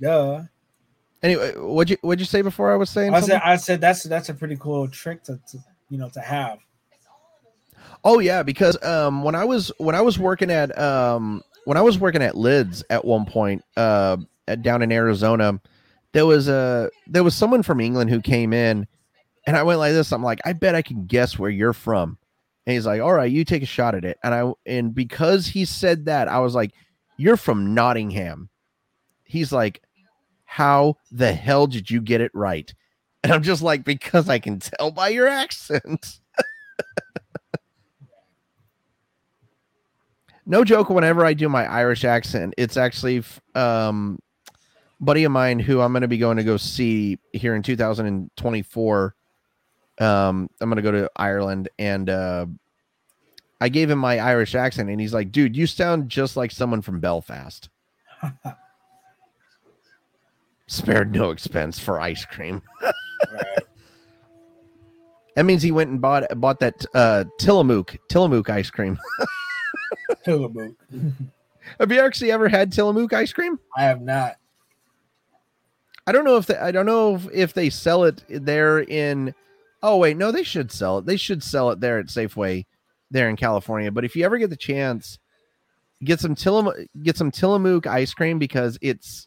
Duh. 0.00 0.42
Anyway, 1.22 1.52
what'd 1.56 1.90
you 1.90 1.96
what'd 2.02 2.20
you 2.20 2.26
say 2.26 2.42
before 2.42 2.72
I 2.72 2.76
was 2.76 2.90
saying? 2.90 3.14
I 3.14 3.20
said? 3.20 3.40
I 3.44 3.56
said 3.56 3.80
that's 3.80 4.02
that's 4.04 4.28
a 4.28 4.34
pretty 4.34 4.56
cool 4.56 4.88
trick 4.88 5.22
to, 5.24 5.40
to 5.48 5.58
you 5.90 5.98
know 5.98 6.08
to 6.10 6.20
have. 6.20 6.58
Oh 8.04 8.20
yeah, 8.20 8.42
because 8.42 8.80
um 8.84 9.22
when 9.22 9.34
I 9.34 9.44
was 9.44 9.72
when 9.78 9.94
I 9.94 10.00
was 10.00 10.18
working 10.18 10.50
at 10.50 10.76
um 10.78 11.42
when 11.64 11.76
I 11.76 11.82
was 11.82 11.98
working 11.98 12.22
at 12.22 12.36
Lids 12.36 12.84
at 12.90 13.04
one 13.04 13.26
point 13.26 13.64
uh 13.76 14.16
at, 14.46 14.62
down 14.62 14.82
in 14.82 14.92
Arizona, 14.92 15.60
there 16.12 16.26
was 16.26 16.48
a 16.48 16.90
there 17.06 17.24
was 17.24 17.34
someone 17.34 17.62
from 17.62 17.80
England 17.80 18.10
who 18.10 18.20
came 18.20 18.52
in, 18.52 18.86
and 19.46 19.56
I 19.56 19.62
went 19.64 19.80
like 19.80 19.92
this. 19.92 20.12
I'm 20.12 20.22
like, 20.22 20.40
I 20.44 20.52
bet 20.52 20.74
I 20.74 20.82
can 20.82 21.06
guess 21.06 21.38
where 21.38 21.50
you're 21.50 21.72
from. 21.72 22.18
And 22.68 22.74
he's 22.74 22.86
like, 22.86 23.00
All 23.00 23.14
right, 23.14 23.32
you 23.32 23.46
take 23.46 23.62
a 23.62 23.66
shot 23.66 23.94
at 23.94 24.04
it. 24.04 24.18
And 24.22 24.34
I 24.34 24.52
and 24.66 24.94
because 24.94 25.46
he 25.46 25.64
said 25.64 26.04
that, 26.04 26.28
I 26.28 26.40
was 26.40 26.54
like, 26.54 26.72
You're 27.16 27.38
from 27.38 27.72
Nottingham. 27.72 28.50
He's 29.24 29.52
like, 29.52 29.82
How 30.44 30.96
the 31.10 31.32
hell 31.32 31.66
did 31.66 31.90
you 31.90 32.02
get 32.02 32.20
it 32.20 32.30
right? 32.34 32.70
And 33.24 33.32
I'm 33.32 33.42
just 33.42 33.62
like, 33.62 33.84
Because 33.84 34.28
I 34.28 34.38
can 34.38 34.58
tell 34.58 34.90
by 34.90 35.08
your 35.08 35.26
accent. 35.26 36.20
no 40.46 40.64
joke 40.64 40.88
whenever 40.88 41.26
i 41.26 41.34
do 41.34 41.48
my 41.48 41.66
irish 41.66 42.04
accent 42.04 42.54
it's 42.56 42.78
actually 42.78 43.22
um 43.54 44.18
buddy 44.98 45.24
of 45.24 45.32
mine 45.32 45.58
who 45.58 45.80
i'm 45.80 45.92
going 45.92 46.00
to 46.00 46.08
be 46.08 46.16
going 46.16 46.38
to 46.38 46.44
go 46.44 46.56
see 46.56 47.18
here 47.32 47.54
in 47.54 47.62
2024 47.62 49.14
um 50.00 50.48
i'm 50.60 50.68
going 50.68 50.76
to 50.76 50.82
go 50.82 50.92
to 50.92 51.10
ireland 51.16 51.68
and 51.78 52.08
uh 52.10 52.46
i 53.60 53.68
gave 53.68 53.90
him 53.90 53.98
my 53.98 54.18
irish 54.18 54.54
accent 54.54 54.88
and 54.90 55.00
he's 55.00 55.12
like 55.14 55.32
dude 55.32 55.56
you 55.56 55.66
sound 55.66 56.08
just 56.08 56.36
like 56.36 56.50
someone 56.50 56.80
from 56.82 57.00
belfast 57.00 57.68
spared 60.66 61.12
no 61.12 61.30
expense 61.30 61.78
for 61.78 62.00
ice 62.00 62.24
cream 62.24 62.62
Right. 63.32 63.58
that 65.34 65.44
means 65.44 65.60
he 65.62 65.72
went 65.72 65.90
and 65.90 66.00
bought 66.00 66.24
bought 66.40 66.60
that 66.60 66.84
uh 66.94 67.24
tillamook 67.40 67.96
tillamook 68.08 68.48
ice 68.48 68.70
cream 68.70 68.96
Tillamook. 70.24 70.74
have 71.80 71.90
you 71.90 72.00
actually 72.00 72.30
ever 72.30 72.48
had 72.48 72.70
tillamook 72.72 73.12
ice 73.12 73.32
cream 73.32 73.58
I 73.76 73.82
have 73.82 74.00
not. 74.02 74.36
I 76.06 76.12
don't 76.12 76.24
know 76.24 76.36
if 76.38 76.46
they, 76.46 76.56
I 76.56 76.70
don't 76.70 76.86
know 76.86 77.16
if, 77.16 77.28
if 77.32 77.52
they 77.52 77.68
sell 77.68 78.04
it 78.04 78.22
there 78.30 78.80
in. 78.80 79.34
Oh 79.82 79.96
wait, 79.96 80.16
no, 80.16 80.32
they 80.32 80.42
should 80.42 80.72
sell 80.72 80.98
it. 80.98 81.06
They 81.06 81.16
should 81.16 81.42
sell 81.42 81.70
it 81.70 81.80
there 81.80 81.98
at 81.98 82.06
Safeway, 82.06 82.66
there 83.10 83.28
in 83.28 83.36
California. 83.36 83.92
But 83.92 84.04
if 84.04 84.16
you 84.16 84.24
ever 84.24 84.38
get 84.38 84.50
the 84.50 84.56
chance, 84.56 85.18
get 86.02 86.20
some 86.20 86.34
Tillam 86.34 86.86
get 87.02 87.16
some 87.16 87.30
Tillamook 87.30 87.86
ice 87.86 88.14
cream 88.14 88.38
because 88.38 88.78
it's. 88.80 89.26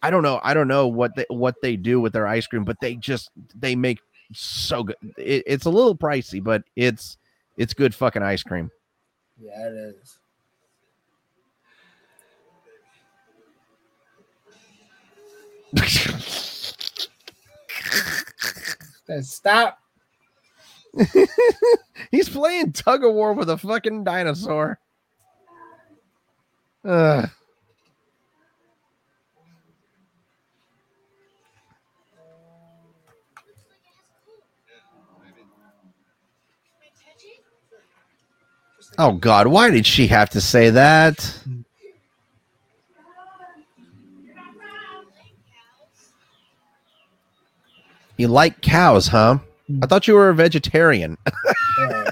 I 0.00 0.10
don't 0.10 0.22
know. 0.22 0.40
I 0.44 0.54
don't 0.54 0.68
know 0.68 0.86
what 0.86 1.16
they 1.16 1.26
what 1.28 1.56
they 1.62 1.76
do 1.76 2.00
with 2.00 2.12
their 2.12 2.26
ice 2.26 2.46
cream, 2.46 2.64
but 2.64 2.76
they 2.80 2.96
just 2.96 3.30
they 3.58 3.74
make 3.74 3.98
so 4.32 4.84
good. 4.84 4.96
It, 5.16 5.42
it's 5.46 5.64
a 5.64 5.70
little 5.70 5.96
pricey, 5.96 6.42
but 6.42 6.62
it's 6.76 7.16
it's 7.56 7.74
good 7.74 7.94
fucking 7.94 8.22
ice 8.22 8.42
cream. 8.42 8.70
Yeah, 9.40 9.68
it 9.68 9.96
is. 9.96 10.18
Stop. 19.22 19.78
He's 22.10 22.28
playing 22.28 22.72
tug 22.72 23.04
of 23.04 23.14
war 23.14 23.32
with 23.34 23.50
a 23.50 23.58
fucking 23.58 24.04
dinosaur. 24.04 24.78
Ugh. 26.84 27.30
Oh 38.98 39.12
God, 39.12 39.46
why 39.48 39.70
did 39.70 39.86
she 39.86 40.08
have 40.08 40.30
to 40.30 40.40
say 40.40 40.70
that? 40.70 41.38
You 48.18 48.28
like 48.28 48.60
cows, 48.60 49.06
huh? 49.06 49.38
I 49.82 49.86
thought 49.86 50.06
you 50.08 50.14
were 50.14 50.28
a 50.28 50.34
vegetarian. 50.34 51.16
Yeah. 51.80 52.10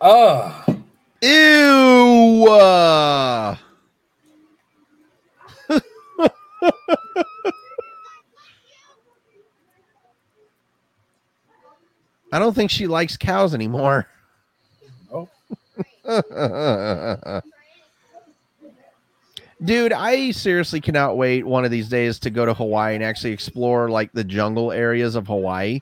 Oh, 0.00 0.64
Ew. 1.22 2.48
uh. 2.50 3.56
I 12.32 12.38
don't 12.40 12.54
think 12.54 12.70
she 12.72 12.86
likes 12.88 13.16
cows 13.16 13.54
anymore. 13.54 14.08
Nope. 15.12 15.30
Dude, 19.64 19.92
I 19.92 20.32
seriously 20.32 20.80
cannot 20.80 21.16
wait 21.16 21.46
one 21.46 21.64
of 21.64 21.70
these 21.70 21.88
days 21.88 22.18
to 22.20 22.30
go 22.30 22.44
to 22.44 22.52
Hawaii 22.52 22.96
and 22.96 23.04
actually 23.04 23.32
explore 23.32 23.88
like 23.88 24.12
the 24.12 24.24
jungle 24.24 24.72
areas 24.72 25.14
of 25.14 25.28
Hawaii, 25.28 25.80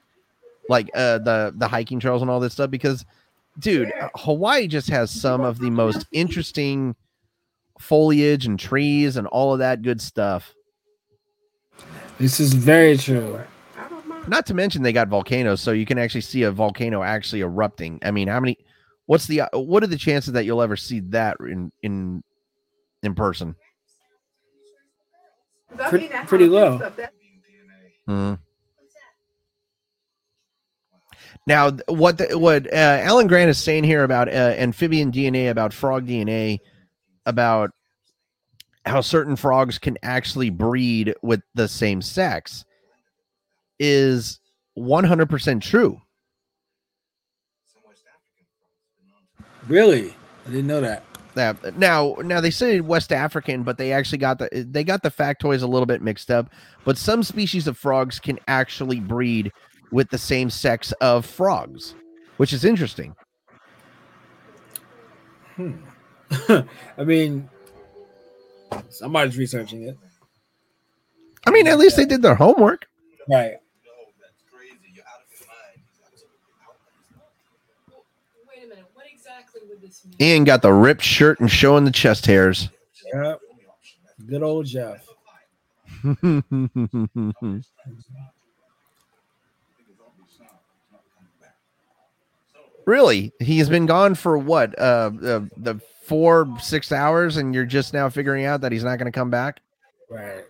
like 0.69 0.90
uh, 0.94 1.19
the 1.19 1.55
the 1.57 1.66
hiking 1.66 1.98
trails 1.98 2.20
and 2.20 2.31
all 2.31 2.40
this 2.40 2.52
stuff. 2.52 2.70
Because, 2.70 3.07
dude, 3.59 3.90
uh, 3.98 4.11
Hawaii 4.16 4.66
just 4.66 4.90
has 4.90 5.11
some 5.11 5.40
of 5.40 5.59
the 5.59 5.70
most 5.70 6.07
interesting 6.12 6.94
foliage 7.78 8.44
and 8.44 8.59
trees 8.59 9.16
and 9.16 9.27
all 9.28 9.55
of 9.55 9.61
that 9.61 9.81
good 9.81 10.01
stuff. 10.01 10.55
this 12.19 12.39
is 12.39 12.52
very 12.52 12.98
true. 12.98 13.40
Not 14.27 14.44
to 14.47 14.55
mention 14.55 14.82
they 14.82 14.93
got 14.93 15.09
volcanoes, 15.09 15.62
so 15.62 15.73
you 15.73 15.86
can 15.86 15.97
actually 15.97 16.20
see 16.20 16.43
a 16.43 16.52
volcano 16.52 17.02
actually 17.02 17.40
erupting. 17.40 17.98
I 18.02 18.11
mean, 18.11 18.28
how 18.28 18.40
many? 18.40 18.59
What's 19.07 19.27
the 19.27 19.43
what 19.55 19.82
are 19.82 19.86
the 19.86 19.97
chances 19.97 20.35
that 20.35 20.44
you'll 20.44 20.61
ever 20.61 20.77
see 20.77 21.01
that 21.01 21.39
in 21.40 21.73
in 21.82 22.23
in 23.02 23.15
person? 23.15 23.57
Pretty- 25.89 26.09
pretty 26.27 26.47
low. 26.47 26.79
Hmm. 28.07 28.35
Now, 31.47 31.71
what 31.89 32.19
the, 32.19 32.39
what 32.39 32.67
uh, 32.73 32.77
Alan 32.77 33.27
Grant 33.27 33.51
is 33.51 33.59
saying 33.59 33.85
here 33.85 34.05
about 34.05 34.29
uh, 34.29 34.55
amphibian 34.59 35.11
DNA, 35.11 35.51
about 35.51 35.73
frog 35.73 36.07
DNA, 36.07 36.59
about 37.27 37.71
how 38.85 39.01
certain 39.01 39.37
frogs 39.37 39.79
can 39.79 39.97
actually 40.03 40.51
breed 40.51 41.15
with 41.23 41.41
the 41.55 41.67
same 41.67 42.03
sex, 42.03 42.65
is 43.79 44.39
one 44.75 45.05
hundred 45.05 45.31
percent 45.31 45.63
true. 45.63 46.01
Really? 49.67 50.15
I 50.47 50.51
didn't 50.51 50.67
know 50.67 50.81
that. 50.81 51.05
That 51.35 51.77
now, 51.77 52.16
now 52.24 52.40
they 52.40 52.51
say 52.51 52.81
West 52.81 53.12
African, 53.12 53.62
but 53.62 53.78
they 53.78 53.93
actually 53.93 54.19
got 54.19 54.39
the 54.39 54.66
they 54.69 54.82
got 54.82 55.02
the 55.02 55.11
factoids 55.11 55.62
a 55.62 55.66
little 55.66 55.86
bit 55.86 56.02
mixed 56.02 56.31
up. 56.31 56.51
But 56.85 56.98
some 56.98 57.23
species 57.23 57.66
of 57.66 57.78
frogs 57.78 58.19
can 58.19 58.39
actually 58.48 59.01
breed 59.01 59.52
with 59.93 60.11
the 60.11 60.19
same 60.19 60.51
sex 60.51 60.93
of 61.01 61.24
frogs, 61.24 61.94
which 62.36 62.52
is 62.52 62.65
interesting. 62.65 63.15
Hmm. 65.57 65.73
I 66.98 67.05
mean, 67.05 67.48
somebody's 68.89 69.36
researching 69.36 69.82
it. 69.85 69.98
I 71.47 71.51
mean, 71.51 71.66
at 71.66 71.78
least 71.78 71.97
they 71.97 72.05
did 72.05 72.23
their 72.23 72.35
homework. 72.35 72.86
Right. 73.28 73.57
Wait 78.48 78.65
a 78.65 78.69
minute. 78.69 78.85
What 78.94 79.07
exactly 79.12 79.61
would 79.69 79.80
this 79.80 79.80
mean? 79.80 79.80
Ian 80.21 80.45
got 80.45 80.62
the 80.62 80.73
ripped 80.73 81.03
shirt 81.03 81.41
and 81.41 81.51
showing 81.51 81.85
the 81.85 81.91
chest 81.91 82.27
hairs. 82.27 82.69
Yep. 83.12 83.41
Good 84.27 84.43
old 84.43 84.67
Jeff. 84.67 85.07
really? 92.85 93.33
He's 93.41 93.69
been 93.69 93.87
gone 93.87 94.15
for 94.15 94.39
what? 94.39 94.79
Uh, 94.79 95.11
uh 95.23 95.41
the 95.57 95.81
four 96.05 96.49
six 96.61 96.93
hours, 96.93 97.37
and 97.37 97.55
you're 97.55 97.65
just 97.65 97.93
now 97.95 98.09
figuring 98.09 98.45
out 98.45 98.61
that 98.62 98.73
he's 98.73 98.85
not 98.85 98.99
going 98.99 99.11
to 99.11 99.17
come 99.17 99.31
back. 99.31 99.61
Right. 100.11 100.45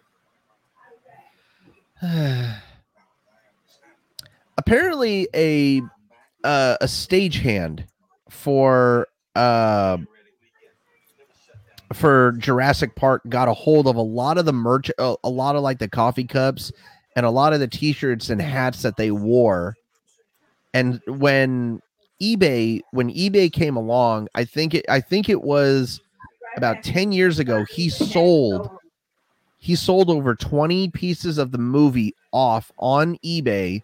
Apparently, 4.58 5.28
a 5.34 5.82
uh, 6.44 6.76
a 6.80 6.86
stagehand 6.86 7.84
for 8.30 9.08
uh 9.36 9.98
for 11.92 12.32
Jurassic 12.38 12.94
Park 12.94 13.22
got 13.28 13.48
a 13.48 13.54
hold 13.54 13.86
of 13.86 13.96
a 13.96 14.02
lot 14.02 14.38
of 14.38 14.44
the 14.44 14.52
merch, 14.52 14.90
a, 14.98 15.16
a 15.24 15.30
lot 15.30 15.56
of 15.56 15.62
like 15.62 15.78
the 15.78 15.88
coffee 15.88 16.24
cups 16.24 16.72
and 17.16 17.26
a 17.26 17.30
lot 17.30 17.52
of 17.52 17.60
the 17.60 17.66
t-shirts 17.66 18.30
and 18.30 18.40
hats 18.40 18.82
that 18.82 18.96
they 18.96 19.10
wore. 19.10 19.76
And 20.72 21.00
when 21.06 21.82
eBay, 22.22 22.80
when 22.92 23.12
eBay 23.12 23.52
came 23.52 23.76
along, 23.76 24.28
I 24.34 24.44
think 24.44 24.74
it, 24.74 24.84
I 24.88 25.00
think 25.00 25.28
it 25.28 25.42
was 25.42 26.00
about 26.56 26.82
10 26.84 27.12
years 27.12 27.38
ago, 27.38 27.64
he 27.64 27.88
sold, 27.88 28.70
he 29.58 29.74
sold 29.74 30.10
over 30.10 30.34
20 30.34 30.90
pieces 30.90 31.38
of 31.38 31.50
the 31.50 31.58
movie 31.58 32.14
off 32.32 32.70
on 32.78 33.16
eBay 33.24 33.82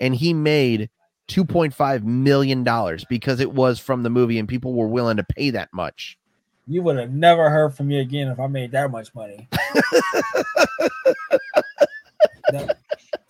and 0.00 0.14
he 0.14 0.34
made 0.34 0.90
2.5 1.28 2.04
million 2.04 2.64
dollars 2.64 3.04
because 3.04 3.40
it 3.40 3.52
was 3.52 3.78
from 3.78 4.02
the 4.02 4.10
movie 4.10 4.38
and 4.38 4.48
people 4.48 4.74
were 4.74 4.88
willing 4.88 5.18
to 5.18 5.24
pay 5.24 5.50
that 5.50 5.72
much. 5.72 6.18
You 6.66 6.82
would 6.82 6.98
have 6.98 7.12
never 7.12 7.48
heard 7.48 7.74
from 7.74 7.88
me 7.88 8.00
again 8.00 8.28
if 8.28 8.40
I 8.40 8.46
made 8.46 8.72
that 8.72 8.90
much 8.90 9.14
money. 9.14 9.48
that, 12.50 12.78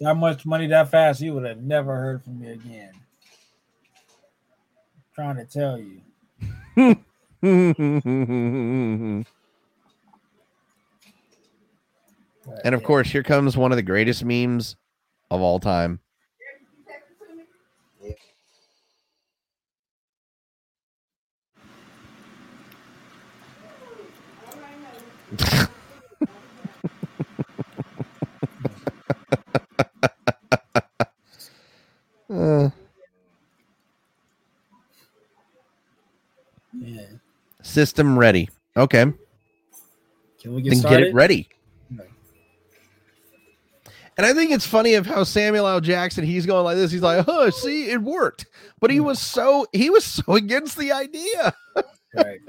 that 0.01 0.17
much 0.17 0.47
money 0.47 0.67
that 0.69 0.91
fast, 0.91 1.21
you 1.21 1.35
would 1.35 1.45
have 1.45 1.63
never 1.63 1.95
heard 1.95 2.25
from 2.25 2.41
me 2.41 2.51
again. 2.51 2.93
trying 5.15 5.37
to 5.37 5.45
tell 5.45 5.79
you. 5.79 6.01
and 7.43 9.25
of 12.75 12.83
course, 12.83 13.11
here 13.11 13.23
comes 13.23 13.57
one 13.57 13.73
of 13.73 13.77
the 13.77 13.83
greatest 13.83 14.25
memes 14.25 14.77
of 15.31 15.41
all 15.41 15.61
time. 15.61 16.01
Uh, 32.31 32.71
Yeah. 36.81 37.01
system 37.63 38.19
ready. 38.19 38.49
Okay. 38.77 39.13
Can 40.41 40.55
we 40.55 40.63
get 40.63 40.71
then 40.71 40.79
started? 40.81 40.99
get 41.01 41.09
it 41.09 41.15
ready. 41.15 41.49
And 44.17 44.27
I 44.27 44.35
think 44.35 44.51
it's 44.51 44.67
funny 44.67 44.95
of 44.95 45.07
how 45.07 45.23
Samuel 45.23 45.69
L. 45.69 45.81
Jackson 45.81 46.25
he's 46.25 46.45
going 46.45 46.65
like 46.65 46.77
this. 46.77 46.91
He's 46.91 47.03
like, 47.03 47.25
"Oh, 47.29 47.51
see, 47.51 47.89
it 47.89 48.03
worked," 48.03 48.47
but 48.81 48.91
he 48.91 48.99
was 48.99 49.21
so 49.21 49.65
he 49.73 49.91
was 49.91 50.05
so 50.05 50.35
against 50.35 50.77
the 50.77 50.91
idea. 50.91 51.55
Right. 52.15 52.41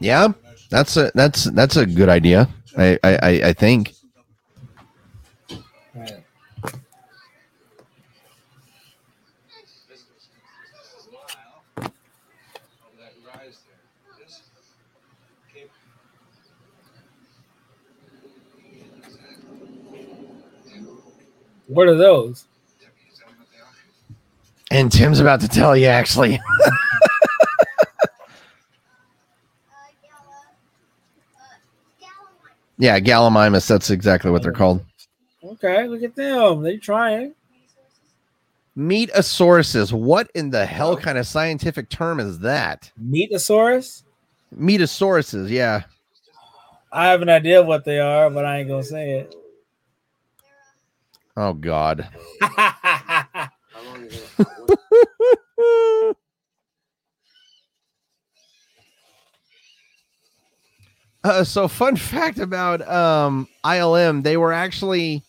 Yeah, 0.00 0.32
that's 0.70 0.96
a 0.96 1.12
that's 1.14 1.44
that's 1.44 1.76
a 1.76 1.86
good 1.86 2.08
idea. 2.08 2.48
I 2.76 2.98
I 3.04 3.18
I, 3.22 3.52
think. 3.52 3.94
What 21.72 21.88
are 21.88 21.96
those? 21.96 22.46
And 24.70 24.90
Tim's 24.90 25.20
about 25.20 25.40
to 25.40 25.48
tell 25.48 25.76
you 25.76 25.86
actually. 25.86 26.40
Yeah, 32.82 32.98
Gallimimus. 32.98 33.68
That's 33.68 33.90
exactly 33.90 34.32
what 34.32 34.42
they're 34.42 34.50
called. 34.50 34.84
Okay, 35.44 35.86
look 35.86 36.02
at 36.02 36.16
them. 36.16 36.62
They're 36.62 36.78
trying. 36.78 37.32
Meatosauruses. 38.76 39.92
What 39.92 40.28
in 40.34 40.50
the 40.50 40.66
hell 40.66 40.96
kind 40.96 41.16
of 41.16 41.28
scientific 41.28 41.90
term 41.90 42.18
is 42.18 42.40
that? 42.40 42.90
Meatosaurus? 43.00 44.02
Meatosauruses. 44.58 45.48
Yeah. 45.48 45.84
I 46.90 47.06
have 47.06 47.22
an 47.22 47.28
idea 47.28 47.62
what 47.62 47.84
they 47.84 48.00
are, 48.00 48.28
but 48.30 48.44
I 48.44 48.58
ain't 48.58 48.68
gonna 48.68 48.82
say 48.82 49.20
it. 49.20 49.34
Oh 51.36 51.54
God. 51.54 52.08
Uh, 61.24 61.44
so 61.44 61.68
fun 61.68 61.94
fact 61.94 62.38
about 62.38 62.86
um 62.88 63.46
ILM, 63.64 64.24
they 64.24 64.36
were 64.36 64.52
actually 64.52 65.22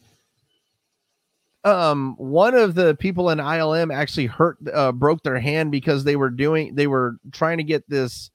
um 1.63 2.15
one 2.17 2.55
of 2.55 2.73
the 2.75 2.95
people 2.95 3.29
in 3.29 3.37
ILM 3.37 3.93
actually 3.93 4.25
hurt 4.25 4.57
uh 4.73 4.91
broke 4.91 5.21
their 5.23 5.39
hand 5.39 5.71
because 5.71 6.03
they 6.03 6.15
were 6.15 6.31
doing 6.31 6.73
they 6.75 6.87
were 6.87 7.17
trying 7.31 7.59
to 7.59 7.63
get 7.63 7.87
this 7.87 8.31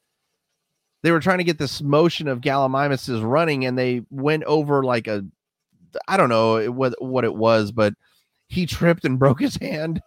they 1.02 1.10
were 1.10 1.20
trying 1.20 1.38
to 1.38 1.44
get 1.44 1.58
this 1.58 1.82
motion 1.82 2.28
of 2.28 2.40
Gallimimus 2.40 3.22
running 3.22 3.66
and 3.66 3.76
they 3.76 4.02
went 4.08 4.44
over 4.44 4.84
like 4.84 5.08
a 5.08 5.24
I 6.06 6.16
don't 6.16 6.28
know 6.28 6.70
what 6.70 6.94
what 7.02 7.24
it 7.24 7.34
was, 7.34 7.72
but 7.72 7.94
he 8.48 8.66
tripped 8.66 9.04
and 9.04 9.18
broke 9.18 9.40
his 9.40 9.56
hand. 9.56 10.00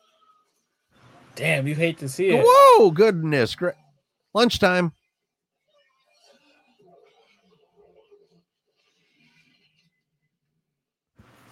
Damn, 1.35 1.67
you 1.67 1.75
hate 1.75 1.97
to 1.99 2.09
see 2.09 2.29
it. 2.29 2.45
Whoa, 2.45 2.91
goodness. 2.91 3.55
Great. 3.55 3.75
Lunchtime. 4.33 4.93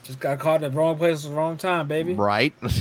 Just 0.03 0.19
got 0.19 0.39
caught 0.39 0.63
in 0.63 0.71
the 0.71 0.77
wrong 0.77 0.97
place 0.97 1.23
at 1.23 1.29
the 1.29 1.37
wrong 1.37 1.55
time, 1.55 1.87
baby. 1.87 2.13
Right? 2.13 2.53
Keep 2.61 2.73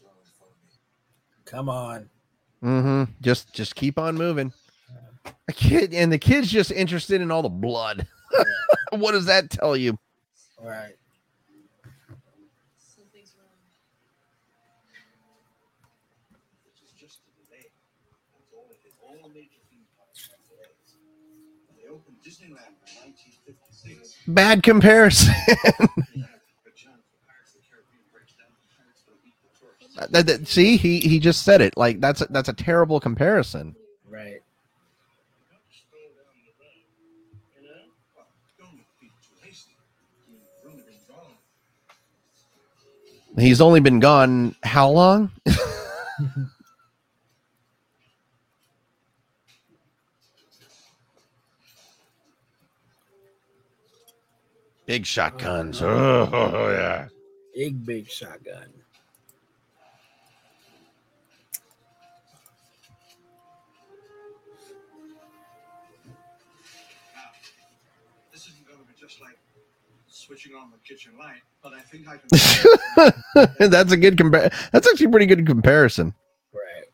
blowing 0.00 0.16
for 0.36 0.50
me. 0.50 0.66
Come 1.46 1.68
on. 1.68 2.10
mm-hmm. 2.62 3.04
Just 3.20 3.52
just 3.54 3.74
keep 3.74 3.98
on 3.98 4.16
moving. 4.16 4.52
A 5.48 5.52
kid 5.52 5.94
and 5.94 6.12
the 6.12 6.18
kid's 6.18 6.50
just 6.50 6.70
interested 6.70 7.20
in 7.20 7.30
all 7.30 7.42
the 7.42 7.48
blood. 7.48 8.06
what 8.90 9.12
does 9.12 9.26
that 9.26 9.50
tell 9.50 9.76
you? 9.76 9.98
All 10.58 10.68
right. 10.68 10.94
Something's 12.78 13.34
wrong. 26.18 26.35
That- 30.10 30.26
that- 30.26 30.46
see, 30.48 30.76
he 30.76 31.00
he 31.00 31.18
just 31.18 31.42
said 31.42 31.60
it. 31.60 31.76
Like 31.76 32.00
that's 32.00 32.20
a, 32.20 32.26
that's 32.30 32.48
a 32.48 32.52
terrible 32.52 33.00
comparison. 33.00 33.74
Right. 34.08 34.40
Slow 35.70 35.98
down 36.16 36.36
the 36.44 36.52
ride, 36.60 36.84
you 37.56 37.62
know? 37.68 37.82
Well, 38.14 38.26
don't 38.58 38.76
be 39.00 39.06
too 39.06 39.10
hasty. 39.42 39.72
You've 40.30 40.70
only 40.70 40.82
been 40.82 41.00
gone. 41.08 41.34
He's 43.42 43.60
only 43.60 43.80
been 43.80 44.00
gone 44.00 44.54
how 44.62 44.90
long? 44.90 45.30
Big 54.86 55.06
shotguns. 55.06 55.80
Oh, 55.82 56.70
yeah. 56.70 57.08
Big, 57.54 57.84
big 57.86 58.10
shotgun. 58.10 58.68
Switching 70.46 70.62
on 70.62 70.70
the 70.70 70.78
kitchen 70.86 71.12
light, 71.18 71.42
but 71.62 71.72
I 71.72 71.80
think 71.80 72.06
I 72.08 72.18
can. 73.58 73.70
that's 73.70 73.92
a 73.92 73.96
good 73.96 74.16
compare. 74.16 74.50
That's 74.72 74.86
actually 74.88 75.06
a 75.06 75.10
pretty 75.10 75.26
good 75.26 75.46
comparison. 75.46 76.14
Right. 76.52 76.84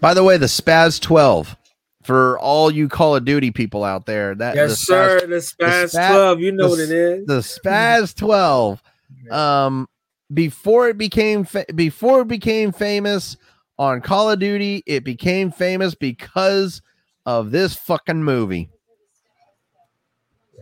By 0.00 0.14
the 0.14 0.22
way, 0.24 0.36
the 0.36 0.48
SPAS 0.48 0.98
12 1.00 1.56
for 2.02 2.38
all 2.38 2.70
you 2.70 2.88
Call 2.88 3.16
of 3.16 3.24
Duty 3.24 3.50
people 3.50 3.84
out 3.84 4.06
there. 4.06 4.34
That 4.34 4.54
the 4.54 4.60
Yes, 4.68 4.80
SPAS- 4.80 4.86
sir. 4.86 5.26
The 5.26 5.40
SPAS 5.40 5.92
Spa- 5.92 6.08
12. 6.08 6.40
You 6.40 6.52
know 6.52 6.64
the 6.64 6.70
what 6.70 6.78
it 6.78 6.90
is. 6.90 7.26
the 7.26 7.42
SPAS 7.42 8.14
12 8.14 8.82
um 9.30 9.88
before 10.32 10.88
it 10.88 10.96
became 10.98 11.44
fa- 11.44 11.66
before 11.74 12.20
it 12.22 12.28
became 12.28 12.70
famous 12.72 13.36
on 13.78 14.00
Call 14.00 14.30
of 14.30 14.38
Duty, 14.38 14.82
it 14.86 15.04
became 15.04 15.50
famous 15.50 15.94
because 15.94 16.80
of 17.26 17.50
this 17.50 17.74
fucking 17.74 18.22
movie. 18.22 18.70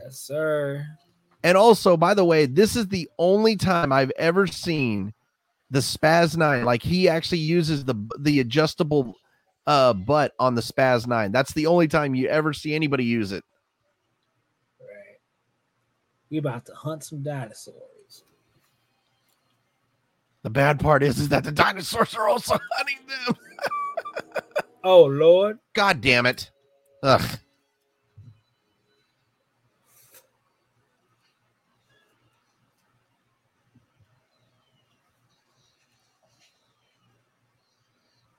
Yes, 0.09 0.21
sir. 0.21 0.87
And 1.45 1.59
also, 1.59 1.95
by 1.99 2.15
the 2.15 2.25
way, 2.25 2.47
this 2.47 2.77
is 2.77 2.89
the 2.89 3.11
only 3.19 3.57
time 3.57 3.93
I've 3.93 4.11
ever 4.17 4.47
seen 4.47 5.13
the 5.71 5.83
SPAS 5.83 6.35
9 6.35 6.65
like 6.65 6.83
he 6.83 7.11
actually 7.11 7.39
uses 7.41 7.85
the 7.85 7.95
the 8.19 8.41
adjustable 8.41 9.15
uh 9.67 9.93
butt 9.93 10.33
on 10.39 10.55
the 10.55 10.63
SPAS 10.63 11.07
9. 11.07 11.31
That's 11.31 11.53
the 11.53 11.67
only 11.67 11.89
time 11.89 12.15
you 12.15 12.27
ever 12.29 12.55
see 12.55 12.75
anybody 12.75 13.05
use 13.05 13.33
it. 13.33 13.45
Right. 14.81 15.19
We 16.31 16.39
about 16.39 16.65
to 16.67 16.75
hunt 16.75 17.05
some 17.05 17.23
dinosaurs. 17.23 18.25
The 20.43 20.49
bad 20.49 20.81
part 20.81 21.03
is 21.03 21.19
is 21.19 21.29
that 21.29 21.45
the 21.45 21.53
dinosaurs 21.53 22.15
are 22.15 22.29
also 22.29 22.59
hunting 22.73 22.99
them. 23.07 23.37
Oh 24.85 25.05
Lord. 25.05 25.59
God 25.75 26.01
damn 26.01 26.25
it. 26.25 26.51
Ugh. 27.03 27.39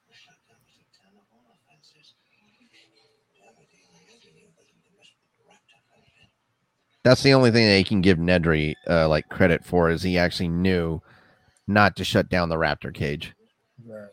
The 0.10 0.16
shotgun 0.16 0.58
was 0.66 0.80
a 0.80 0.88
ton 0.96 1.14
of 1.20 1.26
all 1.30 1.46
offenses. 1.54 2.16
Everything 2.34 2.90
and 3.38 3.46
everything 3.46 4.50
but 4.56 4.66
the 4.66 4.74
mess 4.98 5.12
with 5.22 5.34
the 5.38 5.46
raptor 5.46 5.80
country. 5.92 6.26
That's 7.04 7.24
the 7.24 7.34
only 7.34 7.50
thing 7.52 7.66
they 7.66 7.84
can 7.84 8.02
give 8.02 8.18
Nedry 8.18 8.76
uh, 8.88 9.08
like 9.08 9.30
credit 9.30 9.64
for 9.66 9.90
is 9.90 10.04
he 10.04 10.18
actually 10.18 10.50
knew 10.50 11.02
not 11.68 11.96
to 11.96 12.04
shut 12.04 12.30
down 12.30 12.50
the 12.50 12.58
raptor 12.58 12.94
cage. 12.94 13.34
Right. 13.88 14.10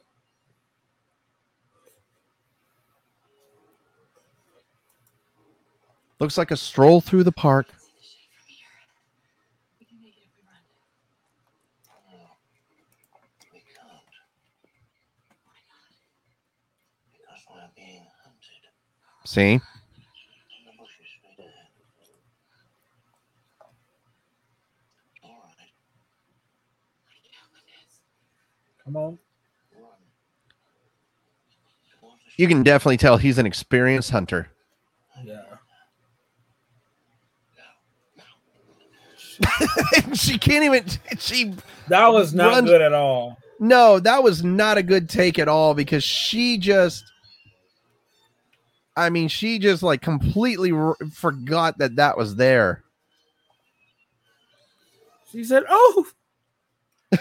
Looks 6.20 6.38
like 6.38 6.50
a 6.50 6.56
stroll 6.56 7.00
through 7.00 7.24
the 7.24 7.32
park. 7.32 7.66
We 9.78 9.84
can 9.84 10.00
make 10.00 10.14
it 10.16 10.22
if 10.24 10.30
we 10.34 10.42
run. 10.48 10.62
We 13.52 13.60
can't. 13.60 14.00
Because 17.12 17.42
we're 17.50 17.68
being 17.76 18.06
hunted. 18.24 18.64
See? 19.24 19.52
In 19.52 19.60
the 20.64 20.72
bushes 20.78 21.06
straight 21.18 21.38
ahead. 21.38 21.68
All 25.22 25.30
right, 25.44 25.64
Come 28.86 28.96
on. 28.96 29.02
run. 29.02 29.18
Towards 32.00 32.16
the 32.36 32.42
You 32.42 32.48
can 32.48 32.62
definitely 32.62 32.96
tell 32.96 33.18
he's 33.18 33.36
an 33.38 33.44
experienced 33.46 34.10
hunter. 34.10 34.48
Yeah. 35.24 35.42
she 40.14 40.38
can't 40.38 40.64
even 40.64 40.84
she 41.18 41.52
That 41.88 42.08
was 42.08 42.32
not 42.32 42.52
Run- 42.54 42.64
good 42.64 42.80
at 42.80 42.92
all. 42.94 43.36
no, 43.60 44.00
that 44.00 44.22
was 44.22 44.42
not 44.42 44.78
a 44.78 44.82
good 44.82 45.08
take 45.10 45.38
at 45.38 45.46
all 45.48 45.74
because 45.74 46.02
she 46.02 46.56
just 46.58 47.04
I 48.98 49.10
mean, 49.10 49.28
she 49.28 49.58
just 49.58 49.82
like 49.82 50.00
completely 50.00 50.72
r- 50.72 50.96
forgot 51.12 51.76
that 51.78 51.96
that 51.96 52.16
was 52.16 52.36
there. 52.36 52.82
She 55.30 55.44
said, 55.44 55.64
"Oh." 55.68 56.06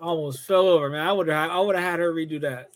Almost 0.00 0.46
fell 0.46 0.68
over, 0.68 0.90
man. 0.90 1.06
I 1.06 1.12
would 1.12 1.28
have 1.28 1.50
I 1.50 1.58
would 1.58 1.74
have 1.74 1.84
had 1.84 2.00
her 2.00 2.12
redo 2.12 2.40
that. 2.42 2.70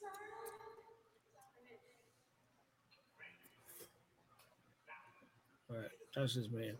All 5.70 5.76
right, 5.76 5.88
that's 6.16 6.34
just 6.34 6.50
man. 6.50 6.76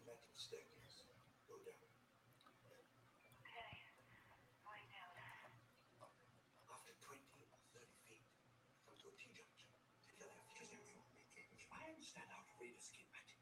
After 6.73 6.93
20 7.05 7.21
or 7.21 7.61
30 7.77 7.87
feet, 8.09 8.25
come 8.87 8.97
to 8.97 9.07
a 9.09 9.15
T-junction. 9.21 9.69
To 10.09 10.25
the 10.25 10.33
left, 10.33 10.73
just 10.73 10.89
try 11.69 11.85
and 11.93 12.01
stand 12.01 12.33
out 12.33 12.49
of 12.49 12.57
Raider 12.61 12.81
schematic. 12.81 13.37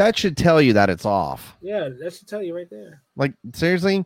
That 0.00 0.16
should 0.16 0.34
tell 0.34 0.62
you 0.62 0.72
that 0.72 0.88
it's 0.88 1.04
off. 1.04 1.58
Yeah, 1.60 1.90
that 1.90 2.14
should 2.14 2.26
tell 2.26 2.42
you 2.42 2.56
right 2.56 2.70
there. 2.70 3.02
Like 3.16 3.34
seriously? 3.52 4.02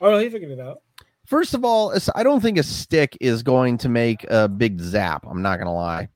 Oh, 0.00 0.12
no, 0.12 0.18
he 0.18 0.30
figured 0.30 0.52
it 0.52 0.60
out. 0.60 0.82
First 1.26 1.54
of 1.54 1.64
all, 1.64 1.92
I 2.14 2.22
don't 2.22 2.40
think 2.40 2.56
a 2.56 2.62
stick 2.62 3.18
is 3.20 3.42
going 3.42 3.78
to 3.78 3.88
make 3.88 4.24
a 4.30 4.48
big 4.48 4.80
zap. 4.80 5.26
I'm 5.28 5.42
not 5.42 5.56
going 5.56 5.66
to 5.66 5.72
lie. 5.72 6.08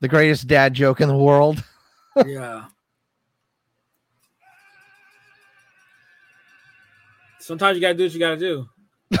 The 0.00 0.08
greatest 0.08 0.46
dad 0.46 0.74
joke 0.74 1.00
in 1.00 1.08
the 1.08 1.16
world. 1.16 1.64
yeah. 2.26 2.66
Sometimes 7.38 7.76
you 7.76 7.80
gotta 7.80 7.94
do 7.94 8.02
what 8.04 8.12
you 8.12 8.20
gotta 8.20 8.36
do. 8.36 8.68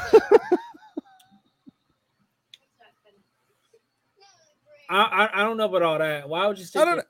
I, 4.90 5.02
I 5.02 5.30
I 5.32 5.44
don't 5.44 5.56
know 5.56 5.64
about 5.64 5.82
all 5.82 5.98
that. 5.98 6.28
Why 6.28 6.46
would 6.46 6.58
you 6.58 6.66
stick 6.66 6.82
I 6.82 6.84
don't 6.84 6.98
it- 6.98 7.06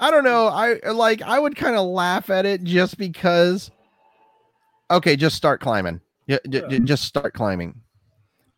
I 0.00 0.10
don't 0.10 0.24
know. 0.24 0.48
I 0.48 0.80
like 0.90 1.22
I 1.22 1.38
would 1.38 1.56
kind 1.56 1.76
of 1.76 1.86
laugh 1.86 2.30
at 2.30 2.46
it 2.46 2.64
just 2.64 2.98
because 2.98 3.70
okay, 4.90 5.16
just 5.16 5.36
start 5.36 5.60
climbing. 5.60 6.00
Yeah, 6.26 6.38
j- 6.48 6.64
j- 6.68 6.80
just 6.80 7.04
start 7.04 7.34
climbing. 7.34 7.80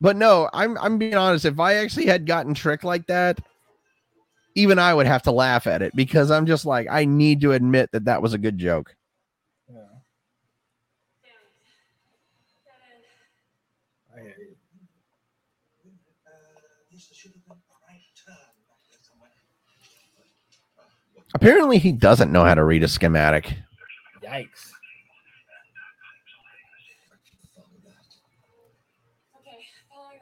But 0.01 0.17
no, 0.17 0.49
I'm 0.53 0.79
I'm 0.79 0.99
being 0.99 1.15
honest. 1.17 1.45
If 1.45 1.61
I 1.61 1.75
actually 1.77 2.07
had 2.07 2.27
gotten 2.27 2.55
tricked 2.55 2.85
like 2.85 3.07
that, 3.09 3.41
even 4.55 4.79
I 4.79 4.95
would 4.95 5.07
have 5.07 5.23
to 5.25 5.33
laugh 5.33 5.67
at 5.67 5.83
it 5.83 5.95
because 5.97 6.31
I'm 6.31 6.47
just 6.47 6.67
like 6.67 6.87
I 6.91 7.05
need 7.05 7.41
to 7.43 7.53
admit 7.53 7.91
that 7.93 8.05
that 8.07 8.23
was 8.23 8.35
a 8.35 8.39
good 8.39 8.59
joke. 8.59 8.95
Yeah, 9.69 9.81
I 14.15 14.21
hear 14.21 14.35
you. 14.39 14.57
Uh, 16.27 16.31
this 16.91 17.11
should 17.15 17.33
have 17.33 17.45
been 17.47 17.57
a 17.57 17.77
right 17.89 18.05
turn 18.15 18.37
back 18.69 18.81
there 18.91 19.01
somewhere. 19.03 19.31
Uh, 20.79 20.83
what 21.13 21.21
Apparently, 21.35 21.79
he 21.79 21.93
doesn't 21.93 22.31
know 22.31 22.45
how 22.45 22.55
to 22.55 22.65
read 22.65 22.83
a 22.83 22.89
schematic. 22.89 23.57
Yikes. 24.23 24.73
thought 27.55 27.65
of 27.65 27.83
that? 27.85 28.05
Okay, 29.41 29.59
following. 29.89 30.21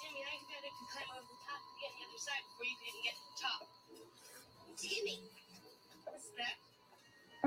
Timmy, 0.00 0.20
I 0.24 0.34
bet 0.48 0.64
it 0.64 0.72
can 0.72 0.86
climb 0.90 1.10
over 1.12 1.28
the 1.28 1.38
top 1.44 1.60
and 1.68 1.76
get 1.80 1.92
the 1.92 2.02
other 2.08 2.20
side 2.20 2.42
before 2.48 2.66
you 2.66 2.76
can 2.80 2.96
get 3.04 3.16
top. 3.36 3.60
Timmy. 4.80 5.16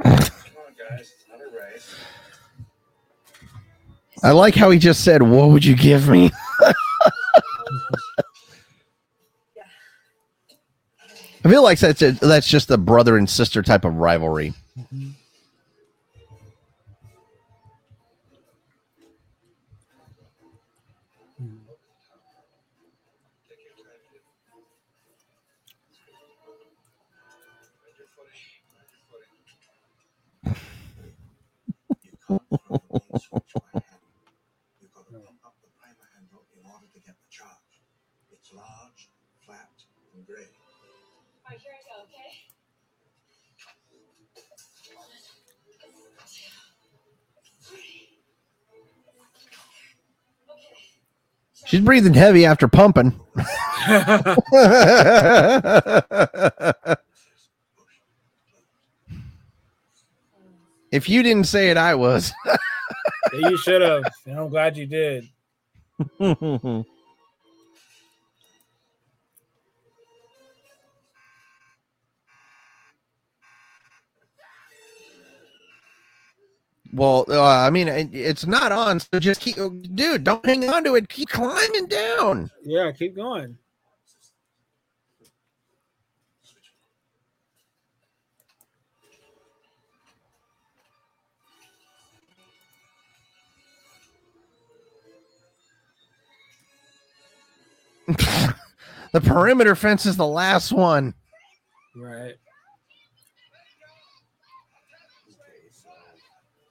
Come 0.04 0.58
on, 0.66 0.74
guys. 0.78 1.14
It's 1.16 1.26
not 1.30 1.42
a 1.42 1.50
race. 1.50 1.90
I 4.24 4.32
like 4.32 4.56
how 4.56 4.70
he 4.70 4.80
just 4.80 5.04
said, 5.04 5.22
"What 5.22 5.50
would 5.50 5.66
you 5.66 5.76
give 5.76 6.08
me?" 6.08 6.32
I 11.46 11.48
feel 11.48 11.62
like 11.62 11.78
that's 11.78 12.02
a, 12.02 12.14
that's 12.14 12.48
just 12.48 12.72
a 12.72 12.78
brother 12.78 13.18
and 13.18 13.30
sister 13.30 13.62
type 13.62 13.86
of 13.86 13.98
rivalry. 13.98 14.56
Take 32.02 32.30
She's 51.66 51.82
breathing 51.82 52.14
heavy 52.14 52.46
after 52.46 52.68
pumping. 52.68 53.20
if 60.92 61.10
you 61.10 61.24
didn't 61.24 61.46
say 61.46 61.72
it, 61.72 61.78
I 61.78 61.96
was. 61.96 62.32
Yeah, 62.46 63.50
you 63.50 63.58
should 63.58 63.82
have. 63.82 64.04
I'm 64.28 64.50
glad 64.50 64.78
you 64.78 64.86
did. 64.86 65.28
well, 76.94 77.26
uh, 77.30 77.42
I 77.44 77.70
mean, 77.70 77.88
it- 77.88 78.14
it's 78.14 78.46
not 78.46 78.72
on, 78.72 79.00
so 79.00 79.20
just 79.20 79.42
keep, 79.42 79.56
dude. 79.96 80.24
Don't 80.24 80.46
hang 80.46 80.68
on 80.70 80.84
to 80.86 80.96
it. 80.96 81.10
Keep 81.10 81.30
climbing 81.30 81.88
down. 81.88 82.52
Yeah, 82.64 82.92
keep 82.92 83.16
going. 83.16 83.58
the 98.08 99.22
perimeter 99.22 99.76
fence 99.76 100.06
is 100.06 100.16
the 100.18 100.28
last 100.28 100.72
one. 100.72 101.14
Right. 101.96 102.36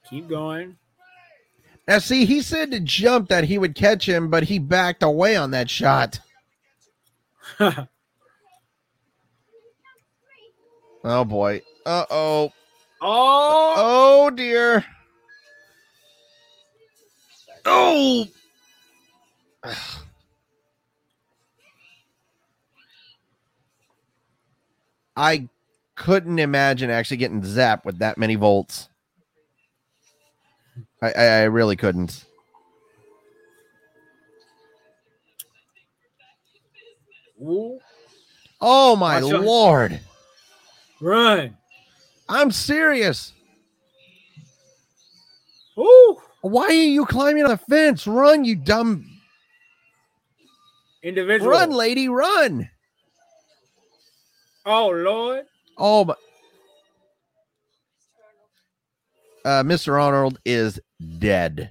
Keep 0.09 0.29
going. 0.29 0.77
Now, 1.87 1.99
see, 1.99 2.25
he 2.25 2.41
said 2.41 2.71
to 2.71 2.79
jump 2.79 3.29
that 3.29 3.43
he 3.43 3.57
would 3.57 3.75
catch 3.75 4.07
him, 4.09 4.29
but 4.29 4.43
he 4.43 4.59
backed 4.59 5.03
away 5.03 5.35
on 5.35 5.51
that 5.51 5.69
shot. 5.69 6.19
Oh 11.07 11.23
boy. 11.23 11.61
Uh 11.85 12.05
oh. 12.09 12.51
oh, 12.99 13.73
Oh 13.77 14.31
dear. 14.31 14.83
Oh. 17.63 18.25
I 25.15 25.47
couldn't 25.93 26.39
imagine 26.39 26.89
actually 26.89 27.17
getting 27.17 27.43
zapped 27.43 27.85
with 27.85 27.99
that 27.99 28.17
many 28.17 28.33
volts. 28.33 28.89
I, 31.01 31.11
I, 31.11 31.25
I 31.25 31.43
really 31.43 31.75
couldn't. 31.75 32.25
Ooh, 37.41 37.79
Oh 38.61 38.95
my 38.95 39.19
Watch 39.19 39.31
lord. 39.31 40.01
run. 41.01 41.57
I'm 42.29 42.51
serious. 42.51 43.33
Ooh, 45.79 46.17
Why 46.41 46.67
are 46.67 46.73
you 46.73 47.05
climbing 47.05 47.43
on 47.43 47.51
the 47.51 47.57
fence? 47.57 48.07
Run, 48.07 48.45
you 48.45 48.55
dumb. 48.55 49.05
individual. 51.03 51.47
Run, 51.47 51.71
lady, 51.71 52.09
run. 52.09 52.69
Oh 54.65 54.89
Lord. 54.89 55.45
Oh, 55.77 56.05
my. 56.05 56.15
Uh, 59.45 59.63
Mr. 59.63 60.01
Arnold 60.01 60.39
is 60.45 60.79
dead. 61.19 61.69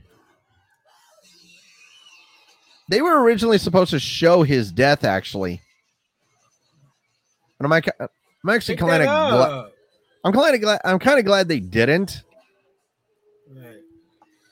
They 2.88 3.00
were 3.00 3.22
originally 3.22 3.58
supposed 3.58 3.90
to 3.92 3.98
show 3.98 4.42
his 4.42 4.70
death, 4.70 5.04
actually. 5.04 5.62
And 7.58 7.66
I'm, 7.66 7.70
like- 7.70 7.88
I'm 7.98 8.50
actually 8.50 8.76
kind 8.76 9.02
of. 9.02 9.08
I'm 10.24 10.32
kind 10.32 10.54
of 10.54 10.60
glad. 10.60 10.80
I'm 10.84 10.98
kind 10.98 11.18
of 11.18 11.24
glad 11.24 11.48
they 11.48 11.60
didn't, 11.60 12.22
Right. 13.54 13.76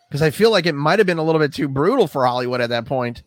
because 0.08 0.20
I 0.22 0.30
feel 0.30 0.50
like 0.50 0.66
it 0.66 0.74
might 0.74 0.98
have 0.98 1.06
been 1.06 1.18
a 1.18 1.22
little 1.22 1.40
bit 1.40 1.54
too 1.54 1.66
brutal 1.68 2.06
for 2.06 2.26
Hollywood 2.26 2.60
at 2.60 2.68
that 2.70 2.84
point. 2.86 3.22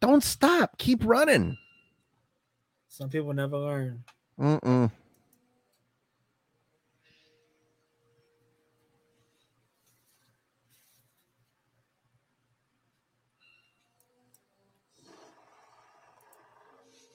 Don't 0.00 0.22
stop. 0.22 0.78
Keep 0.78 1.04
running. 1.04 1.58
Some 3.00 3.08
people 3.08 3.32
never 3.32 3.56
learn. 3.56 4.04
Mm-mm. 4.38 4.90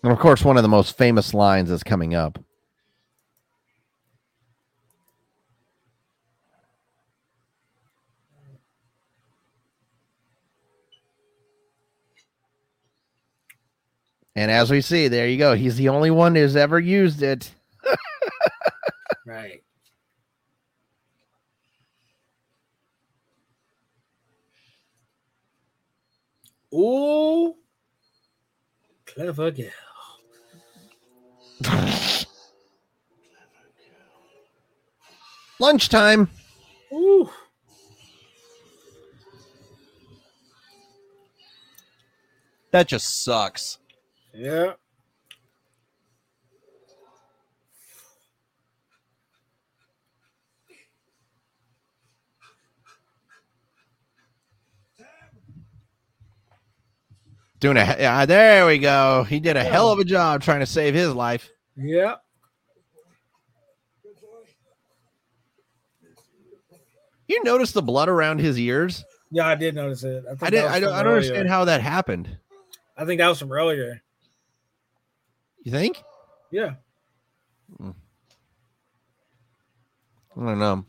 And 0.01 0.11
of 0.11 0.17
course, 0.17 0.43
one 0.43 0.57
of 0.57 0.63
the 0.63 0.69
most 0.69 0.97
famous 0.97 1.35
lines 1.35 1.69
is 1.69 1.83
coming 1.83 2.15
up. 2.15 2.39
And 14.35 14.51
as 14.51 14.69
we 14.69 14.81
see, 14.81 15.07
there 15.07 15.27
you 15.27 15.37
go. 15.37 15.55
He's 15.55 15.77
the 15.77 15.89
only 15.89 16.11
one 16.11 16.35
who's 16.35 16.55
ever 16.55 16.79
used 16.79 17.23
it. 17.23 17.51
Right. 19.25 19.61
Ooh, 26.73 27.55
clever 29.05 29.51
girl. 29.51 29.69
Lunchtime. 35.57 36.29
Ooh. 36.91 37.29
That 42.71 42.89
just 42.89 43.23
sucks. 43.23 43.77
Yeah. 44.35 44.73
Doing 57.61 57.77
a 57.77 57.95
yeah, 57.97 58.25
there 58.25 58.67
we 58.67 58.77
go. 58.77 59.23
He 59.23 59.39
did 59.39 59.55
a 59.55 59.63
hell 59.63 59.89
of 59.89 59.99
a 59.99 60.03
job 60.03 60.43
trying 60.43 60.59
to 60.59 60.65
save 60.65 60.93
his 60.93 61.13
life. 61.13 61.49
Yeah. 61.77 62.15
You 67.27 67.43
notice 67.43 67.71
the 67.71 67.81
blood 67.81 68.09
around 68.09 68.39
his 68.39 68.59
ears? 68.59 69.03
Yeah, 69.31 69.47
I 69.47 69.55
did 69.55 69.73
notice 69.73 70.03
it. 70.03 70.25
think 70.27 70.43
I 70.43 70.49
did. 70.49 70.63
I 70.65 70.79
don't, 70.79 70.93
I 70.93 71.03
don't 71.03 71.13
understand 71.13 71.47
how 71.47 71.65
that 71.65 71.81
happened. 71.81 72.37
I 72.97 73.05
think 73.05 73.19
that 73.19 73.29
was 73.29 73.39
from 73.39 73.51
earlier. 73.51 74.01
You 75.65 75.71
think? 75.71 76.01
Yeah. 76.51 76.75
Hmm. 77.77 77.91
I 80.37 80.45
don't 80.45 80.59
know. 80.59 80.85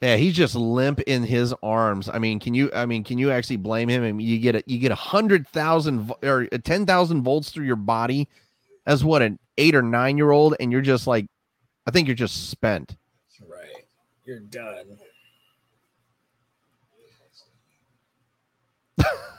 Yeah, 0.00 0.16
he's 0.16 0.34
just 0.34 0.54
limp 0.54 1.00
in 1.00 1.22
his 1.22 1.54
arms. 1.62 2.08
I 2.08 2.18
mean, 2.18 2.40
can 2.40 2.54
you? 2.54 2.70
I 2.74 2.86
mean, 2.86 3.04
can 3.04 3.18
you 3.18 3.30
actually 3.30 3.58
blame 3.58 3.90
him? 3.90 4.02
I 4.02 4.12
mean, 4.12 4.26
you 4.26 4.38
get 4.38 4.54
a 4.54 4.62
you 4.64 4.78
get 4.78 4.90
a 4.90 4.96
hundred 4.96 5.46
thousand 5.48 6.10
or 6.22 6.46
ten 6.46 6.86
thousand 6.86 7.22
volts 7.22 7.50
through 7.50 7.66
your 7.66 7.76
body 7.76 8.26
as 8.86 9.04
what 9.04 9.20
an 9.20 9.38
eight 9.58 9.74
or 9.74 9.82
nine 9.82 10.16
year 10.16 10.30
old, 10.30 10.56
and 10.58 10.72
you're 10.72 10.80
just 10.80 11.06
like, 11.06 11.26
I 11.86 11.90
think 11.90 12.08
you're 12.08 12.14
just 12.14 12.48
spent. 12.48 12.96
Right. 13.46 13.84
You're 14.24 14.40
done. 14.40 14.96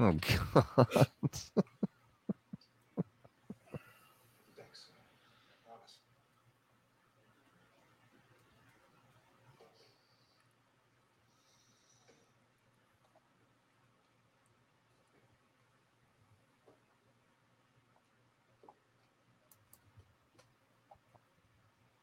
Oh 0.00 0.12
god. 0.54 1.08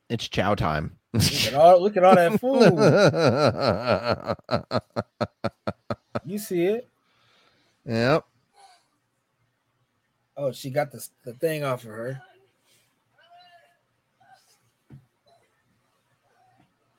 It's 0.10 0.28
chow 0.28 0.56
time. 0.56 0.98
Look 1.14 1.24
at 1.48 1.54
all 1.54 1.82
look 1.82 1.98
at 1.98 2.04
all 2.04 2.16
that 2.16 2.40
food. 6.16 6.30
you 6.30 6.38
see 6.38 6.66
it? 6.66 6.90
Yep. 7.86 8.26
Oh, 10.38 10.52
she 10.52 10.70
got 10.70 10.92
the 10.92 11.06
the 11.24 11.34
thing 11.34 11.64
off 11.64 11.84
of 11.84 11.90
her. 11.90 12.22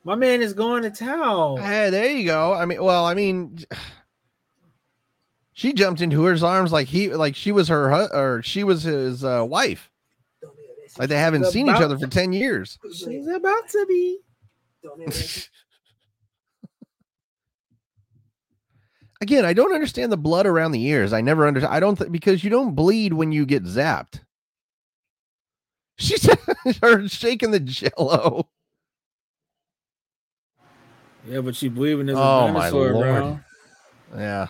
My 0.04 0.14
man 0.14 0.40
is 0.40 0.52
going 0.52 0.84
to 0.84 0.90
town. 0.90 1.58
Hey, 1.58 1.90
there 1.90 2.08
you 2.08 2.26
go. 2.26 2.52
I 2.54 2.64
mean, 2.64 2.80
well, 2.80 3.04
I 3.04 3.14
mean, 3.14 3.58
she 5.52 5.72
jumped 5.72 6.00
into 6.00 6.22
his 6.26 6.44
arms 6.44 6.70
like 6.70 6.86
he, 6.86 7.12
like 7.12 7.34
she 7.34 7.50
was 7.50 7.66
her, 7.66 8.08
or 8.14 8.40
she 8.42 8.62
was 8.62 8.84
his 8.84 9.24
uh, 9.24 9.44
wife. 9.44 9.90
Like 10.96 11.08
they 11.08 11.18
haven't 11.18 11.46
seen 11.46 11.68
each 11.68 11.80
other 11.80 11.98
for 11.98 12.06
ten 12.06 12.32
years. 12.32 12.78
She's 12.94 13.26
about 13.26 13.68
to 13.70 13.86
be. 13.86 14.18
Again, 19.20 19.44
I 19.46 19.54
don't 19.54 19.72
understand 19.74 20.12
the 20.12 20.16
blood 20.18 20.46
around 20.46 20.72
the 20.72 20.84
ears. 20.84 21.12
I 21.12 21.20
never 21.22 21.46
understand. 21.46 21.72
I 21.74 21.80
don't 21.80 21.96
th- 21.96 22.12
because 22.12 22.44
you 22.44 22.50
don't 22.50 22.74
bleed 22.74 23.14
when 23.14 23.32
you 23.32 23.46
get 23.46 23.64
zapped. 23.64 24.20
She's 25.98 26.28
shaking 27.12 27.50
the 27.50 27.60
jello. 27.60 28.48
Yeah, 31.26 31.40
but 31.40 31.56
she 31.56 31.68
believing 31.68 32.06
there's 32.06 32.18
a 32.18 32.20
Oh, 32.20 32.48
my 32.52 32.68
Lord. 32.68 32.92
bro. 32.92 33.40
Yeah. 34.14 34.48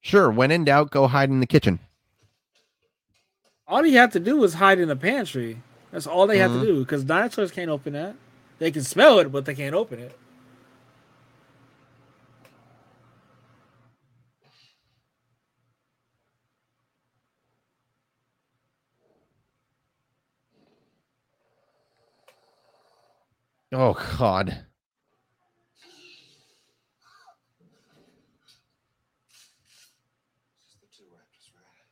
Sure. 0.00 0.30
When 0.30 0.50
in 0.50 0.64
doubt, 0.64 0.90
go 0.90 1.06
hide 1.06 1.28
in 1.30 1.40
the 1.40 1.46
kitchen. 1.46 1.78
All 3.66 3.84
you 3.86 3.98
have 3.98 4.12
to 4.12 4.20
do 4.20 4.42
is 4.42 4.54
hide 4.54 4.80
in 4.80 4.88
the 4.88 4.96
pantry. 4.96 5.62
That's 5.92 6.06
all 6.06 6.26
they 6.26 6.38
have 6.38 6.52
Mhm. 6.52 6.60
to 6.60 6.66
do 6.66 6.78
because 6.80 7.04
dinosaurs 7.04 7.50
can't 7.50 7.70
open 7.70 7.92
that. 7.94 8.14
They 8.58 8.70
can 8.70 8.82
smell 8.84 9.18
it, 9.18 9.32
but 9.32 9.44
they 9.44 9.54
can't 9.54 9.74
open 9.74 9.98
it. 9.98 10.18
Oh 23.72 23.94
God. 24.18 24.66
Just 30.60 30.80
the 30.80 30.86
two 30.96 31.04
raptors, 31.04 31.50
right? 31.54 31.86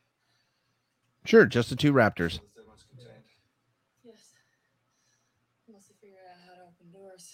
Sure, 1.25 1.45
just 1.45 1.69
the 1.69 1.75
two 1.75 1.93
raptors. 1.93 2.39
Both 2.39 2.55
their 2.55 2.65
ones 2.65 2.83
contained. 2.89 3.23
Yes. 4.03 4.33
Must 5.71 5.87
have 5.87 5.97
figured 5.97 6.19
out 6.29 6.37
how 6.47 6.55
to 6.55 6.61
open 6.69 6.91
doors. 6.91 7.33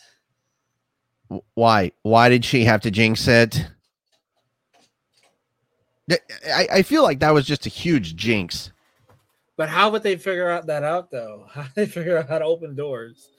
W- 1.24 1.24
Why? 1.53 1.91
Why 2.03 2.29
did 2.29 2.45
she 2.45 2.65
have 2.65 2.81
to 2.81 2.91
jinx 2.91 3.27
it? 3.27 3.65
I, 6.09 6.67
I 6.71 6.81
feel 6.83 7.03
like 7.03 7.19
that 7.19 7.33
was 7.33 7.45
just 7.45 7.65
a 7.65 7.69
huge 7.69 8.15
jinx. 8.15 8.71
But 9.57 9.69
how 9.69 9.89
would 9.91 10.03
they 10.03 10.17
figure 10.17 10.49
out 10.49 10.67
that 10.67 10.83
out 10.83 11.11
though? 11.11 11.47
How 11.53 11.65
they 11.75 11.85
figure 11.85 12.17
out 12.17 12.29
how 12.29 12.39
to 12.39 12.45
open 12.45 12.75
doors? 12.75 13.29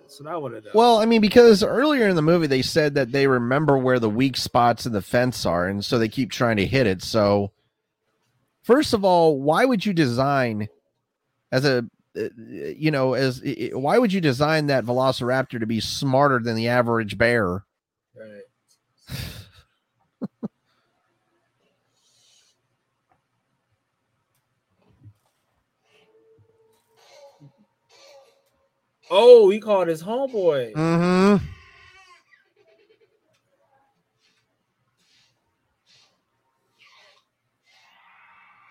That's 0.00 0.20
what 0.20 0.32
I 0.32 0.36
would 0.36 0.52
have 0.52 0.64
done. 0.64 0.72
Well, 0.74 0.98
I 0.98 1.04
mean, 1.04 1.20
because 1.20 1.62
earlier 1.62 2.08
in 2.08 2.16
the 2.16 2.22
movie 2.22 2.46
they 2.46 2.62
said 2.62 2.94
that 2.94 3.12
they 3.12 3.26
remember 3.26 3.76
where 3.76 3.98
the 3.98 4.10
weak 4.10 4.36
spots 4.36 4.86
in 4.86 4.92
the 4.92 5.02
fence 5.02 5.44
are, 5.46 5.68
and 5.68 5.84
so 5.84 5.98
they 5.98 6.08
keep 6.08 6.30
trying 6.30 6.56
to 6.56 6.66
hit 6.66 6.86
it. 6.86 7.02
So, 7.02 7.52
first 8.62 8.94
of 8.94 9.04
all, 9.04 9.40
why 9.40 9.64
would 9.64 9.84
you 9.84 9.92
design 9.92 10.68
as 11.52 11.64
a 11.64 11.86
you 12.14 12.90
know 12.90 13.14
as 13.14 13.42
i- 13.44 13.70
i- 13.72 13.76
why 13.76 13.98
would 13.98 14.12
you 14.12 14.20
design 14.20 14.66
that 14.66 14.84
velociraptor 14.84 15.60
to 15.60 15.66
be 15.66 15.80
smarter 15.80 16.38
than 16.40 16.56
the 16.56 16.68
average 16.68 17.16
bear? 17.18 17.64
right. 18.16 18.42
Oh, 29.10 29.48
he 29.48 29.58
called 29.60 29.88
his 29.88 30.02
homeboy. 30.02 30.72
Mm-hmm. 30.74 31.44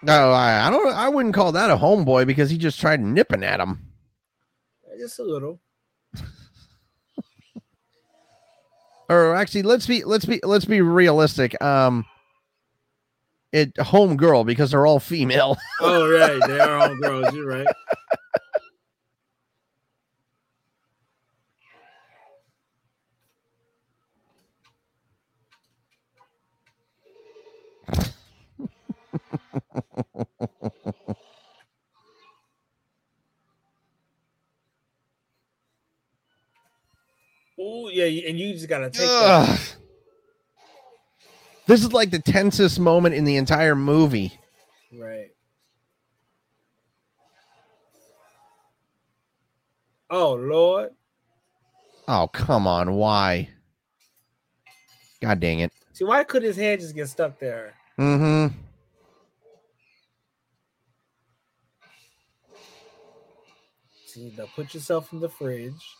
No, 0.04 0.32
I, 0.32 0.68
I 0.68 0.70
don't. 0.70 0.94
I 0.94 1.10
wouldn't 1.10 1.36
call 1.36 1.52
that 1.54 1.72
a 1.72 1.78
homeboy 1.78 2.28
because 2.28 2.50
he 2.50 2.58
just 2.58 2.80
tried 2.80 3.02
nipping 3.02 3.44
at 3.44 3.60
him. 3.60 3.88
Just 5.00 5.20
a 5.20 5.24
little. 5.24 5.60
Or 9.10 9.36
actually, 9.36 9.64
let's 9.64 9.88
be 9.88 10.04
let's 10.04 10.26
be 10.26 10.40
let's 10.44 10.66
be 10.66 10.82
realistic. 10.82 11.62
Um, 11.64 12.06
it 13.54 13.78
home 13.80 14.18
girl 14.18 14.44
because 14.44 14.72
they're 14.72 14.86
all 14.86 15.00
female. 15.00 15.58
Oh, 15.82 16.10
right. 16.12 16.42
They 16.48 16.60
are 16.60 16.78
all 16.78 16.96
girls. 17.02 17.34
You're 17.34 17.48
right. 17.48 17.68
Oh 37.60 37.90
yeah, 37.90 38.06
and 38.30 38.40
you 38.40 38.54
just 38.54 38.70
gotta 38.70 38.90
take 38.90 39.02
that. 39.02 39.76
This 41.66 41.82
is 41.84 41.92
like 41.92 42.12
the 42.12 42.20
tensest 42.20 42.80
moment 42.80 43.16
in 43.16 43.26
the 43.26 43.36
entire 43.36 43.76
movie. 43.76 44.32
Right. 44.94 45.30
Oh 50.10 50.34
Lord. 50.36 50.92
Oh 52.08 52.28
come 52.32 52.68
on, 52.68 52.94
why? 52.94 53.50
God 55.22 55.40
dang 55.40 55.60
it! 55.60 55.72
See, 55.94 56.06
why 56.06 56.24
could 56.24 56.44
his 56.44 56.58
hand 56.58 56.80
just 56.82 56.94
get 56.94 57.10
stuck 57.10 57.40
there? 57.40 57.74
Mm-hmm. 58.00 58.56
See, 64.18 64.34
now 64.36 64.48
put 64.56 64.74
yourself 64.74 65.14
in 65.14 65.20
the 65.20 65.30
fridge. 65.30 65.96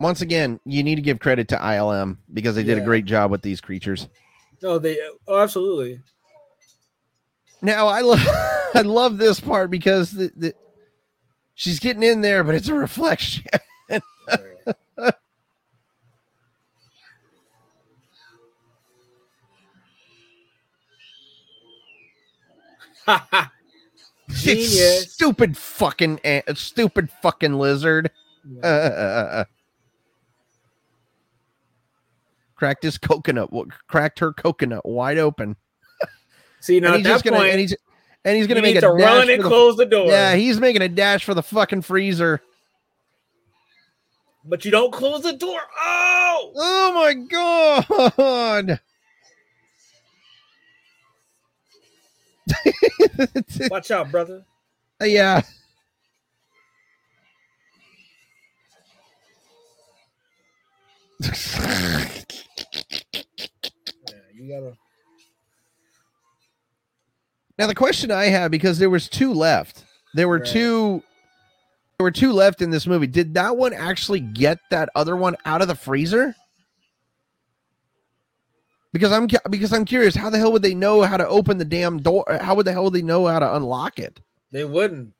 Once 0.00 0.20
again, 0.20 0.58
you 0.64 0.82
need 0.82 0.96
to 0.96 1.00
give 1.00 1.20
credit 1.20 1.46
to 1.46 1.56
ILM 1.56 2.16
because 2.32 2.56
they 2.56 2.64
did 2.64 2.76
a 2.76 2.80
great 2.80 3.04
job 3.04 3.30
with 3.30 3.42
these 3.42 3.60
creatures. 3.60 4.08
No, 4.60 4.80
they. 4.80 4.98
Oh, 5.28 5.40
absolutely. 5.40 6.00
Now 7.62 7.86
I 7.86 8.00
love 8.00 8.26
I 8.74 8.80
love 8.80 9.16
this 9.16 9.38
part 9.38 9.70
because 9.70 10.10
the, 10.10 10.32
the 10.34 10.54
she's 11.54 11.78
getting 11.78 12.02
in 12.02 12.20
there, 12.20 12.44
but 12.44 12.54
it's 12.54 12.68
a 12.68 12.74
reflection. 12.74 13.44
Genius. 24.28 25.12
stupid 25.12 25.56
fucking 25.56 26.18
ant, 26.24 26.56
stupid 26.56 27.10
fucking 27.22 27.54
lizard. 27.54 28.10
Uh, 28.62 29.44
cracked 32.54 32.82
his 32.82 32.96
coconut. 32.98 33.50
Cracked 33.88 34.18
her 34.20 34.32
coconut 34.32 34.86
wide 34.86 35.18
open. 35.18 35.56
See, 36.60 36.80
now 36.80 36.94
at 36.94 37.02
that 37.02 37.08
just 37.08 37.24
gonna 37.24 37.36
point, 37.36 37.50
and 37.50 37.60
he's 37.60 37.76
and 38.24 38.36
he's 38.36 38.46
gonna 38.46 38.60
you 38.60 38.74
make 38.74 38.82
a 38.82 38.90
run 38.90 39.28
and 39.30 39.42
the- 39.42 39.48
close 39.48 39.76
the 39.76 39.86
door. 39.86 40.06
Yeah, 40.06 40.34
he's 40.34 40.58
making 40.58 40.82
a 40.82 40.88
dash 40.88 41.24
for 41.24 41.34
the 41.34 41.42
fucking 41.42 41.82
freezer. 41.82 42.40
but 44.44 44.64
you 44.64 44.70
don't 44.70 44.92
close 44.92 45.22
the 45.22 45.32
door. 45.34 45.60
Oh, 45.80 46.52
Oh 46.56 46.92
my 46.94 47.14
god! 47.14 48.80
watch 53.70 53.90
out, 53.90 54.10
brother. 54.10 54.44
yeah. 55.02 55.42
Yeah, 63.22 64.18
you 64.34 64.48
gotta. 64.48 64.76
Now 67.58 67.66
the 67.66 67.74
question 67.74 68.10
I 68.10 68.26
have 68.26 68.50
because 68.50 68.78
there 68.78 68.90
was 68.90 69.08
two 69.08 69.32
left. 69.32 69.84
There 70.14 70.28
were 70.28 70.38
Right. 70.38 70.46
two 70.46 71.02
there 71.98 72.04
were 72.04 72.10
two 72.10 72.32
left 72.32 72.60
in 72.60 72.70
this 72.70 72.88
movie. 72.88 73.06
Did 73.06 73.34
that 73.34 73.56
one 73.56 73.72
actually 73.72 74.18
get 74.18 74.58
that 74.70 74.88
other 74.96 75.16
one 75.16 75.36
out 75.44 75.62
of 75.62 75.68
the 75.68 75.76
freezer? 75.76 76.34
Because 78.92 79.12
I'm 79.12 79.28
because 79.50 79.72
I'm 79.72 79.84
curious 79.84 80.14
how 80.14 80.30
the 80.30 80.38
hell 80.38 80.52
would 80.52 80.62
they 80.62 80.74
know 80.74 81.02
how 81.02 81.16
to 81.16 81.26
open 81.26 81.58
the 81.58 81.64
damn 81.64 81.98
door? 81.98 82.24
How 82.40 82.54
would 82.54 82.66
the 82.66 82.72
hell 82.72 82.84
would 82.84 82.92
they 82.92 83.02
know 83.02 83.26
how 83.26 83.38
to 83.38 83.56
unlock 83.56 83.98
it? 83.98 84.20
They 84.52 84.64
wouldn't. 84.64 85.12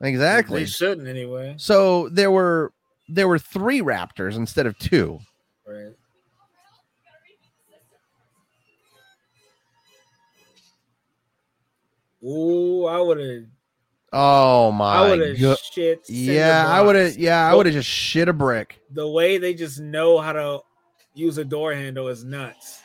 Exactly. 0.00 0.60
They 0.60 0.66
shouldn't 0.66 1.06
anyway. 1.08 1.54
So 1.56 2.08
there 2.08 2.30
were 2.30 2.72
there 3.08 3.28
were 3.28 3.38
three 3.38 3.80
raptors 3.80 4.36
instead 4.36 4.66
of 4.66 4.78
two. 4.78 5.20
Right. 5.66 5.94
Ooh, 12.24 12.86
I 12.86 13.00
would 13.00 13.18
have. 13.18 13.42
Oh 14.12 14.70
my! 14.72 14.94
I 14.94 15.08
would 15.08 15.38
have 15.40 15.58
shit. 15.72 16.02
Yeah, 16.08 16.66
I 16.68 16.82
would 16.82 16.96
have 16.96 17.16
yeah, 17.16 17.50
I 17.50 17.54
would 17.54 17.66
have 17.66 17.74
just 17.74 17.88
shit 17.88 18.28
a 18.28 18.32
brick. 18.32 18.78
The 18.90 19.08
way 19.08 19.38
they 19.38 19.54
just 19.54 19.80
know 19.80 20.18
how 20.18 20.32
to 20.32 20.60
use 21.14 21.38
a 21.38 21.44
door 21.44 21.72
handle 21.74 22.08
is 22.08 22.22
nuts. 22.22 22.82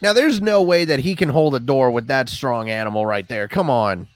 Now 0.00 0.12
there's 0.12 0.40
no 0.40 0.62
way 0.62 0.84
that 0.86 1.00
he 1.00 1.14
can 1.14 1.28
hold 1.28 1.54
a 1.54 1.60
door 1.60 1.90
with 1.90 2.06
that 2.08 2.28
strong 2.28 2.70
animal 2.70 3.04
right 3.06 3.26
there. 3.28 3.48
Come 3.48 3.68
on. 3.70 4.08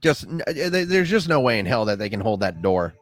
Just 0.00 0.26
eh, 0.46 0.68
there- 0.68 0.84
there's 0.84 1.10
just 1.10 1.28
no 1.28 1.40
way 1.40 1.58
in 1.58 1.66
hell 1.66 1.84
that 1.86 1.98
they 1.98 2.08
can 2.08 2.20
hold 2.20 2.40
that 2.40 2.62
door. 2.62 2.94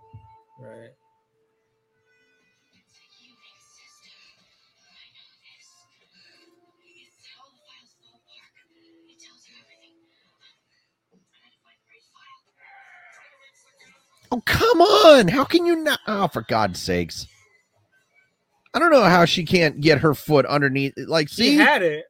Oh 14.36 14.42
come 14.44 14.82
on! 14.82 15.28
How 15.28 15.44
can 15.44 15.64
you 15.64 15.76
not? 15.76 16.00
Oh, 16.06 16.28
for 16.28 16.42
God's 16.42 16.78
sakes! 16.80 17.26
I 18.74 18.78
don't 18.78 18.90
know 18.90 19.04
how 19.04 19.24
she 19.24 19.44
can't 19.46 19.80
get 19.80 20.00
her 20.00 20.12
foot 20.14 20.44
underneath. 20.44 20.92
Like, 20.98 21.30
see, 21.30 21.52
She 21.52 21.56
had 21.56 21.82
it. 21.82 22.04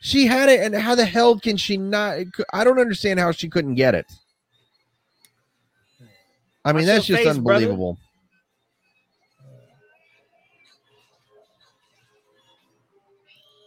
She 0.00 0.26
had 0.26 0.48
it, 0.48 0.60
and 0.60 0.74
how 0.76 0.94
the 0.94 1.04
hell 1.04 1.40
can 1.40 1.56
she 1.56 1.76
not? 1.76 2.18
I 2.52 2.62
don't 2.62 2.78
understand 2.78 3.18
how 3.18 3.32
she 3.32 3.48
couldn't 3.48 3.74
get 3.74 3.96
it. 3.96 4.06
I 6.64 6.72
mean, 6.72 6.82
Watch 6.82 6.86
that's 6.86 7.06
just 7.06 7.18
face, 7.18 7.24
brother. 7.38 7.38
unbelievable. 7.64 7.98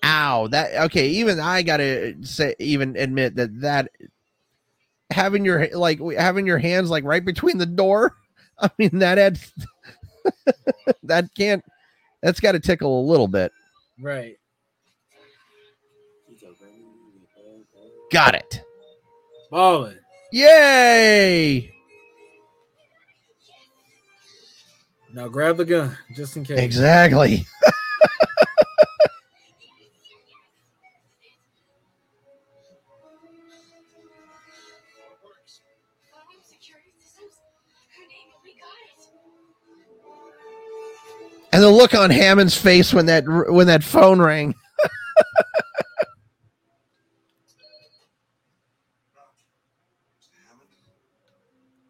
Ow! 0.05 0.47
That 0.47 0.85
okay? 0.85 1.09
Even 1.09 1.41
I 1.41 1.63
gotta 1.63 2.15
say, 2.21 2.55
even 2.59 2.95
admit 2.95 3.35
that 3.35 3.59
that 3.59 3.91
having 5.11 5.45
your 5.45 5.67
like 5.73 5.99
having 6.17 6.45
your 6.45 6.57
hands 6.57 6.89
like 6.89 7.03
right 7.03 7.23
between 7.23 7.57
the 7.57 7.65
door. 7.65 8.15
I 8.59 8.69
mean, 8.77 8.99
that 8.99 9.17
adds 9.17 9.53
that 11.03 11.29
can't. 11.35 11.63
That's 12.21 12.39
got 12.39 12.51
to 12.51 12.59
tickle 12.59 12.99
a 12.99 13.05
little 13.09 13.27
bit. 13.27 13.51
Right. 13.99 14.35
Got 18.11 18.35
it. 18.35 18.63
Ballin. 19.51 19.99
Yay! 20.31 21.71
Now 25.13 25.27
grab 25.27 25.57
the 25.57 25.65
gun 25.65 25.97
just 26.15 26.37
in 26.37 26.43
case. 26.43 26.59
Exactly. 26.59 27.45
And 41.51 41.63
the 41.63 41.69
look 41.69 41.95
on 41.95 42.09
Hammond's 42.11 42.55
face 42.55 42.93
when 42.93 43.07
that 43.07 43.23
when 43.27 43.67
that 43.67 43.83
phone 43.83 44.21
rang. 44.21 44.53
Mr. 44.53 44.55
Hammond, 50.47 50.69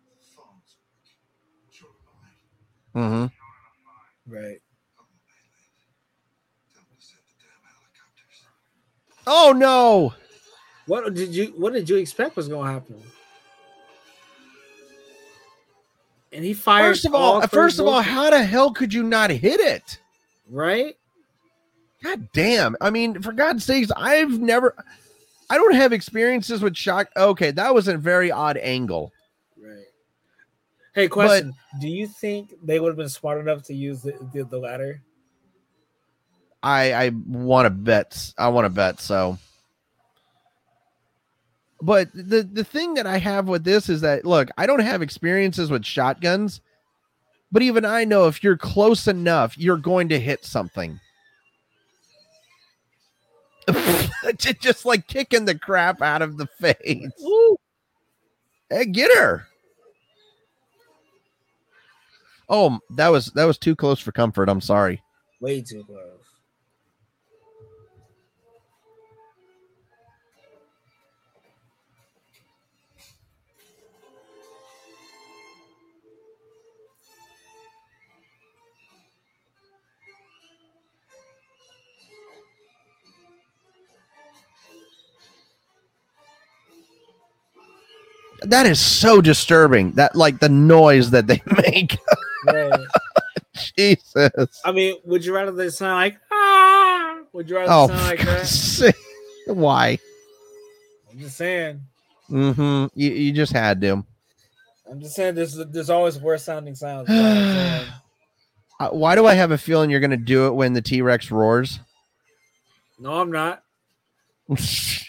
the 0.08 0.24
phone's 0.36 0.76
working. 0.78 1.72
Sure, 1.72 1.90
all 2.96 3.04
right. 3.04 3.28
Mm-hmm. 3.28 4.34
Right. 4.34 4.62
Come 4.96 5.06
on, 5.06 5.20
Bayland. 5.28 5.68
Tell 6.74 6.84
them 6.84 6.98
to 6.98 7.06
send 7.06 7.22
the 7.28 7.36
damn 7.44 7.64
helicopters. 7.68 8.48
Oh 9.28 9.52
no! 9.56 10.14
What 10.86 11.14
did 11.14 11.36
you 11.36 11.54
what 11.58 11.74
did 11.74 11.90
you 11.90 11.98
expect 11.98 12.36
was 12.38 12.48
gonna 12.48 12.72
happen? 12.72 13.02
And 16.32 16.44
he 16.44 16.54
fired 16.54 16.90
First 16.90 17.06
of 17.06 17.16
all, 17.16 17.42
first 17.48 17.80
of 17.80 17.88
all, 17.88 18.02
how 18.02 18.30
the 18.30 18.44
hell 18.44 18.72
could 18.72 18.94
you 18.94 19.04
not 19.04 19.32
hit 19.32 19.60
it? 19.60 20.00
right? 20.50 20.96
God 22.04 22.30
damn! 22.34 22.76
I 22.80 22.90
mean, 22.90 23.22
for 23.22 23.32
God's 23.34 23.64
sakes, 23.64 23.92
I've 23.96 24.40
never. 24.40 24.74
I 25.50 25.56
don't 25.56 25.76
have 25.76 25.92
experiences 25.92 26.62
with 26.62 26.78
shock. 26.78 27.10
Okay, 27.18 27.52
that 27.52 27.74
was 27.74 27.88
a 27.88 27.98
very 27.98 28.32
odd 28.32 28.58
angle. 28.58 29.12
Right. 29.62 29.86
Hey, 30.94 31.08
question: 31.08 31.54
Do 31.82 31.90
you 31.90 32.08
think 32.08 32.54
they 32.64 32.80
would 32.80 32.90
have 32.90 32.98
been 32.98 33.10
smart 33.10 33.40
enough 33.40 33.64
to 33.64 33.74
use 33.74 34.02
the, 34.02 34.14
the, 34.34 34.44
the 34.44 34.58
ladder? 34.58 35.02
I 36.64 36.94
I 36.94 37.12
want 37.28 37.66
to 37.66 37.70
bet. 37.70 38.34
I 38.38 38.48
want 38.50 38.66
to 38.66 38.70
bet 38.70 39.00
so. 39.02 39.38
But 41.82 42.10
the 42.14 42.44
the 42.44 42.64
thing 42.64 42.96
that 42.96 43.08
I 43.08 43.18
have 43.18 43.48
with 43.48 43.64
this 43.64 43.88
is 43.90 44.02
that 44.02 44.26
look, 44.26 44.50
I 44.58 44.66
don't 44.66 44.80
have 44.82 45.02
experiences 45.02 45.72
with 45.72 45.86
shotguns, 45.86 46.62
but 47.52 47.62
even 47.62 47.86
I 47.86 48.04
know 48.04 48.28
if 48.28 48.44
you're 48.44 48.58
close 48.58 49.08
enough, 49.08 49.58
you're 49.58 49.78
going 49.78 50.10
to 50.10 50.20
hit 50.20 50.44
something. 50.46 51.00
Just 54.38 54.86
like 54.86 55.08
kicking 55.08 55.46
the 55.46 55.58
crap 55.58 56.02
out 56.02 56.22
of 56.22 56.38
the 56.38 56.48
face. 56.48 57.12
Woo! 57.20 57.58
Hey, 58.70 58.86
get 58.86 59.16
her. 59.18 59.48
Oh, 62.50 62.80
that 62.92 63.10
was 63.10 63.28
that 63.36 63.46
was 63.46 63.58
too 63.58 63.76
close 63.76 64.00
for 64.00 64.12
comfort. 64.12 64.50
I'm 64.50 64.62
sorry. 64.62 65.02
Way 65.40 65.62
too 65.62 65.84
close. 65.84 66.19
That 88.44 88.66
is 88.66 88.80
so 88.80 89.22
disturbing. 89.22 89.92
That 89.94 90.16
like 90.16 90.40
the 90.40 90.50
noise 90.50 91.12
that 91.12 91.28
they 91.28 91.42
make. 91.70 91.98
Right. 92.46 92.80
Jesus. 93.78 94.62
I 94.64 94.72
mean, 94.72 94.96
would 95.06 95.26
you 95.26 95.34
rather 95.36 95.52
they 95.52 95.70
sound 95.70 95.96
like 95.96 96.18
ah? 96.32 97.18
Would 97.34 97.50
you 97.50 97.58
rather 97.58 97.72
Oh, 97.72 97.88
sound 97.88 98.02
like 98.02 98.22
that? 98.22 98.48
Sake. 98.48 98.96
why? 99.48 100.00
I'm 101.12 101.20
just 101.20 101.38
saying. 101.38 101.82
Mm-hmm. 102.30 102.98
You, 103.00 103.12
you 103.12 103.32
just 103.34 103.52
had 103.52 103.82
to. 103.82 104.06
I'm 104.90 105.02
just 105.02 105.16
saying. 105.16 105.36
There's 105.36 105.56
there's 105.56 105.90
always 105.90 106.18
worse 106.18 106.44
sounding 106.44 106.76
sounds. 106.76 107.08
That's 107.08 107.20
all 107.20 107.26
I'm 107.26 107.80
saying. 107.80 107.94
Uh, 108.80 108.90
why 108.92 109.16
do 109.16 109.26
I 109.26 109.34
have 109.34 109.52
a 109.52 109.58
feeling 109.58 109.90
you're 109.90 110.00
to 110.00 110.16
do 110.16 110.48
it 110.48 110.56
when 110.56 110.74
the 110.74 110.82
T 110.82 111.02
Rex 111.02 111.30
roars? 111.32 111.80
No, 112.98 113.20
I'm 113.20 113.32
not. 113.32 113.64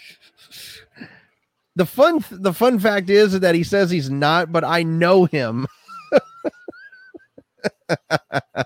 the 1.75 1.85
fun 1.85 2.23
the 2.31 2.53
fun 2.53 2.79
fact 2.79 3.09
is 3.09 3.39
that 3.39 3.55
he 3.55 3.63
says 3.63 3.91
he's 3.91 4.09
not, 4.09 4.51
but 4.51 4.63
I 4.63 4.83
know 4.83 5.25
him. 5.25 5.67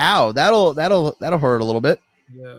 Ow, 0.00 0.32
that'll 0.32 0.74
that'll 0.74 1.16
that'll 1.20 1.38
hurt 1.38 1.60
a 1.60 1.64
little 1.64 1.80
bit. 1.80 2.00
Yeah. 2.34 2.58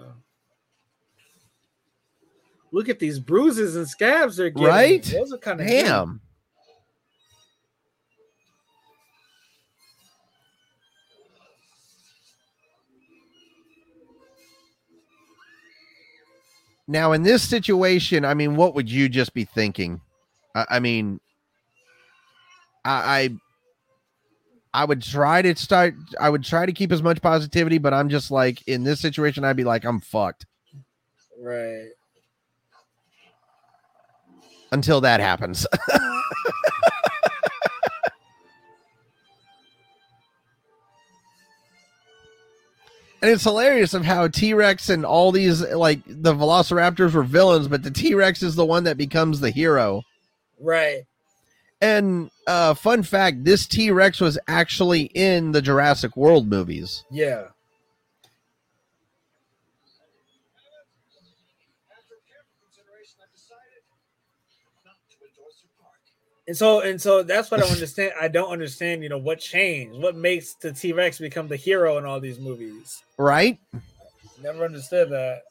Look 2.71 2.87
at 2.87 2.99
these 2.99 3.19
bruises 3.19 3.75
and 3.75 3.87
scabs 3.87 4.37
they're 4.37 4.49
getting. 4.49 4.67
Right? 4.67 5.03
Those 5.03 5.33
are 5.33 5.37
kind 5.37 5.59
of 5.59 5.67
Damn. 5.67 6.21
Now, 16.87 17.11
in 17.13 17.23
this 17.23 17.47
situation, 17.47 18.25
I 18.25 18.33
mean, 18.33 18.55
what 18.55 18.75
would 18.75 18.89
you 18.89 19.07
just 19.07 19.33
be 19.33 19.45
thinking? 19.45 20.01
I, 20.55 20.65
I 20.71 20.79
mean, 20.79 21.19
I, 22.83 23.29
I, 24.73 24.81
I 24.81 24.85
would 24.85 25.01
try 25.01 25.41
to 25.41 25.55
start. 25.55 25.93
I 26.19 26.29
would 26.29 26.43
try 26.43 26.65
to 26.65 26.71
keep 26.71 26.91
as 26.91 27.01
much 27.03 27.21
positivity, 27.21 27.77
but 27.77 27.93
I'm 27.93 28.09
just 28.09 28.31
like 28.31 28.65
in 28.67 28.83
this 28.83 28.99
situation, 28.99 29.43
I'd 29.43 29.57
be 29.57 29.63
like, 29.63 29.83
I'm 29.85 29.99
fucked 29.99 30.45
Right. 31.41 31.89
until 34.71 35.01
that 35.01 35.19
happens. 35.19 35.65
And 43.21 43.29
it's 43.29 43.43
hilarious 43.43 43.93
of 43.93 44.03
how 44.03 44.27
T 44.27 44.55
Rex 44.55 44.89
and 44.89 45.05
all 45.05 45.31
these 45.31 45.61
like 45.61 46.01
the 46.07 46.33
Velociraptors 46.33 47.13
were 47.13 47.21
villains, 47.21 47.67
but 47.67 47.83
the 47.83 47.91
T 47.91 48.15
Rex 48.15 48.41
is 48.41 48.55
the 48.55 48.65
one 48.65 48.85
that 48.85 48.97
becomes 48.97 49.39
the 49.39 49.51
hero. 49.51 50.01
Right. 50.59 51.03
And 51.79 52.31
uh 52.47 52.73
fun 52.73 53.03
fact, 53.03 53.43
this 53.43 53.67
T 53.67 53.91
Rex 53.91 54.19
was 54.19 54.39
actually 54.47 55.03
in 55.03 55.51
the 55.51 55.61
Jurassic 55.61 56.17
World 56.17 56.47
movies. 56.49 57.03
Yeah. 57.11 57.49
After 61.93 62.17
careful 62.25 62.57
consideration, 62.65 63.21
I've 63.21 63.33
decided 63.33 63.85
not 64.83 64.97
to 65.09 65.17
endorse 65.21 65.61
your 65.61 65.69
park. 65.77 66.01
And 66.47 66.57
so 66.57 66.81
and 66.81 66.99
so 66.99 67.23
that's 67.23 67.51
what 67.51 67.63
I 67.63 67.67
understand. 67.69 68.13
I 68.19 68.27
don't 68.27 68.51
understand, 68.51 69.03
you 69.03 69.09
know, 69.09 69.17
what 69.17 69.39
changed, 69.39 70.01
what 70.01 70.15
makes 70.15 70.55
the 70.55 70.73
T 70.73 70.91
Rex 70.91 71.19
become 71.19 71.47
the 71.47 71.55
hero 71.55 71.97
in 71.97 72.05
all 72.05 72.19
these 72.19 72.39
movies. 72.39 73.03
Right? 73.17 73.59
Never 74.41 74.65
understood 74.65 75.09
that. 75.11 75.43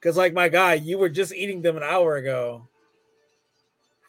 Cause 0.00 0.16
like 0.16 0.32
my 0.32 0.48
guy, 0.48 0.74
you 0.74 0.98
were 0.98 1.08
just 1.08 1.34
eating 1.34 1.62
them 1.62 1.76
an 1.76 1.82
hour 1.82 2.16
ago. 2.16 2.68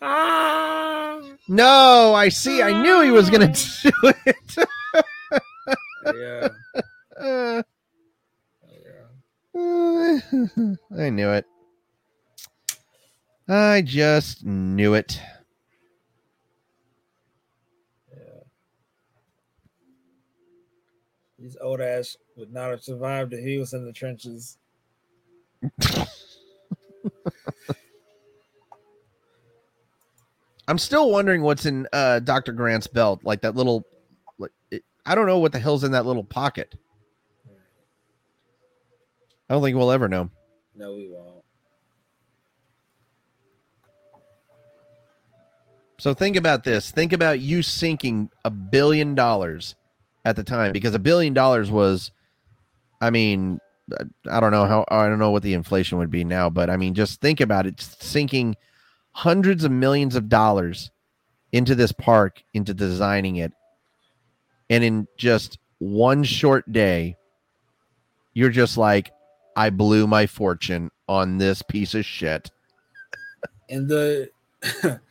Ah. 0.01 1.21
No, 1.47 2.13
I 2.13 2.29
see. 2.29 2.61
I 2.61 2.81
knew 2.81 3.01
he 3.01 3.11
was 3.11 3.29
gonna 3.29 3.53
do 3.81 3.91
it. 4.03 4.57
Yeah. 6.05 6.49
Uh, 7.19 7.63
yeah. 9.53 9.59
uh, 9.59 10.99
I 10.99 11.09
knew 11.09 11.31
it. 11.31 11.45
I 13.47 13.81
just 13.81 14.45
knew 14.45 14.93
it. 14.93 15.19
These 21.45 21.57
old 21.61 21.79
ass 21.79 22.17
would 22.37 22.51
not 22.51 22.71
have 22.71 22.81
survived 22.81 23.31
if 23.31 23.45
he 23.45 23.59
was 23.59 23.71
in 23.75 23.85
the 23.85 23.93
trenches. 23.93 24.57
I'm 30.67 30.79
still 30.79 31.11
wondering 31.11 31.43
what's 31.43 31.67
in 31.67 31.87
uh 31.93 32.17
Dr. 32.17 32.51
Grant's 32.51 32.87
belt, 32.87 33.23
like 33.23 33.41
that 33.41 33.53
little 33.55 33.85
like 34.39 34.49
it, 34.71 34.83
I 35.05 35.13
don't 35.13 35.27
know 35.27 35.37
what 35.37 35.51
the 35.51 35.59
hell's 35.59 35.83
in 35.83 35.91
that 35.91 36.07
little 36.07 36.23
pocket. 36.23 36.73
I 39.47 39.53
don't 39.53 39.61
think 39.61 39.77
we'll 39.77 39.91
ever 39.91 40.09
know. 40.09 40.31
No, 40.75 40.95
we 40.95 41.07
won't. 41.07 41.43
So 45.99 46.15
think 46.15 46.37
about 46.37 46.63
this. 46.63 46.89
Think 46.89 47.13
about 47.13 47.39
you 47.39 47.61
sinking 47.61 48.31
a 48.43 48.49
billion 48.49 49.13
dollars 49.13 49.75
at 50.25 50.35
the 50.35 50.43
time 50.43 50.73
because 50.73 50.95
a 50.95 50.99
billion 50.99 51.33
dollars 51.33 51.71
was 51.71 52.11
I 52.99 53.11
mean, 53.11 53.59
I 54.29 54.39
don't 54.39 54.51
know 54.51 54.65
how 54.65 54.85
I 54.89 55.07
don't 55.07 55.19
know 55.19 55.31
what 55.31 55.43
the 55.43 55.53
inflation 55.53 55.99
would 55.99 56.09
be 56.09 56.23
now, 56.23 56.49
but 56.49 56.69
I 56.69 56.77
mean 56.77 56.95
just 56.95 57.21
think 57.21 57.39
about 57.39 57.67
it 57.67 57.79
sinking 57.79 58.55
hundreds 59.11 59.63
of 59.63 59.71
millions 59.71 60.15
of 60.15 60.27
dollars 60.27 60.91
into 61.51 61.75
this 61.75 61.91
park, 61.91 62.43
into 62.53 62.73
designing 62.73 63.37
it. 63.37 63.53
And 64.69 64.83
in 64.83 65.07
just 65.17 65.59
one 65.77 66.23
short 66.23 66.69
day, 66.71 67.15
you're 68.33 68.49
just 68.49 68.77
like 68.77 69.11
I 69.55 69.69
blew 69.69 70.07
my 70.07 70.25
fortune 70.25 70.89
on 71.07 71.37
this 71.37 71.61
piece 71.61 71.93
of 71.93 72.03
shit. 72.03 72.51
And 73.67 73.87
the 73.87 74.29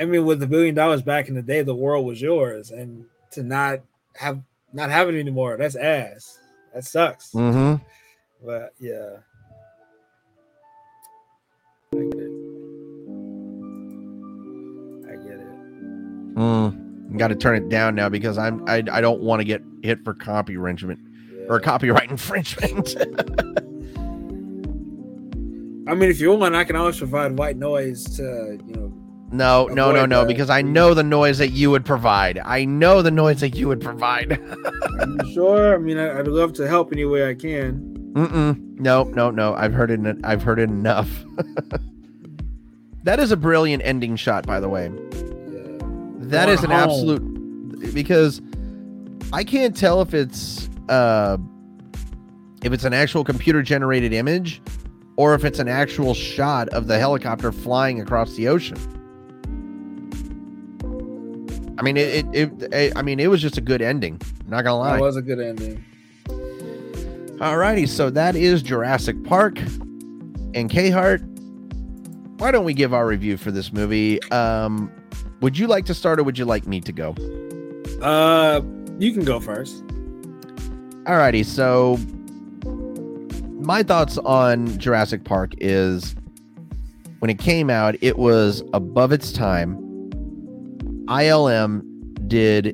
I 0.00 0.04
mean, 0.04 0.24
with 0.24 0.42
a 0.44 0.46
billion 0.46 0.76
dollars 0.76 1.02
back 1.02 1.28
in 1.28 1.34
the 1.34 1.42
day, 1.42 1.62
the 1.62 1.74
world 1.74 2.06
was 2.06 2.22
yours, 2.22 2.70
and 2.70 3.06
to 3.32 3.42
not 3.42 3.80
have 4.16 4.40
not 4.72 4.90
have 4.90 5.08
it 5.08 5.18
anymore, 5.18 5.56
that's 5.56 5.76
ass. 5.76 6.38
That 6.74 6.84
sucks. 6.84 7.32
Mm-hmm. 7.32 7.82
But 8.44 8.72
yeah, 8.80 9.16
I 11.92 11.96
get 11.96 12.22
it. 12.22 12.30
I 15.08 15.16
get 15.16 15.40
it. 15.40 16.34
Mm, 16.36 17.16
got 17.18 17.28
to 17.28 17.34
turn 17.34 17.56
it 17.56 17.68
down 17.68 17.94
now 17.94 18.08
because 18.08 18.38
I'm 18.38 18.62
I, 18.68 18.84
I 18.90 19.00
don't 19.00 19.20
want 19.20 19.40
to 19.40 19.44
get 19.44 19.62
hit 19.82 20.04
for 20.04 20.14
copyright 20.14 20.80
Yeah. 20.80 21.46
or 21.48 21.60
copyright 21.60 22.10
infringement. 22.10 22.96
I 25.88 25.94
mean, 25.94 26.08
if 26.08 26.20
you 26.20 26.32
want, 26.32 26.54
I 26.54 26.62
can 26.62 26.76
always 26.76 26.98
provide 26.98 27.36
white 27.36 27.56
noise 27.56 28.04
to 28.16 28.58
you 28.66 28.74
know. 28.74 28.92
No, 29.32 29.66
no, 29.66 29.92
no, 29.92 30.06
no, 30.06 30.20
that. 30.20 30.28
because 30.28 30.50
I 30.50 30.62
know 30.62 30.94
the 30.94 31.02
noise 31.02 31.38
that 31.38 31.50
you 31.50 31.70
would 31.70 31.84
provide. 31.84 32.40
I 32.44 32.64
know 32.64 33.02
the 33.02 33.10
noise 33.10 33.40
that 33.40 33.54
you 33.54 33.68
would 33.68 33.80
provide. 33.80 34.32
Are 35.00 35.06
you 35.06 35.32
sure? 35.32 35.74
I 35.74 35.78
mean, 35.78 35.98
I, 35.98 36.18
I'd 36.18 36.26
love 36.26 36.52
to 36.54 36.66
help 36.66 36.92
any 36.92 37.04
way 37.04 37.28
I 37.28 37.34
can. 37.34 38.12
Mm-mm. 38.14 38.80
No, 38.80 39.04
no, 39.04 39.30
no. 39.30 39.54
I've 39.54 39.72
heard 39.72 39.90
it. 39.90 40.16
I've 40.24 40.42
heard 40.42 40.58
it 40.58 40.68
enough. 40.68 41.08
that 43.04 43.20
is 43.20 43.30
a 43.30 43.36
brilliant 43.36 43.82
ending 43.84 44.16
shot, 44.16 44.46
by 44.46 44.58
the 44.58 44.68
way. 44.68 44.86
Yeah. 44.86 45.78
That 46.18 46.48
is 46.48 46.64
an 46.64 46.70
home. 46.70 46.80
absolute 46.80 47.94
because 47.94 48.42
I 49.32 49.44
can't 49.44 49.76
tell 49.76 50.02
if 50.02 50.12
it's 50.12 50.68
uh 50.88 51.38
if 52.62 52.72
it's 52.72 52.84
an 52.84 52.92
actual 52.92 53.24
computer 53.24 53.62
generated 53.62 54.12
image 54.12 54.60
or 55.16 55.34
if 55.34 55.44
it's 55.44 55.58
an 55.58 55.68
actual 55.68 56.14
shot 56.14 56.68
of 56.70 56.88
the 56.88 56.98
helicopter 56.98 57.52
flying 57.52 58.00
across 58.00 58.34
the 58.34 58.48
ocean. 58.48 58.99
I 61.80 61.82
mean 61.82 61.96
it 61.96 62.26
it, 62.34 62.52
it, 62.74 62.92
I 62.94 63.00
mean 63.00 63.18
it 63.18 63.28
was 63.28 63.40
just 63.40 63.56
a 63.56 63.62
good 63.62 63.80
ending. 63.80 64.20
Not 64.46 64.64
gonna 64.64 64.76
lie. 64.76 64.98
it 64.98 65.00
was 65.00 65.16
a 65.16 65.22
good 65.22 65.40
ending. 65.40 65.82
Alrighty, 67.38 67.88
so 67.88 68.10
that 68.10 68.36
is 68.36 68.60
Jurassic 68.60 69.24
Park 69.24 69.58
and 70.54 70.68
K 70.68 70.90
Hart. 70.90 71.22
Why 72.36 72.50
don't 72.50 72.66
we 72.66 72.74
give 72.74 72.92
our 72.92 73.06
review 73.06 73.38
for 73.38 73.50
this 73.50 73.72
movie? 73.72 74.22
Um, 74.24 74.92
would 75.40 75.56
you 75.56 75.66
like 75.66 75.86
to 75.86 75.94
start 75.94 76.20
or 76.20 76.22
would 76.22 76.38
you 76.38 76.44
like 76.44 76.66
me 76.66 76.82
to 76.82 76.92
go? 76.92 77.14
Uh, 78.02 78.60
you 78.98 79.14
can 79.14 79.24
go 79.24 79.40
first. 79.40 79.82
Alrighty, 81.04 81.46
so 81.46 81.96
my 83.58 83.82
thoughts 83.82 84.18
on 84.18 84.78
Jurassic 84.78 85.24
Park 85.24 85.54
is 85.58 86.14
when 87.20 87.30
it 87.30 87.38
came 87.38 87.70
out, 87.70 87.94
it 88.02 88.18
was 88.18 88.62
above 88.74 89.12
its 89.12 89.32
time. 89.32 89.89
ILM 91.10 91.82
did 92.28 92.68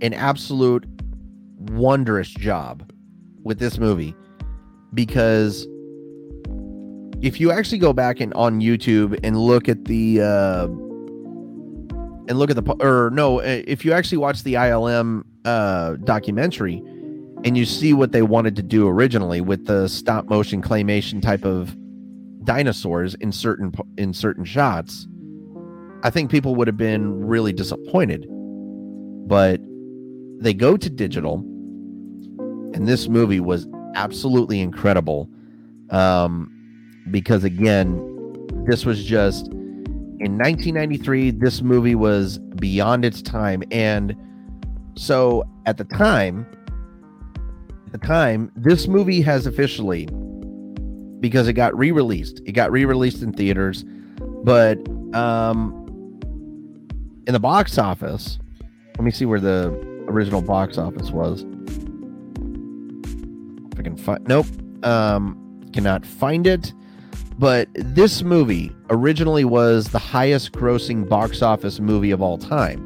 an 0.00 0.14
absolute 0.14 0.86
wondrous 1.58 2.30
job 2.30 2.90
with 3.42 3.58
this 3.58 3.78
movie 3.78 4.14
because 4.94 5.66
if 7.20 7.38
you 7.38 7.52
actually 7.52 7.76
go 7.76 7.92
back 7.92 8.20
and 8.20 8.32
on 8.32 8.60
YouTube 8.60 9.18
and 9.22 9.36
look 9.38 9.68
at 9.68 9.84
the 9.84 10.22
uh 10.22 10.64
and 12.28 12.38
look 12.38 12.50
at 12.50 12.56
the 12.56 12.72
or 12.80 13.10
no, 13.10 13.40
uh, 13.40 13.62
if 13.66 13.84
you 13.84 13.92
actually 13.92 14.18
watch 14.18 14.42
the 14.42 14.54
ILM 14.54 15.22
uh 15.44 15.96
documentary 16.04 16.82
and 17.44 17.56
you 17.56 17.66
see 17.66 17.92
what 17.92 18.12
they 18.12 18.22
wanted 18.22 18.56
to 18.56 18.62
do 18.62 18.88
originally 18.88 19.42
with 19.42 19.66
the 19.66 19.88
stop 19.88 20.26
motion 20.30 20.62
claymation 20.62 21.20
type 21.20 21.44
of 21.44 21.76
dinosaurs 22.44 23.14
in 23.16 23.30
certain 23.30 23.72
in 23.98 24.14
certain 24.14 24.44
shots, 24.46 25.06
I 26.02 26.10
think 26.10 26.30
people 26.30 26.54
would 26.54 26.66
have 26.66 26.76
been 26.76 27.26
really 27.26 27.52
disappointed. 27.52 28.26
But 29.28 29.60
they 30.40 30.54
go 30.54 30.76
to 30.76 30.90
digital 30.90 31.38
and 32.74 32.88
this 32.88 33.08
movie 33.08 33.40
was 33.40 33.66
absolutely 33.94 34.60
incredible. 34.60 35.28
Um 35.90 36.56
because 37.10 37.44
again, 37.44 38.06
this 38.66 38.84
was 38.84 39.04
just 39.04 39.48
in 40.20 40.36
1993 40.36 41.30
this 41.30 41.62
movie 41.62 41.94
was 41.94 42.38
beyond 42.56 43.04
its 43.04 43.22
time 43.22 43.62
and 43.70 44.14
so 44.94 45.42
at 45.64 45.78
the 45.78 45.84
time 45.84 46.46
at 47.86 47.92
the 47.92 48.06
time 48.06 48.52
this 48.54 48.86
movie 48.86 49.22
has 49.22 49.46
officially 49.46 50.06
because 51.20 51.48
it 51.48 51.54
got 51.54 51.76
re-released 51.76 52.42
it 52.44 52.52
got 52.52 52.70
re-released 52.70 53.22
in 53.22 53.32
theaters 53.32 53.84
but 54.44 54.78
um 55.14 55.79
in 57.30 57.32
the 57.32 57.38
box 57.38 57.78
office. 57.78 58.40
Let 58.96 59.04
me 59.04 59.12
see 59.12 59.24
where 59.24 59.38
the 59.38 59.68
original 60.08 60.42
box 60.42 60.78
office 60.78 61.12
was. 61.12 61.42
If 63.72 63.78
i 63.78 63.82
can 63.82 63.96
find 63.96 64.26
nope 64.26 64.46
um 64.82 65.62
cannot 65.72 66.04
find 66.04 66.44
it. 66.48 66.72
But 67.38 67.68
this 67.72 68.22
movie 68.22 68.72
originally 68.90 69.44
was 69.44 69.90
the 69.90 70.00
highest 70.00 70.50
grossing 70.50 71.08
box 71.08 71.40
office 71.40 71.78
movie 71.78 72.10
of 72.10 72.20
all 72.20 72.36
time. 72.36 72.80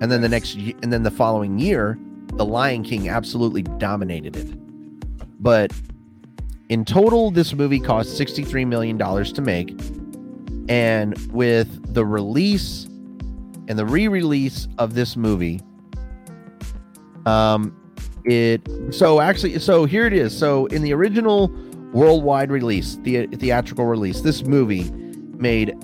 And 0.00 0.10
then 0.10 0.22
the 0.22 0.28
next 0.30 0.54
and 0.54 0.90
then 0.90 1.02
the 1.02 1.10
following 1.10 1.58
year 1.58 1.98
the 2.32 2.46
lion 2.46 2.82
king 2.82 3.10
absolutely 3.10 3.60
dominated 3.60 4.36
it. 4.36 4.54
But 5.38 5.70
in 6.70 6.86
total 6.86 7.30
this 7.30 7.52
movie 7.52 7.78
cost 7.78 8.16
63 8.16 8.64
million 8.64 8.96
dollars 8.96 9.34
to 9.34 9.42
make. 9.42 9.78
And 10.70 11.14
with 11.30 11.92
the 11.92 12.06
release 12.06 12.86
and 13.70 13.78
the 13.78 13.86
re-release 13.86 14.68
of 14.76 14.92
this 14.94 15.16
movie 15.16 15.60
um 17.24 17.74
it 18.24 18.60
so 18.90 19.20
actually 19.20 19.58
so 19.58 19.86
here 19.86 20.06
it 20.06 20.12
is 20.12 20.36
so 20.36 20.66
in 20.66 20.82
the 20.82 20.92
original 20.92 21.48
worldwide 21.92 22.50
release, 22.50 22.96
the 23.02 23.26
theatrical 23.26 23.84
release, 23.84 24.20
this 24.20 24.44
movie 24.44 24.90
made 24.92 25.74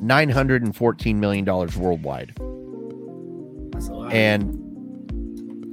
nine 0.00 0.28
hundred 0.28 0.62
and 0.62 0.74
fourteen 0.74 1.18
million 1.20 1.44
dollars 1.44 1.76
worldwide, 1.76 2.32
That's 3.72 3.88
a 3.88 3.92
lot. 3.92 4.12
and 4.12 4.54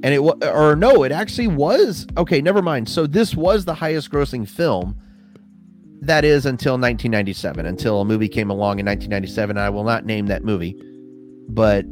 and 0.03 0.13
it 0.13 0.23
was 0.23 0.35
or 0.43 0.75
no, 0.75 1.03
it 1.03 1.11
actually 1.11 1.47
was 1.47 2.07
okay. 2.17 2.41
Never 2.41 2.61
mind. 2.61 2.87
So 2.89 3.07
this 3.07 3.35
was 3.35 3.65
the 3.65 3.73
highest 3.75 4.11
grossing 4.11 4.47
film. 4.47 4.95
That 6.01 6.23
is 6.23 6.45
until 6.45 6.73
1997, 6.73 7.65
until 7.65 8.01
a 8.01 8.05
movie 8.05 8.29
came 8.29 8.49
along 8.49 8.79
in 8.79 8.85
1997. 8.85 9.57
I 9.57 9.69
will 9.69 9.83
not 9.83 10.05
name 10.05 10.27
that 10.27 10.43
movie, 10.43 10.75
but 11.49 11.85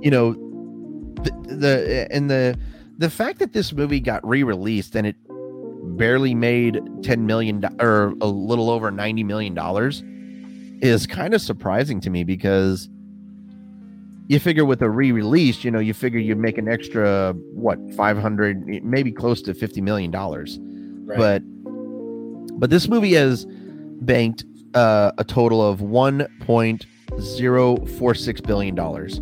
you 0.00 0.10
know, 0.10 0.32
the, 1.22 1.30
the 1.56 2.08
and 2.10 2.30
the 2.30 2.56
the 2.98 3.10
fact 3.10 3.40
that 3.40 3.52
this 3.52 3.72
movie 3.72 4.00
got 4.00 4.26
re-released 4.26 4.94
and 4.94 5.06
it 5.06 5.16
barely 5.96 6.34
made 6.34 6.80
10 7.02 7.26
million 7.26 7.64
or 7.80 8.14
a 8.20 8.26
little 8.26 8.70
over 8.70 8.90
90 8.90 9.24
million 9.24 9.54
dollars 9.54 10.02
is 10.80 11.06
kind 11.06 11.34
of 11.34 11.40
surprising 11.40 12.00
to 12.00 12.10
me 12.10 12.22
because 12.22 12.88
you 14.28 14.38
figure 14.38 14.64
with 14.64 14.82
a 14.82 14.90
re-release 14.90 15.64
you 15.64 15.70
know 15.70 15.78
you 15.78 15.94
figure 15.94 16.20
you 16.20 16.36
make 16.36 16.58
an 16.58 16.68
extra 16.68 17.32
what 17.54 17.78
500 17.96 18.84
maybe 18.84 19.10
close 19.10 19.42
to 19.42 19.54
50 19.54 19.80
million 19.80 20.10
dollars 20.10 20.58
Right. 20.60 21.16
but 21.16 21.42
but 22.58 22.70
this 22.70 22.88
movie 22.88 23.14
has 23.14 23.46
banked 24.00 24.44
uh, 24.74 25.12
a 25.18 25.24
total 25.24 25.66
of 25.66 25.80
1.046 25.80 28.46
billion 28.46 28.74
dollars 28.74 29.20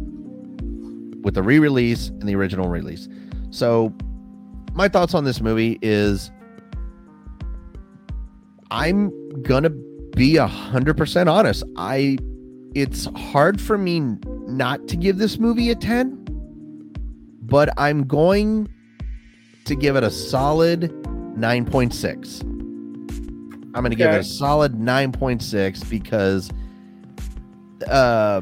with 1.23 1.35
the 1.35 1.43
re-release 1.43 2.09
and 2.09 2.23
the 2.23 2.35
original 2.35 2.69
release. 2.69 3.09
So 3.51 3.93
my 4.75 4.89
thoughts 4.89 5.15
on 5.15 5.23
this 5.25 5.41
movie 5.41 5.79
is 5.83 6.31
i'm 8.71 9.11
gonna 9.43 9.71
be 9.71 10.37
a 10.37 10.47
hundred 10.47 10.97
percent 10.97 11.29
honest. 11.29 11.65
I 11.77 12.19
it's 12.75 13.07
hard 13.17 13.61
for 13.61 13.77
me 13.79 14.01
not 14.47 14.87
to 14.89 14.97
give 14.97 15.19
this 15.19 15.39
movie 15.39 15.71
a 15.71 15.75
10 15.75 16.25
but 17.43 17.69
i'm 17.79 18.07
going 18.07 18.69
to 19.65 19.75
give 19.75 19.97
it 19.97 20.05
a 20.05 20.11
solid 20.11 20.91
9.6 21.39 22.56
i'm 23.77 23.83
going 23.83 23.91
to 23.91 23.97
give 23.97 24.11
it 24.11 24.21
a 24.21 24.25
solid 24.25 24.73
9.6 24.75 25.89
because 25.89 26.51
uh 27.89 28.41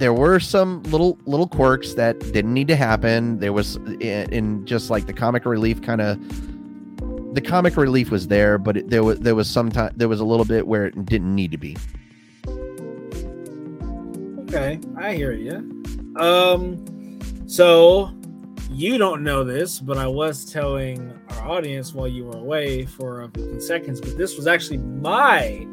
there 0.00 0.14
were 0.14 0.40
some 0.40 0.82
little 0.84 1.18
little 1.26 1.46
quirks 1.46 1.92
that 1.92 2.18
didn't 2.32 2.54
need 2.54 2.66
to 2.68 2.74
happen. 2.74 3.38
There 3.38 3.52
was 3.52 3.76
in, 3.76 4.32
in 4.32 4.66
just 4.66 4.88
like 4.88 5.06
the 5.06 5.12
comic 5.12 5.44
relief 5.44 5.82
kind 5.82 6.00
of 6.00 7.34
the 7.34 7.40
comic 7.40 7.76
relief 7.76 8.10
was 8.10 8.26
there 8.26 8.58
but 8.58 8.78
it, 8.78 8.90
there 8.90 9.04
was 9.04 9.20
there 9.20 9.34
was 9.34 9.48
some 9.48 9.70
time 9.70 9.92
there 9.94 10.08
was 10.08 10.18
a 10.18 10.24
little 10.24 10.46
bit 10.46 10.66
where 10.66 10.86
it 10.86 11.04
didn't 11.04 11.34
need 11.34 11.52
to 11.52 11.58
be. 11.58 11.76
Okay, 14.48 14.80
I 14.96 15.14
hear 15.14 15.32
you. 15.32 15.84
Um, 16.16 17.20
so 17.46 18.10
you 18.70 18.96
don't 18.96 19.22
know 19.22 19.44
this, 19.44 19.78
but 19.78 19.98
I 19.98 20.06
was 20.06 20.50
telling 20.50 21.12
our 21.32 21.48
audience 21.48 21.94
while 21.94 22.08
you 22.08 22.24
were 22.24 22.38
away 22.38 22.86
for 22.86 23.22
uh, 23.22 23.28
15 23.34 23.60
seconds. 23.60 24.00
But 24.00 24.16
this 24.16 24.36
was 24.36 24.46
actually 24.46 24.78
my 24.78 25.66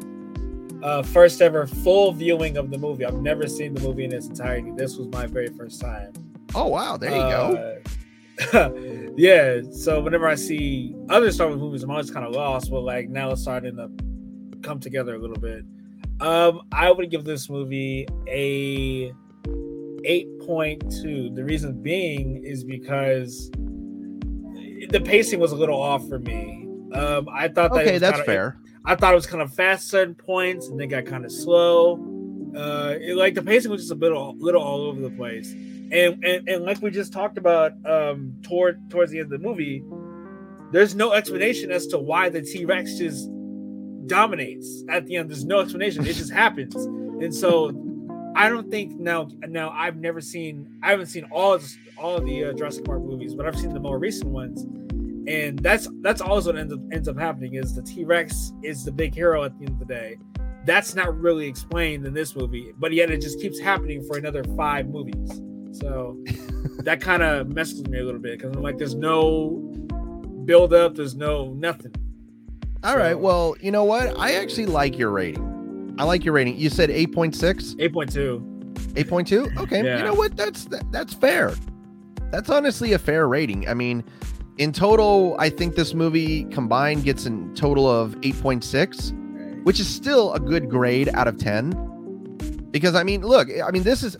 uh, 0.82 1.02
first 1.02 1.40
ever 1.42 1.66
full 1.66 2.12
viewing 2.12 2.56
of 2.56 2.70
the 2.70 2.78
movie. 2.78 3.04
I've 3.04 3.20
never 3.20 3.46
seen 3.46 3.74
the 3.74 3.80
movie 3.80 4.04
in 4.04 4.12
its 4.12 4.26
entirety. 4.26 4.72
This 4.76 4.96
was 4.96 5.08
my 5.08 5.26
very 5.26 5.48
first 5.48 5.80
time. 5.80 6.12
oh 6.54 6.68
wow 6.68 6.96
there 6.96 7.10
you 7.10 7.16
go 7.16 7.82
go. 8.52 9.12
yeah. 9.16 9.60
So 9.72 10.00
whenever 10.00 10.28
I 10.28 10.34
see 10.34 10.94
other 11.08 11.32
Star 11.32 11.48
Wars 11.48 11.60
movies, 11.60 11.82
I'm 11.82 11.90
always 11.90 12.10
kind 12.10 12.26
of 12.26 12.32
lost. 12.32 12.70
But 12.70 12.80
like 12.80 13.08
now 13.08 13.30
it's 13.30 13.42
starting 13.42 13.76
to 13.76 13.90
come 14.62 14.80
together 14.80 15.14
a 15.14 15.18
little 15.18 15.38
bit. 15.38 15.64
Um, 16.20 16.62
I 16.72 16.90
would 16.90 17.10
give 17.10 17.24
this 17.24 17.48
movie 17.48 18.06
a 18.26 19.12
8.2. 20.04 21.34
The 21.34 21.44
reason 21.44 21.80
being 21.82 22.44
is 22.44 22.64
because 22.64 23.50
the 24.90 25.00
pacing 25.00 25.40
was 25.40 25.52
a 25.52 25.56
little 25.56 25.80
off 25.80 26.06
for 26.08 26.18
me. 26.18 26.66
Um, 26.92 27.28
I 27.32 27.48
thought 27.48 27.72
that 27.74 27.86
okay 27.86 27.98
that's 27.98 28.18
kinda- 28.18 28.24
fair 28.24 28.58
I 28.84 28.94
thought 28.94 29.12
it 29.12 29.16
was 29.16 29.26
kind 29.26 29.42
of 29.42 29.52
fast 29.52 29.84
at 29.84 29.90
certain 29.90 30.14
points, 30.14 30.68
and 30.68 30.80
then 30.80 30.88
got 30.88 31.04
kind 31.04 31.24
of 31.26 31.30
slow. 31.30 31.96
Uh, 32.56 32.94
it, 32.98 33.16
like 33.16 33.34
the 33.34 33.42
pacing 33.42 33.70
was 33.70 33.82
just 33.82 33.92
a 33.92 33.94
little, 33.96 34.34
little 34.38 34.62
all 34.62 34.80
over 34.82 34.98
the 35.00 35.10
place. 35.10 35.52
And 35.52 36.24
and, 36.24 36.48
and 36.48 36.64
like 36.64 36.80
we 36.80 36.90
just 36.90 37.12
talked 37.12 37.36
about, 37.36 37.72
um, 37.84 38.34
toward 38.42 38.88
towards 38.90 39.12
the 39.12 39.18
end 39.20 39.30
of 39.32 39.42
the 39.42 39.46
movie, 39.46 39.82
there's 40.72 40.94
no 40.94 41.12
explanation 41.12 41.70
as 41.70 41.86
to 41.88 41.98
why 41.98 42.30
the 42.30 42.40
T 42.40 42.64
Rex 42.64 42.96
just 42.96 43.28
dominates 44.06 44.84
at 44.88 45.04
the 45.04 45.16
end. 45.16 45.28
There's 45.28 45.44
no 45.44 45.60
explanation. 45.60 46.06
It 46.06 46.14
just 46.14 46.32
happens. 46.32 46.74
And 46.76 47.34
so, 47.34 47.70
I 48.38 48.48
don't 48.48 48.70
think 48.70 48.98
now. 48.98 49.28
Now 49.48 49.70
I've 49.70 49.96
never 49.96 50.20
seen. 50.20 50.78
I 50.82 50.90
haven't 50.90 51.06
seen 51.06 51.24
all 51.30 51.52
of, 51.54 51.64
all 51.96 52.16
of 52.16 52.24
the 52.24 52.44
uh, 52.46 52.52
Jurassic 52.52 52.84
Park 52.84 53.02
movies, 53.02 53.34
but 53.34 53.46
I've 53.46 53.58
seen 53.58 53.74
the 53.74 53.80
more 53.80 53.98
recent 53.98 54.30
ones 54.30 54.66
and 55.28 55.58
that's 55.58 55.88
that's 56.00 56.22
also 56.22 56.50
what 56.52 56.58
ends 56.58 56.72
up 56.72 56.80
ends 56.90 57.06
up 57.06 57.18
happening 57.18 57.54
is 57.54 57.74
the 57.74 57.82
T-Rex 57.82 58.54
is 58.62 58.82
the 58.82 58.90
big 58.92 59.14
hero 59.14 59.44
at 59.44 59.58
the 59.58 59.66
end 59.66 59.74
of 59.82 59.86
the 59.86 59.94
day. 59.94 60.16
That's 60.64 60.94
not 60.94 61.14
really 61.18 61.46
explained 61.46 62.06
in 62.06 62.14
this 62.14 62.34
movie, 62.34 62.72
but 62.78 62.92
yet 62.92 63.10
it 63.10 63.20
just 63.20 63.38
keeps 63.38 63.58
happening 63.58 64.02
for 64.06 64.16
another 64.16 64.42
five 64.56 64.88
movies. 64.88 65.42
So 65.72 66.16
that 66.78 67.00
kind 67.02 67.22
of 67.22 67.48
messes 67.48 67.82
with 67.82 67.90
me 67.90 67.98
a 68.00 68.04
little 68.04 68.20
bit 68.20 68.38
because 68.38 68.56
I'm 68.56 68.62
like, 68.62 68.78
there's 68.78 68.94
no 68.94 69.50
build 70.46 70.72
up, 70.72 70.94
there's 70.94 71.14
no 71.14 71.52
nothing. 71.52 71.92
all 72.82 72.96
right 72.96 73.12
So- 73.12 73.18
well 73.18 73.56
you 73.60 73.70
know 73.70 73.84
what 73.84 74.18
i 74.18 74.32
actually 74.36 74.66
like 74.66 74.96
your 74.96 75.10
rating 75.10 75.44
i 75.98 76.04
like 76.04 76.24
your 76.24 76.34
rating 76.34 76.56
you 76.56 76.70
said 76.70 76.90
8.6 76.90 77.76
8.2. 77.76 78.58
8.2? 78.94 79.56
Okay. 79.58 79.84
Yeah. 79.84 79.98
You 79.98 80.04
know 80.04 80.14
what? 80.14 80.36
That's 80.36 80.64
that, 80.66 80.90
that's 80.90 81.14
fair. 81.14 81.54
That's 82.30 82.50
honestly 82.50 82.92
a 82.92 82.98
fair 82.98 83.28
rating. 83.28 83.68
I 83.68 83.74
mean, 83.74 84.04
in 84.58 84.72
total, 84.72 85.36
I 85.38 85.50
think 85.50 85.76
this 85.76 85.94
movie 85.94 86.44
combined 86.44 87.04
gets 87.04 87.26
a 87.26 87.30
total 87.54 87.88
of 87.88 88.14
8.6, 88.16 89.64
which 89.64 89.80
is 89.80 89.88
still 89.88 90.32
a 90.34 90.40
good 90.40 90.68
grade 90.68 91.08
out 91.14 91.28
of 91.28 91.38
10. 91.38 92.68
Because 92.70 92.94
I 92.94 93.02
mean, 93.02 93.22
look, 93.22 93.48
I 93.64 93.70
mean, 93.70 93.82
this 93.82 94.02
is 94.02 94.16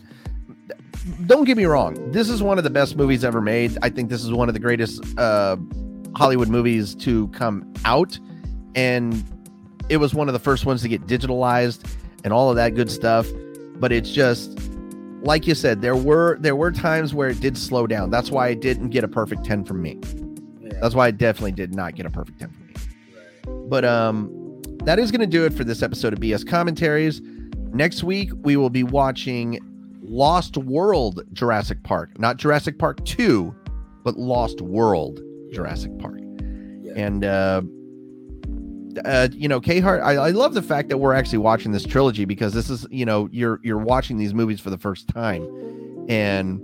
don't 1.25 1.45
get 1.45 1.57
me 1.57 1.65
wrong. 1.65 2.11
This 2.11 2.29
is 2.29 2.43
one 2.43 2.57
of 2.57 2.63
the 2.63 2.69
best 2.69 2.95
movies 2.95 3.23
ever 3.23 3.41
made. 3.41 3.77
I 3.81 3.89
think 3.89 4.09
this 4.09 4.23
is 4.23 4.31
one 4.31 4.47
of 4.47 4.53
the 4.53 4.59
greatest 4.59 5.03
uh 5.17 5.57
Hollywood 6.15 6.49
movies 6.49 6.95
to 6.95 7.27
come 7.29 7.71
out 7.85 8.19
and 8.75 9.23
it 9.89 9.97
was 9.97 10.13
one 10.13 10.27
of 10.29 10.33
the 10.33 10.39
first 10.39 10.65
ones 10.65 10.81
to 10.81 10.87
get 10.87 11.05
digitalized 11.07 11.89
and 12.23 12.31
all 12.33 12.49
of 12.49 12.55
that 12.55 12.75
good 12.75 12.89
stuff 12.91 13.27
but 13.79 13.91
it's 13.91 14.11
just 14.11 14.59
like 15.21 15.47
you 15.47 15.55
said 15.55 15.81
there 15.81 15.95
were 15.95 16.37
there 16.39 16.55
were 16.55 16.71
times 16.71 17.13
where 17.13 17.29
it 17.29 17.39
did 17.39 17.57
slow 17.57 17.87
down. 17.87 18.09
That's 18.09 18.31
why 18.31 18.49
it 18.49 18.61
didn't 18.61 18.89
get 18.89 19.03
a 19.03 19.07
perfect 19.07 19.43
10 19.45 19.65
from 19.65 19.81
me. 19.81 19.99
Yeah. 20.61 20.79
that's 20.81 20.95
why 20.95 21.09
it 21.09 21.17
definitely 21.17 21.53
did 21.53 21.73
not 21.73 21.95
get 21.95 22.05
a 22.05 22.09
perfect 22.09 22.39
10 22.39 22.51
from 22.51 22.67
me. 22.67 22.73
But 23.69 23.85
um 23.85 24.35
that 24.83 24.97
is 24.97 25.11
going 25.11 25.21
to 25.21 25.27
do 25.27 25.45
it 25.45 25.53
for 25.53 25.65
this 25.65 25.83
episode 25.83 26.13
of 26.13 26.19
bs 26.19 26.47
commentaries. 26.47 27.21
Next 27.73 28.03
week 28.03 28.31
we 28.43 28.57
will 28.57 28.69
be 28.69 28.83
watching 28.83 29.59
lost 30.01 30.57
world 30.57 31.21
jurassic 31.33 31.83
park. 31.83 32.17
Not 32.19 32.37
jurassic 32.37 32.79
park 32.79 33.03
2 33.05 33.55
but 34.03 34.17
lost 34.17 34.61
world 34.61 35.19
jurassic 35.51 35.97
park. 35.99 36.19
Yeah. 36.81 36.93
and 36.95 37.25
uh 37.25 37.61
uh, 39.05 39.27
you 39.33 39.47
know, 39.47 39.59
K 39.61 39.79
Hart, 39.79 40.01
I, 40.01 40.13
I 40.15 40.29
love 40.31 40.53
the 40.53 40.61
fact 40.61 40.89
that 40.89 40.97
we're 40.97 41.13
actually 41.13 41.37
watching 41.39 41.71
this 41.71 41.83
trilogy 41.85 42.25
because 42.25 42.53
this 42.53 42.69
is, 42.69 42.85
you 42.89 43.05
know, 43.05 43.29
you're 43.31 43.59
you're 43.63 43.77
watching 43.77 44.17
these 44.17 44.33
movies 44.33 44.59
for 44.59 44.69
the 44.69 44.77
first 44.77 45.07
time, 45.07 45.43
and 46.09 46.59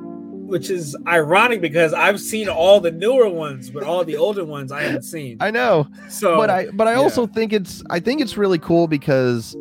Which 0.47 0.69
is 0.69 0.95
ironic 1.07 1.61
because 1.61 1.93
I've 1.93 2.19
seen 2.19 2.49
all 2.49 2.79
the 2.79 2.91
newer 2.91 3.29
ones, 3.29 3.69
but 3.69 3.83
all 3.83 4.03
the 4.03 4.17
older 4.17 4.45
ones 4.45 4.71
I 4.71 4.83
haven't 4.83 5.03
seen. 5.03 5.37
I 5.39 5.51
know, 5.51 5.87
So, 6.09 6.37
but 6.37 6.49
I 6.49 6.67
but 6.73 6.87
I 6.87 6.93
yeah. 6.93 6.99
also 6.99 7.27
think 7.27 7.53
it's 7.53 7.83
I 7.89 7.99
think 7.99 8.21
it's 8.21 8.37
really 8.37 8.59
cool 8.59 8.87
because 8.87 9.55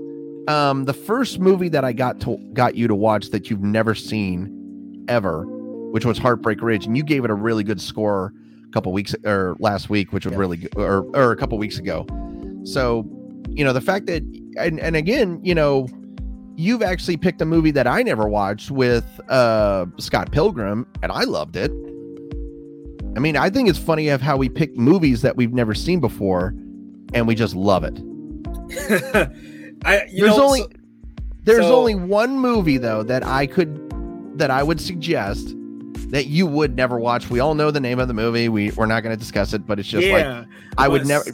um 0.49 0.85
the 0.85 0.93
first 0.93 1.39
movie 1.39 1.69
that 1.70 1.85
I 1.85 1.93
got 1.93 2.20
to 2.20 2.36
got 2.53 2.74
you 2.74 2.86
to 2.89 2.95
watch 2.95 3.31
that 3.31 3.49
you've 3.51 3.62
never 3.62 3.95
seen 3.95 5.05
ever, 5.09 5.45
which 5.93 6.05
was 6.05 6.19
Heartbreak 6.19 6.62
Ridge, 6.62 6.86
and 6.86 6.97
you 6.97 7.03
gave 7.03 7.24
it 7.24 7.31
a 7.31 7.35
really 7.35 7.65
good 7.65 7.81
score 7.81 8.32
a 8.66 8.70
couple 8.73 8.93
weeks 8.93 9.15
or 9.24 9.57
last 9.59 9.89
week, 9.91 10.12
which 10.12 10.24
was 10.27 10.32
Yeah. 10.32 10.39
really 10.39 10.57
good, 10.59 10.74
or 10.77 11.03
or 11.15 11.32
a 11.32 11.36
couple 11.36 11.57
weeks 11.59 11.78
ago. 11.78 12.07
So, 12.65 13.07
you 13.51 13.65
know, 13.65 13.73
the 13.73 13.81
fact 13.81 14.07
that 14.07 14.23
and 14.59 14.81
and 14.81 14.97
again, 14.97 15.41
you 15.43 15.55
know, 15.55 15.86
you've 16.57 16.82
actually 16.82 17.16
picked 17.16 17.41
a 17.41 17.45
movie 17.45 17.70
that 17.73 17.86
I 17.86 18.03
never 18.03 18.28
watched 18.28 18.70
with 18.70 19.05
uh 19.28 19.86
Scott 19.99 20.32
Pilgrim, 20.32 20.86
and 21.03 21.12
I 21.12 21.24
loved 21.24 21.57
it. 21.57 21.70
I 23.16 23.20
mean, 23.20 23.36
I 23.36 23.49
think 23.51 23.69
it's 23.69 23.78
funny 23.78 24.09
of 24.09 24.20
how 24.20 24.36
we 24.36 24.49
pick 24.49 24.77
movies 24.77 25.23
that 25.23 25.36
we've 25.36 25.53
never 25.53 25.73
seen 25.74 26.01
before, 26.01 26.55
and 27.12 27.28
we 27.28 27.35
just 27.35 27.55
love 27.55 27.85
it. 27.85 27.99
I 29.85 30.07
you 30.11 30.24
there's 30.24 30.36
know, 30.36 30.45
only 30.47 30.61
so- 30.61 30.69
there's 31.45 31.66
so- 31.66 31.77
only 31.77 31.95
one 31.95 32.39
movie 32.39 32.78
though 32.78 33.03
that 33.03 33.24
I 33.24 33.47
could 33.47 33.81
that 34.39 34.51
I 34.51 34.62
would 34.62 34.81
suggest 34.81 35.55
that 36.15 36.28
you 36.28 36.47
would 36.47 36.77
never 36.77 36.97
watch. 36.97 37.28
We 37.28 37.41
all 37.41 37.57
know 37.57 37.73
the 37.73 37.81
name 37.81 37.99
of 37.99 38.07
the 38.07 38.15
movie. 38.15 38.49
We 38.49 38.70
we're 38.70 38.86
not 38.86 39.03
going 39.03 39.12
to 39.12 39.19
discuss 39.19 39.53
it, 39.53 39.66
but 39.66 39.81
it's 39.81 39.89
just 39.89 40.07
like 40.07 40.23
yeah. 40.23 40.45
I 40.78 40.86
would 40.86 41.09
never. 41.09 41.24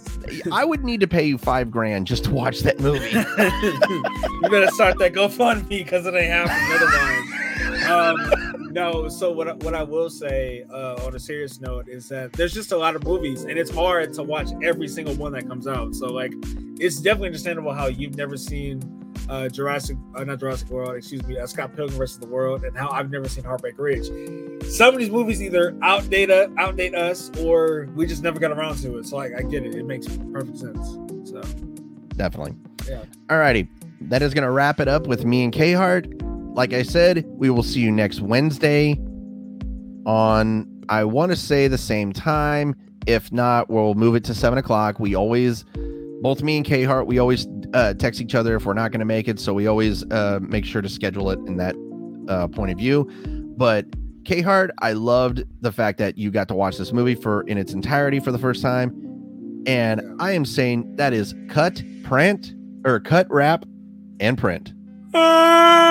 I 0.50 0.64
would 0.64 0.84
need 0.84 1.00
to 1.00 1.06
pay 1.06 1.24
you 1.26 1.36
five 1.36 1.70
grand 1.70 2.06
just 2.06 2.24
to 2.24 2.30
watch 2.30 2.60
that 2.60 2.80
movie. 2.80 3.10
you 3.10 4.48
better 4.48 4.68
start 4.68 4.98
that 4.98 5.12
GoFundMe 5.12 5.68
because 5.68 6.06
it 6.06 6.14
ain't 6.14 6.32
happening 6.32 6.78
otherwise. 6.78 7.30
Um, 7.90 8.72
no, 8.72 9.08
so 9.10 9.30
what 9.30 9.62
what 9.62 9.74
I 9.74 9.82
will 9.82 10.08
say 10.08 10.64
uh, 10.72 11.04
on 11.04 11.14
a 11.14 11.20
serious 11.20 11.60
note 11.60 11.86
is 11.86 12.08
that 12.08 12.32
there's 12.32 12.54
just 12.54 12.72
a 12.72 12.76
lot 12.78 12.96
of 12.96 13.04
movies, 13.04 13.42
and 13.44 13.58
it's 13.58 13.70
hard 13.70 14.14
to 14.14 14.22
watch 14.22 14.48
every 14.62 14.88
single 14.88 15.14
one 15.14 15.32
that 15.32 15.46
comes 15.46 15.66
out. 15.66 15.94
So 15.94 16.06
like, 16.06 16.32
it's 16.78 16.96
definitely 16.96 17.28
understandable 17.28 17.74
how 17.74 17.88
you've 17.88 18.16
never 18.16 18.38
seen 18.38 18.80
uh, 19.28 19.48
Jurassic, 19.48 19.96
uh, 20.14 20.24
not 20.24 20.40
Jurassic 20.40 20.68
World, 20.70 20.96
excuse 20.96 21.22
me, 21.26 21.38
uh, 21.38 21.46
Scott 21.46 21.74
Pilgrim 21.76 21.98
versus 21.98 22.18
the 22.18 22.26
World, 22.26 22.64
and 22.64 22.76
how 22.76 22.88
I've 22.90 23.10
never 23.10 23.28
seen 23.28 23.44
Heartbreak 23.44 23.78
Ridge. 23.78 24.06
Some 24.64 24.94
of 24.94 25.00
these 25.00 25.10
movies 25.10 25.42
either 25.42 25.72
outdate 25.80 26.30
us, 26.30 26.48
outdate 26.50 26.94
us, 26.94 27.30
or 27.40 27.88
we 27.94 28.06
just 28.06 28.22
never 28.22 28.38
got 28.38 28.52
around 28.52 28.78
to 28.78 28.98
it. 28.98 29.06
So 29.06 29.16
like, 29.16 29.32
I 29.36 29.42
get 29.42 29.64
it; 29.64 29.74
it 29.74 29.84
makes 29.84 30.06
perfect 30.32 30.58
sense. 30.58 30.98
So 31.28 31.42
Definitely. 32.16 32.54
Yeah. 32.86 33.04
Alrighty. 33.28 33.66
That 34.02 34.20
is 34.20 34.34
going 34.34 34.44
to 34.44 34.50
wrap 34.50 34.78
it 34.78 34.88
up 34.88 35.06
with 35.06 35.24
me 35.24 35.42
and 35.42 35.52
K 35.52 35.72
Hart. 35.72 36.06
Like 36.54 36.74
I 36.74 36.82
said, 36.82 37.24
we 37.28 37.48
will 37.48 37.62
see 37.62 37.80
you 37.80 37.90
next 37.90 38.20
Wednesday 38.20 38.98
on, 40.04 40.66
I 40.88 41.04
want 41.04 41.32
to 41.32 41.36
say 41.36 41.66
the 41.66 41.78
same 41.78 42.12
time. 42.12 42.74
If 43.06 43.32
not, 43.32 43.70
we'll 43.70 43.94
move 43.94 44.16
it 44.16 44.24
to 44.24 44.34
seven 44.34 44.58
o'clock. 44.58 45.00
We 45.00 45.14
always, 45.14 45.64
both 46.20 46.42
me 46.42 46.56
and 46.56 46.66
K 46.66 46.84
Hart, 46.84 47.06
we 47.06 47.18
always 47.18 47.46
uh, 47.74 47.94
text 47.94 48.20
each 48.20 48.34
other 48.34 48.56
if 48.56 48.66
we're 48.66 48.74
not 48.74 48.92
going 48.92 49.00
to 49.00 49.06
make 49.06 49.28
it. 49.28 49.40
So 49.40 49.54
we 49.54 49.66
always 49.66 50.04
uh, 50.10 50.38
make 50.42 50.64
sure 50.64 50.82
to 50.82 50.88
schedule 50.88 51.30
it 51.30 51.38
in 51.40 51.56
that 51.56 51.74
uh, 52.28 52.48
point 52.48 52.70
of 52.70 52.78
view. 52.78 53.08
But 53.56 53.86
K 54.24 54.42
Hart, 54.42 54.70
I 54.80 54.92
loved 54.92 55.44
the 55.60 55.72
fact 55.72 55.98
that 55.98 56.18
you 56.18 56.30
got 56.30 56.48
to 56.48 56.54
watch 56.54 56.78
this 56.78 56.92
movie 56.92 57.14
for 57.14 57.42
in 57.42 57.58
its 57.58 57.72
entirety 57.72 58.20
for 58.20 58.32
the 58.32 58.38
first 58.38 58.62
time. 58.62 58.94
And 59.66 60.00
I 60.20 60.32
am 60.32 60.44
saying 60.44 60.96
that 60.96 61.12
is 61.12 61.34
cut, 61.48 61.82
print, 62.02 62.54
or 62.84 63.00
cut, 63.00 63.26
wrap, 63.30 63.64
and 64.18 64.38
print. 64.38 64.72